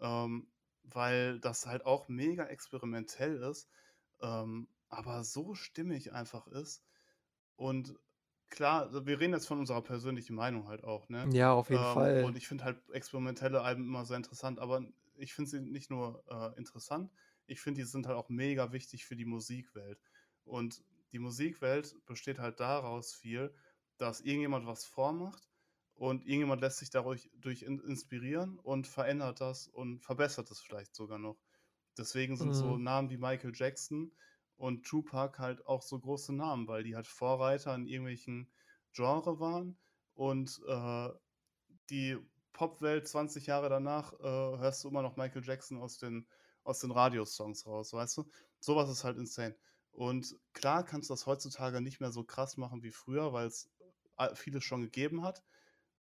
Ähm, 0.00 0.50
weil 0.82 1.40
das 1.40 1.66
halt 1.66 1.84
auch 1.84 2.08
mega 2.08 2.44
experimentell 2.46 3.42
ist, 3.42 3.68
ähm, 4.20 4.68
aber 4.88 5.24
so 5.24 5.54
stimmig 5.54 6.12
einfach 6.12 6.46
ist. 6.46 6.84
Und 7.56 7.98
klar, 8.50 8.82
also 8.82 9.06
wir 9.06 9.20
reden 9.20 9.34
jetzt 9.34 9.46
von 9.46 9.58
unserer 9.58 9.82
persönlichen 9.82 10.34
Meinung 10.34 10.68
halt 10.68 10.84
auch, 10.84 11.08
ne? 11.08 11.28
Ja, 11.32 11.52
auf 11.52 11.70
jeden 11.70 11.82
Ähm, 11.82 11.92
Fall. 11.94 12.24
Und 12.24 12.36
ich 12.36 12.48
finde 12.48 12.64
halt 12.64 12.88
experimentelle 12.90 13.62
Alben 13.62 13.82
immer 13.84 14.04
sehr 14.04 14.16
interessant, 14.16 14.58
aber 14.58 14.82
ich 15.16 15.34
finde 15.34 15.50
sie 15.50 15.60
nicht 15.60 15.90
nur 15.90 16.24
äh, 16.28 16.56
interessant, 16.58 17.12
ich 17.46 17.60
finde, 17.60 17.80
die 17.82 17.86
sind 17.86 18.06
halt 18.06 18.16
auch 18.16 18.28
mega 18.28 18.72
wichtig 18.72 19.04
für 19.06 19.16
die 19.16 19.24
Musikwelt. 19.24 20.00
Und 20.44 20.82
die 21.12 21.18
Musikwelt 21.18 21.96
besteht 22.06 22.38
halt 22.38 22.60
daraus 22.60 23.14
viel, 23.14 23.54
dass 23.96 24.20
irgendjemand 24.20 24.66
was 24.66 24.84
vormacht 24.86 25.48
und 25.94 26.22
irgendjemand 26.24 26.60
lässt 26.60 26.78
sich 26.78 26.90
dadurch 26.90 27.30
durch 27.34 27.62
in, 27.62 27.80
inspirieren 27.80 28.58
und 28.58 28.86
verändert 28.86 29.40
das 29.40 29.66
und 29.68 30.00
verbessert 30.00 30.50
es 30.50 30.60
vielleicht 30.60 30.94
sogar 30.94 31.18
noch. 31.18 31.42
Deswegen 31.96 32.36
sind 32.36 32.54
so 32.54 32.76
Mhm. 32.76 32.78
Namen 32.78 33.10
wie 33.10 33.16
Michael 33.18 33.52
Jackson 33.54 34.16
und 34.56 34.86
Tupac 34.86 35.38
halt 35.38 35.66
auch 35.66 35.82
so 35.82 35.98
große 35.98 36.32
Namen, 36.34 36.68
weil 36.68 36.84
die 36.84 36.94
halt 36.96 37.06
Vorreiter 37.06 37.74
in 37.74 37.86
irgendwelchen 37.86 38.52
Genre 38.92 39.40
waren 39.40 39.78
und 40.14 40.60
äh, 40.66 41.08
die 41.90 42.18
Popwelt 42.52 43.06
20 43.08 43.46
Jahre 43.46 43.68
danach 43.68 44.12
äh, 44.14 44.22
hörst 44.24 44.82
du 44.84 44.88
immer 44.88 45.02
noch 45.02 45.16
Michael 45.16 45.44
Jackson 45.44 45.78
aus 45.78 45.98
den, 45.98 46.28
aus 46.64 46.80
den 46.80 46.90
Radiosongs 46.90 47.66
raus, 47.66 47.92
weißt 47.92 48.16
du? 48.18 48.30
Sowas 48.58 48.90
ist 48.90 49.04
halt 49.04 49.16
insane. 49.18 49.56
Und 49.98 50.36
klar 50.52 50.84
kannst 50.84 51.10
du 51.10 51.14
das 51.14 51.26
heutzutage 51.26 51.80
nicht 51.80 52.00
mehr 52.00 52.12
so 52.12 52.24
krass 52.24 52.56
machen 52.56 52.82
wie 52.82 52.92
früher, 52.92 53.32
weil 53.32 53.46
es 53.48 53.70
äh, 54.16 54.34
vieles 54.34 54.64
schon 54.64 54.82
gegeben 54.82 55.22
hat. 55.24 55.44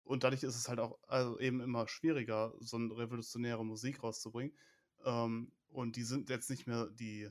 Und 0.04 0.24
dadurch 0.24 0.44
ist 0.44 0.56
es 0.56 0.68
halt 0.70 0.80
auch 0.80 1.00
also 1.08 1.40
eben 1.40 1.62
immer 1.62 1.88
schwieriger, 1.88 2.54
so 2.60 2.78
eine 2.78 2.96
revolutionäre 2.98 3.66
Musik 3.66 4.04
rauszubringen. 4.04 4.58
Ähm, 5.04 5.54
und 5.70 5.96
die 5.96 6.04
sind 6.04 6.30
jetzt 6.30 6.50
nicht 6.50 6.68
mehr 6.68 6.90
die, 6.92 7.30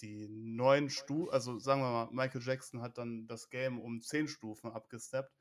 die 0.00 0.28
neuen 0.28 0.90
Stufen, 0.90 1.32
also 1.32 1.58
sagen 1.58 1.80
wir 1.82 1.90
mal, 1.90 2.10
Michael 2.12 2.42
Jackson 2.42 2.82
hat 2.82 2.98
dann 2.98 3.26
das 3.26 3.50
Game 3.50 3.80
um 3.80 4.02
zehn 4.02 4.28
Stufen 4.28 4.70
abgesteppt 4.72 5.34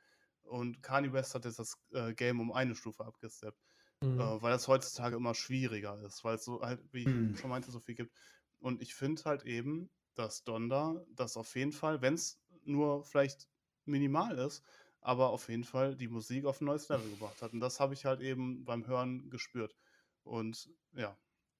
und 0.43 0.81
Kanye 0.83 1.11
West 1.13 1.35
hat 1.35 1.45
jetzt 1.45 1.59
das 1.59 1.83
äh, 1.93 2.13
Game 2.13 2.39
um 2.39 2.51
eine 2.53 2.75
Stufe 2.75 3.05
abgesteppt, 3.05 3.59
Mhm. 4.01 4.15
äh, 4.17 4.41
weil 4.41 4.51
das 4.51 4.67
heutzutage 4.67 5.15
immer 5.17 5.35
schwieriger 5.35 5.99
ist, 6.05 6.23
weil 6.23 6.35
es 6.35 6.45
so 6.45 6.61
halt, 6.61 6.81
wie 6.93 7.05
ich 7.05 7.15
Hm. 7.15 7.35
schon 7.39 7.49
meinte, 7.49 7.71
so 7.71 7.79
viel 7.81 7.95
gibt. 7.95 8.15
Und 8.59 8.81
ich 8.81 8.95
finde 8.95 9.23
halt 9.25 9.43
eben, 9.45 9.91
dass 10.15 10.43
Donda 10.43 11.05
das 11.09 11.37
auf 11.37 11.55
jeden 11.55 11.71
Fall, 11.71 12.01
wenn 12.01 12.15
es 12.15 12.41
nur 12.63 13.03
vielleicht 13.03 13.49
minimal 13.85 14.37
ist, 14.37 14.63
aber 15.01 15.29
auf 15.29 15.49
jeden 15.49 15.63
Fall 15.63 15.95
die 15.95 16.07
Musik 16.07 16.45
auf 16.45 16.61
ein 16.61 16.65
neues 16.65 16.89
Level 16.89 17.09
gebracht 17.09 17.41
hat. 17.41 17.53
Und 17.53 17.59
das 17.59 17.79
habe 17.79 17.93
ich 17.93 18.05
halt 18.05 18.21
eben 18.21 18.65
beim 18.65 18.87
Hören 18.87 19.29
gespürt. 19.29 19.75
Und 20.23 20.69
ja, 20.93 21.17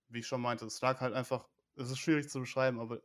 wie 0.08 0.20
ich 0.20 0.28
schon 0.28 0.42
meinte, 0.42 0.66
es 0.66 0.82
lag 0.82 1.00
halt 1.02 1.14
einfach, 1.14 1.50
es 1.76 1.92
ist 1.92 2.00
schwierig 2.00 2.30
zu 2.30 2.40
beschreiben, 2.40 2.80
aber 2.80 3.02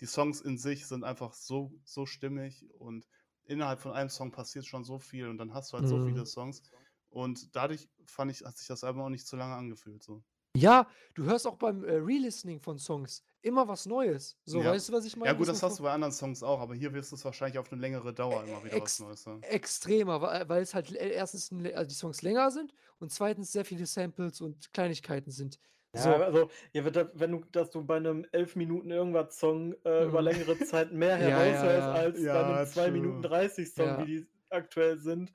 die 0.00 0.06
Songs 0.06 0.40
in 0.40 0.58
sich 0.58 0.86
sind 0.86 1.04
einfach 1.04 1.34
so, 1.34 1.78
so 1.84 2.06
stimmig 2.06 2.70
und 2.74 3.08
innerhalb 3.44 3.80
von 3.80 3.92
einem 3.92 4.10
Song 4.10 4.30
passiert 4.32 4.66
schon 4.66 4.84
so 4.84 4.98
viel 4.98 5.28
und 5.28 5.38
dann 5.38 5.52
hast 5.54 5.72
du 5.72 5.76
halt 5.76 5.88
so 5.88 5.98
viele 5.98 6.24
Mhm. 6.24 6.26
Songs. 6.26 6.62
Und 7.08 7.54
dadurch 7.56 7.90
fand 8.06 8.30
ich, 8.30 8.44
hat 8.44 8.56
sich 8.56 8.68
das 8.68 8.84
Album 8.84 9.02
auch 9.02 9.08
nicht 9.10 9.26
zu 9.26 9.36
lange 9.36 9.54
angefühlt. 9.54 10.02
So. 10.02 10.24
Ja, 10.56 10.88
du 11.14 11.24
hörst 11.24 11.46
auch 11.46 11.56
beim 11.56 11.84
äh, 11.84 11.92
Re-Listening 11.94 12.60
von 12.60 12.78
Songs 12.78 13.22
immer 13.42 13.66
was 13.68 13.86
Neues. 13.86 14.36
So, 14.44 14.60
Ja. 14.62 14.70
weißt 14.70 14.88
du, 14.88 14.92
was 14.92 15.04
ich 15.04 15.16
meine? 15.16 15.32
Ja, 15.32 15.36
gut, 15.36 15.48
das 15.48 15.62
hast 15.62 15.78
du 15.78 15.82
bei 15.82 15.92
anderen 15.92 16.12
Songs 16.12 16.42
auch, 16.42 16.60
aber 16.60 16.74
hier 16.74 16.92
wirst 16.94 17.12
du 17.12 17.16
es 17.16 17.24
wahrscheinlich 17.24 17.58
auf 17.58 17.70
eine 17.70 17.80
längere 17.80 18.12
Dauer 18.14 18.44
immer 18.44 18.62
wieder 18.64 18.74
was 18.74 18.82
Ex- 18.82 19.00
Neues 19.00 19.26
hören. 19.26 19.42
extremer, 19.42 20.20
weil, 20.22 20.48
weil 20.48 20.62
es 20.62 20.74
halt 20.74 20.92
erstens 20.92 21.50
also 21.74 21.88
die 21.88 21.94
Songs 21.94 22.22
länger 22.22 22.50
sind 22.50 22.72
und 22.98 23.12
zweitens 23.12 23.52
sehr 23.52 23.64
viele 23.64 23.86
Samples 23.86 24.40
und 24.40 24.72
Kleinigkeiten 24.72 25.30
sind. 25.30 25.58
Ja, 25.94 26.00
So, 26.02 26.10
also, 26.14 26.50
ja, 26.72 26.84
wenn 26.86 26.92
da- 26.94 27.10
wenn 27.14 27.32
du, 27.32 27.44
dass 27.52 27.70
du 27.70 27.84
bei 27.84 27.96
einem 27.96 28.24
11 28.32 28.56
Minuten 28.56 28.90
irgendwas 28.90 29.38
Song 29.38 29.74
äh, 29.84 30.04
über 30.04 30.20
Mhm. 30.20 30.28
längere 30.28 30.58
Zeit 30.60 30.90
mehr 30.92 31.18
Ja, 31.20 31.44
ja, 31.44 31.64
ja. 31.64 31.92
als 31.92 32.22
bei 32.24 32.44
einem 32.44 32.66
2 32.66 32.90
Minuten 32.90 33.20
true. 33.22 33.30
30 33.30 33.74
Song, 33.74 33.86
Ja. 33.86 33.98
wie 34.00 34.06
die 34.20 34.26
aktuell 34.48 34.98
sind. 34.98 35.32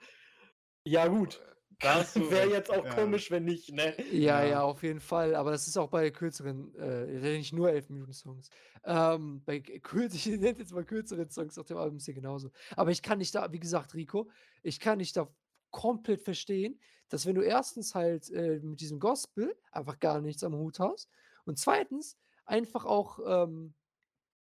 Ja, 0.85 1.07
gut. 1.07 1.41
Da 1.79 1.95
hast 1.95 2.15
du 2.15 2.29
Wäre 2.31 2.49
jetzt 2.49 2.69
auch 2.71 2.85
ja. 2.85 2.93
komisch, 2.95 3.29
wenn 3.31 3.45
nicht, 3.45 3.71
ne? 3.71 3.95
ja, 4.11 4.41
Ja. 4.41 4.45
ja, 4.45 4.61
auf 4.63 4.81
jeden 4.83 4.99
Fall. 4.99 5.35
Aber 5.35 5.51
das 5.51 5.67
ist 5.67 5.77
auch 5.77 5.89
bei 5.89 6.09
kürzeren, 6.11 6.73
äh, 6.75 7.37
nicht 7.37 7.53
nur 7.53 7.71
11 7.71 7.89
Minuten 7.89 8.13
Songs. 8.13 8.49
Ähm, 8.83 9.43
bei 9.45 9.59
k- 9.59 9.79
kürz, 9.79 10.13
ich 10.15 10.25
nenne 10.27 10.57
jetzt 10.57 10.71
mal 10.73 10.83
kürzeren 10.85 11.29
Songs 11.29 11.57
auf 11.57 11.67
dem 11.67 11.77
Album 11.77 11.97
ist 11.97 12.05
hier 12.05 12.13
genauso. 12.13 12.49
Aber 12.75 12.91
ich 12.91 13.01
kann 13.01 13.19
nicht 13.19 13.35
da, 13.35 13.51
wie 13.51 13.59
gesagt, 13.59 13.93
Rico, 13.93 14.29
ich 14.63 14.79
kann 14.79 14.97
nicht 14.97 15.15
da 15.17 15.31
komplett 15.71 16.21
verstehen, 16.21 16.79
dass 17.09 17.25
wenn 17.25 17.35
du 17.35 17.41
erstens 17.41 17.93
halt 17.95 18.29
äh, 18.31 18.59
mit 18.61 18.81
diesem 18.81 18.99
Gospel 18.99 19.55
einfach 19.71 19.99
gar 19.99 20.19
nichts 20.21 20.43
am 20.43 20.55
Hut 20.55 20.79
hast 20.79 21.09
und 21.45 21.59
zweitens 21.59 22.17
einfach 22.45 22.85
auch, 22.85 23.19
ähm, 23.25 23.73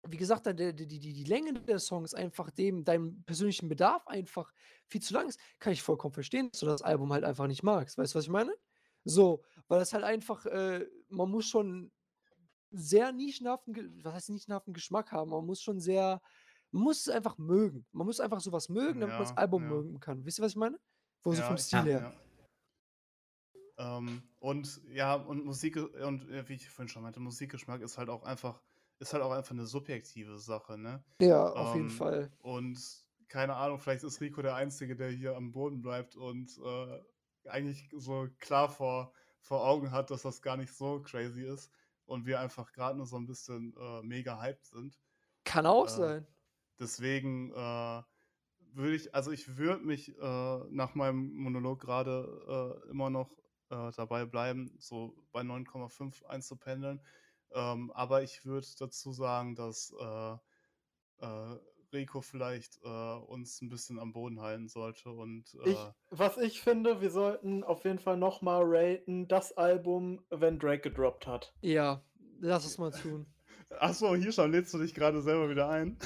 wie 0.07 0.17
gesagt, 0.17 0.45
die, 0.47 0.73
die, 0.73 0.99
die 0.99 1.23
Länge 1.25 1.53
der 1.53 1.79
Songs 1.79 2.13
einfach 2.13 2.49
dem, 2.51 2.83
deinem 2.83 3.21
persönlichen 3.23 3.67
Bedarf 3.67 4.07
einfach 4.07 4.51
viel 4.87 5.01
zu 5.01 5.13
lang 5.13 5.27
ist, 5.27 5.39
kann 5.59 5.73
ich 5.73 5.81
vollkommen 5.83 6.13
verstehen, 6.13 6.49
dass 6.51 6.61
du 6.61 6.65
das 6.65 6.81
Album 6.81 7.11
halt 7.11 7.23
einfach 7.23 7.47
nicht 7.47 7.63
magst. 7.63 7.97
Weißt 7.97 8.13
du, 8.13 8.17
was 8.17 8.25
ich 8.25 8.31
meine? 8.31 8.53
So, 9.03 9.43
weil 9.67 9.79
das 9.79 9.93
halt 9.93 10.03
einfach, 10.03 10.45
äh, 10.45 10.85
man 11.09 11.29
muss 11.29 11.47
schon 11.47 11.91
sehr 12.71 13.11
nischenhaften, 13.11 13.99
was 14.03 14.13
heißt 14.13 14.29
nischenhaften 14.29 14.73
Geschmack 14.73 15.11
haben. 15.11 15.31
Man 15.31 15.45
muss 15.45 15.61
schon 15.61 15.79
sehr, 15.79 16.21
man 16.71 16.83
muss 16.83 17.01
es 17.01 17.09
einfach 17.09 17.37
mögen. 17.37 17.85
Man 17.91 18.05
muss 18.05 18.19
einfach 18.19 18.39
sowas 18.39 18.69
mögen, 18.69 18.99
damit 19.01 19.15
man 19.15 19.23
das 19.23 19.31
Ja, 19.31 19.37
Album 19.37 19.63
ja. 19.63 19.69
mögen 19.69 19.99
kann. 19.99 20.25
Wisst 20.25 20.39
ihr, 20.39 20.43
was 20.43 20.51
ich 20.51 20.57
meine? 20.57 20.79
Wo 21.23 21.33
so 21.33 21.41
Ja, 21.41 21.47
vom 21.47 21.55
ich- 21.55 21.61
Stil 21.63 21.83
her. 21.83 22.13
Ja. 23.77 23.97
Ähm, 23.97 24.23
und 24.39 24.81
ja, 24.91 25.15
und 25.15 25.45
Musik 25.45 25.77
und 25.77 26.29
äh, 26.29 26.47
wie 26.49 26.53
ich 26.55 26.69
vorhin 26.69 26.89
schon 26.89 27.01
meinte, 27.01 27.19
Musikgeschmack 27.21 27.81
ist 27.81 27.97
halt 27.97 28.09
auch 28.09 28.23
einfach, 28.23 28.61
ist 28.99 29.13
halt 29.13 29.23
auch 29.23 29.31
einfach 29.31 29.51
eine 29.51 29.65
subjektive 29.65 30.37
Sache, 30.39 30.77
ne? 30.77 31.03
Ja, 31.21 31.49
auf 31.53 31.75
jeden 31.75 31.89
Ähm, 31.89 31.89
Fall. 31.89 32.31
Und 32.39 32.79
keine 33.27 33.55
Ahnung, 33.55 33.79
vielleicht 33.79 34.03
ist 34.03 34.21
Rico 34.21 34.41
der 34.41 34.55
Einzige, 34.55 34.95
der 34.95 35.09
hier 35.11 35.35
am 35.35 35.51
Boden 35.51 35.81
bleibt 35.81 36.15
und 36.15 36.57
äh, 36.63 36.99
eigentlich 37.49 37.89
so 37.95 38.27
klar 38.39 38.69
vor, 38.69 39.13
vor 39.41 39.65
Augen 39.67 39.91
hat, 39.91 40.11
dass 40.11 40.23
das 40.23 40.41
gar 40.41 40.57
nicht 40.57 40.73
so 40.73 41.01
crazy 41.01 41.43
ist 41.43 41.71
und 42.05 42.25
wir 42.25 42.39
einfach 42.39 42.71
gerade 42.71 42.97
nur 42.97 43.05
so 43.05 43.17
ein 43.17 43.27
bisschen 43.27 43.75
äh, 43.77 44.01
mega 44.03 44.41
hyped 44.41 44.65
sind. 44.65 44.99
Kann 45.43 45.65
auch 45.65 45.87
äh, 45.87 45.89
sein. 45.89 46.27
Deswegen 46.79 47.51
äh, 47.51 48.03
würde 48.73 48.95
ich, 48.95 49.13
also 49.15 49.31
ich 49.31 49.57
würde 49.57 49.85
mich 49.85 50.17
äh, 50.17 50.59
nach 50.69 50.95
meinem 50.95 51.33
Monolog 51.33 51.81
gerade 51.81 52.81
äh, 52.87 52.89
immer 52.91 53.09
noch 53.09 53.31
dabei 53.95 54.25
bleiben, 54.25 54.73
so 54.79 55.15
bei 55.31 55.43
9,5 55.43 56.25
einzupendeln. 56.25 57.05
Ähm, 57.53 57.91
aber 57.93 58.23
ich 58.23 58.45
würde 58.45 58.67
dazu 58.77 59.11
sagen, 59.11 59.55
dass 59.55 59.93
äh, 59.99 60.33
äh, 61.25 61.59
Rico 61.91 62.21
vielleicht 62.21 62.79
äh, 62.83 62.87
uns 62.87 63.61
ein 63.61 63.69
bisschen 63.69 63.99
am 63.99 64.13
Boden 64.13 64.41
halten 64.41 64.67
sollte 64.67 65.09
und 65.09 65.55
äh, 65.65 65.69
Ich, 65.71 65.77
was 66.11 66.37
ich 66.37 66.61
finde, 66.61 67.01
wir 67.01 67.09
sollten 67.09 67.63
auf 67.63 67.83
jeden 67.83 67.99
Fall 67.99 68.17
nochmal 68.17 68.61
raten, 68.63 69.27
das 69.27 69.57
Album, 69.57 70.23
wenn 70.29 70.59
Drake 70.59 70.81
gedroppt 70.89 71.27
hat. 71.27 71.53
Ja, 71.61 72.01
lass 72.39 72.65
es 72.65 72.77
mal 72.77 72.91
tun. 72.91 73.25
Achso, 73.79 74.15
hier 74.15 74.31
schon, 74.31 74.51
lädst 74.51 74.73
du 74.73 74.79
dich 74.79 74.93
gerade 74.93 75.21
selber 75.21 75.49
wieder 75.49 75.69
ein? 75.69 75.97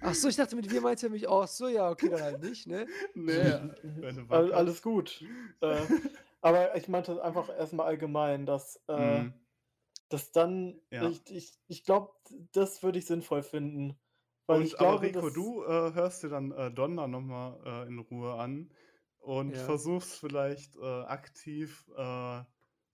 Ach 0.00 0.14
so, 0.14 0.28
ich 0.28 0.36
dachte, 0.36 0.56
mit 0.56 0.70
wir 0.70 0.80
meint 0.80 1.02
ihr 1.02 1.10
mich 1.10 1.28
auch. 1.28 1.46
So, 1.46 1.68
ja, 1.68 1.88
okay, 1.88 2.08
dann 2.08 2.22
halt 2.22 2.42
nicht, 2.42 2.66
ne? 2.66 2.86
nee, 3.14 3.52
du 4.00 4.26
All, 4.30 4.52
alles 4.52 4.82
gut. 4.82 5.22
äh, 5.60 5.86
aber 6.40 6.76
ich 6.76 6.88
meinte 6.88 7.22
einfach 7.22 7.48
erstmal 7.48 7.86
allgemein, 7.86 8.44
dass, 8.46 8.80
äh, 8.88 9.20
Mhm. 9.22 9.34
Dass 10.12 10.32
dann, 10.32 10.80
Ja. 10.90 11.10
ich, 11.10 11.30
ich, 11.30 11.60
ich 11.68 11.84
glaube, 11.84 12.12
das 12.52 12.82
würde 12.82 12.98
ich 12.98 13.06
sinnvoll 13.06 13.42
finden. 13.42 13.98
Weil 14.46 14.60
Und, 14.60 14.62
ich 14.62 14.76
glaube, 14.76 15.00
aber 15.02 15.02
Rico, 15.06 15.30
du 15.30 15.62
äh, 15.64 15.94
hörst 15.94 16.22
dir 16.22 16.28
dann 16.28 16.52
äh, 16.52 16.70
Donna 16.72 17.06
nochmal 17.08 17.60
äh, 17.64 17.88
in 17.88 17.98
Ruhe 17.98 18.34
an 18.34 18.72
und 19.18 19.56
Ja. 19.56 19.58
versuchst 19.58 20.18
vielleicht 20.18 20.76
äh, 20.76 20.80
aktiv 21.04 21.88
äh, 21.96 22.42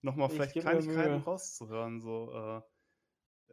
nochmal 0.01 0.29
Ich 0.29 0.35
vielleicht 0.35 0.57
Kleinigkeiten 0.59 1.19
rauszuhören, 1.19 1.99
so, 2.01 2.31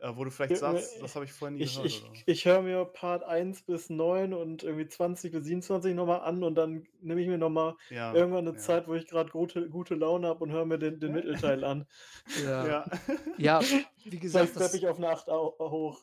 äh, 0.01 0.09
äh, 0.09 0.17
wo 0.17 0.25
du 0.25 0.31
vielleicht 0.31 0.57
sagst, 0.59 1.01
das 1.01 1.15
habe 1.15 1.25
ich 1.25 1.33
vorher 1.33 1.57
nie 1.57 1.63
Ich, 1.63 1.75
gehört. 1.77 1.87
ich, 1.91 2.23
ich 2.27 2.45
höre 2.45 2.63
mir 2.63 2.85
Part 2.85 3.25
1 3.25 3.63
bis 3.63 3.91
9 3.91 4.35
und 4.35 4.63
irgendwie 4.63 4.87
20 4.89 5.33
bis 5.33 5.45
27 5.45 5.95
nochmal 5.95 6.21
an 6.21 6.43
und 6.43 6.55
dann 6.55 6.87
nehme 7.01 7.21
ich 7.21 7.29
mir 7.29 7.39
nochmal 7.39 7.77
ja, 7.91 8.13
irgendwann 8.15 8.47
eine 8.47 8.57
ja. 8.57 8.63
Zeit, 8.63 8.89
wo 8.89 8.95
ich 8.95 9.07
gerade 9.07 9.31
gute, 9.31 9.69
gute 9.69 9.95
Laune 9.95 10.27
habe 10.29 10.45
und 10.45 10.51
höre 10.53 10.65
mir 10.67 10.79
den, 10.79 11.01
den 11.01 11.13
Mittelteil 11.13 11.65
an. 11.65 11.87
Ja. 12.45 12.67
Ja. 12.67 12.85
Ja, 13.39 13.61
wie 14.05 14.19
gesagt, 14.19 14.55
das, 14.57 14.65
steppe 14.65 14.77
ich 14.77 14.89
auf 14.89 14.99
eine 14.99 15.09
8 15.11 15.29
au- 15.31 15.57
hoch. 15.59 16.03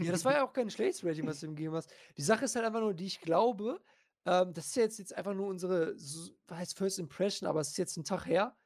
ja, 0.00 0.10
das 0.12 0.24
war 0.24 0.34
ja 0.34 0.46
auch 0.46 0.52
kein 0.52 0.70
schlechtes 0.70 1.04
Rating, 1.04 1.26
was 1.26 1.40
du 1.40 1.46
ihm 1.46 1.54
gegeben 1.56 1.74
hast. 1.74 1.90
Die 2.16 2.22
Sache 2.22 2.44
ist 2.44 2.54
halt 2.56 2.66
einfach 2.66 2.80
nur, 2.80 2.94
die 2.94 3.06
ich 3.06 3.20
glaube, 3.20 3.80
ähm, 4.26 4.52
das 4.52 4.66
ist 4.66 4.76
ja 4.76 4.82
jetzt, 4.82 4.98
jetzt 4.98 5.16
einfach 5.16 5.34
nur 5.34 5.46
unsere, 5.48 5.94
was 5.94 6.58
heißt 6.58 6.76
First 6.76 6.98
Impression, 6.98 7.48
aber 7.48 7.60
es 7.60 7.68
ist 7.70 7.78
jetzt 7.78 7.96
ein 7.96 8.04
Tag 8.04 8.26
her. 8.26 8.56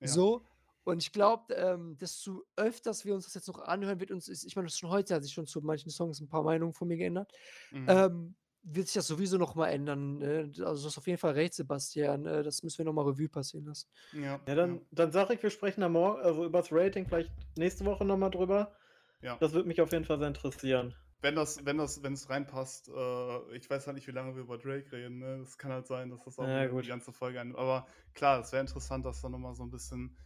Ja. 0.00 0.08
So. 0.08 0.42
Und 0.84 1.02
ich 1.02 1.12
glaube, 1.12 1.54
ähm, 1.54 1.96
desto 1.98 2.42
öfters 2.56 3.04
wir 3.04 3.14
uns 3.14 3.24
das 3.24 3.34
jetzt 3.34 3.48
noch 3.48 3.58
anhören, 3.60 4.00
wird 4.00 4.10
uns, 4.10 4.28
ich 4.28 4.56
meine, 4.56 4.68
schon 4.68 4.90
heute 4.90 5.14
hat 5.14 5.22
sich 5.24 5.32
schon 5.32 5.46
zu 5.46 5.60
manchen 5.62 5.90
Songs 5.90 6.20
ein 6.20 6.28
paar 6.28 6.42
Meinungen 6.42 6.74
von 6.74 6.88
mir 6.88 6.96
geändert, 6.98 7.32
Mhm. 7.70 8.04
ähm, 8.06 8.36
wird 8.62 8.86
sich 8.86 8.94
das 8.94 9.06
sowieso 9.06 9.36
noch 9.38 9.54
mal 9.54 9.68
ändern. 9.68 10.18
Ne? 10.18 10.50
Also 10.64 10.82
du 10.82 10.86
hast 10.88 10.98
auf 10.98 11.06
jeden 11.06 11.18
Fall 11.18 11.32
recht, 11.32 11.54
Sebastian. 11.54 12.26
Äh, 12.26 12.42
das 12.42 12.62
müssen 12.62 12.78
wir 12.78 12.84
noch 12.86 12.92
mal 12.94 13.04
Revue 13.06 13.28
passieren 13.28 13.66
lassen. 13.66 13.88
ja, 14.12 14.40
Ja, 14.46 14.54
dann, 14.54 14.86
dann 14.90 15.12
sage 15.12 15.34
ich, 15.34 15.42
wir 15.42 15.50
sprechen 15.50 15.80
da 15.82 15.88
morgen, 15.88 16.20
also 16.22 16.44
über 16.44 16.58
das 16.60 16.72
Rating 16.72 17.06
vielleicht 17.06 17.32
nächste 17.56 17.84
Woche 17.84 18.04
nochmal 18.04 18.30
drüber. 18.30 18.74
ja. 19.22 19.40
Das 19.40 19.52
würde 19.52 19.68
mich 19.68 19.80
auf 19.82 19.92
jeden 19.92 20.04
Fall 20.06 20.18
sehr 20.18 20.28
interessieren. 20.28 20.96
Wenn 21.22 21.36
das, 21.36 21.64
wenn 21.64 21.78
das, 21.78 22.02
wenn 22.02 22.12
es 22.12 22.28
reinpasst, 22.28 22.88
äh, 22.88 23.56
ich 23.56 23.70
weiß 23.70 23.86
halt 23.86 23.94
nicht, 23.96 24.06
wie 24.06 24.10
lange 24.12 24.34
wir 24.34 24.42
über 24.42 24.58
Drake 24.58 24.92
reden, 24.92 25.18
ne? 25.18 25.36
Es 25.40 25.56
kann 25.56 25.72
halt 25.72 25.86
sein, 25.86 26.10
dass 26.10 26.24
das 26.24 26.38
auch 26.38 26.52
Ja, 26.52 26.68
die 26.68 26.86
ganze 26.86 27.12
Folge 27.12 27.40
ein. 27.40 27.56
Aber 27.56 27.86
klar, 28.12 28.40
es 28.40 28.52
wäre 28.52 28.60
interessant, 28.60 29.06
das 29.06 29.22
dann 29.22 29.32
nochmal 29.32 29.54
so 29.54 29.62
ein 29.62 29.70
bisschen 29.70 30.18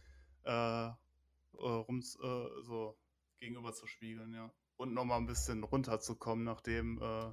äh, 0.49 0.87
äh, 0.87 0.93
rum 1.53 1.99
äh, 1.99 2.63
so 2.63 2.97
gegenüber 3.39 3.73
zu 3.73 3.87
spiegeln, 3.87 4.33
ja. 4.33 4.51
Und 4.77 4.93
nochmal 4.93 5.19
ein 5.19 5.25
bisschen 5.27 5.63
runterzukommen, 5.63 6.45
nachdem 6.45 7.01
äh, 7.01 7.31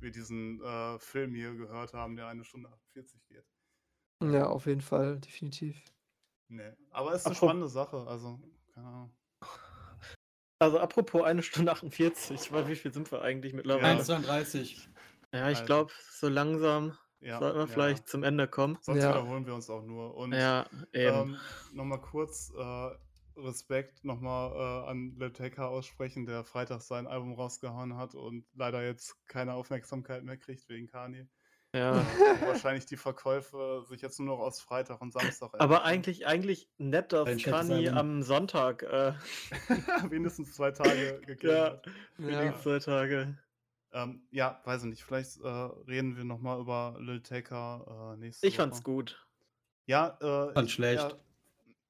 wir 0.00 0.10
diesen 0.10 0.60
äh, 0.62 0.98
Film 0.98 1.34
hier 1.34 1.54
gehört 1.54 1.94
haben, 1.94 2.16
der 2.16 2.28
eine 2.28 2.44
Stunde 2.44 2.68
48 2.70 3.26
geht. 3.28 3.44
Ja, 4.22 4.46
auf 4.46 4.66
jeden 4.66 4.80
Fall, 4.82 5.18
definitiv. 5.20 5.82
Nee. 6.48 6.72
Aber 6.90 7.12
es 7.12 7.22
ist 7.22 7.26
eine 7.26 7.34
Apro- 7.34 7.38
spannende 7.38 7.68
Sache, 7.68 8.06
also, 8.06 8.38
keine 8.74 8.86
Ahnung. 8.86 9.16
Also 10.60 10.78
apropos 10.78 11.22
eine 11.24 11.42
Stunde 11.42 11.72
48, 11.72 12.52
weil 12.52 12.68
wie 12.68 12.76
viel 12.76 12.92
sind 12.92 13.10
wir 13.10 13.22
eigentlich 13.22 13.52
mittlerweile? 13.52 13.98
Ja. 13.98 14.04
1,32. 14.04 14.88
Ja, 15.32 15.50
ich 15.50 15.58
Also. 15.58 15.64
glaube, 15.64 15.92
so 16.12 16.28
langsam 16.28 16.96
Ja, 17.24 17.38
sollten 17.38 17.56
wir 17.58 17.64
ja. 17.66 17.72
vielleicht 17.72 18.08
zum 18.08 18.22
Ende 18.22 18.46
kommen. 18.46 18.76
Sonst 18.82 19.02
Ja. 19.02 19.10
wiederholen 19.10 19.46
wir 19.46 19.54
uns 19.54 19.70
auch 19.70 19.82
nur. 19.82 20.14
Und 20.14 20.32
Ja, 20.32 20.66
eben. 20.92 21.30
Ähm, 21.32 21.36
nochmal 21.72 22.00
kurz 22.00 22.52
äh, 22.56 22.90
Respekt 23.36 24.04
nochmal 24.04 24.52
äh, 24.52 24.90
an 24.90 25.32
Tecca 25.32 25.66
aussprechen, 25.66 26.26
der 26.26 26.44
Freitag 26.44 26.82
sein 26.82 27.06
Album 27.06 27.32
rausgehauen 27.34 27.96
hat 27.96 28.14
und 28.14 28.44
leider 28.54 28.84
jetzt 28.84 29.16
keine 29.26 29.54
Aufmerksamkeit 29.54 30.22
mehr 30.22 30.36
kriegt 30.36 30.68
wegen 30.68 30.86
Kanye. 30.86 31.26
ja. 31.74 31.96
Wo 32.40 32.46
wahrscheinlich 32.46 32.86
die 32.86 32.96
Verkäufe 32.96 33.84
sich 33.88 34.02
jetzt 34.02 34.20
nur 34.20 34.28
noch 34.28 34.38
aus 34.38 34.60
Freitag 34.60 35.00
und 35.00 35.12
Samstag 35.12 35.50
Aber 35.58 35.84
eigentlich, 35.84 36.26
eigentlich 36.26 36.68
nett, 36.78 37.12
dass 37.12 37.42
Kanye 37.42 37.88
Album. 37.88 37.98
am 37.98 38.22
Sonntag, 38.22 38.82
äh, 38.84 39.14
wenigstens 40.10 40.52
zwei 40.54 40.70
Tage 40.70 41.20
gekillt 41.26 41.42
ja, 41.52 41.64
hat. 41.72 41.86
Ja. 42.18 42.26
wenigstens 42.26 42.62
zwei 42.62 42.78
Tage. 42.78 43.38
Ähm, 43.94 44.26
ja, 44.32 44.60
weiß 44.64 44.82
ich 44.82 44.90
nicht. 44.90 45.04
Vielleicht 45.04 45.40
äh, 45.40 45.48
reden 45.48 46.16
wir 46.16 46.24
nochmal 46.24 46.60
über 46.60 46.96
Lil 46.98 47.22
Tecca 47.22 48.14
äh, 48.14 48.16
nächste 48.18 48.46
Ich 48.46 48.54
Woche. 48.54 48.62
fand's 48.62 48.82
gut. 48.82 49.24
Ja, 49.86 50.18
äh, 50.20 50.52
Fand 50.52 50.66
ich, 50.68 50.74
schlecht. 50.74 51.02
Ja, 51.02 51.16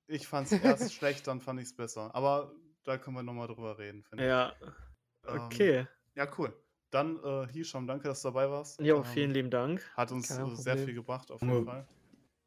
ich 0.07 0.29
fand's 0.29 0.53
erst 0.53 0.93
schlecht, 0.93 1.27
dann 1.27 1.41
fand 1.41 1.61
ich's 1.61 1.75
besser. 1.75 2.15
Aber 2.15 2.53
da 2.85 2.99
können 2.99 3.17
wir 3.17 3.23
nochmal 3.23 3.47
drüber 3.49 3.79
reden, 3.79 4.03
finde 4.05 4.27
Ja, 4.27 4.53
ich. 4.61 5.31
Ähm, 5.31 5.41
okay. 5.41 5.87
Ja, 6.15 6.29
cool. 6.39 6.53
Dann, 6.91 7.19
äh, 7.25 7.49
Hisham, 7.53 7.87
danke, 7.87 8.07
dass 8.09 8.21
du 8.21 8.29
dabei 8.29 8.51
warst. 8.51 8.81
Jo, 8.81 8.99
Ähm, 8.99 9.05
vielen 9.05 9.31
lieben 9.31 9.51
Dank. 9.51 9.83
Hat 9.97 10.13
uns 10.13 10.29
Kein 10.29 10.47
äh, 10.47 10.57
sehr 10.57 10.75
Problem. 10.75 10.85
viel 10.85 10.95
gebracht, 10.95 11.31
auf 11.31 11.41
jeden 11.41 11.55
Ja. 11.55 11.65
Fall. 11.65 11.89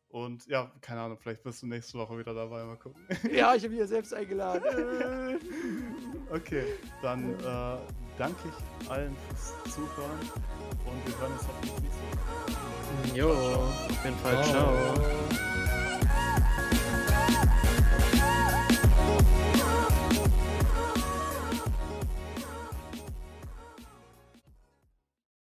Und 0.10 0.46
ja, 0.48 0.72
keine 0.82 1.02
Ahnung, 1.02 1.18
vielleicht 1.18 1.44
bist 1.44 1.62
du 1.64 1.68
nächste 1.68 1.98
Woche 1.98 2.18
wieder 2.18 2.34
dabei. 2.34 2.64
Mal 2.64 2.78
gucken. 2.78 3.06
Ja, 3.34 3.56
ich 3.56 3.64
habe 3.64 3.70
mich 3.72 3.80
ja 3.80 3.88
selbst 3.88 4.14
eingeladen. 4.14 5.40
Okay, 6.30 6.66
dann 7.02 7.40
äh, 7.40 7.78
danke 8.18 8.50
ich 8.50 8.90
allen 8.90 9.16
fürs 9.28 9.74
Zuhören 9.74 10.20
und 10.86 11.08
wir 11.08 11.20
hören 11.20 11.34
uns 11.34 11.44
hoffentlich 11.48 11.74
nächste 11.82 12.02
Woche. 12.12 13.18
Jo, 13.18 13.32
auf 13.32 14.06
jeden 14.06 14.18
Fall. 14.18 14.44
Ciao. 14.44 14.74
Ciao. 14.94 15.27